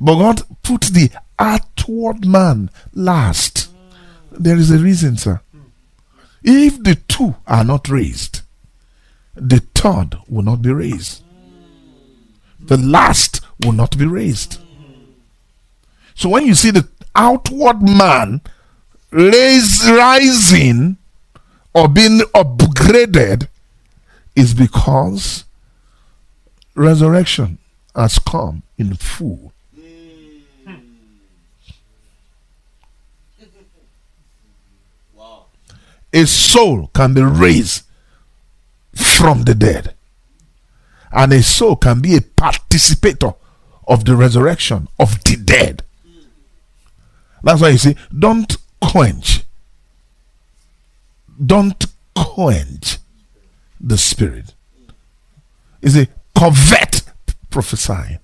But 0.00 0.18
God 0.18 0.42
put 0.62 0.82
the 0.82 1.10
outward 1.40 2.24
man 2.24 2.70
last. 2.94 3.64
Hmm. 3.64 4.42
There 4.42 4.56
is 4.56 4.70
a 4.70 4.78
reason, 4.78 5.16
sir. 5.16 5.40
If 6.44 6.82
the 6.84 6.94
two 6.94 7.34
are 7.48 7.64
not 7.64 7.88
raised, 7.88 8.42
the 9.34 9.58
third 9.74 10.16
will 10.28 10.42
not 10.42 10.62
be 10.62 10.72
raised 10.72 11.24
the 12.66 12.76
last 12.76 13.40
will 13.64 13.72
not 13.72 13.96
be 13.98 14.06
raised. 14.06 14.58
So 16.14 16.28
when 16.28 16.46
you 16.46 16.54
see 16.54 16.70
the 16.70 16.88
outward 17.14 17.82
man 17.82 18.40
raise, 19.10 19.82
rising 19.88 20.96
or 21.74 21.88
being 21.88 22.20
upgraded, 22.34 23.48
is 24.36 24.54
because 24.54 25.44
resurrection 26.74 27.58
has 27.94 28.18
come 28.18 28.62
in 28.78 28.94
full. 28.94 29.52
A 36.12 36.26
soul 36.26 36.90
can 36.92 37.14
be 37.14 37.22
raised 37.22 37.84
from 38.94 39.44
the 39.44 39.54
dead 39.54 39.94
and 41.12 41.32
a 41.32 41.42
soul 41.42 41.76
can 41.76 42.00
be 42.00 42.16
a 42.16 42.20
participator 42.20 43.34
of 43.86 44.04
the 44.04 44.16
resurrection 44.16 44.88
of 44.98 45.22
the 45.24 45.36
dead. 45.36 45.82
That's 47.42 47.60
why 47.60 47.70
you 47.70 47.78
see, 47.78 47.96
don't 48.16 48.56
quench, 48.80 49.42
don't 51.44 51.86
quench 52.14 52.98
the 53.80 53.96
spirit. 53.96 54.54
Is 55.80 55.96
a 55.96 56.08
covet 56.36 57.02
prophesying. 57.48 58.18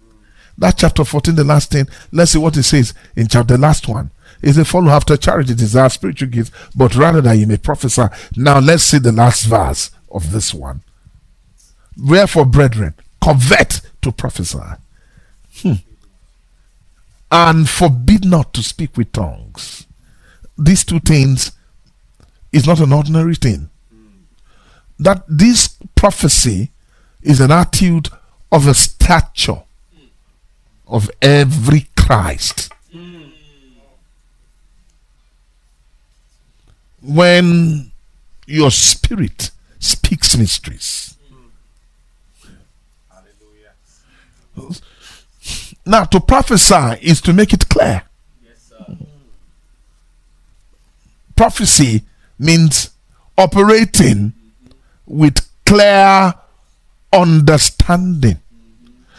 That 0.58 0.76
chapter 0.76 1.04
14, 1.04 1.34
the 1.34 1.44
last 1.44 1.70
thing, 1.70 1.86
let's 2.12 2.32
see 2.32 2.38
what 2.38 2.56
it 2.56 2.62
says 2.62 2.94
in 3.14 3.28
chapter 3.28 3.56
the 3.56 3.62
last 3.62 3.88
one. 3.88 4.10
Is 4.42 4.56
said, 4.56 4.66
Follow 4.66 4.90
after 4.90 5.16
charity, 5.16 5.54
desire 5.54 5.88
spiritual 5.88 6.28
gifts, 6.28 6.50
but 6.74 6.94
rather 6.94 7.20
that 7.22 7.34
you 7.34 7.46
may 7.46 7.56
prophesy. 7.56 8.04
Now 8.36 8.58
let's 8.60 8.82
see 8.82 8.98
the 8.98 9.12
last 9.12 9.44
verse 9.44 9.90
of 10.10 10.32
this 10.32 10.52
one. 10.52 10.82
Wherefore, 11.96 12.44
brethren, 12.44 12.94
covet 13.22 13.80
to 14.02 14.12
prophesy. 14.12 14.58
Hmm. 15.62 15.72
And 17.30 17.68
forbid 17.68 18.24
not 18.24 18.52
to 18.54 18.62
speak 18.62 18.96
with 18.96 19.12
tongues. 19.12 19.86
These 20.56 20.84
two 20.84 21.00
things 21.00 21.52
is 22.52 22.66
not 22.66 22.80
an 22.80 22.92
ordinary 22.92 23.34
thing. 23.34 23.68
That 24.98 25.24
this 25.28 25.76
prophecy 25.94 26.70
is 27.22 27.40
an 27.40 27.50
attitude 27.50 28.08
of 28.52 28.66
a 28.66 28.74
stature 28.74 29.62
of 30.86 31.10
every 31.20 31.88
Christ. 31.96 32.72
When 37.02 37.92
your 38.46 38.70
spirit 38.70 39.50
speaks 39.78 40.36
mysteries. 40.36 41.15
Now, 45.84 46.04
to 46.04 46.20
prophesy 46.20 46.98
is 47.00 47.20
to 47.22 47.32
make 47.32 47.52
it 47.52 47.68
clear. 47.68 48.02
Prophecy 51.36 52.02
means 52.38 52.90
operating 53.36 54.32
with 55.06 55.48
clear 55.64 56.34
understanding. 57.12 58.40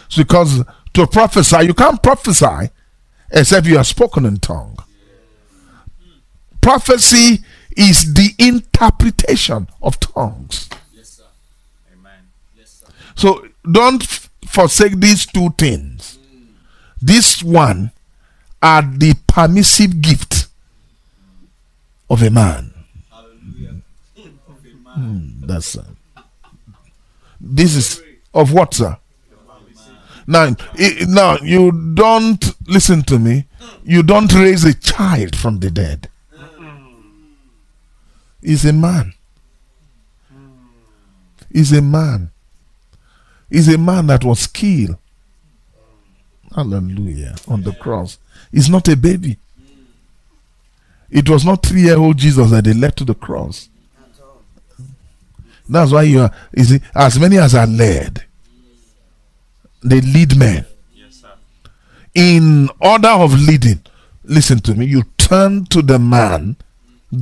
So 0.10 0.24
because 0.24 0.64
to 0.94 1.08
prophesy, 1.08 1.66
you 1.66 1.74
can't 1.74 2.02
prophesy 2.02 2.70
except 3.32 3.68
you 3.68 3.78
are 3.78 3.84
spoken 3.84 4.26
in 4.26 4.38
tongue. 4.38 4.78
Prophecy 6.62 7.44
is 7.76 8.14
the 8.14 8.32
interpretation 8.40 9.68
of 9.82 10.00
tongues. 10.00 10.70
Yes, 10.94 11.10
sir. 11.10 11.24
Amen. 11.94 12.12
Yes, 12.58 12.84
sir. 12.84 12.88
So 13.16 13.48
don't 13.72 14.27
forsake 14.50 15.00
these 15.00 15.26
two 15.26 15.50
things. 15.58 16.18
This 17.02 17.44
one 17.44 17.92
are 18.62 18.82
the 18.82 19.14
permissive 19.28 20.02
gift 20.02 20.48
of 22.10 22.24
a 22.24 22.30
man. 22.30 22.74
Of. 23.12 23.26
That's 25.48 25.78
uh, 25.78 25.86
this 27.40 27.76
is 27.76 28.02
of 28.34 28.54
what, 28.54 28.74
sir? 28.74 28.98
Now, 30.26 30.56
now 31.08 31.38
you 31.42 31.94
don't 31.94 32.44
listen 32.68 33.04
to 33.04 33.18
me. 33.18 33.46
You 33.84 34.04
don't 34.04 34.34
raise 34.34 34.66
a 34.66 34.74
child 34.74 35.36
from 35.36 35.60
the 35.60 35.72
dead. 35.72 36.10
He's 38.42 38.66
a 38.66 38.74
man. 38.74 39.14
He's 41.52 41.72
a 41.72 41.82
man. 41.82 42.32
He's 43.50 43.74
a 43.74 43.78
man 43.78 44.08
that 44.08 44.24
was 44.24 44.48
killed. 44.48 44.98
Hallelujah. 46.54 47.36
On 47.48 47.62
the 47.62 47.72
cross. 47.74 48.18
He's 48.52 48.70
not 48.70 48.88
a 48.88 48.98
baby. 48.98 49.38
It 51.10 51.30
was 51.30 51.46
not 51.46 51.66
three 51.66 51.84
year 51.84 51.98
old 51.98 52.18
Jesus 52.18 52.52
that 52.52 52.66
they 52.66 52.74
led 52.74 52.96
to 52.98 53.06
the 53.06 53.16
cross. 53.16 53.70
That's 55.70 55.92
why 55.92 56.04
you 56.04 56.22
are, 56.22 56.32
you 56.56 56.64
see, 56.64 56.80
as 56.96 57.20
many 57.20 57.38
as 57.38 57.54
are 57.54 57.68
led, 57.68 58.24
they 59.84 60.00
lead 60.00 60.38
men. 60.38 60.66
Yes. 60.94 61.24
In 62.16 62.70
order 62.80 63.10
of 63.10 63.34
leading, 63.34 63.82
listen 64.24 64.60
to 64.60 64.74
me, 64.74 64.86
you 64.86 65.04
turn 65.18 65.66
to 65.66 65.82
the 65.82 66.00
man 66.00 66.56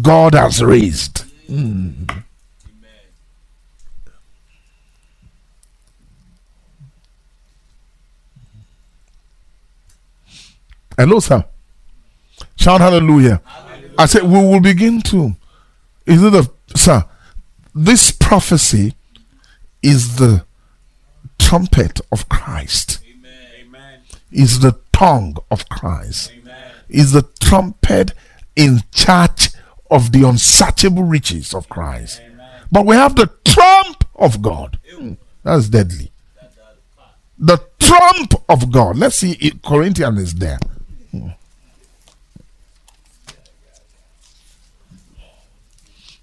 God 0.01 0.35
has 0.35 0.63
raised. 0.63 1.23
Amen. 1.49 2.07
Hello, 10.97 11.19
sir. 11.19 11.43
Shout 12.55 12.81
hallelujah. 12.81 13.41
I 13.97 14.05
said, 14.05 14.23
we 14.23 14.29
will 14.39 14.59
begin 14.61 15.01
to. 15.03 15.35
Is 16.05 16.23
it 16.23 16.33
a, 16.33 16.49
sir? 16.75 17.05
This 17.73 18.11
prophecy 18.11 18.95
is 19.81 20.17
the 20.17 20.45
trumpet 21.39 21.99
of 22.11 22.27
Christ, 22.29 22.99
Amen. 23.61 23.99
Is 24.31 24.59
the 24.59 24.77
tongue 24.91 25.37
of 25.51 25.67
Christ. 25.69 26.31
Amen. 26.39 26.71
is 26.89 27.11
the 27.11 27.23
trumpet 27.41 28.13
in 28.55 28.83
charge 28.93 29.49
of 29.91 30.11
the 30.11 30.23
unsearchable 30.27 31.03
riches 31.03 31.53
of 31.53 31.67
Christ. 31.69 32.21
Amen. 32.25 32.47
But 32.71 32.85
we 32.85 32.95
have 32.95 33.15
the 33.15 33.29
trump 33.43 34.05
of 34.15 34.41
God. 34.41 34.79
That's 35.43 35.69
deadly. 35.69 36.11
The 37.37 37.61
trump 37.79 38.33
of 38.47 38.71
God. 38.71 38.97
Let's 38.97 39.17
see, 39.17 39.51
Corinthians 39.63 40.19
is 40.19 40.33
there. 40.35 40.57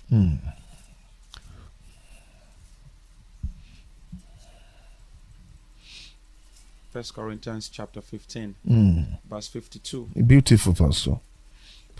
Hmm. 0.08 0.34
First 6.90 7.14
Corinthians 7.14 7.68
chapter 7.70 8.00
15, 8.02 8.54
Hmm. 8.66 9.02
verse 9.28 9.48
52. 9.48 10.08
Beautiful, 10.26 10.74
Pastor. 10.74 11.18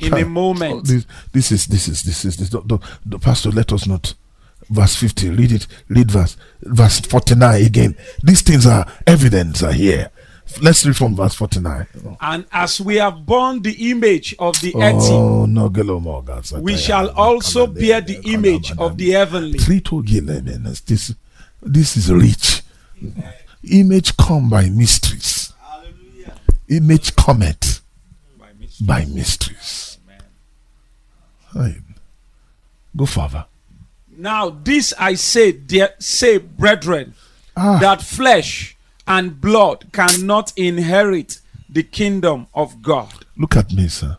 In 0.01 0.12
a 0.12 0.19
Oh, 0.23 0.25
moment, 0.29 0.87
this, 0.87 1.07
this 1.33 1.53
is 1.53 1.67
this 1.67 1.89
is 1.89 2.03
this 2.03 2.25
is 2.25 2.37
this. 2.37 2.49
The, 2.51 2.79
the 3.07 3.19
pastor 3.19 3.51
let 3.51 3.73
us 3.73 3.87
not. 3.87 4.15
Verse 4.69 4.97
50. 4.97 5.31
Read 5.31 5.53
it. 5.53 5.67
Read 5.89 6.11
verse 6.11 6.37
verse 6.62 7.01
49 7.01 7.65
again. 7.65 7.97
These 8.23 8.43
things 8.43 8.67
are 8.67 8.87
evidence 9.07 9.62
are 9.62 9.73
here. 9.73 10.11
Let's 10.61 10.85
read 10.87 10.97
from 10.97 11.17
verse 11.17 11.35
49. 11.35 11.87
and 12.21 12.45
as 12.53 12.81
we 12.81 12.97
have 12.97 13.25
borne 13.25 13.63
the 13.63 13.91
image 13.91 14.35
of 14.39 14.61
the 14.61 14.75
earthly, 14.77 15.11
Oh 15.11 15.47
Morgan, 16.01 16.43
we 16.63 16.77
shall 16.77 17.11
also 17.11 17.67
bear 17.67 18.01
the 18.01 18.21
image 18.25 18.73
of 18.79 18.97
the 18.97 19.11
heavenly. 19.11 19.59
This 19.59 21.15
this 21.63 21.97
is 21.97 22.13
rich. 22.13 22.63
Image 23.71 24.17
come 24.17 24.51
by 24.51 24.69
mysteries. 24.69 25.53
Image 26.69 27.15
cometh 27.17 27.81
By 28.81 29.05
mysteries. 29.05 29.99
Go 32.97 33.07
further. 33.07 33.47
Now 34.17 34.51
this 34.51 34.93
I 34.99 35.15
say, 35.15 35.53
dear, 35.53 35.91
say, 35.99 36.39
brethren, 36.39 37.15
Ah. 37.57 37.79
that 37.79 38.01
flesh 38.03 38.72
and 39.07 39.41
blood 39.41 39.87
cannot 39.93 40.53
inherit 40.57 41.41
the 41.69 41.83
kingdom 41.83 42.47
of 42.55 42.83
God. 42.83 43.13
Look 43.37 43.57
at 43.57 43.73
me, 43.73 43.89
sir. 43.89 44.17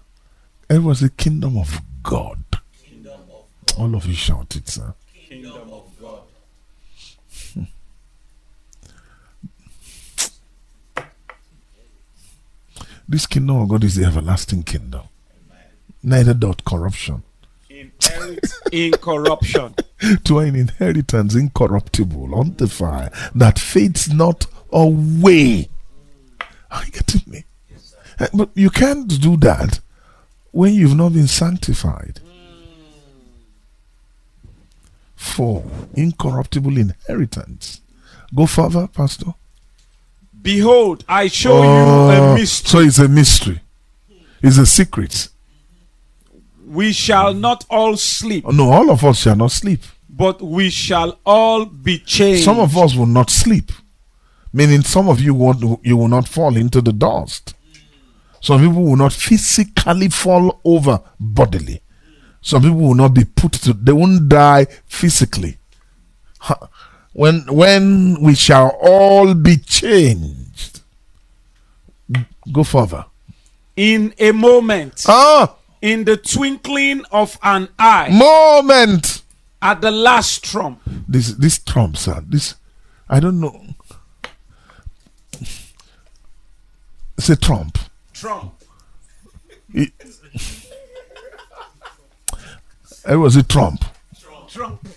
It 0.69 0.79
was 0.83 0.99
the 1.01 1.09
kingdom 1.09 1.57
of 1.57 1.79
God. 2.01 2.43
Kingdom 2.83 3.13
of 3.13 3.27
God. 3.67 3.79
All 3.79 3.95
of 3.95 4.05
you 4.05 4.15
shout 4.15 4.55
it, 4.55 4.67
sir. 4.69 4.93
kingdom 5.29 5.71
of 5.71 5.85
God. 6.01 6.21
This 13.07 13.27
kingdom 13.27 13.57
of 13.57 13.69
God 13.69 13.83
is 13.83 13.95
the 13.95 14.05
everlasting 14.05 14.63
kingdom. 14.63 15.01
Neither 16.01 16.33
dot 16.33 16.63
corruption. 16.65 17.23
Inherit 17.69 18.45
incorruption. 18.71 19.75
To 20.25 20.39
an 20.39 20.55
inheritance 20.55 21.35
incorruptible, 21.35 22.37
undefiled, 22.37 23.11
that 23.35 23.59
fades 23.59 24.11
not 24.11 24.45
away. 24.73 25.69
Are 26.71 26.83
you 26.85 26.91
getting 26.91 27.21
me? 27.31 27.43
Eh, 28.19 28.27
But 28.33 28.49
you 28.55 28.69
can't 28.69 29.07
do 29.21 29.37
that 29.37 29.79
when 30.51 30.73
you've 30.73 30.95
not 30.95 31.13
been 31.13 31.27
sanctified. 31.27 32.19
For 35.15 35.63
incorruptible 35.93 36.77
inheritance. 36.77 37.81
Go 38.35 38.45
further, 38.45 38.87
Pastor. 38.87 39.33
Behold, 40.41 41.05
I 41.07 41.27
show 41.27 41.63
you 41.63 41.69
Oh, 41.69 42.33
a 42.33 42.35
mystery. 42.35 42.69
So 42.69 42.79
it's 42.79 42.99
a 42.99 43.07
mystery. 43.07 43.61
It's 44.41 44.57
a 44.57 44.65
secret. 44.65 45.29
We 46.65 46.91
shall 46.91 47.33
not 47.33 47.65
all 47.69 47.95
sleep, 47.95 48.45
No, 48.51 48.71
all 48.71 48.89
of 48.89 49.03
us 49.05 49.19
shall 49.19 49.35
not 49.35 49.51
sleep. 49.51 49.81
but 50.09 50.41
we 50.41 50.69
shall 50.69 51.17
all 51.25 51.65
be 51.65 51.99
changed. 51.99 52.43
Some 52.43 52.59
of 52.59 52.75
us 52.77 52.95
will 52.95 53.05
not 53.05 53.29
sleep. 53.29 53.71
Meaning 54.53 54.83
some 54.83 55.09
of 55.09 55.19
you 55.19 55.33
won't 55.33 55.79
you 55.83 55.97
will 55.97 56.07
not 56.07 56.27
fall 56.27 56.55
into 56.57 56.79
the 56.81 56.93
dust. 56.93 57.55
Some 58.39 58.59
people 58.61 58.83
will 58.83 58.95
not 58.97 59.13
physically 59.13 60.09
fall 60.09 60.59
over 60.63 61.01
bodily. 61.19 61.81
Some 62.41 62.61
people 62.61 62.77
will 62.77 62.93
not 62.95 63.13
be 63.13 63.25
put 63.25 63.53
to 63.53 63.73
they 63.73 63.93
won't 63.93 64.29
die 64.29 64.67
physically. 64.85 65.57
When 67.13 67.45
when 67.47 68.21
we 68.21 68.35
shall 68.35 68.77
all 68.81 69.33
be 69.33 69.57
changed. 69.57 70.81
Go 72.51 72.63
further. 72.63 73.05
in 73.75 74.13
a 74.19 74.31
moment, 74.31 75.03
Ah, 75.07 75.55
in 75.81 76.03
the 76.03 76.17
twinkling 76.17 77.03
of 77.11 77.39
an 77.41 77.69
eye, 77.79 78.09
moment. 78.11 79.21
at 79.61 79.81
the 79.81 79.89
last 79.91 80.43
trump. 80.43 80.79
This 81.07 81.29
this 81.35 81.57
Trump, 81.59 81.97
sir. 81.97 82.21
This 82.27 82.55
I 83.09 83.19
don't 83.19 83.39
know. 83.39 83.55
Say 87.19 87.35
Trump. 87.35 87.77
Trump. 88.13 88.53
It, 89.73 89.91
it 89.99 90.71
eh, 93.05 93.15
was 93.15 93.35
it 93.35 93.49
Trump. 93.49 93.83
Trump. 94.47 94.87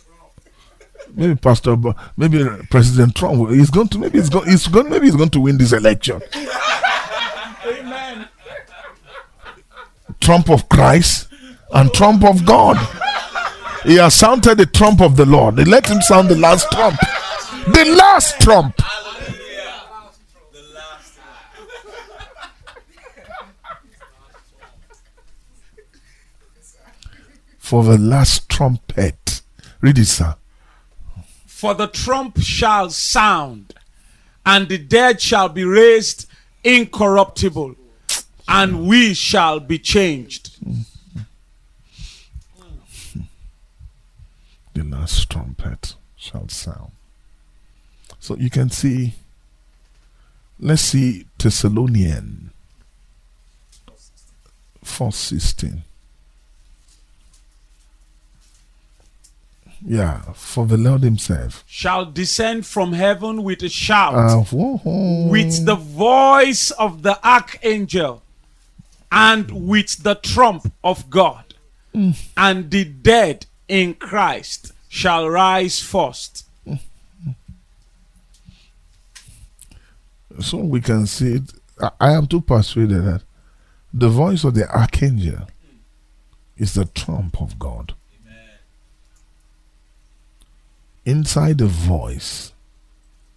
Maybe 1.14 1.34
Pastor, 1.34 1.76
maybe 2.16 2.44
President 2.70 3.14
Trump. 3.16 3.50
He's 3.50 3.70
going 3.70 3.88
to 3.88 3.98
maybe 3.98 4.18
he's 4.18 4.28
going. 4.28 4.48
He's 4.48 4.66
going. 4.66 4.90
Maybe 4.90 5.06
he's 5.06 5.16
going 5.16 5.30
to 5.30 5.40
win 5.40 5.56
this 5.56 5.72
election. 5.72 6.20
Amen. 7.66 8.28
Trump 10.20 10.50
of 10.50 10.68
Christ 10.68 11.28
and 11.72 11.92
Trump 11.94 12.22
of 12.22 12.44
God. 12.44 12.76
He 13.84 13.96
has 13.96 14.14
sounded 14.14 14.58
the 14.58 14.66
trump 14.66 15.00
of 15.00 15.16
the 15.16 15.24
Lord. 15.24 15.56
They 15.56 15.64
let 15.64 15.86
him 15.88 16.02
sound 16.02 16.28
the 16.28 16.36
last 16.36 16.70
trump. 16.72 16.98
The 17.68 17.94
last 17.96 18.40
trump. 18.40 18.74
For 27.66 27.82
the 27.82 27.98
last 27.98 28.48
trumpet. 28.48 29.42
Read 29.80 29.98
it, 29.98 30.04
sir. 30.04 30.36
For 31.46 31.74
the 31.74 31.88
trump 31.88 32.38
shall 32.38 32.90
sound, 32.90 33.74
and 34.46 34.68
the 34.68 34.78
dead 34.78 35.20
shall 35.20 35.48
be 35.48 35.64
raised 35.64 36.28
incorruptible, 36.62 37.74
and 38.46 38.86
we 38.86 39.14
shall 39.14 39.58
be 39.58 39.80
changed. 39.80 40.56
The 44.74 44.84
last 44.84 45.28
trumpet 45.28 45.96
shall 46.14 46.48
sound. 46.48 46.92
So 48.20 48.36
you 48.36 48.48
can 48.48 48.70
see, 48.70 49.14
let's 50.60 50.82
see 50.82 51.26
Thessalonian 51.36 52.52
416. 54.84 55.82
Yeah, 59.88 60.20
for 60.34 60.66
the 60.66 60.76
Lord 60.76 61.02
Himself. 61.02 61.62
Shall 61.66 62.06
descend 62.06 62.66
from 62.66 62.92
heaven 62.92 63.44
with 63.44 63.62
a 63.62 63.68
shout. 63.68 64.14
Uh, 64.14 64.42
whoa. 64.42 65.28
with 65.28 65.64
the 65.64 65.76
voice 65.76 66.72
of 66.72 67.02
the 67.02 67.24
archangel 67.26 68.22
and 69.12 69.68
with 69.68 70.02
the 70.02 70.16
trump 70.16 70.72
of 70.82 71.08
God. 71.08 71.54
And 72.36 72.70
the 72.70 72.84
dead 72.84 73.46
in 73.68 73.94
Christ 73.94 74.72
shall 74.88 75.30
rise 75.30 75.80
first. 75.80 76.44
so 80.40 80.58
we 80.58 80.80
can 80.80 81.06
see 81.06 81.34
it. 81.34 81.52
I, 81.80 81.90
I 82.00 82.12
am 82.12 82.26
too 82.26 82.40
persuaded 82.40 83.04
that 83.04 83.22
the 83.92 84.08
voice 84.08 84.44
of 84.44 84.54
the 84.54 84.68
archangel 84.68 85.48
is 86.58 86.74
the 86.74 86.84
trump 86.86 87.40
of 87.40 87.58
God. 87.58 87.94
Inside 91.06 91.58
the 91.58 91.66
voice 91.66 92.52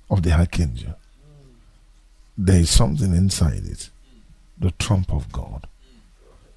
of 0.10 0.24
the 0.24 0.34
archangel, 0.34 0.96
there 2.36 2.60
is 2.60 2.70
something 2.72 3.14
inside 3.14 3.64
it 3.66 3.90
the 4.58 4.72
trump 4.72 5.14
of 5.14 5.32
God. 5.32 5.68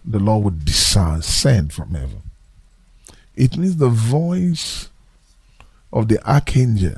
The 0.05 0.18
Lord 0.18 0.44
would 0.44 0.65
descend 0.65 1.73
from 1.73 1.94
heaven. 1.94 2.23
It 3.36 3.57
means 3.57 3.76
the 3.76 3.89
voice 3.89 4.89
of 5.92 6.08
the 6.08 6.18
archangel 6.28 6.97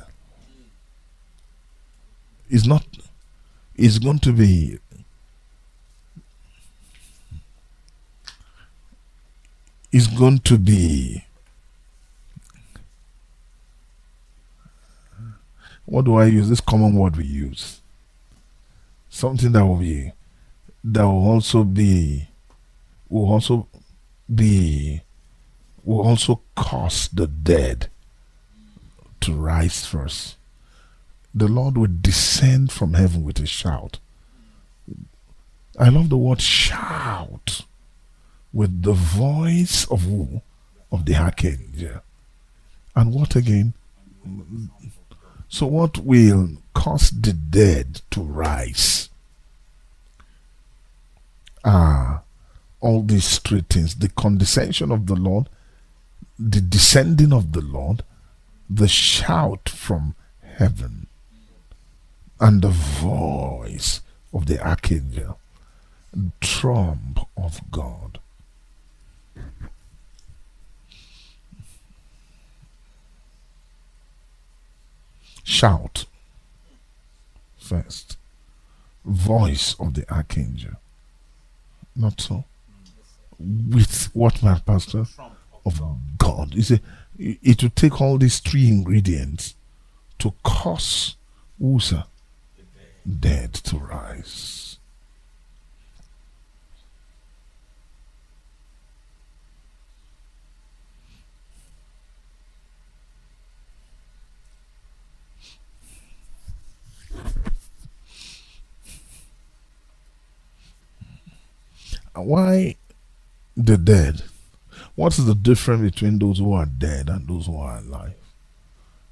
is 2.49 2.65
not 2.65 2.85
is 3.75 3.99
going 3.99 4.19
to 4.19 4.31
be 4.31 4.79
is 9.91 10.07
going 10.07 10.39
to 10.39 10.57
be 10.57 11.25
what 15.85 16.05
do 16.05 16.15
I 16.15 16.25
use? 16.25 16.49
This 16.49 16.61
common 16.61 16.95
word 16.95 17.15
we 17.15 17.25
use. 17.25 17.81
Something 19.09 19.51
that 19.53 19.65
will 19.65 19.77
be 19.77 20.11
that 20.83 21.03
will 21.03 21.27
also 21.27 21.63
be 21.63 22.27
will 23.09 23.31
also 23.31 23.67
be 24.33 25.01
will 25.83 26.05
also 26.05 26.41
cause 26.55 27.07
the 27.09 27.27
dead 27.27 27.87
to 29.21 29.33
rise 29.33 29.85
first 29.85 30.35
the 31.35 31.49
Lord 31.49 31.77
will 31.77 31.89
descend 32.01 32.71
from 32.71 32.93
heaven 32.93 33.25
with 33.25 33.39
a 33.39 33.45
shout. 33.45 33.99
I 35.77 35.89
love 35.89 36.07
the 36.07 36.17
word 36.17 36.41
shout 36.41 37.63
with 38.53 38.83
the 38.83 38.93
voice 38.93 39.85
of 39.91 40.03
who? 40.03 40.41
Of 40.93 41.05
the 41.05 41.17
archangel. 41.17 42.01
And 42.95 43.13
what 43.13 43.35
again? 43.35 43.73
So, 45.49 45.67
what 45.67 45.99
will 45.99 46.49
cause 46.73 47.09
the 47.11 47.33
dead 47.33 48.01
to 48.11 48.21
rise? 48.21 49.09
Ah, 51.63 52.21
all 52.81 53.01
these 53.01 53.39
three 53.39 53.63
things 53.67 53.95
the 53.95 54.09
condescension 54.09 54.91
of 54.91 55.07
the 55.07 55.15
Lord, 55.15 55.49
the 56.37 56.61
descending 56.61 57.33
of 57.33 57.53
the 57.53 57.61
Lord, 57.61 58.03
the 58.69 58.87
shout 58.87 59.69
from 59.69 60.15
heaven 60.41 61.07
and 62.39 62.61
the 62.61 62.69
voice 62.69 64.01
of 64.33 64.45
the 64.45 64.59
archangel, 64.65 65.39
trump 66.41 67.19
of 67.37 67.61
God. 67.71 68.14
Shout 75.45 76.05
first, 77.57 78.17
voice 79.05 79.75
of 79.79 79.93
the 79.93 80.11
archangel. 80.13 80.73
Not 81.95 82.19
so. 82.19 82.43
With 83.39 84.09
what, 84.13 84.43
my 84.43 84.59
pastor? 84.59 85.05
Of 85.65 85.81
God. 86.17 86.53
You 86.53 86.61
see, 86.61 86.79
it 87.17 87.63
will 87.63 87.71
take 87.71 88.01
all 88.01 88.17
these 88.17 88.39
three 88.39 88.67
ingredients 88.67 89.55
to 90.19 90.33
cause 90.43 91.15
Usa 91.59 92.05
dead 93.07 93.53
to 93.53 93.77
rise. 93.77 94.64
Why 112.15 112.75
the 113.55 113.77
dead? 113.77 114.23
What 114.95 115.17
is 115.17 115.25
the 115.25 115.35
difference 115.35 115.81
between 115.81 116.19
those 116.19 116.39
who 116.39 116.53
are 116.53 116.65
dead 116.65 117.09
and 117.09 117.27
those 117.27 117.45
who 117.47 117.57
are 117.57 117.77
alive? 117.77 118.15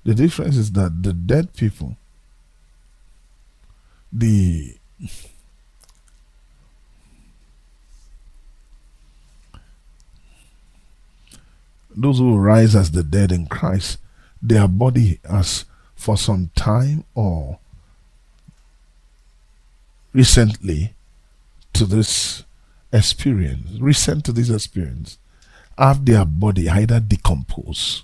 The 0.04 0.14
difference 0.14 0.58
is 0.58 0.72
that 0.74 1.04
the 1.04 1.14
dead 1.14 1.54
people 1.54 1.98
the 4.14 4.76
those 11.96 12.20
who 12.20 12.38
rise 12.38 12.76
as 12.76 12.92
the 12.92 13.04
dead 13.04 13.32
in 13.32 13.48
Christ, 13.48 13.98
their 14.42 14.68
body 14.68 15.20
has 15.28 15.66
for 15.96 16.18
some 16.18 16.52
time 16.56 17.04
or 17.16 17.60
recently 20.14 20.94
to 21.74 21.86
this 21.86 22.44
experience, 22.94 23.80
recent 23.82 24.24
to 24.26 24.32
this 24.32 24.50
experience, 24.50 25.18
have 25.78 26.06
their 26.06 26.24
body 26.24 26.70
either 26.70 27.00
decompose 27.00 28.04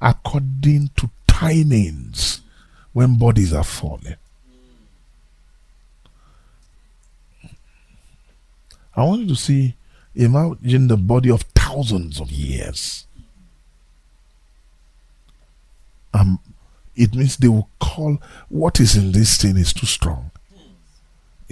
according 0.00 0.90
to 0.96 1.10
timings 1.26 2.40
when 2.92 3.18
bodies 3.18 3.52
are 3.52 3.64
falling. 3.64 4.16
I 8.96 9.02
want 9.02 9.22
you 9.22 9.28
to 9.28 9.36
see, 9.36 9.74
imagine 10.14 10.86
the 10.86 10.96
body 10.96 11.30
of 11.30 11.42
thousands 11.54 12.20
of 12.20 12.30
years. 12.30 13.06
Um, 16.12 16.38
it 16.94 17.12
means 17.14 17.36
they 17.36 17.48
will 17.48 17.68
call 17.80 18.18
what 18.48 18.78
is 18.78 18.94
in 18.94 19.10
this 19.10 19.36
thing 19.36 19.56
is 19.56 19.72
too 19.72 19.86
strong. 19.86 20.30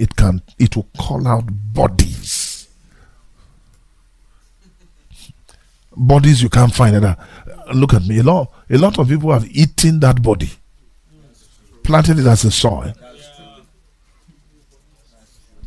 It 0.03 0.15
can 0.17 0.41
it 0.59 0.75
will 0.75 0.89
call 0.97 1.25
out 1.27 1.45
bodies. 1.73 2.67
Bodies 5.95 6.43
you 6.43 6.49
can't 6.49 6.73
find 6.73 6.95
it. 6.97 7.03
Uh, 7.03 7.15
look 7.73 7.93
at 7.93 8.03
me. 8.03 8.19
A 8.19 8.23
lot, 8.23 8.51
a 8.69 8.77
lot 8.77 8.99
of 8.99 9.07
people 9.07 9.31
have 9.31 9.45
eaten 9.49 9.99
that 10.01 10.21
body, 10.21 10.49
planted 11.83 12.19
it 12.19 12.25
as 12.25 12.43
a 12.43 12.51
soil, 12.51 12.93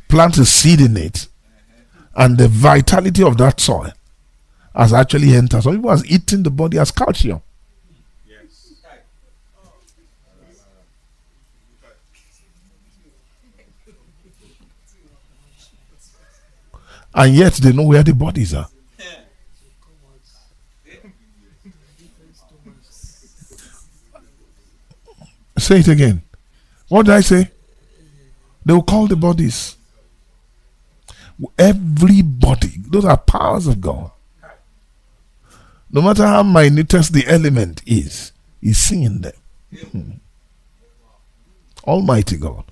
plant 0.08 0.36
a 0.36 0.44
seed 0.44 0.81
in 0.82 0.97
it, 0.97 1.28
and 2.15 2.36
the 2.36 2.48
vitality 2.48 3.23
of 3.23 3.39
that 3.39 3.58
soil 3.60 3.92
has 4.74 4.92
actually 4.92 5.32
entered. 5.34 5.62
Some 5.62 5.76
people 5.76 5.90
has 5.90 6.05
eaten 6.10 6.42
the 6.42 6.50
body 6.50 6.78
as 6.78 6.90
calcium. 6.90 7.40
And 17.17 17.35
yet 17.35 17.55
they 17.55 17.73
know 17.73 17.85
where 17.85 18.03
the 18.03 18.12
bodies 18.12 18.53
are. 18.55 18.69
Say 25.59 25.81
it 25.81 25.89
again. 25.89 26.23
What 26.89 27.07
did 27.07 27.15
I 27.15 27.23
say? 27.23 27.51
They 28.65 28.75
will 28.75 28.83
call 28.83 29.07
the 29.07 29.17
bodies. 29.17 29.77
Everybody, 31.59 32.73
those 32.78 33.07
are 33.07 33.17
powers 33.17 33.67
of 33.67 33.81
God. 33.81 34.11
No 35.91 36.03
matter 36.03 36.27
how 36.27 36.43
minutest 36.43 37.12
the 37.15 37.27
element 37.27 37.83
is, 37.86 38.33
He's 38.61 38.77
seeing 38.77 39.20
them. 39.20 39.33
Hmm. 39.93 40.11
Almighty 41.85 42.36
God. 42.36 42.65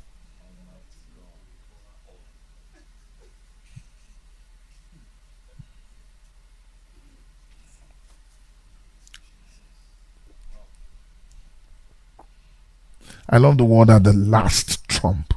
I 13.28 13.38
love 13.38 13.58
the 13.58 13.64
word 13.64 13.90
at 13.90 14.04
the 14.04 14.12
last 14.12 14.86
trump. 14.88 15.34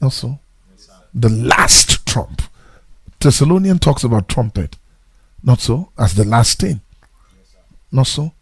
Also, 0.00 0.40
the 1.14 1.28
last 1.28 2.04
trump. 2.06 2.42
Thessalonian 3.20 3.78
talks 3.78 4.02
about 4.02 4.28
trumpet. 4.28 4.76
Not 5.42 5.60
so? 5.60 5.90
As 5.96 6.14
the 6.14 6.24
last 6.24 6.58
thing. 6.60 6.80
Not 7.92 8.08
so? 8.08 8.32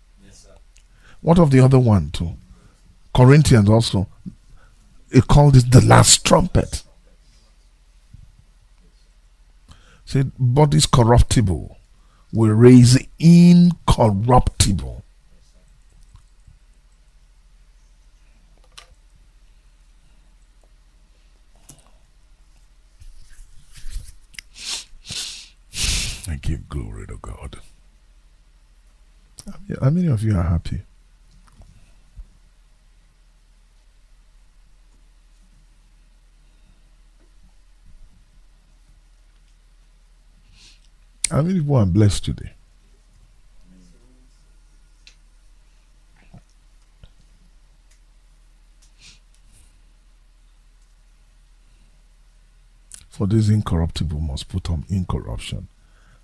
What 1.20 1.38
of 1.38 1.50
the 1.50 1.60
other 1.60 1.78
one 1.78 2.10
too? 2.10 2.32
Corinthians 3.14 3.68
also. 3.68 4.08
It 5.10 5.26
called 5.26 5.56
it 5.56 5.70
the 5.70 5.84
last 5.84 6.24
trumpet. 6.24 6.82
Say 10.04 10.24
bodies 10.38 10.86
corruptible 10.86 11.76
will 12.32 12.50
raise 12.52 12.98
incorruptible. 13.18 15.02
I 26.28 26.29
give 26.40 26.68
glory 26.68 27.06
to 27.06 27.18
God. 27.20 27.58
How 29.80 29.90
many 29.90 30.08
of 30.08 30.22
you 30.22 30.36
are 30.36 30.42
happy? 30.42 30.82
How 41.30 41.42
many 41.42 41.60
people 41.60 41.76
are 41.76 41.86
blessed 41.86 42.24
today? 42.24 42.52
For 53.08 53.26
this 53.26 53.48
incorruptible 53.48 54.18
must 54.18 54.48
put 54.48 54.70
on 54.70 54.84
incorruption 54.88 55.68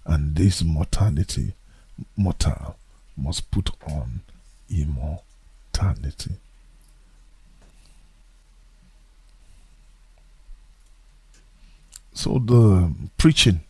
and 0.06 0.36
this 0.36 0.62
mortality, 0.62 1.54
mortal, 2.16 2.76
must 3.16 3.50
put 3.50 3.70
on 3.88 4.20
immortality. 4.70 6.36
So 12.14 12.38
the 12.38 12.92
preaching 13.18 13.60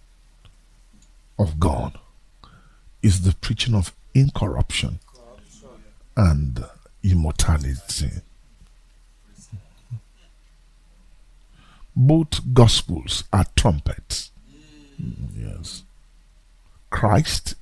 of 1.38 1.58
God 1.58 1.98
is 3.02 3.22
the 3.22 3.34
preaching 3.34 3.74
of 3.74 3.92
incorruption 4.14 5.00
and 6.16 6.64
immortality. 7.02 8.10
Both 11.94 12.52
gospels 12.52 13.24
are 13.32 13.46
trumpets. 13.56 14.30
Yes. 15.34 15.82
Christ 16.90 17.54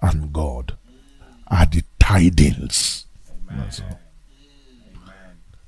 and 0.00 0.32
God 0.32 0.76
are 1.48 1.66
the 1.66 1.82
tidings. 1.98 3.06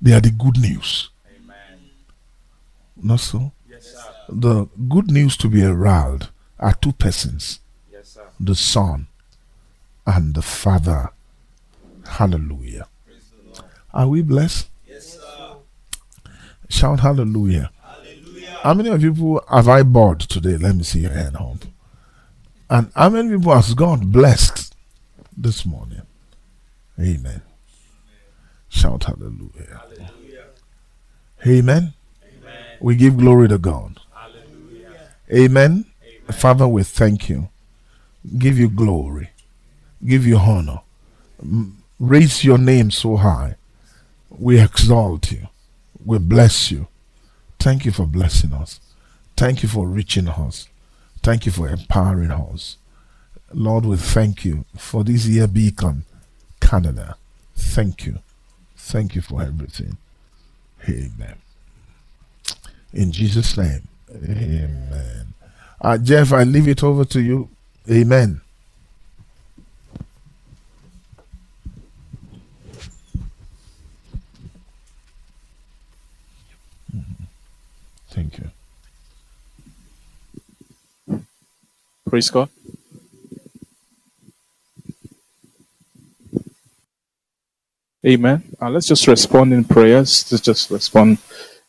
They 0.01 0.13
are 0.13 0.21
the 0.21 0.31
good 0.31 0.59
news. 0.59 1.11
Amen. 1.27 1.81
Not 2.97 3.21
so? 3.21 3.53
Yes, 3.69 3.97
the 4.29 4.67
good 4.89 5.11
news 5.11 5.37
to 5.39 5.49
be 5.49 5.61
heralded 5.61 6.29
are 6.59 6.75
two 6.75 6.93
persons 6.93 7.61
yes, 7.91 8.19
the 8.39 8.55
Son 8.55 9.07
and 10.07 10.35
the 10.35 10.43
Father. 10.43 11.11
Hallelujah. 12.07 12.87
Are 13.93 14.09
we 14.09 14.23
blessed? 14.23 14.69
Yes, 14.87 15.19
Shout 16.69 17.01
hallelujah. 17.01 17.71
hallelujah. 17.83 18.59
How 18.63 18.75
many 18.75 18.89
of 18.91 19.03
you 19.03 19.41
have 19.51 19.69
I 19.69 19.83
bored 19.83 20.21
today? 20.21 20.57
Let 20.57 20.77
me 20.77 20.83
see 20.83 21.01
your 21.01 21.13
hand 21.13 21.37
up. 21.37 21.65
And 22.75 22.91
how 22.97 23.09
many 23.09 23.37
people 23.37 23.55
has 23.55 23.73
God 23.73 24.11
blessed 24.11 24.75
this 25.37 25.65
morning? 25.65 26.03
Amen. 26.99 27.41
Shout 28.69 29.05
hallelujah. 29.05 29.81
hallelujah. 29.81 30.47
Amen. 31.47 31.95
Amen. 32.25 32.79
We 32.81 32.97
give 32.97 33.17
glory 33.17 33.47
to 33.47 33.59
God. 33.59 34.01
Amen. 35.33 35.85
Amen. 36.03 36.33
Father, 36.33 36.67
we 36.67 36.83
thank 36.83 37.29
you. 37.29 37.49
Give 38.39 38.59
you 38.59 38.69
glory. 38.69 39.31
Give 40.05 40.27
you 40.27 40.39
honor. 40.39 40.81
Raise 42.01 42.43
your 42.43 42.59
name 42.59 42.91
so 42.91 43.19
high. 43.19 43.55
We 44.29 44.61
exalt 44.61 45.31
you. 45.31 45.47
We 46.05 46.19
bless 46.19 46.73
you. 46.73 46.89
Thank 47.61 47.85
you 47.85 47.93
for 47.93 48.05
blessing 48.05 48.53
us. 48.53 48.81
Thank 49.37 49.63
you 49.63 49.69
for 49.69 49.87
reaching 49.87 50.27
us. 50.27 50.67
Thank 51.25 51.47
you 51.47 51.53
for 51.53 51.71
empowering 51.71 52.31
us. 52.31 52.77
Lord, 53.51 53.87
we 53.87 53.97
thank 53.97 54.45
you 54.45 54.67
for 54.77 55.03
this 55.03 55.25
year 55.25 55.47
beacon, 55.47 56.05
Canada. 56.61 57.17
Thank 57.57 58.05
you. 58.05 58.19
Thank 58.77 59.15
you 59.15 59.23
for 59.23 59.41
everything. 59.41 59.97
Amen. 60.87 61.37
In 62.93 63.11
Jesus' 63.11 63.57
name. 63.57 63.89
Amen. 64.15 65.33
Uh, 65.81 65.97
Jeff, 65.97 66.31
I 66.31 66.43
leave 66.43 66.69
it 66.69 66.85
over 66.85 67.07
to 67.07 67.23
you. 67.23 67.49
Amen. 67.91 68.43
Thank 78.11 78.37
you. 78.37 78.51
God. 82.21 82.49
Amen. 88.07 88.43
Uh, 88.61 88.69
let's 88.69 88.87
just 88.87 89.07
respond 89.07 89.53
in 89.55 89.65
prayers. 89.65 90.31
Let's 90.31 90.45
just 90.45 90.71
respond 90.71 91.19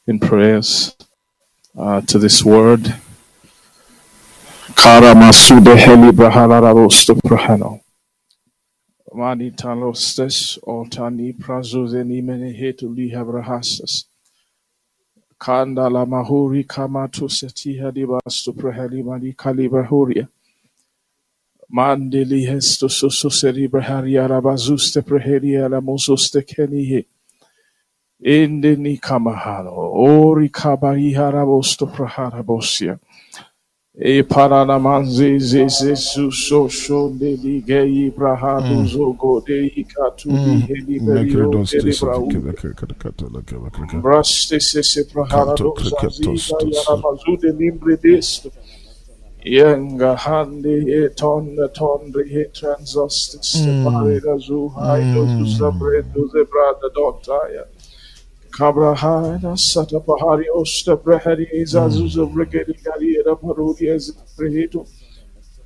in 0.05 0.19
prayers 0.19 0.93
uh, 1.77 2.01
to 2.01 2.19
this 2.19 2.43
word. 2.43 2.93
Karamasude 4.73 5.77
heli 5.77 6.11
brahalararosto 6.11 7.15
prahano. 7.21 7.79
Mani 9.13 9.51
talostes 9.51 10.59
altani 10.67 11.33
prazuzeni 11.33 12.21
menehetu 12.21 12.93
lihabrahasas. 12.93 14.05
Kanda 15.39 15.89
la 15.89 16.05
mahuri 16.05 16.67
kama 16.67 17.07
tusetiha 17.07 17.91
dibastu 17.91 18.53
praheli 18.53 19.03
mani 19.03 19.33
kalibrahuria. 19.33 20.27
Mandeli 21.75 22.45
hesto 22.47 22.87
soso 22.87 23.29
cerebra 23.29 23.81
haria 23.81 24.27
rabazuste 24.27 25.01
preheria 25.01 25.67
la 25.67 25.81
mososte 25.81 26.41
kenihe. 26.41 27.05
Ende 28.23 28.75
ni 28.77 28.97
kamahalo. 28.97 29.73
Ori 29.93 30.49
kabari 30.49 31.13
harabosto 31.13 31.85
praharabosia. 31.85 32.97
E 33.97 34.23
parana 34.23 34.79
manze 34.79 35.39
ze 35.39 35.67
ze 35.69 35.95
su 35.95 36.31
so 36.31 36.67
so 36.69 37.09
de 37.09 37.35
di 37.37 37.61
gei 37.67 38.09
brahado 38.11 38.85
zogo 38.85 39.41
de 39.45 39.71
ikatu 39.81 40.29
di 40.29 40.55
heli 40.67 40.99
berio 40.99 41.49
de 41.49 41.91
brau. 41.99 42.27
Braste 44.01 44.59
se 44.59 44.81
se 44.83 45.03
praharado 45.11 45.73
zazita 45.75 46.55
yaramazu 46.75 47.37
de 47.41 47.51
limbre 47.51 47.97
desto. 47.97 48.51
Yenga 49.45 50.17
handi 50.17 50.91
eton 50.91 51.15
ton 51.15 51.55
the 51.55 51.67
ton 51.67 52.13
he 52.27 52.45
transostis. 52.45 53.53
The 53.53 53.87
parida 53.87 54.39
zuhai 54.41 55.03
mm. 55.03 55.13
dozu 55.13 55.47
sabre 55.55 56.01
doze 56.01 56.45
brada 56.49 56.89
dotaya. 56.95 57.67
Kabra 58.49 58.97
hana 58.97 59.55
sata 59.55 59.99
pahari 60.03 60.45
osta 60.49 60.97
prehari 60.97 61.63
zazuza 61.63 62.25
mm. 62.25 62.33
brigade 62.33 62.73
gariera 62.83 63.35
paruri 63.39 63.93
as 63.93 64.11
preheto. 64.35 64.87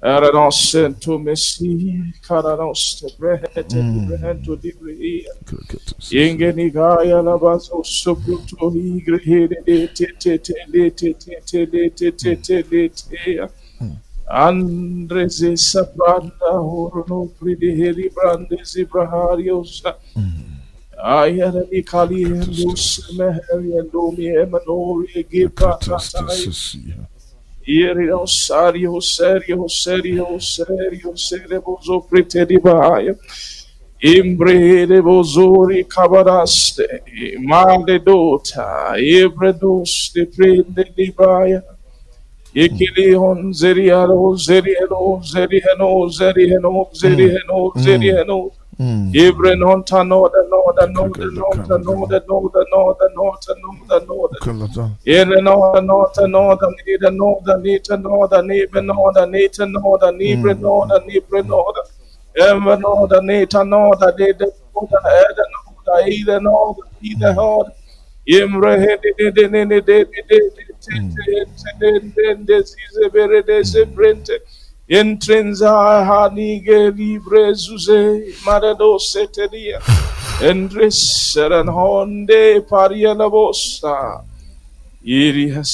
Aranos 0.01 0.99
to 1.01 1.19
Messi, 1.19 2.13
Caranos 2.21 2.99
to 2.99 3.07
Brehet, 3.17 3.67
Brehet 4.07 4.45
to 4.45 4.55
Dibri, 4.55 5.25
Yenge 5.99 6.53
nigaya 6.53 7.21
Labas, 7.21 7.69
also 7.69 8.15
Pluto, 8.15 8.71
Igre, 8.71 9.49
Lete, 9.67 10.07
Lete, 10.23 10.53
Lete, 10.69 11.13
te 11.13 12.35
te 12.35 12.63
Lete, 12.63 13.03
te. 13.03 13.49
Andrezesa 14.29 15.89
Branda 15.95 16.51
Horono 16.51 17.31
Pridiheri 17.39 18.11
Brandesi 18.13 18.85
Brahariosa 18.85 19.95
Ayarani 21.03 21.83
Kali 21.83 22.25
Hendus 22.25 23.09
Meheri 23.17 23.79
and 23.79 23.91
Domi 23.91 24.27
Emanori 24.27 25.25
Gipa 25.27 25.79
Irio 27.67 28.27
Sario 28.27 28.99
Serio 28.99 29.67
Serio 29.67 30.37
Serio 30.37 31.15
Serebozo 31.15 32.07
Pretedi 32.07 32.57
Bahaya 32.59 33.15
Imbrede 34.03 35.01
Bozori 35.01 35.85
Cabaraste 35.85 37.01
Male 37.39 37.99
Dota 37.99 38.93
Ibredos 38.95 40.11
de 40.13 40.25
Prende 40.27 40.93
Libaya 40.95 41.63
Ikilion 42.55 43.53
Zeriano 43.53 44.35
Zeriano 44.35 45.21
Zeriano 45.23 46.09
Zeriano 46.09 46.89
Zeriano 46.93 47.71
Zeriano 47.75 48.51
Ibren 49.13 49.61
Honta 49.61 50.03
Noda 50.03 50.39
Noda 50.49 50.87
Noda 50.87 51.25
Noda 51.29 51.77
Noda 51.77 52.19
Noda 52.27 52.63
Noda 52.71 53.05
Noda 53.13 53.53
Noda 53.61 54.05
Noda. 54.07 54.37
Ere 55.05 55.41
Noda 55.41 55.81
Noda 55.81 56.27
Noda 56.27 56.67
Nida 56.87 57.09
Noda 57.11 57.57
Nita 57.61 57.97
Noda 57.97 58.41
Nibe 58.41 58.81
Noda 58.81 59.25
Nita 59.29 59.65
Noda 59.65 60.11
Nibre 60.11 60.53
Noda 60.55 60.99
Nibre 61.05 61.43
Noda. 61.43 61.83
Emma 62.35 62.75
Noda 62.77 63.21
Nita 63.21 63.63
Noda 63.65 64.13
Nida 64.17 64.45
Noda 64.73 64.99
Eda 65.27 65.43
Noda 65.53 66.07
Ida 66.07 66.39
Noda 66.39 66.83
Ida 67.01 67.33
Noda 67.33 67.71
Imre 68.25 68.79
Hedi 68.79 69.13
Nidi 69.19 69.47
Nidi 69.49 70.05
Nidi 70.05 70.68
Entrenza 74.89 75.71
hanige 76.09 76.91
libre 76.91 77.53
zuze 77.53 78.33
marado 78.45 78.97
seteria 78.99 79.79
endres 80.41 81.35
honde 81.67 82.61
paria 82.69 83.13
la 83.13 83.29
bosta 83.29 84.23
irias 85.03 85.73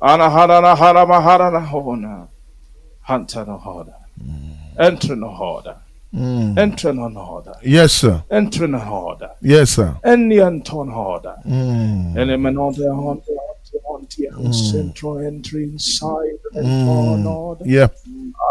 anahana 0.00 0.60
nahara 0.60 1.06
mahara 1.06 1.50
nahona 1.50 2.28
hanta 3.08 3.44
no 3.44 3.58
hoda 3.58 3.96
enter 4.78 5.16
no 5.16 5.28
hoda 5.28 5.85
Mm. 6.16 6.56
Entren 6.56 7.04
an 7.04 7.14
harder. 7.14 7.54
Yes, 7.62 7.92
sir. 7.92 8.24
Entren 8.30 8.80
on 8.80 8.88
order. 8.88 9.30
Yes, 9.42 9.70
sir. 9.70 9.96
Any 10.02 10.40
anton 10.40 10.88
on 10.88 11.22
Mm. 11.44 12.16
And 12.16 12.30
I'm 12.30 12.46
another 12.46 12.92
harder. 12.94 13.22
Mm. 14.18 14.54
Central 14.54 15.18
entry 15.18 15.64
inside 15.64 16.38
and 16.54 16.66
mm. 16.66 16.88
on 16.88 17.26
order. 17.26 17.64
Yep. 17.66 17.96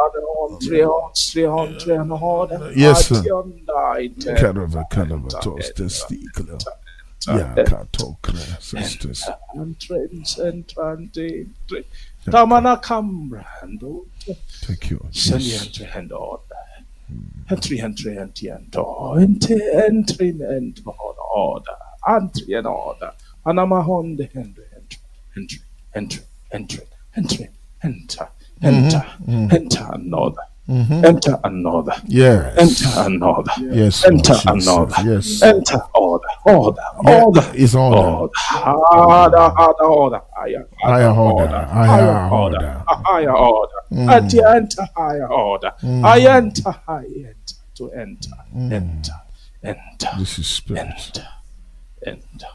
Other 0.03 0.19
on 0.19 0.45
on 0.55 0.59
three 0.59 1.45
on 1.45 1.79
three 1.79 1.95
on 1.97 2.11
order. 2.11 2.71
Yes, 2.75 3.07
sir. 3.07 3.23
Kind 4.35 4.57
of 4.57 4.75
a 4.75 4.85
kind 4.89 5.11
of 5.11 5.25
a 5.25 5.29
toast 5.41 5.75
this 5.75 6.05
Yeah, 7.27 7.55
kato 7.65 8.17
kre 8.21 8.61
sisters. 8.61 9.23
Entrance 9.55 10.37
entrante. 10.39 11.47
Tamana 12.27 12.81
kambrando. 12.81 14.05
Thank 14.65 14.91
you. 14.91 15.05
Send 15.11 15.41
your 15.41 15.61
entry 15.61 15.85
hand 15.85 16.11
order 16.11 16.43
entry 17.51 17.79
entry 17.79 18.17
entry 18.17 18.49
and 18.49 18.75
entry 19.19 19.61
entry 19.87 20.29
and 20.29 20.81
order 21.33 21.75
entry 22.07 22.53
and 22.53 22.67
order 22.67 23.11
anama 23.45 23.79
honde 23.83 24.29
entry 24.35 24.65
entry 25.37 25.59
entry 25.95 26.23
entry 26.51 26.83
entry 27.15 27.47
enter 27.83 28.27
enter 28.63 29.05
enter 29.57 29.85
another 30.67 31.07
enter 31.07 31.39
another. 31.43 31.93
Yes. 32.07 32.57
enter 32.57 32.99
another. 33.07 33.51
Yes. 33.59 34.05
Enter 34.05 34.33
another. 34.47 34.95
Yes. 35.03 35.41
enter 35.41 35.79
order. 35.93 36.27
Order. 36.45 36.81
Yeah, 37.03 37.23
order. 37.23 37.51
It's 37.53 37.75
order. 37.75 37.97
order. 37.97 38.31
Harder 38.35 39.37
harder 39.37 39.83
order. 39.83 40.21
Higher 40.35 40.67
Higher 40.81 41.09
order, 41.11 41.65
higher 41.65 42.29
order. 42.29 42.57
Mm. 42.57 43.03
higher 43.05 43.35
order. 43.35 43.73
You 43.91 44.45
enter 44.45 44.87
higher 44.95 45.31
order. 45.31 45.71
Mm. 45.81 46.05
I 46.05 46.19
enter 46.37 46.75
I 46.87 47.03
enter. 47.05 47.35
To 47.75 47.91
enter. 47.91 48.29
Mm. 48.55 48.71
Enter. 48.71 49.11
Enter. 49.63 50.09
This 50.17 50.39
is 50.39 50.47
spirit. 50.47 50.81
enter. 50.81 51.27
Enter 52.07 52.47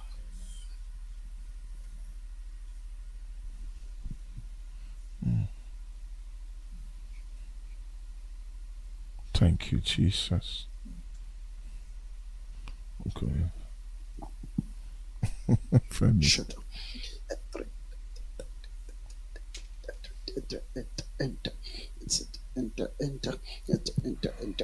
Thank 9.40 9.72
you, 9.72 9.78
Jesus. 9.78 10.66
Okay. 13.06 13.32
Shut 16.20 16.50
up 16.50 16.64
enter, 22.60 22.90
enter, 23.00 23.34
enter, 23.68 23.92
enter, 24.05 24.30
enter, 24.44 24.60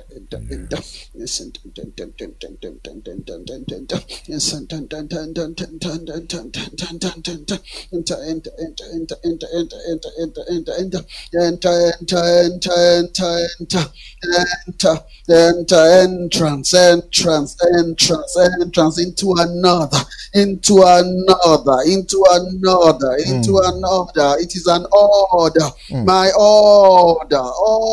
enter, 14.69 14.97
enter, 15.31 15.85
entrance, 15.87 16.75
entrance, 16.75 17.57
entrance, 17.79 18.37
entrance 18.61 18.99
into 18.99 19.35
another, 19.39 19.99
into 20.35 20.83
another, 20.85 21.79
into 21.87 22.25
another, 22.31 23.17
into 23.27 23.59
another. 23.65 24.37
It 24.41 24.55
is 24.55 24.67
an 24.67 24.87
order, 24.93 25.69
my 26.05 26.31
order, 26.39 27.39
order. 27.39 27.86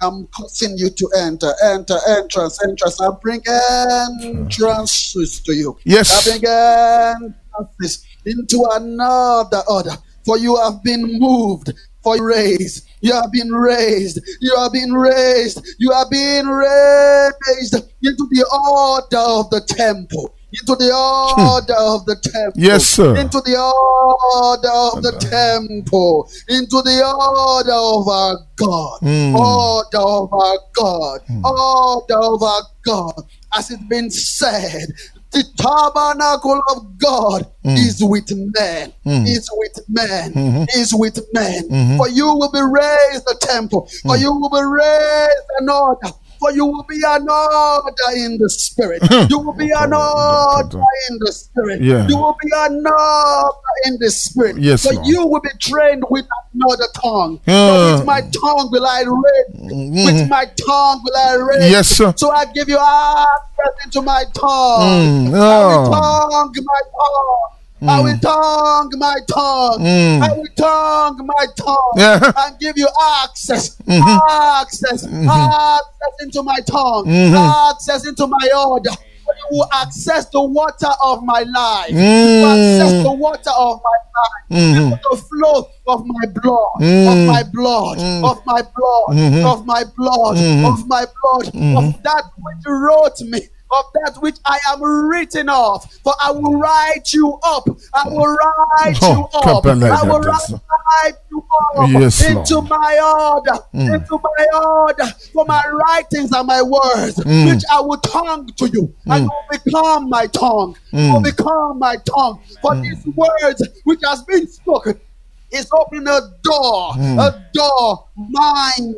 I'm 0.00 0.26
causing 0.28 0.76
you 0.76 0.90
to 0.90 1.10
enter, 1.18 1.52
enter, 1.64 1.98
entrance, 2.08 2.58
entrance. 2.64 3.00
I 3.00 3.10
bring 3.20 3.42
entrances 3.48 5.40
to 5.42 5.54
you. 5.54 5.78
Yes. 5.84 6.26
I 6.26 6.30
bring 6.30 6.44
entrances 6.46 8.04
into 8.24 8.64
another 8.72 9.62
order. 9.68 9.96
For 10.24 10.38
you 10.38 10.56
have 10.56 10.82
been 10.82 11.18
moved, 11.18 11.72
for 12.02 12.24
raised. 12.24 12.86
You 13.00 13.12
have 13.12 13.32
been 13.32 13.50
raised. 13.50 14.20
You 14.40 14.56
have 14.56 14.72
been 14.72 14.92
raised. 14.92 15.60
You 15.78 15.92
have 15.92 16.10
been 16.10 16.46
raised 16.46 17.74
into 18.02 18.28
the 18.30 18.44
order 18.52 19.18
of 19.18 19.50
the 19.50 19.60
temple. 19.66 20.34
Into 20.54 20.76
the 20.76 20.90
hmm. 20.92 21.40
order 21.40 21.74
of 21.78 22.04
the 22.04 22.16
temple. 22.16 22.52
Yes, 22.60 22.84
sir. 22.86 23.16
Into 23.16 23.40
the 23.40 23.56
order 23.56 24.68
of 24.68 25.02
the 25.02 25.12
temple. 25.18 26.28
Into 26.48 26.82
the 26.82 27.00
order 27.00 27.72
of 27.72 28.06
our 28.06 28.36
God. 28.56 29.00
Mm. 29.00 29.34
Order 29.34 29.98
of 29.98 30.32
our 30.32 30.58
God. 30.74 31.20
Hmm. 31.26 31.44
Order 31.46 32.20
of 32.20 32.42
our 32.42 32.62
God. 32.84 33.14
As 33.56 33.70
it's 33.70 33.82
been 33.84 34.10
said, 34.10 34.88
the 35.32 35.42
tabernacle 35.56 36.60
of 36.76 36.98
God 36.98 37.50
hmm. 37.64 37.70
is 37.70 38.02
with 38.04 38.28
men. 38.54 38.92
Is 39.06 39.48
with 39.56 39.80
men. 39.88 40.66
Is 40.76 40.92
with 40.94 41.18
men. 41.32 41.96
For 41.96 42.08
you 42.10 42.26
will 42.26 42.52
be 42.52 42.60
raised 42.60 43.26
a 43.30 43.34
temple. 43.40 43.88
For 44.02 44.18
you 44.18 44.30
will 44.34 44.50
be 44.50 44.60
raised 44.62 45.46
an 45.60 45.70
order. 45.70 46.08
For 46.42 46.50
you 46.50 46.66
will 46.66 46.82
be 46.82 47.00
an 47.06 47.28
order 47.28 48.10
in 48.16 48.36
the 48.36 48.50
spirit. 48.50 49.00
You 49.30 49.38
will 49.38 49.52
be 49.52 49.70
an 49.70 49.94
order 49.94 50.82
in 51.08 51.18
the 51.20 51.30
spirit. 51.30 51.80
Yeah. 51.80 52.08
You 52.08 52.16
will 52.16 52.36
be 52.42 52.50
an 52.52 52.84
order 52.84 53.72
in 53.84 53.96
the 54.00 54.10
spirit. 54.10 54.56
Yes, 54.58 54.82
For 54.84 54.92
Lord. 54.92 55.06
you 55.06 55.24
will 55.24 55.40
be 55.40 55.50
trained 55.60 56.02
with 56.10 56.26
another 56.52 56.88
tongue. 57.00 57.38
For 57.44 57.94
with 57.94 58.04
my 58.04 58.22
tongue 58.22 58.70
will 58.72 58.84
I 58.84 59.02
reign. 59.06 59.94
With 60.04 60.28
my 60.28 60.46
tongue 60.66 61.00
will 61.04 61.16
I 61.16 61.34
read. 61.36 61.70
Yes, 61.70 61.86
sir. 61.90 62.12
So 62.16 62.32
I 62.32 62.46
give 62.46 62.68
you 62.68 62.76
access 62.80 63.84
into 63.84 64.02
my 64.02 64.24
tongue. 64.34 65.30
Mm, 65.30 65.34
I 65.34 65.74
oh. 65.78 65.92
tongue 65.92 66.52
my 66.56 66.80
tongue. 66.90 67.61
I 67.88 68.00
will 68.00 68.18
tongue 68.18 68.90
my 68.98 69.16
tongue. 69.28 69.78
Mm. 69.80 70.22
I 70.22 70.32
will 70.32 70.46
tongue 70.56 71.26
my 71.26 71.46
tongue 71.56 71.92
Yeah. 71.96 72.32
and 72.46 72.58
give 72.58 72.76
you 72.78 72.88
access, 73.22 73.76
Mm-hmm. 73.76 74.18
access, 74.62 75.04
access 75.04 76.14
into 76.22 76.42
my 76.42 76.58
tongue, 76.66 77.06
Mm-hmm. 77.06 77.70
access 77.70 78.06
into 78.06 78.26
my 78.26 78.48
order. 78.68 78.90
You 79.50 79.58
will 79.58 79.68
access 79.72 80.26
the 80.26 80.42
water 80.42 80.90
of 81.02 81.22
my 81.24 81.40
life. 81.42 81.90
You 81.90 81.96
Mm. 81.96 82.44
access 82.52 83.02
the 83.02 83.12
water 83.12 83.50
of 83.56 83.80
my 83.82 83.98
life. 84.18 84.44
Mm-hmm. 84.50 84.76
You 84.76 84.84
will 84.90 84.98
The 85.10 85.16
flow 85.16 85.68
of 85.88 86.04
my 86.06 86.26
blood, 86.26 86.80
Mm. 86.80 87.08
of 87.12 87.26
my 87.26 87.42
blood, 87.42 87.98
of 87.98 88.46
my 88.46 88.62
blood, 88.62 89.16
Mm-hmm. 89.16 89.46
of 89.46 89.66
my 89.66 89.84
blood, 89.96 90.36
of 90.38 90.86
my 90.86 91.04
blood, 91.06 91.46
of 91.46 92.02
that 92.02 92.24
which 92.38 92.64
wrote 92.66 93.20
me, 93.22 93.40
of 93.72 93.84
that 93.94 94.16
which 94.20 94.36
I 94.44 94.58
am 94.70 94.82
written 94.82 95.48
of. 95.48 95.84
For 96.04 96.12
I 96.22 96.30
will 96.30 96.58
write 96.58 97.12
you 97.12 97.38
up. 97.44 97.64
I 97.94 98.08
will 98.08 98.26
write 98.26 98.98
Oh, 99.02 99.12
you 99.12 99.24
up. 99.38 99.66
I 99.66 100.02
will 100.06 100.20
write 100.20 101.14
you 101.30 101.38
up 101.38 101.88
Yes, 101.90 102.24
into 102.28 102.54
Lord. 102.58 102.68
my 102.70 103.32
order, 103.34 103.64
into 103.72 104.18
my 104.22 104.46
order, 104.60 105.06
for 105.32 105.44
my 105.46 105.62
writings 105.72 106.32
and 106.32 106.46
my 106.46 106.62
words, 106.62 107.16
which 107.24 107.62
I 107.72 107.80
will 107.80 107.98
tongue 107.98 108.46
to 108.56 108.68
you, 108.68 108.94
and 109.06 109.24
you 109.24 109.30
will 109.30 109.58
become 109.64 110.08
my 110.08 110.26
tongue. 110.26 110.76
You 110.92 111.12
will 111.14 111.22
become 111.22 111.78
my 111.78 111.96
tongue. 112.04 112.40
For 112.60 112.74
these 112.80 113.04
words 113.14 113.62
which 113.84 114.00
has 114.04 114.22
been 114.22 114.46
spoken 114.46 115.00
is 115.50 115.68
opening 115.72 116.08
a 116.08 116.20
door, 116.42 116.92
a 116.98 117.42
door, 117.52 118.06
mine. 118.16 118.94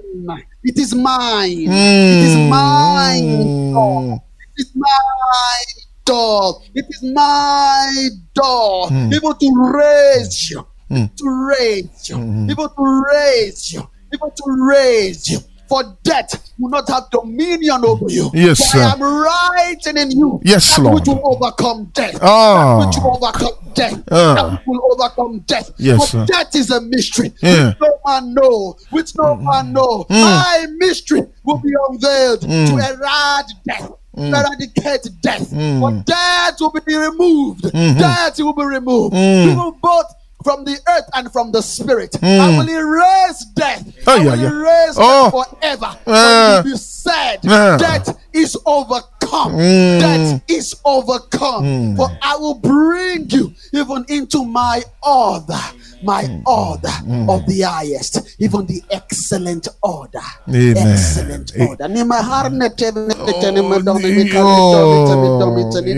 It 0.62 0.78
is 0.78 0.94
mine. 0.94 1.66
It 1.68 2.24
is 2.24 2.50
mine. 2.50 3.72
door. 3.72 4.22
It 4.56 4.62
is 4.62 4.70
my 4.74 5.64
door. 6.04 6.62
It 6.74 6.86
is 6.88 7.02
my 7.02 8.08
door. 8.34 8.88
Hmm. 8.88 9.10
People 9.10 9.34
to 9.34 9.72
raise 9.74 10.50
you. 10.50 10.66
Hmm. 10.88 11.04
To 11.16 11.46
raise 11.48 12.08
you. 12.08 12.16
Hmm. 12.16 12.46
People 12.48 12.68
to 12.68 13.04
raise 13.12 13.72
you. 13.72 13.88
People 14.10 14.30
to 14.30 14.66
raise 14.68 15.28
you. 15.28 15.38
For 15.66 15.82
death 16.04 16.52
will 16.58 16.68
not 16.68 16.86
have 16.88 17.04
dominion 17.10 17.84
over 17.84 18.04
you. 18.08 18.30
Yes, 18.34 18.58
For 18.58 18.78
sir. 18.78 18.82
I 18.84 18.92
am 18.92 19.02
writing 19.02 19.96
in 19.96 20.10
you. 20.10 20.40
Yes, 20.44 20.76
that 20.76 20.82
Lord. 20.82 20.94
Which 20.96 21.06
will 21.08 21.22
overcome 21.24 21.86
death. 21.94 22.18
Ah. 22.22 22.78
That 22.80 22.86
which 22.86 22.96
will 23.02 23.16
overcome 23.16 23.72
death. 23.74 24.04
Ah. 24.10 24.34
That 24.34 24.66
will 24.66 24.92
overcome 24.92 25.38
death. 25.46 25.70
Yes, 25.78 25.98
For 25.98 26.06
sir. 26.06 26.26
death 26.26 26.54
is 26.54 26.70
a 26.70 26.80
mystery. 26.82 27.32
Yeah. 27.42 27.68
Which 27.70 27.78
no 27.80 27.98
man 28.06 28.34
know. 28.34 28.76
Which 28.90 29.16
no 29.16 29.36
man 29.36 29.72
know. 29.72 30.04
Mm. 30.10 30.20
My 30.20 30.66
mystery 30.76 31.22
will 31.44 31.58
be 31.58 31.72
unveiled 31.88 32.40
mm. 32.42 32.66
to 32.68 32.94
eradicate 32.94 33.56
death. 33.66 33.90
To 34.16 34.22
eradicate 34.22 35.08
death. 35.22 35.48
For 35.50 35.90
death 36.04 36.56
will 36.60 36.70
be 36.84 36.96
removed. 36.96 37.70
Death 37.72 38.38
will 38.38 38.52
be 38.52 38.64
removed. 38.64 39.14
People 39.14 39.76
both 39.82 40.06
from 40.44 40.64
the 40.64 40.76
earth 40.88 41.08
and 41.14 41.32
from 41.32 41.52
the 41.52 41.62
spirit. 41.62 42.16
I 42.22 42.56
will 42.58 42.68
erase 42.68 43.44
death. 43.54 43.82
Oh, 44.06 44.12
I 44.12 44.18
will 44.24 44.36
yeah. 44.38 44.48
erase 44.48 44.96
Oh. 44.98 45.30
death 45.30 45.80
forever. 45.80 45.98
Ah. 46.06 46.60
But 46.62 46.68
you 46.68 46.76
said 46.76 47.38
Ah. 47.48 47.76
death 47.78 48.16
is 48.32 48.56
overcome. 48.66 49.52
Mm. 49.54 50.00
Death 50.00 50.42
is 50.48 50.74
overcome. 50.84 51.96
For 51.96 52.08
I 52.22 52.36
will 52.36 52.54
bring 52.54 53.28
you 53.30 53.52
even 53.72 54.04
into 54.08 54.44
my 54.44 54.82
order, 55.02 55.58
my 56.04 56.22
Mm. 56.24 56.42
order 56.46 56.94
of 57.32 57.40
the 57.46 57.60
highest, 57.62 58.20
even 58.38 58.66
the 58.66 58.82
excellent 58.90 59.68
order. 59.82 60.20
Amen. 60.48 60.76
Excellent 60.76 61.52
order. 61.68 61.88
Ni 61.88 62.02
maharne 62.04 62.68
teve 62.76 63.08
tene 63.40 63.60
madone 63.62 64.02
ni 64.02 64.24
ni- 64.24 64.30
kare 64.30 64.54
done 64.72 65.06
tene 65.08 65.28
done 65.40 65.70
tene 65.72 65.90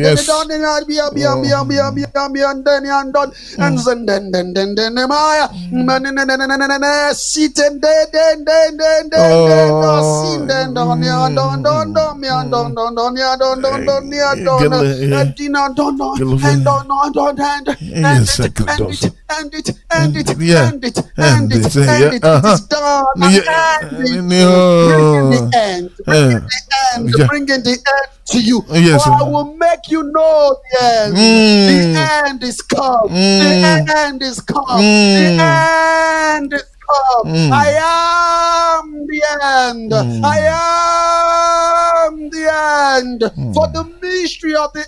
yes. 17.81 18.39
and 18.39 18.47
it 18.47 18.55
could 18.55 18.69
and 18.71 18.81
also. 18.83 19.07
it 19.07 19.13
and 19.39 19.55
it 19.55 19.69
and 20.03 20.17
it 20.17 20.29
Yeah. 20.39 20.69
and 20.69 20.85
it 20.85 20.97
And 21.17 21.53
and 21.53 21.53
it 21.53 21.67
it, 21.67 21.75
yeah, 21.77 21.93
and 21.93 22.15
it 22.15 22.15
it 22.15 22.25
uh-huh. 22.25 22.55
is 22.55 22.61
done 22.63 23.05
and 23.23 23.35
Yeah. 23.35 23.79
ending 23.83 24.29
No. 24.29 24.89
bringing 24.89 25.31
the 25.31 25.59
end 25.59 25.91
bringing 26.05 26.31
Yeah. 26.33 26.39
the 26.41 26.61
end 26.95 27.15
Yeah. 27.19 27.27
bringing 27.27 27.63
the 27.63 27.71
end 27.71 28.09
to 28.33 28.39
you 28.41 28.59
Yes, 28.73 29.05
for 29.05 29.13
I 29.13 29.23
will 29.23 29.55
make 29.55 29.85
you 29.89 30.03
know 30.03 30.57
the 30.73 30.85
end 30.85 31.15
Mm. 31.17 31.67
the 31.95 32.01
end 32.27 32.43
is 32.43 32.61
come 32.63 33.09
Mm. 33.09 33.87
the 33.87 33.95
end 34.05 34.23
is 34.23 34.41
come 34.41 34.81
Mm. 34.81 35.37
the 35.37 35.43
end 36.37 36.53
is 36.53 36.65
Mm. 37.25 37.51
I 37.51 38.81
am 38.81 39.07
the 39.07 39.23
end. 39.43 39.91
Mm. 39.93 40.25
I 40.25 40.39
am 42.07 42.31
the 42.31 42.45
end. 42.97 43.21
Mm. 43.23 43.55
For 43.55 43.67
the 43.69 43.85
mystery 44.01 44.55
of 44.55 44.73
the 44.73 44.85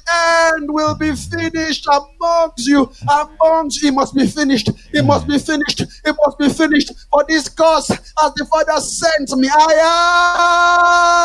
end 0.54 0.72
will 0.72 0.94
be 0.94 1.14
finished 1.14 1.86
amongst 1.88 2.66
you. 2.66 2.90
Amongst 3.08 3.82
it 3.84 3.92
must 3.92 4.14
be 4.14 4.26
finished. 4.26 4.70
It 4.92 5.04
must 5.04 5.26
be 5.26 5.38
finished. 5.38 5.80
It 5.80 6.16
must 6.24 6.38
be 6.38 6.48
finished. 6.48 6.92
For 7.10 7.24
this 7.28 7.48
cause 7.48 7.90
as 7.90 8.34
the 8.34 8.46
father 8.50 8.80
sent 8.80 9.30
me 9.36 9.48
I 9.50 9.72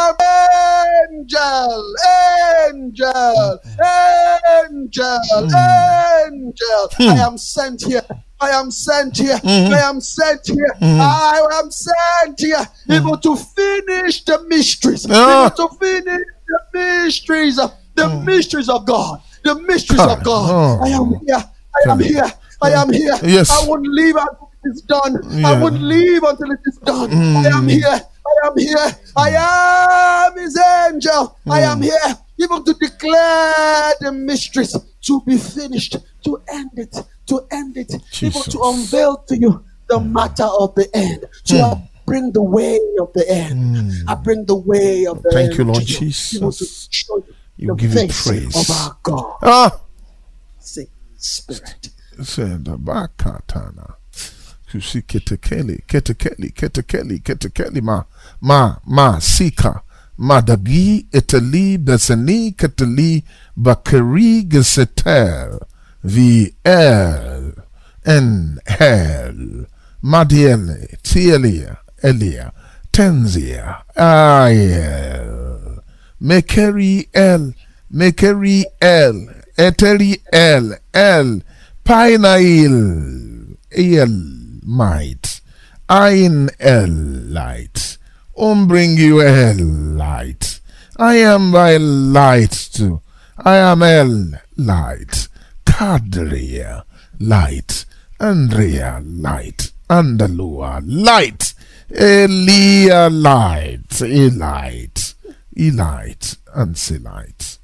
am 0.09 0.15
angel 1.19 1.95
angel 2.73 3.59
mm. 3.69 4.39
angel 4.65 5.19
angel. 6.33 6.89
I 6.99 7.27
am 7.27 7.37
sent 7.37 7.83
here 7.85 8.01
I 8.43 8.49
am 8.59 8.72
sent 8.72 9.17
here. 9.17 9.39
I 9.43 9.80
am 9.89 10.01
sent 10.01 10.41
here. 10.47 10.75
I 10.81 11.39
am 11.59 11.72
sent 11.72 12.39
here. 12.39 12.65
Able 12.89 13.17
to 13.17 13.35
finish 13.35 14.23
the 14.25 14.43
mysteries. 14.47 15.07
Ah. 15.09 15.45
Able 15.45 15.55
to 15.61 15.75
finish 15.77 16.25
the 16.51 16.59
mysteries. 16.73 17.57
of 17.59 17.72
The 17.95 18.09
mysteries 18.25 18.69
of 18.69 18.85
God. 18.85 19.22
The 19.43 19.55
mysteries 19.55 20.01
of 20.01 20.23
God. 20.23 20.45
Oh. 20.51 20.85
I 20.85 20.89
am 20.89 21.09
here. 21.25 21.43
I 21.77 21.91
am 21.91 21.99
here. 21.99 22.31
I 22.61 22.72
am 22.81 22.89
here. 22.91 23.17
Yes. 23.23 23.49
I 23.51 23.67
won't 23.67 23.88
leave 23.88 24.15
until 24.15 24.49
it 24.63 24.69
is 24.72 24.81
done. 24.81 25.13
Yeah. 25.30 25.49
I 25.49 25.61
won't 25.61 25.81
leave 25.81 26.23
until 26.23 26.51
it 26.51 26.63
is 26.65 26.77
done. 26.83 27.11
I 27.13 27.47
am 27.57 27.67
here. 27.67 27.99
I 28.31 28.47
am 28.47 28.57
here. 28.57 28.89
I 29.15 29.30
am 30.27 30.38
his 30.38 30.57
angel. 30.57 31.38
I 31.49 31.61
am 31.61 31.81
here. 31.81 32.11
Even 32.39 32.63
to 32.65 32.73
declare 32.73 33.93
the 34.01 34.11
mysteries 34.11 34.75
to 35.07 35.22
be 35.22 35.38
finished, 35.38 35.97
to 36.25 36.41
end 36.51 36.72
it, 36.75 36.95
to 37.27 37.45
end 37.51 37.77
it, 37.77 37.91
oh, 37.93 37.99
even 38.21 38.41
to 38.43 38.59
unveil 38.63 39.17
to 39.27 39.37
you 39.37 39.63
the 39.87 39.99
mm. 39.99 40.11
matter 40.11 40.43
of 40.43 40.75
the 40.75 40.89
end. 40.93 41.25
So 41.43 41.57
I 41.57 41.73
mm. 41.75 41.87
bring 42.05 42.31
the 42.31 42.41
way 42.41 42.79
of 42.99 43.13
the 43.13 43.25
end. 43.29 43.75
Mm. 43.75 44.03
I 44.07 44.15
bring 44.15 44.45
the 44.45 44.55
way 44.55 45.05
of 45.05 45.21
the 45.23 45.31
Thank 45.31 45.51
end. 45.51 45.57
you, 45.57 45.63
Lord 45.65 45.77
to 45.77 45.83
you, 45.83 45.97
to 45.97 45.99
Jesus. 45.99 46.89
you 47.09 47.25
You 47.57 47.75
give 47.75 47.93
you 47.93 47.99
face 47.99 48.27
praise. 48.27 48.69
of 48.69 48.75
our 48.75 48.97
God. 49.03 49.37
Ah, 49.41 49.79
Sing, 50.59 50.87
Spirit. 51.17 51.89
said 52.21 52.65
the 52.65 52.77
bakatana. 52.77 53.95
Kusi 54.69 55.03
ketekeli, 55.03 55.83
ketekeli, 55.87 56.51
ketekeli, 56.51 57.19
ketekeli 57.21 57.81
ma, 57.81 58.03
ma, 58.41 58.77
ma, 58.87 59.19
sika, 59.19 59.83
madagi, 60.17 61.05
eteli, 61.11 61.77
beseni, 61.77 62.55
keteli, 62.55 63.23
bakari, 63.55 64.43
geseter, 64.49 65.59
en 68.06 68.59
hel, 68.65 69.65
madiele, 70.01 70.98
tielia, 71.03 71.77
elia, 72.03 72.51
tenzia, 72.91 73.83
ayel, 73.95 75.80
mekeri 76.19 77.07
el, 77.14 77.53
mekeri 77.90 78.65
el, 78.82 79.30
eteri 79.57 80.17
el, 80.32 80.75
el, 80.93 81.43
Pinail, 81.83 83.57
El 83.69 84.59
might, 84.64 85.41
Ein 85.90 86.49
El 86.59 87.33
light, 87.33 87.98
Umbring 88.38 88.95
you 88.95 89.22
El 89.22 89.57
light. 89.98 90.61
I 90.98 91.15
am 91.15 91.51
thy 91.51 91.75
light 91.75 92.69
too. 92.73 93.01
I 93.38 93.57
am 93.57 93.83
El 93.83 94.40
light, 94.56 95.27
Kadria 95.83 96.85
light, 97.19 97.85
Andrea 98.17 99.01
light, 99.03 99.73
Andalua 99.89 100.81
light, 100.85 101.53
Elia 101.91 103.09
light, 103.11 104.01
Elite. 104.01 105.13
Elite 105.55 106.37
and 106.55 106.75
Selite. 106.75 107.59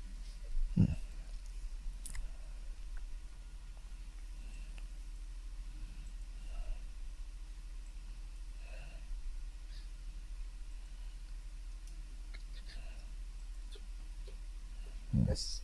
Yes. 15.27 15.61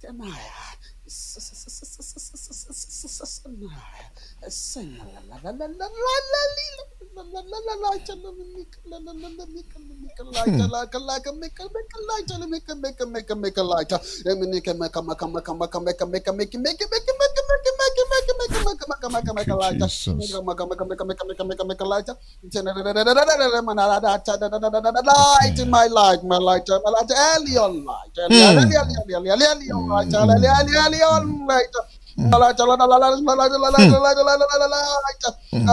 Temaya. 0.00 0.30
Sing 0.30 0.53
light 25.02 25.58
in 25.58 25.70
my 25.70 25.86
my 26.24 26.38
light, 26.38 26.68
my 26.84 26.90
light, 26.96 27.10
Elion 27.10 27.84
light, 27.84 28.14
Elion 28.16 28.64
light, 28.66 29.12
Elion 29.20 29.82
light, 29.88 30.08
Elion 30.84 31.24
light, 31.48 31.74
Hmm. 32.16 32.30
Hmm. 35.50 35.66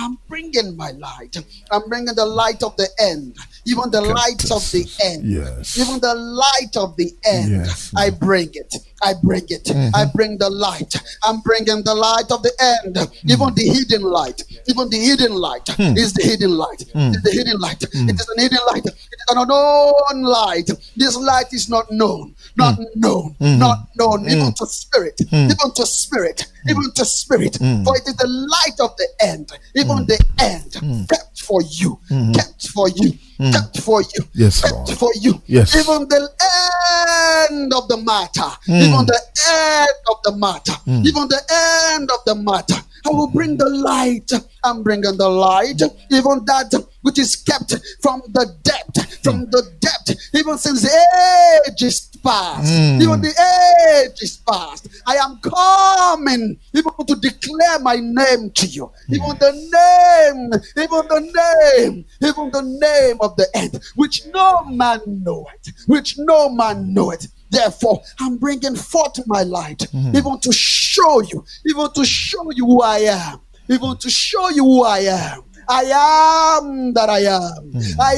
I'm 0.00 0.18
bringing 0.28 0.76
my 0.76 0.92
light. 0.92 1.36
I'm 1.70 1.82
bringing 1.88 2.14
the 2.14 2.24
light 2.26 2.62
of 2.62 2.76
the 2.76 2.88
end, 3.00 3.36
even 3.66 3.90
the 3.90 4.00
light 4.00 4.44
of 4.50 4.62
the 4.70 4.86
end. 5.02 5.24
Yes. 5.30 5.76
Even 5.78 6.00
the 6.00 6.14
light 6.14 6.76
of 6.76 6.96
the 6.96 7.12
end, 7.24 7.50
Yes. 7.50 7.90
I 7.96 8.10
bring 8.10 8.50
it. 8.54 8.74
I 9.02 9.14
bring 9.22 9.44
it. 9.48 9.64
Mm-hmm. 9.64 9.94
I 9.94 10.04
bring 10.14 10.38
the 10.38 10.50
light. 10.50 10.94
I'm 11.24 11.40
bringing 11.40 11.82
the 11.82 11.94
light 11.94 12.30
of 12.30 12.42
the 12.42 12.52
end. 12.60 12.96
Mm. 12.96 13.30
Even 13.30 13.54
the 13.54 13.62
hidden 13.62 14.02
light. 14.02 14.42
Even 14.66 14.90
the 14.90 14.98
hidden 14.98 15.32
light 15.32 15.66
mm. 15.66 15.96
is 15.96 16.12
the 16.12 16.22
hidden 16.22 16.56
light. 16.56 16.84
Mm. 16.94 17.14
It's 17.14 17.22
the 17.22 17.30
hidden 17.32 17.58
light. 17.58 17.82
It 17.82 18.20
is 18.20 18.28
an 18.28 18.38
hidden 18.38 18.58
light. 18.66 18.84
It 18.86 18.94
is 18.94 19.26
an 19.30 19.38
unknown 19.38 20.22
light. 20.22 20.70
This 20.96 21.16
light 21.16 21.52
is 21.52 21.68
not 21.68 21.90
known. 21.90 22.34
Not 22.56 22.78
known. 22.94 23.34
Mm-hmm. 23.40 23.58
Not 23.58 23.88
known. 23.96 24.28
Even 24.28 24.52
to 24.54 24.66
spirit. 24.66 25.20
Even 25.32 25.72
to 25.74 25.86
spirit. 25.86 26.46
Even 26.68 26.92
to 26.94 27.04
spirit. 27.04 27.56
For 27.56 27.96
it 27.96 28.06
is 28.06 28.16
the 28.16 28.26
light 28.28 28.78
of 28.80 28.96
the 28.96 29.08
end. 29.22 29.52
Even 29.74 30.06
the 30.06 30.18
end. 30.38 30.76
Kept 31.40 31.46
for 31.48 31.62
you. 31.62 31.98
Mm-hmm. 32.10 32.32
Kept 32.32 32.68
for 32.68 32.88
you. 32.88 33.12
Mm. 33.40 33.52
Kept 33.52 33.80
for 33.80 34.02
you. 34.02 34.24
Yes, 34.34 34.60
kept 34.60 34.74
Lord. 34.74 34.90
for 34.98 35.10
you. 35.20 35.40
Yes. 35.46 35.74
Even 35.74 36.06
the 36.08 36.28
end 37.48 37.72
of 37.72 37.88
the 37.88 37.96
matter. 37.96 38.50
Mm. 38.68 38.82
Even 38.82 39.06
the 39.06 39.20
end 39.48 40.04
of 40.10 40.16
the 40.24 40.36
matter. 40.36 40.72
Mm. 40.86 41.06
Even 41.06 41.28
the 41.28 41.40
end 41.96 42.10
of 42.10 42.20
the 42.26 42.34
matter. 42.34 42.76
I 43.06 43.10
will 43.10 43.28
bring 43.28 43.56
the 43.56 43.68
light. 43.68 44.30
I'm 44.62 44.82
bringing 44.82 45.16
the 45.16 45.28
light. 45.28 45.80
Even 46.10 46.44
that 46.44 46.70
which 47.02 47.18
is 47.18 47.36
kept 47.36 47.74
from 48.02 48.22
the 48.28 48.46
depth. 48.62 49.22
From 49.22 49.44
hmm. 49.44 49.50
the 49.50 49.62
depth. 49.80 50.20
Even 50.34 50.58
since 50.58 50.82
the 50.82 51.64
age 51.68 51.82
is 51.82 52.00
past. 52.22 52.72
Hmm. 52.72 53.02
Even 53.02 53.20
the 53.20 53.34
age 54.08 54.22
is 54.22 54.38
past. 54.48 54.88
I 55.06 55.16
am 55.16 55.38
coming 55.40 56.58
even 56.74 56.92
to 57.06 57.14
declare 57.16 57.78
my 57.80 57.96
name 57.96 58.50
to 58.52 58.66
you. 58.66 58.86
Hmm. 59.06 59.14
Even 59.14 59.28
the 59.38 59.52
name. 59.52 60.60
Even 60.76 61.08
the 61.08 61.20
name. 61.20 62.04
Even 62.22 62.50
the 62.50 62.62
name 62.62 63.16
of 63.20 63.36
the 63.36 63.46
end. 63.54 63.80
Which 63.96 64.26
no 64.32 64.64
man 64.64 65.00
knoweth. 65.06 65.72
Which 65.86 66.18
no 66.18 66.48
man 66.50 66.92
knoweth. 66.92 67.26
Therefore, 67.50 68.00
I'm 68.20 68.36
bringing 68.36 68.76
forth 68.76 69.26
my 69.26 69.42
light, 69.42 69.92
even 69.92 70.38
to 70.38 70.52
show 70.52 71.20
you, 71.20 71.44
even 71.66 71.90
to 71.94 72.04
show 72.04 72.48
you 72.52 72.64
who 72.64 72.80
I 72.80 72.98
am, 72.98 73.40
even 73.68 73.96
to 73.96 74.08
show 74.08 74.50
you 74.50 74.64
who 74.64 74.84
I 74.84 74.98
am. 75.00 75.42
I 75.70 75.84
am 76.58 76.92
that 76.94 77.08
I 77.08 77.20
am. 77.20 77.72
I 78.00 78.14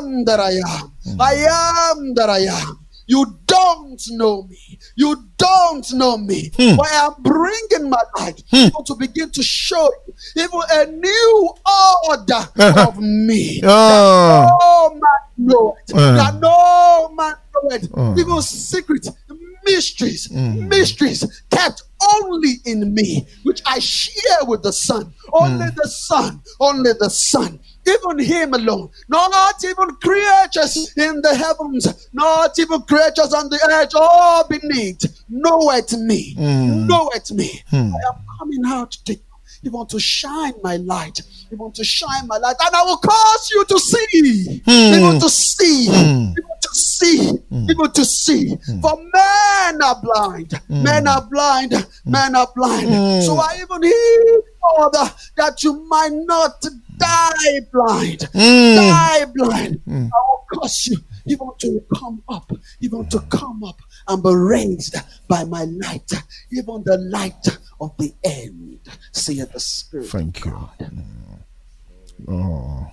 am 0.00 0.24
that 0.24 0.38
I 0.38 0.52
am. 0.52 0.92
I 1.20 1.34
am 1.34 2.14
that 2.14 2.30
I 2.30 2.38
am. 2.40 2.78
You 3.08 3.24
don't 3.46 4.00
know 4.10 4.42
me. 4.44 4.78
You 4.94 5.24
don't 5.38 5.92
know 5.94 6.16
me. 6.18 6.50
Hmm. 6.56 6.76
But 6.76 6.86
I 6.86 7.06
am 7.06 7.14
bringing 7.20 7.90
my 7.90 8.02
light 8.18 8.42
hmm. 8.50 8.56
even 8.68 8.84
to 8.84 8.94
begin 8.94 9.30
to 9.30 9.42
show 9.42 9.90
you 10.06 10.14
even 10.36 10.60
a 10.70 10.86
new 10.86 11.50
order 12.08 12.48
of 12.86 12.98
me 13.00 13.60
Oh. 13.64 14.46
no 14.60 14.94
man 14.94 15.00
know 15.38 15.76
it. 15.82 15.94
Uh. 15.94 16.16
That 16.16 16.34
no 16.40 17.08
man 17.14 17.34
know 17.54 17.70
it. 17.74 17.88
Uh. 17.96 18.14
Even 18.20 18.40
secret 18.42 19.08
mysteries, 19.64 20.30
mysteries 20.30 21.42
kept 21.50 21.82
only 22.14 22.54
in 22.64 22.94
me, 22.94 23.26
which 23.42 23.60
I 23.66 23.78
share 23.78 24.44
with 24.44 24.62
the 24.62 24.72
Son. 24.72 25.12
Only 25.32 25.66
hmm. 25.66 25.76
the 25.76 25.88
Son, 25.88 26.42
only 26.60 26.92
the 26.98 27.10
Son. 27.10 27.60
Even 27.86 28.18
him 28.18 28.52
alone, 28.54 28.90
not 29.08 29.64
even 29.64 29.88
creatures 29.96 30.92
in 30.96 31.22
the 31.22 31.34
heavens, 31.34 32.08
not 32.12 32.58
even 32.58 32.82
creatures 32.82 33.32
on 33.32 33.48
the 33.48 33.58
earth. 33.70 33.94
Or 33.94 34.44
beneath, 34.48 35.24
know 35.28 35.70
at 35.70 35.92
me, 35.92 36.34
hmm. 36.34 36.86
know 36.86 37.10
at 37.14 37.30
me. 37.30 37.62
Hmm. 37.70 37.76
I 37.94 38.00
am 38.12 38.24
coming 38.38 38.62
out 38.66 38.92
to 38.92 39.18
you. 39.62 39.70
Want 39.70 39.90
to 39.90 40.00
shine 40.00 40.54
my 40.62 40.76
light. 40.76 41.20
You 41.50 41.56
want 41.56 41.74
to 41.76 41.84
shine 41.84 42.26
my 42.26 42.36
light, 42.38 42.56
and 42.60 42.74
I 42.74 42.82
will 42.82 42.96
cause 42.96 43.50
you 43.52 43.64
to 43.64 43.78
see. 43.78 44.60
You 44.66 44.96
hmm. 44.96 45.00
want 45.02 45.20
to 45.22 45.28
see. 45.30 45.86
Hmm. 45.88 46.32
You 46.36 46.42
want 46.48 46.62
to 46.62 46.74
see. 46.74 47.28
Hmm. 47.48 47.64
You 47.68 47.76
want 47.78 47.94
to 47.94 48.04
see. 48.04 48.56
For 48.82 48.96
men 48.96 49.82
are 49.82 50.00
blind. 50.02 50.60
Men 50.68 51.06
are 51.08 51.22
blind. 51.30 51.72
Men 52.04 52.34
are 52.36 52.48
blind. 52.54 53.22
So 53.24 53.36
I 53.36 53.58
even 53.60 53.82
hear, 53.82 54.42
Father, 54.60 55.12
that 55.36 55.62
you 55.62 55.84
might 55.88 56.12
not 56.12 56.64
die 56.96 57.60
blind. 57.72 58.28
Die 58.32 59.24
blind. 59.34 59.80
I 59.88 60.00
will 60.00 60.44
cause 60.60 60.86
you. 60.86 60.96
You 61.24 61.36
want 61.36 61.58
to 61.60 61.82
come 61.94 62.22
up. 62.28 62.50
You 62.80 62.90
want 62.90 63.10
to 63.12 63.20
come 63.30 63.62
up 63.64 63.78
and 64.08 64.22
be 64.22 64.34
raised 64.34 64.96
by 65.28 65.44
my 65.44 65.64
light, 65.64 66.10
even 66.50 66.82
the 66.84 66.98
light 66.98 67.58
of 67.80 67.96
the 67.98 68.12
end. 68.24 68.80
Saith 69.12 69.52
the 69.52 69.60
Spirit. 69.60 70.06
Thank 70.08 70.44
you. 70.44 70.50
God. 70.50 70.92
Oh. 72.28 72.90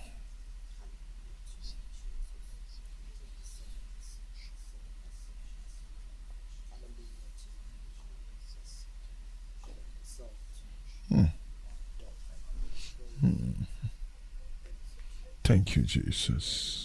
Hmm. 11.10 11.24
Hmm. 13.22 13.52
Thank 15.44 15.76
you, 15.76 15.84
Jesus. 15.84 16.85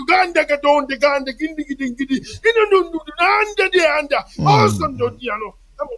ganda 0.05 0.45
ka 0.45 0.57
donde 0.57 0.97
ganda 0.97 1.31
gindi 1.33 1.63
gindi 1.65 2.03
in, 2.15 2.21
ina 2.49 2.63
nundu 2.71 2.99
nanda 3.19 3.69
de 3.69 3.81
anda. 3.99 4.19
Mm. 4.37 4.47
Awesome 4.47 4.97
do 4.97 5.09
diano 5.09 5.53
kamo 5.77 5.95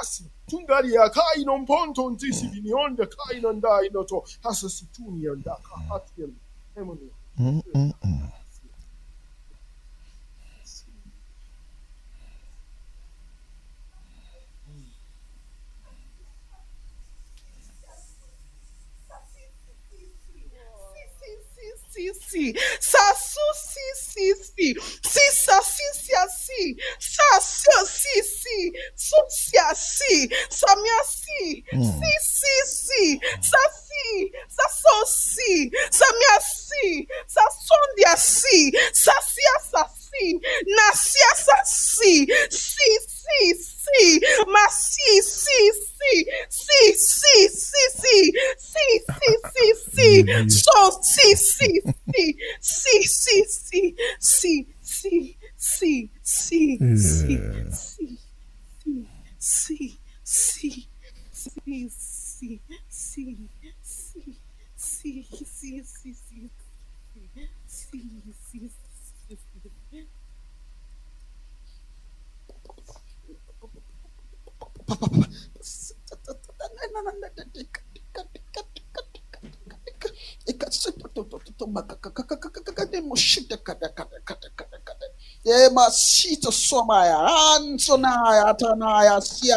asi 0.00 0.24
tungari 0.48 0.92
ya 0.92 1.08
kai 1.10 1.44
non 1.44 1.64
ponto 1.64 2.10
nti 2.10 2.32
si 2.32 2.46
mm. 2.46 2.52
vini 2.52 2.72
onda 2.72 3.06
kai 3.06 3.40
non 3.40 3.60
dai 3.60 3.88
no 3.92 4.04
to 4.04 4.22
hasa 4.42 4.68
situni 4.68 5.26
anda 5.28 5.56
ka 5.62 5.74
hatiyan 5.88 6.32
emoni 6.76 7.10
mm 7.38 7.60
mm. 7.74 7.92
mm. 8.04 8.35
si 21.96 22.12
si, 22.28 22.44
sa 22.80 23.00
sou 23.16 23.52
si 23.56 23.86
si 23.96 24.26
si, 24.36 24.68
si 25.00 25.24
sa 25.32 25.56
si 25.64 25.86
si 25.96 26.12
si, 26.28 26.76
sa 27.00 27.40
sou 27.40 27.86
si 27.88 28.16
si, 28.20 28.58
sou 28.94 29.24
si 29.32 29.56
si, 29.72 30.16
sa 30.52 30.76
mi 30.76 30.92
si, 31.08 31.64
si 31.72 32.12
si 32.20 32.56
si, 32.68 33.04
sa 33.40 33.62
si, 33.72 34.28
sa 34.44 34.66
so 34.68 34.96
si, 35.08 35.72
sa 35.88 36.08
mi 36.20 36.32
si, 36.44 37.08
sa 37.24 37.44
son 37.64 37.88
di 37.96 38.04
si, 38.20 38.60
sa 38.92 39.16
si 39.24 39.44
sa 39.72 39.88
si 39.88 39.95
na 40.76 40.88
sia 40.94 41.32
sa 41.36 41.58
si, 41.64 42.26
si 42.50 42.90
si 43.06 43.54
si, 43.54 44.20
ma 44.46 44.64
si 44.70 45.22
si 45.22 45.60
si, 45.98 46.14
si 46.48 46.82
si 46.94 47.48
si 47.48 47.82
si, 47.98 48.18
si 48.58 48.86
si 49.16 49.30
si 49.52 49.66
si, 49.92 50.08
so 50.48 50.80
si 51.02 51.28
si 51.36 51.70
si, 52.12 52.24
si 52.60 52.96
si 53.02 53.36
si, 53.46 53.96
si 54.20 54.66
si 54.82 55.38
si, 55.56 56.10
si 56.22 56.78
si 56.94 57.38
si. 57.70 58.26
See, 59.38 59.98
see, 60.24 60.88
see, 61.30 61.30
see, 61.32 61.80
see, 61.90 61.90
see, 62.18 62.60
see, 62.88 63.48
see, 63.84 64.36
see, 64.66 65.22
see, 65.22 65.24
see, 65.26 65.82
see, 65.82 66.14
see. 66.14 66.50
Ansonaya 87.56 88.54
tanaya 88.58 89.20
see 89.22 89.48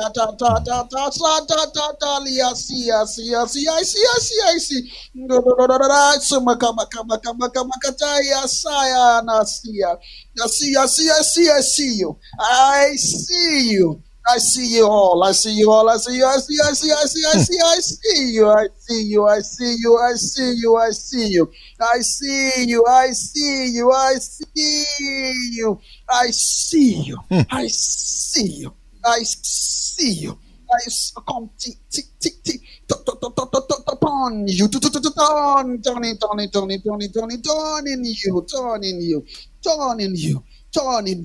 you 12.00 12.20
I 12.40 12.96
see 12.96 13.72
you 13.72 14.04
I 14.30 14.38
see 14.38 14.78
you 14.78 14.86
all. 14.86 15.24
I 15.24 15.32
see 15.34 15.54
you 15.54 15.72
all. 15.72 15.90
I 15.90 15.98
see 15.98 16.18
you. 16.18 16.26
I 16.26 16.38
see. 16.38 16.58
I 16.64 16.72
see. 16.74 16.92
I 16.92 17.06
see. 17.06 17.26
I 17.26 17.38
see. 17.40 17.60
I 17.66 17.80
see 17.80 18.32
you. 18.34 18.50
I 18.50 18.68
see 18.78 19.04
you. 19.04 19.28
I 19.28 19.40
see 19.42 19.76
you. 19.80 19.98
I 19.98 20.14
see 20.14 20.54
you. 20.56 20.78
I 20.78 20.92
see 20.92 21.30
you. 21.34 21.52
I 21.82 22.00
see 22.02 22.66
you. 22.68 22.86
I 22.88 23.12
see 23.12 23.68
you. 23.76 23.92
I 23.92 24.18
see 24.22 25.52
you. 25.52 25.82
I 26.10 26.28
see 26.32 27.02
you. 27.04 27.18
I 27.50 27.68
see 27.68 28.48
you. 28.62 28.74
I 29.06 29.20
see 29.24 30.12
you. 30.14 30.40
I 30.72 30.78
come 31.28 31.50
tick 31.58 31.78
tick 31.90 32.06
tick 32.20 32.44
tick 32.44 32.62
to- 32.88 32.96
to- 33.06 33.18
to- 33.22 33.34
to- 33.36 33.50
to- 33.52 33.80
turn 34.30 34.48
you 34.48 34.68
to 34.68 34.80
to 34.80 34.90
to 34.90 35.00
to 35.02 35.12
turn 35.12 35.82
turning 35.82 36.18
turning 36.18 36.50
turning 36.50 36.82
turning 36.82 37.10
you 38.06 38.46
turning 38.48 38.96
you 38.96 39.26
turning 39.64 40.16
you 40.16 40.44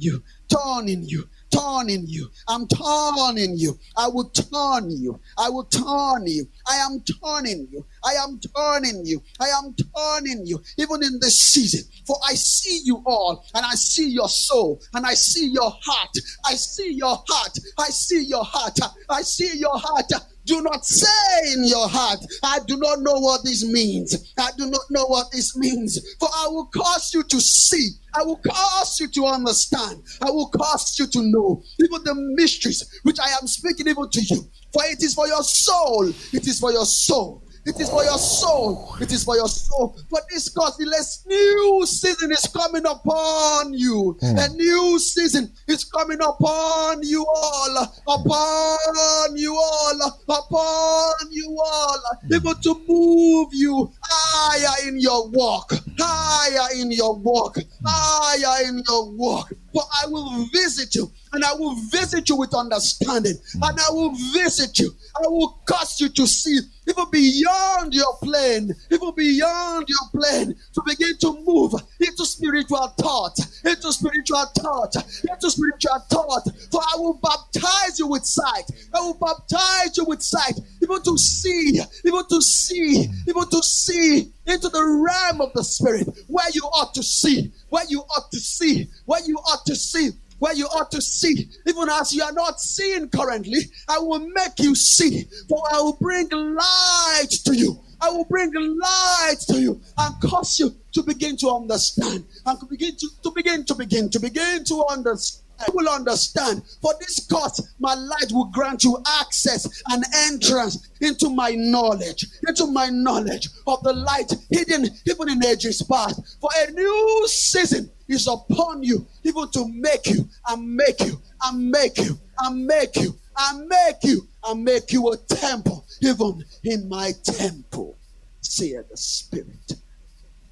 you 0.00 0.22
turning 0.50 1.02
you 1.04 1.24
turning 1.58 2.06
you 2.06 2.24
you. 2.24 2.30
I'm 2.48 2.66
turning 2.68 3.56
you. 3.56 3.78
I 3.96 4.08
will 4.08 4.30
turn 4.30 4.90
you. 4.90 5.20
I 5.38 5.48
will 5.48 5.64
turn 5.64 6.26
you. 6.26 6.46
I 6.68 6.76
am 6.76 7.02
turning 7.02 7.68
you. 7.70 7.84
I 8.04 8.12
am 8.14 8.40
turning 8.56 9.04
you. 9.04 9.22
I 9.40 9.46
am 9.46 9.74
turning 9.74 10.46
you. 10.46 10.60
Even 10.78 11.02
in 11.02 11.18
this 11.20 11.38
season. 11.38 11.82
For 12.06 12.16
I 12.26 12.34
see 12.34 12.80
you 12.84 13.02
all 13.06 13.44
and 13.54 13.64
I 13.64 13.74
see 13.74 14.08
your 14.08 14.28
soul 14.28 14.80
and 14.94 15.06
I 15.06 15.14
see 15.14 15.48
your 15.48 15.70
heart. 15.82 16.10
I 16.46 16.54
see 16.54 16.92
your 16.92 17.22
heart. 17.28 17.58
I 17.78 17.86
see 17.86 18.24
your 18.24 18.44
heart. 18.44 18.78
I 19.10 19.22
see 19.22 19.58
your 19.58 19.76
heart. 19.76 20.10
Do 20.46 20.60
not 20.62 20.84
say 20.84 21.52
in 21.54 21.64
your 21.64 21.88
heart, 21.88 22.20
I 22.42 22.58
do 22.66 22.76
not 22.76 23.00
know 23.00 23.18
what 23.18 23.44
this 23.44 23.66
means. 23.66 24.32
I 24.38 24.50
do 24.58 24.70
not 24.70 24.82
know 24.90 25.06
what 25.06 25.32
this 25.32 25.56
means. 25.56 25.98
For 26.18 26.28
I 26.28 26.48
will 26.48 26.66
cause 26.66 27.12
you 27.14 27.22
to 27.22 27.40
see. 27.40 27.90
I 28.14 28.22
will 28.22 28.40
cause 28.46 29.00
you 29.00 29.08
to 29.08 29.26
understand. 29.26 30.02
I 30.20 30.30
will 30.30 30.48
cause 30.48 30.98
you 30.98 31.06
to 31.06 31.22
know 31.22 31.62
even 31.80 32.04
the 32.04 32.14
mysteries 32.36 32.84
which 33.02 33.18
I 33.18 33.28
am 33.40 33.46
speaking 33.46 33.88
even 33.88 34.08
to 34.10 34.20
you. 34.20 34.42
For 34.72 34.82
it 34.84 35.02
is 35.02 35.14
for 35.14 35.26
your 35.26 35.42
soul. 35.42 36.08
It 36.08 36.46
is 36.46 36.60
for 36.60 36.72
your 36.72 36.84
soul. 36.86 37.43
It 37.66 37.80
is 37.80 37.88
for 37.88 38.04
your 38.04 38.18
soul. 38.18 38.94
It 39.00 39.10
is 39.10 39.24
for 39.24 39.36
your 39.36 39.48
soul. 39.48 39.96
For 40.10 40.20
this 40.30 40.50
cause, 40.50 40.76
costless 40.76 41.24
new 41.26 41.86
season 41.86 42.30
is 42.30 42.46
coming 42.52 42.84
upon 42.84 43.72
you. 43.72 44.18
Hmm. 44.20 44.38
A 44.38 44.48
new 44.48 44.98
season 44.98 45.50
is 45.66 45.84
coming 45.84 46.20
upon 46.20 47.02
you 47.02 47.24
all. 47.26 47.92
Upon 48.06 49.36
you 49.36 49.54
all. 49.56 50.20
Upon 50.28 51.32
you 51.32 51.56
all. 51.58 52.02
Hmm. 52.20 52.34
Able 52.34 52.54
to 52.54 52.84
move 52.86 53.48
you 53.52 53.90
higher 54.02 54.88
in 54.88 55.00
your 55.00 55.28
walk. 55.30 55.72
Higher 55.98 56.80
in 56.80 56.92
your 56.92 57.16
walk. 57.16 57.56
Higher 57.86 58.68
in 58.68 58.82
your 58.88 59.10
walk. 59.10 59.52
For 59.72 59.82
I 60.02 60.06
will 60.06 60.46
visit 60.52 60.94
you. 60.94 61.10
And 61.32 61.44
I 61.44 61.52
will 61.54 61.74
visit 61.90 62.28
you 62.28 62.36
with 62.36 62.54
understanding. 62.54 63.34
And 63.54 63.78
I 63.80 63.90
will 63.90 64.14
visit 64.32 64.78
you. 64.78 64.90
I 65.16 65.28
will 65.28 65.60
cause 65.66 66.00
you 66.00 66.08
to 66.08 66.26
see 66.26 66.60
even 66.88 67.04
beyond 67.10 67.94
your 67.94 68.16
plane, 68.22 68.70
even 68.90 69.12
beyond 69.14 69.88
your 69.88 70.20
plane, 70.20 70.54
to 70.74 70.82
begin 70.86 71.16
to 71.18 71.32
move 71.44 71.72
into 72.00 72.26
spiritual 72.26 72.88
thought, 72.98 73.38
into 73.64 73.92
spiritual 73.92 74.44
thought, 74.58 74.94
into 75.28 75.50
spiritual 75.50 75.98
thought. 76.10 76.42
For 76.70 76.80
I 76.80 76.96
will 76.96 77.18
baptize 77.22 77.98
you 77.98 78.06
with 78.06 78.24
sight. 78.24 78.64
I 78.94 79.00
will 79.00 79.14
baptize 79.14 79.96
you 79.96 80.04
with 80.04 80.22
sight, 80.22 80.54
even 80.82 81.02
to 81.02 81.18
see, 81.18 81.80
even 82.04 82.24
to 82.28 82.42
see, 82.42 83.06
even 83.26 83.48
to 83.50 83.62
see 83.62 84.32
into 84.46 84.68
the 84.68 84.84
realm 84.84 85.40
of 85.40 85.52
the 85.54 85.64
spirit 85.64 86.08
where 86.26 86.48
you 86.52 86.62
ought 86.62 86.92
to 86.94 87.02
see, 87.02 87.50
where 87.74 87.84
you 87.88 88.02
ought 88.02 88.30
to 88.30 88.38
see, 88.38 88.86
what 89.04 89.26
you 89.26 89.36
ought 89.36 89.66
to 89.66 89.74
see 89.74 90.10
where 90.38 90.54
you 90.54 90.66
ought 90.66 90.90
to 90.90 91.00
see, 91.00 91.48
even 91.66 91.88
as 91.88 92.12
you 92.12 92.22
are 92.22 92.32
not 92.32 92.60
seeing 92.60 93.08
currently, 93.08 93.60
I 93.88 93.98
will 93.98 94.18
make 94.18 94.58
you 94.58 94.74
see, 94.74 95.24
for 95.48 95.62
I 95.72 95.80
will 95.80 95.96
bring 95.98 96.28
light 96.28 97.30
to 97.46 97.56
you. 97.56 97.80
I 98.00 98.10
will 98.10 98.26
bring 98.26 98.50
light 98.52 99.36
to 99.48 99.60
you 99.60 99.80
and 99.96 100.20
cause 100.20 100.58
you 100.58 100.74
to 100.92 101.02
begin 101.02 101.36
to 101.38 101.48
understand 101.48 102.24
and 102.44 102.60
to 102.60 102.66
begin 102.66 102.94
to, 102.96 103.08
to 103.22 103.30
begin 103.30 103.64
to 103.64 103.74
begin 103.74 104.10
to 104.10 104.20
begin 104.20 104.64
to 104.64 104.84
understand. 104.90 105.43
I 105.60 105.66
will 105.72 105.88
understand. 105.88 106.62
For 106.80 106.92
this 107.00 107.26
cause, 107.26 107.74
my 107.78 107.94
light 107.94 108.32
will 108.32 108.46
grant 108.46 108.84
you 108.84 108.98
access 109.20 109.82
and 109.90 110.04
entrance 110.26 110.88
into 111.00 111.30
my 111.30 111.50
knowledge, 111.50 112.26
into 112.46 112.66
my 112.66 112.88
knowledge 112.88 113.48
of 113.66 113.82
the 113.82 113.92
light 113.92 114.32
hidden 114.50 114.88
even 115.06 115.28
in 115.30 115.44
ages 115.44 115.82
past. 115.82 116.38
For 116.40 116.50
a 116.56 116.70
new 116.70 117.24
season 117.28 117.90
is 118.08 118.26
upon 118.26 118.82
you, 118.82 119.06
even 119.22 119.48
to 119.50 119.68
make 119.68 120.06
you 120.06 120.28
and 120.48 120.76
make 120.76 121.00
you 121.00 121.20
and 121.44 121.70
make 121.70 121.98
you 121.98 122.18
and 122.40 122.66
make 122.66 122.96
you 122.96 123.14
and 123.36 123.68
make 123.68 124.02
you 124.02 124.28
and 124.46 124.64
make 124.64 124.92
you 124.92 125.10
a 125.10 125.16
temple, 125.16 125.84
even 126.02 126.44
in 126.64 126.88
my 126.88 127.12
temple, 127.22 127.96
saith 128.40 128.88
the 128.90 128.96
Spirit. 128.96 129.72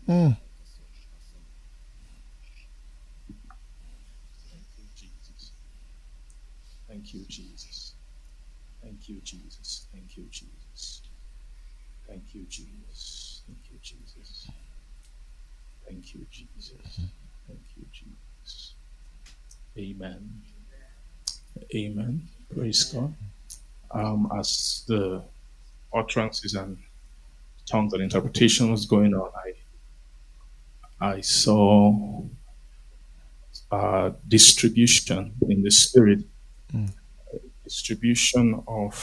Hmm. 0.06 0.30
Thank 7.12 7.24
you, 7.24 7.28
Jesus. 7.28 7.94
Thank 8.82 9.08
you, 9.08 9.20
Jesus. 9.22 9.86
Thank 9.92 10.16
you, 10.16 10.24
Jesus. 10.30 11.02
Thank 12.08 12.34
you, 12.34 12.46
Jesus. 12.48 13.42
Thank 13.46 13.70
you, 13.70 13.78
Jesus. 13.82 14.48
Thank 15.86 16.14
you, 16.14 16.26
Jesus. 16.30 17.00
Thank 17.46 17.60
you, 17.76 17.84
Jesus. 17.92 18.74
Amen. 19.78 20.42
Amen. 21.74 22.28
Praise 22.54 22.84
God. 22.84 23.14
Um, 23.90 24.30
as 24.38 24.84
the 24.88 25.22
utterances 25.94 26.54
and 26.54 26.78
tongues 27.70 27.92
and 27.92 28.02
interpretation 28.02 28.70
was 28.70 28.86
going 28.86 29.12
on, 29.14 29.30
I 31.00 31.06
I 31.16 31.20
saw 31.20 32.24
uh, 33.70 34.10
distribution 34.28 35.34
in 35.48 35.62
the 35.62 35.70
spirit, 35.70 36.20
distribution 37.72 38.62
of 38.68 38.94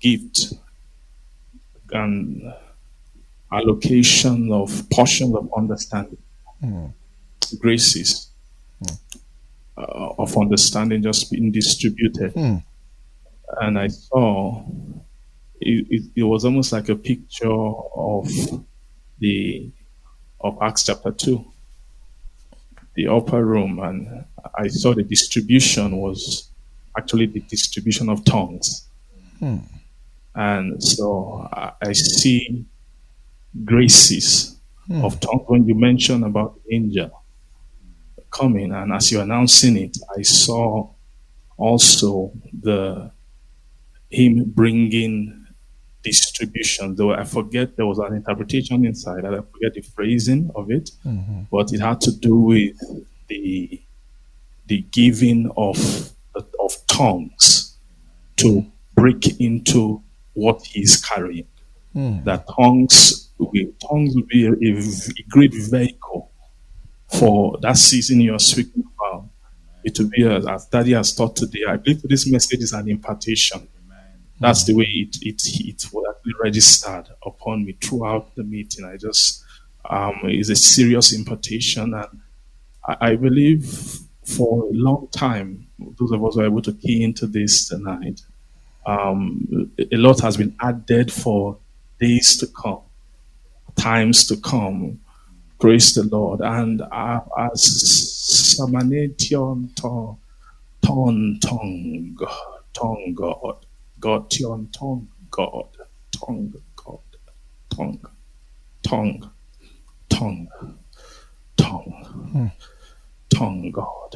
gift 0.00 0.52
and 1.92 2.52
allocation 3.52 4.50
of 4.52 4.68
portions 4.90 5.34
of 5.34 5.48
understanding, 5.56 6.22
graces. 7.60 8.28
Uh, 9.74 10.10
of 10.18 10.36
understanding 10.36 11.02
just 11.02 11.30
being 11.30 11.50
distributed. 11.50 12.34
And 13.60 13.78
I 13.78 13.88
saw 13.88 14.64
it, 15.60 15.86
it, 15.88 16.02
it 16.14 16.22
was 16.24 16.44
almost 16.44 16.72
like 16.72 16.90
a 16.90 16.96
picture 16.96 17.50
of 17.50 18.28
the 19.18 19.70
of 20.40 20.58
Acts 20.60 20.84
chapter 20.84 21.10
two, 21.12 21.44
the 22.96 23.06
upper 23.08 23.44
room, 23.44 23.78
and 23.78 24.24
I 24.54 24.68
saw 24.68 24.92
the 24.92 25.04
distribution 25.04 25.96
was 25.96 26.51
actually 26.96 27.26
the 27.26 27.40
distribution 27.40 28.08
of 28.08 28.24
tongues. 28.24 28.88
Hmm. 29.38 29.58
And 30.34 30.82
so 30.82 31.48
I, 31.52 31.72
I 31.82 31.92
see 31.92 32.64
graces 33.64 34.56
hmm. 34.86 35.04
of 35.04 35.20
tongues 35.20 35.44
when 35.46 35.66
you 35.66 35.74
mention 35.74 36.24
about 36.24 36.58
the 36.64 36.74
angel 36.74 37.22
coming, 38.30 38.72
and 38.72 38.92
as 38.92 39.12
you're 39.12 39.22
announcing 39.22 39.76
it, 39.76 39.96
I 40.16 40.22
saw 40.22 40.88
also 41.56 42.32
the 42.52 43.10
him 44.10 44.44
bringing 44.44 45.46
distribution. 46.02 46.96
Though 46.96 47.12
I 47.12 47.24
forget 47.24 47.76
there 47.76 47.86
was 47.86 47.98
an 47.98 48.14
interpretation 48.14 48.84
inside, 48.84 49.24
I 49.24 49.36
forget 49.36 49.74
the 49.74 49.82
phrasing 49.82 50.50
of 50.56 50.70
it, 50.70 50.90
mm-hmm. 51.06 51.42
but 51.50 51.72
it 51.72 51.80
had 51.80 52.00
to 52.02 52.12
do 52.12 52.36
with 52.36 52.76
the 53.28 53.80
the 54.66 54.80
giving 54.90 55.50
of 55.56 56.11
tongues 56.92 57.78
to 58.36 58.64
break 58.94 59.40
into 59.40 60.02
what 60.34 60.62
he's 60.64 60.96
carrying. 61.04 61.46
That 62.24 62.46
tongues 62.56 63.30
will 63.38 63.72
tongues 63.88 64.14
will 64.14 64.26
be 64.28 64.46
a 64.46 65.22
great 65.30 65.54
vehicle 65.54 66.30
for 67.18 67.58
that 67.62 67.76
season 67.76 68.20
you're 68.20 68.38
speaking 68.38 68.84
about. 68.98 69.28
It 69.84 69.98
will 69.98 70.08
be 70.08 70.24
as, 70.26 70.46
as 70.46 70.66
Daddy 70.66 70.92
has 70.92 71.14
taught 71.14 71.36
today. 71.36 71.60
I 71.68 71.76
believe 71.76 72.02
this 72.02 72.30
message 72.30 72.60
is 72.60 72.72
an 72.72 72.88
impartation. 72.88 73.68
That's 74.40 74.64
the 74.64 74.74
way 74.74 74.84
it 74.86 75.16
it 75.22 75.42
it 75.44 75.84
was 75.92 76.04
actually 76.16 76.32
registered 76.42 77.08
upon 77.24 77.64
me 77.64 77.72
throughout 77.80 78.34
the 78.34 78.44
meeting. 78.44 78.84
I 78.84 78.96
just 78.96 79.44
um 79.88 80.20
it's 80.24 80.48
a 80.50 80.56
serious 80.56 81.12
impartation 81.12 81.94
and 81.94 82.20
I, 82.86 82.96
I 83.12 83.16
believe 83.16 84.00
for 84.24 84.64
a 84.64 84.72
long 84.72 85.08
time, 85.10 85.66
those 85.98 86.12
of 86.12 86.24
us 86.24 86.34
who 86.34 86.40
are 86.40 86.46
able 86.46 86.62
to 86.62 86.72
key 86.72 87.02
into 87.02 87.26
this 87.26 87.68
tonight, 87.68 88.22
um, 88.86 89.70
a 89.78 89.96
lot 89.96 90.20
has 90.20 90.36
been 90.36 90.54
added 90.60 91.12
for 91.12 91.58
days 92.00 92.36
to 92.38 92.46
come, 92.46 92.80
times 93.76 94.26
to 94.26 94.36
come. 94.36 95.00
Praise 95.60 95.94
the 95.94 96.02
Lord. 96.04 96.40
And 96.40 96.82
uh, 96.82 97.20
as 97.38 97.62
Samanation 98.58 99.74
ton 99.76 100.16
ton 100.82 101.38
tongue, 101.40 102.16
tongue 102.74 103.14
God, 103.14 103.64
God 104.00 104.32
tion 104.32 104.68
tongue 104.72 105.08
God, 105.30 105.68
tongue 106.12 106.52
God, 106.76 106.98
tongue, 107.70 108.06
tongue, 108.82 109.30
tongue, 110.08 110.48
tongue, 111.56 112.52
tongue 113.42 113.72
God. 113.72 114.12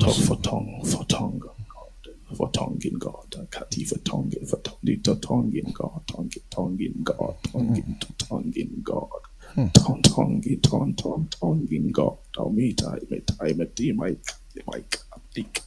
Talk 0.00 0.16
for 0.16 0.36
tongue, 0.38 0.82
for 0.84 1.04
tongue, 1.04 1.38
God, 1.38 2.36
for 2.36 2.50
tongue 2.50 2.80
in 2.84 2.98
God, 2.98 3.30
Kati 3.48 3.86
for 3.88 3.98
tongue, 3.98 4.32
for 4.44 4.56
tongue, 4.58 5.00
to 5.04 5.14
tongue 5.20 5.52
in 5.54 5.70
God, 5.72 6.02
tongue, 6.08 6.30
tongue 6.50 6.80
in 6.80 7.02
God, 7.04 7.36
tongue, 7.44 7.76
in 7.76 7.96
to 8.00 8.12
tongue 8.14 8.52
in 8.56 8.80
God, 8.82 9.08
tongue, 9.72 10.02
tongue, 10.02 10.42
in 10.44 10.60
tongue, 10.60 10.94
tongue, 10.96 11.28
tongue 11.30 11.68
in 11.70 11.92
God, 11.92 12.18
tongue, 12.34 12.56
me, 12.56 12.72
time, 12.72 13.00
me, 13.08 13.20
time, 13.20 13.56
me, 13.56 13.66
time, 13.66 13.96
mic, 13.96 14.20
mic, 14.66 14.98
mic, 15.36 15.62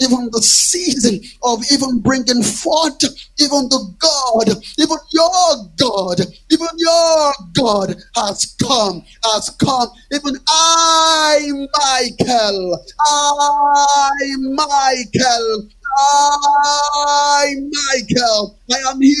even 0.00 0.30
the 0.32 0.42
season 0.42 1.20
of 1.44 1.60
even 1.72 2.00
bringing 2.00 2.42
forth, 2.42 3.02
even 3.40 3.68
the 3.70 3.94
God, 3.98 4.48
even 4.78 4.98
your 5.12 5.56
God, 5.78 6.20
even 6.50 6.68
your 6.78 7.32
God 7.54 7.96
has 8.16 8.56
come, 8.62 9.04
has 9.24 9.50
come. 9.62 9.88
Even 10.12 10.36
I, 10.48 11.50
Michael, 11.52 12.84
I, 13.06 14.10
Michael, 14.38 15.68
I, 15.98 17.54
Michael, 17.58 18.56
I 18.70 18.90
am 18.90 19.00
here, 19.00 19.16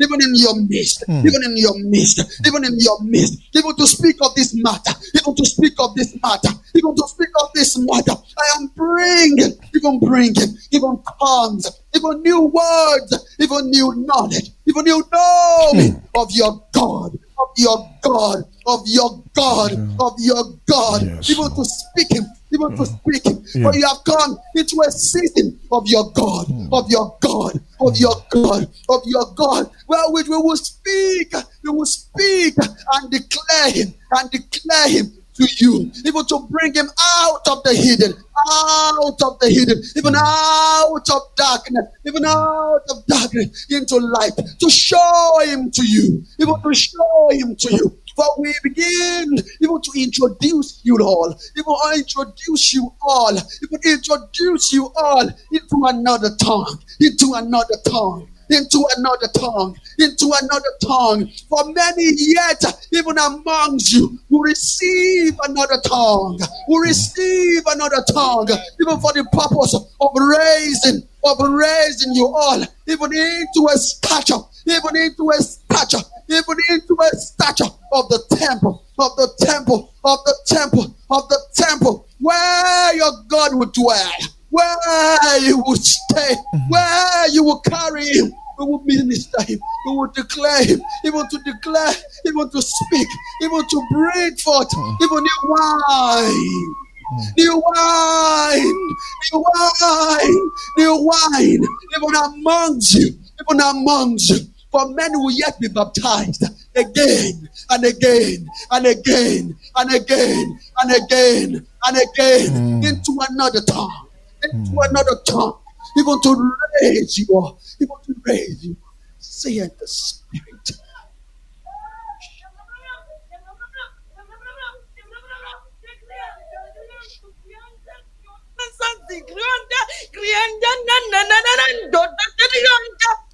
even 0.00 0.22
in 0.22 0.34
your 0.34 0.54
midst, 0.62 1.04
hmm. 1.06 1.26
even 1.26 1.44
in 1.44 1.56
your 1.56 1.78
midst, 1.78 2.20
even 2.46 2.64
in 2.64 2.78
your 2.78 3.00
midst, 3.02 3.38
even 3.54 3.74
to 3.76 3.86
speak 3.86 4.16
of 4.22 4.34
this 4.34 4.54
matter, 4.54 4.92
even 5.14 5.34
to 5.34 5.44
speak 5.44 5.74
of 5.78 5.94
this 5.94 6.16
matter, 6.22 6.50
even 6.74 6.94
to 6.96 7.06
speak 7.08 7.28
of 7.42 7.50
this 7.54 7.78
matter. 7.78 8.12
I 8.12 8.58
am 8.58 8.66
bringing, 8.74 9.52
even 9.74 10.00
bringing, 10.00 10.56
even 10.72 10.98
tongues, 11.20 11.70
even 11.94 12.22
new 12.22 12.42
words, 12.42 13.36
even 13.38 13.70
new 13.70 13.94
knowledge, 14.06 14.50
even 14.66 14.84
new 14.84 15.02
knowing 15.12 15.92
hmm. 15.92 15.98
of 16.16 16.28
your 16.32 16.62
God, 16.72 17.12
of 17.38 17.48
your 17.56 17.90
God, 18.02 18.44
of 18.66 18.82
your 18.86 19.22
God, 19.34 19.72
of 20.00 20.14
your 20.18 20.44
God, 20.66 21.02
Yes, 21.02 21.30
even 21.30 21.54
to 21.54 21.64
speak 21.64 22.12
Him, 22.12 22.24
even 22.52 22.76
to 22.76 22.82
mm-hmm. 22.82 23.10
speak 23.10 23.26
Him. 23.26 23.44
Yeah. 23.54 23.70
For 23.70 23.78
you 23.78 23.86
have 23.86 24.04
gone 24.04 24.36
into 24.54 24.82
a 24.86 24.90
season 24.90 25.58
of 25.70 25.86
your 25.86 26.10
God, 26.12 26.46
mm. 26.46 26.68
of 26.72 26.90
your 26.90 27.16
God, 27.20 27.56
of 27.80 27.94
mm. 27.94 28.00
your 28.00 28.14
God, 28.30 28.68
of 28.88 29.00
your 29.06 29.26
God, 29.34 29.70
where 29.86 30.10
which 30.10 30.28
we 30.28 30.36
will 30.36 30.56
speak, 30.56 31.32
we 31.62 31.70
will 31.70 31.86
speak 31.86 32.54
and 32.56 33.10
declare 33.10 33.70
Him 33.72 33.94
and 34.12 34.30
declare 34.30 34.88
Him 34.88 35.12
to 35.38 35.46
you, 35.58 35.90
even 36.04 36.24
to 36.26 36.46
bring 36.50 36.74
him 36.74 36.88
out 37.22 37.46
of 37.48 37.62
the 37.62 37.74
hidden, 37.74 38.12
out 38.50 39.22
of 39.22 39.38
the 39.38 39.48
hidden, 39.48 39.80
even 39.96 40.12
mm. 40.12 40.20
out 40.20 41.08
of 41.14 41.22
darkness, 41.36 41.86
even 42.04 42.24
out 42.24 42.82
of 42.90 43.06
darkness 43.06 43.66
into 43.70 43.96
light, 43.98 44.32
to 44.36 44.68
show 44.70 45.40
him 45.44 45.70
to 45.70 45.86
you, 45.86 46.24
even 46.38 46.54
to 46.60 46.74
show 46.74 47.28
him 47.30 47.54
to 47.56 47.72
you. 47.72 47.98
For 48.18 48.34
we 48.38 48.52
begin 48.64 49.36
even 49.60 49.80
to 49.80 49.90
introduce 49.94 50.80
you 50.82 50.98
all, 50.98 51.38
even 51.56 51.74
introduce 51.94 52.74
you 52.74 52.92
all, 53.00 53.30
even 53.30 53.80
introduce 53.84 54.72
you 54.72 54.90
all 54.96 55.28
into 55.52 55.76
another 55.84 56.30
tongue, 56.34 56.80
into 56.98 57.34
another 57.34 57.76
tongue 57.88 58.28
into 58.50 58.82
another 58.96 59.28
tongue, 59.36 59.76
into 59.98 60.32
another 60.40 60.72
tongue. 60.82 61.30
For 61.50 61.70
many 61.70 62.10
yet, 62.16 62.64
even 62.94 63.18
amongst 63.18 63.92
you, 63.92 64.18
will 64.30 64.40
receive 64.40 65.38
another 65.46 65.78
tongue, 65.84 66.38
will 66.66 66.80
receive 66.80 67.62
another 67.66 68.02
tongue, 68.10 68.48
even 68.80 68.98
for 69.00 69.12
the 69.12 69.28
purpose 69.30 69.74
of 69.74 70.10
raising, 70.16 71.06
of 71.24 71.38
raising 71.40 72.14
you 72.14 72.26
all, 72.26 72.64
even 72.86 73.12
into 73.12 73.68
a 73.70 73.76
stature, 73.76 74.42
even 74.66 74.96
into 74.96 75.30
a 75.30 75.42
stature, 75.42 76.08
even 76.30 76.56
into 76.70 76.96
a 77.02 77.16
stature 77.16 77.77
of 77.92 78.08
the 78.08 78.22
temple, 78.36 78.84
of 78.98 79.16
the 79.16 79.28
temple, 79.40 79.92
of 80.04 80.18
the 80.24 80.36
temple, 80.46 80.94
of 81.10 81.28
the 81.28 81.38
temple, 81.54 82.06
where 82.20 82.94
your 82.96 83.12
God 83.28 83.54
would 83.54 83.72
dwell 83.72 84.12
where 84.50 85.38
you 85.40 85.62
would 85.66 85.84
stay, 85.84 86.34
mm-hmm. 86.34 86.68
where 86.70 87.28
you 87.28 87.44
will 87.44 87.60
carry 87.60 88.06
him 88.06 88.32
We 88.58 88.66
will 88.66 88.82
minister 88.84 89.40
him. 89.42 89.60
We 89.86 89.92
will 89.96 90.10
declare 90.10 90.64
him. 90.64 90.82
Even 91.04 91.28
to 91.28 91.38
declare, 91.44 91.94
even 92.26 92.50
to 92.50 92.60
speak, 92.62 93.08
even 93.42 93.62
to 93.68 93.86
bring 93.92 94.36
forth, 94.36 94.68
mm. 94.70 94.96
even 95.02 95.22
new 95.22 95.40
wine. 95.44 96.74
Mm. 97.14 97.24
New 97.38 97.62
wine, 97.64 98.88
new 99.32 99.44
wine, 99.46 100.50
new 100.76 100.96
wine, 100.98 101.64
even 101.96 102.14
amongst 102.16 102.94
you, 102.94 103.08
even 103.40 103.60
amongst 103.60 104.28
you. 104.30 104.38
For 104.70 104.86
men 104.88 105.12
will 105.14 105.30
yet 105.30 105.58
be 105.58 105.68
baptized 105.68 106.44
again 106.76 107.48
and 107.70 107.84
again 107.84 108.50
and 108.70 108.86
again 108.86 109.56
and 109.76 109.94
again 109.94 110.58
and 110.78 111.04
again 111.04 111.66
and 111.86 111.96
again 111.96 112.84
into 112.84 113.18
another 113.30 113.62
tongue, 113.62 114.08
into 114.42 114.76
another 114.80 115.16
tongue, 115.26 115.58
even 115.96 116.20
to 116.22 116.52
raise 116.82 117.18
you 117.18 117.38
up, 117.38 117.58
even 117.80 117.96
to 118.04 118.14
raise 118.26 118.64
you. 118.64 118.76
Say 119.18 119.52
it 119.52 119.78
the 119.78 119.86
spirit. 119.88 120.70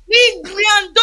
Granda, 0.06 1.02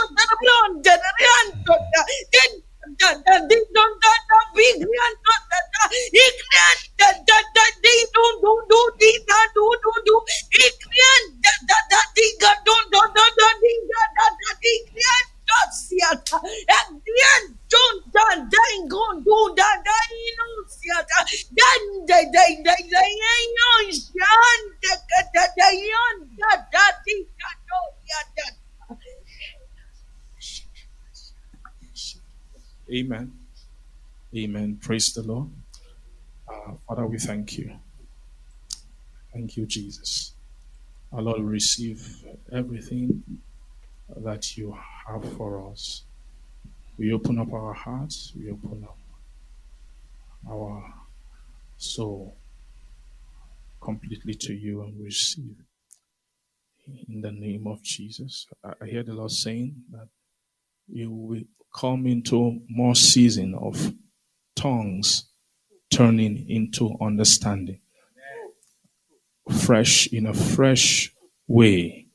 Amen. 32.94 33.32
Amen. 34.36 34.78
Praise 34.82 35.14
the 35.14 35.24
Lord. 35.24 35.50
Uh, 36.48 36.74
Father, 36.88 37.08
we 37.08 37.18
thank 37.20 37.58
you. 37.58 37.72
Thank 39.34 39.56
you, 39.56 39.66
Jesus. 39.66 40.34
Our 41.14 41.22
Lord, 41.22 41.40
we 41.40 41.46
receive 41.46 42.26
everything 42.52 43.24
that 44.18 44.58
you 44.58 44.78
have 45.08 45.24
for 45.38 45.72
us. 45.72 46.04
We 46.98 47.14
open 47.14 47.40
up 47.40 47.54
our 47.54 47.74
hearts, 47.74 48.34
we 48.38 48.52
open 48.52 48.84
up 48.84 48.98
our 50.50 50.94
soul 51.78 52.36
completely 53.82 54.34
to 54.36 54.54
you 54.54 54.84
and 54.84 55.02
receive. 55.02 55.56
In 57.08 57.22
the 57.22 57.32
name 57.32 57.68
of 57.68 57.82
Jesus. 57.84 58.48
I 58.64 58.74
I 58.82 58.88
hear 58.88 59.04
the 59.04 59.14
Lord 59.14 59.32
saying 59.32 59.76
that 59.92 60.10
you 60.88 61.12
will 61.12 61.44
come 61.74 62.06
into 62.08 62.62
more 62.68 62.96
season 62.96 63.56
of 63.56 63.94
tongues 64.56 65.30
turning 65.90 66.50
into 66.50 66.96
understanding. 67.02 67.80
Fresh, 69.50 70.08
in 70.08 70.28
a 70.28 70.34
fresh 70.34 71.14
way, 71.48 72.08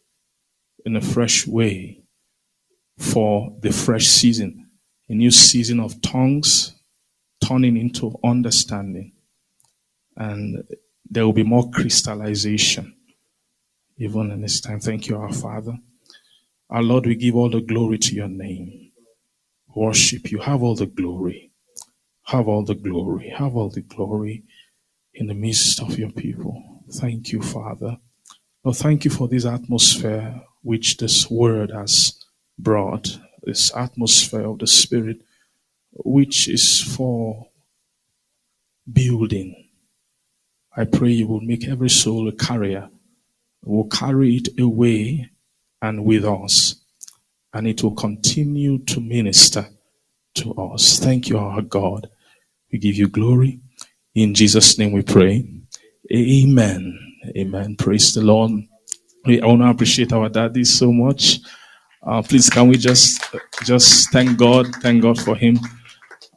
in 0.85 0.97
a 0.97 1.01
fresh 1.01 1.47
way 1.47 2.03
for 2.99 3.55
the 3.61 3.73
fresh 3.73 4.07
season. 4.07 4.71
A 5.09 5.15
new 5.15 5.31
season 5.31 5.81
of 5.81 6.01
tongues 6.01 6.75
turning 7.47 7.77
into 7.77 8.19
understanding. 8.25 9.13
And 10.17 10.65
there 11.09 11.25
will 11.25 11.33
be 11.33 11.43
more 11.43 11.71
crystallization 11.71 12.97
even 13.99 14.31
in 14.31 14.43
this 14.43 14.61
time. 14.61 14.81
Thank 14.81 15.09
you, 15.09 15.17
our 15.17 15.33
Father. 15.33 15.79
Our 16.69 16.83
Lord, 16.83 17.07
we 17.07 17.15
give 17.15 17.37
all 17.37 17.51
the 17.51 17.61
glory 17.61 17.99
to 17.99 18.15
your 18.15 18.29
name. 18.29 18.86
Worship 19.77 20.33
you. 20.33 20.39
Have 20.39 20.63
all 20.63 20.75
the 20.75 20.87
glory. 20.87 21.53
Have 22.25 22.49
all 22.49 22.65
the 22.65 22.75
glory. 22.75 23.29
Have 23.29 23.55
all 23.57 23.69
the 23.69 23.83
glory 23.83 24.45
in 25.13 25.27
the 25.27 25.35
midst 25.35 25.83
of 25.83 25.99
your 25.99 26.11
people. 26.11 26.83
Thank 26.95 27.31
you, 27.31 27.43
Father. 27.43 27.99
Lord, 28.65 28.79
thank 28.79 29.05
you 29.05 29.11
for 29.11 29.29
this 29.29 29.45
atmosphere 29.45 30.43
which 30.63 30.97
this 30.97 31.31
word 31.31 31.73
has 31.73 32.19
brought, 32.59 33.19
this 33.43 33.71
atmosphere 33.77 34.47
of 34.47 34.61
the 34.61 34.67
Spirit, 34.67 35.21
which 35.93 36.49
is 36.49 36.83
for 36.83 37.49
building. 38.91 39.69
I 40.75 40.87
pray 40.87 41.11
you 41.11 41.27
will 41.27 41.43
make 41.43 41.69
every 41.69 41.91
soul 41.91 42.29
a 42.29 42.33
carrier, 42.33 42.89
will 43.63 43.89
carry 43.89 44.37
it 44.37 44.59
away 44.59 45.31
and 45.83 46.07
with 46.07 46.25
us, 46.25 46.77
and 47.57 47.67
it 47.67 47.83
will 47.83 47.95
continue 47.95 48.79
to 48.85 49.01
minister 49.01 49.67
to 50.35 50.53
us. 50.55 50.99
Thank 50.99 51.29
you, 51.31 51.39
our 51.39 51.63
God. 51.63 52.11
We 52.71 52.79
give 52.79 52.97
you 52.97 53.09
glory. 53.09 53.61
In 54.15 54.35
Jesus' 54.35 54.79
name 54.79 54.93
we 54.93 55.03
pray. 55.03 55.49
Amen. 56.13 56.99
Amen. 57.37 57.77
Praise 57.77 58.13
the 58.13 58.23
Lord. 58.23 58.53
We 59.25 59.41
want 59.41 59.63
to 59.63 59.71
appreciate 59.71 60.13
our 60.13 60.29
daddy 60.29 60.65
so 60.65 60.93
much. 60.93 61.41
Uh, 62.07 62.23
please, 62.23 62.51
can 62.51 62.69
we 62.69 62.77
just 62.77 63.25
just 63.65 64.13
thank 64.13 64.39
God? 64.39 64.67
Thank 64.83 65.03
God 65.03 65.19
for 65.19 65.35
him. 65.35 65.59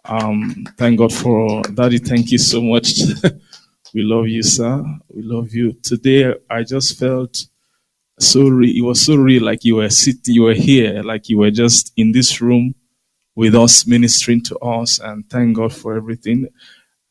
Um, 0.06 0.66
thank 0.78 1.00
God 1.00 1.14
for 1.14 1.62
daddy. 1.64 2.00
Thank 2.00 2.32
you 2.32 2.38
so 2.40 2.62
much. 2.62 2.94
we 3.94 4.04
love 4.04 4.28
you, 4.30 4.44
sir. 4.44 4.84
We 5.10 5.24
love 5.24 5.54
you. 5.54 5.74
Today, 5.84 6.34
I 6.50 6.64
just 6.64 6.98
felt 6.98 7.46
so 8.20 8.50
re- 8.50 8.78
it 8.78 8.84
was 8.84 9.06
so 9.06 9.16
real, 9.16 9.44
like 9.44 9.66
you 9.66 9.78
were 9.78 9.90
sitting, 9.90 10.36
you 10.36 10.44
were 10.44 10.56
here, 10.56 11.04
like 11.04 11.30
you 11.30 11.40
were 11.40 11.52
just 11.52 11.94
in 11.98 12.14
this 12.14 12.42
room 12.42 12.76
with 13.36 13.56
us, 13.56 13.88
ministering 13.88 14.44
to 14.44 14.58
us, 14.60 15.00
and 15.00 15.30
thank 15.30 15.58
God 15.58 15.74
for 15.74 15.96
everything. 15.96 16.48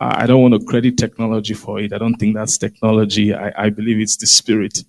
I 0.01 0.27
don't 0.27 0.43
want 0.43 0.55
to 0.55 0.67
credit 0.67 0.99
technology 0.99 1.55
for 1.55 1.81
it. 1.81 1.93
I 1.93 1.99
don't 1.99 2.17
think 2.17 2.37
that's 2.37 2.59
technology. 2.59 3.35
I, 3.35 3.53
I 3.67 3.71
believe 3.71 4.01
it's 4.01 4.17
the 4.19 4.27
spirit. 4.27 4.85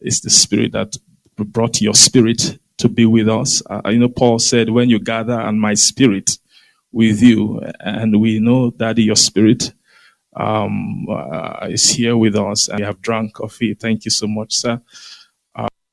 It's 0.00 0.20
the 0.20 0.30
spirit 0.30 0.72
that 0.72 0.96
brought 1.38 1.80
your 1.80 1.94
spirit 1.94 2.58
to 2.78 2.88
be 2.88 3.06
with 3.06 3.28
us. 3.28 3.62
Uh, 3.70 3.82
you 3.86 3.98
know, 3.98 4.08
Paul 4.08 4.38
said, 4.40 4.70
when 4.70 4.90
you 4.90 5.00
gather 5.00 5.38
and 5.40 5.60
my 5.60 5.74
spirit 5.74 6.38
with 6.92 7.22
you, 7.22 7.60
and 7.80 8.20
we 8.20 8.40
know 8.40 8.70
that 8.72 8.98
your 8.98 9.16
spirit 9.16 9.72
um, 10.36 11.06
uh, 11.10 11.68
is 11.70 11.90
here 11.90 12.16
with 12.16 12.36
us 12.36 12.68
and 12.68 12.80
you 12.80 12.86
have 12.86 13.02
drunk 13.02 13.34
coffee. 13.34 13.74
Thank 13.74 14.04
you 14.04 14.10
so 14.12 14.26
much, 14.26 14.54
sir. 14.54 14.80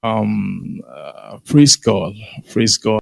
Um, 0.03 0.81
uh, 0.87 1.39
praise 1.45 1.75
God. 1.75 2.13
Praise 2.51 2.77
God. 2.77 3.01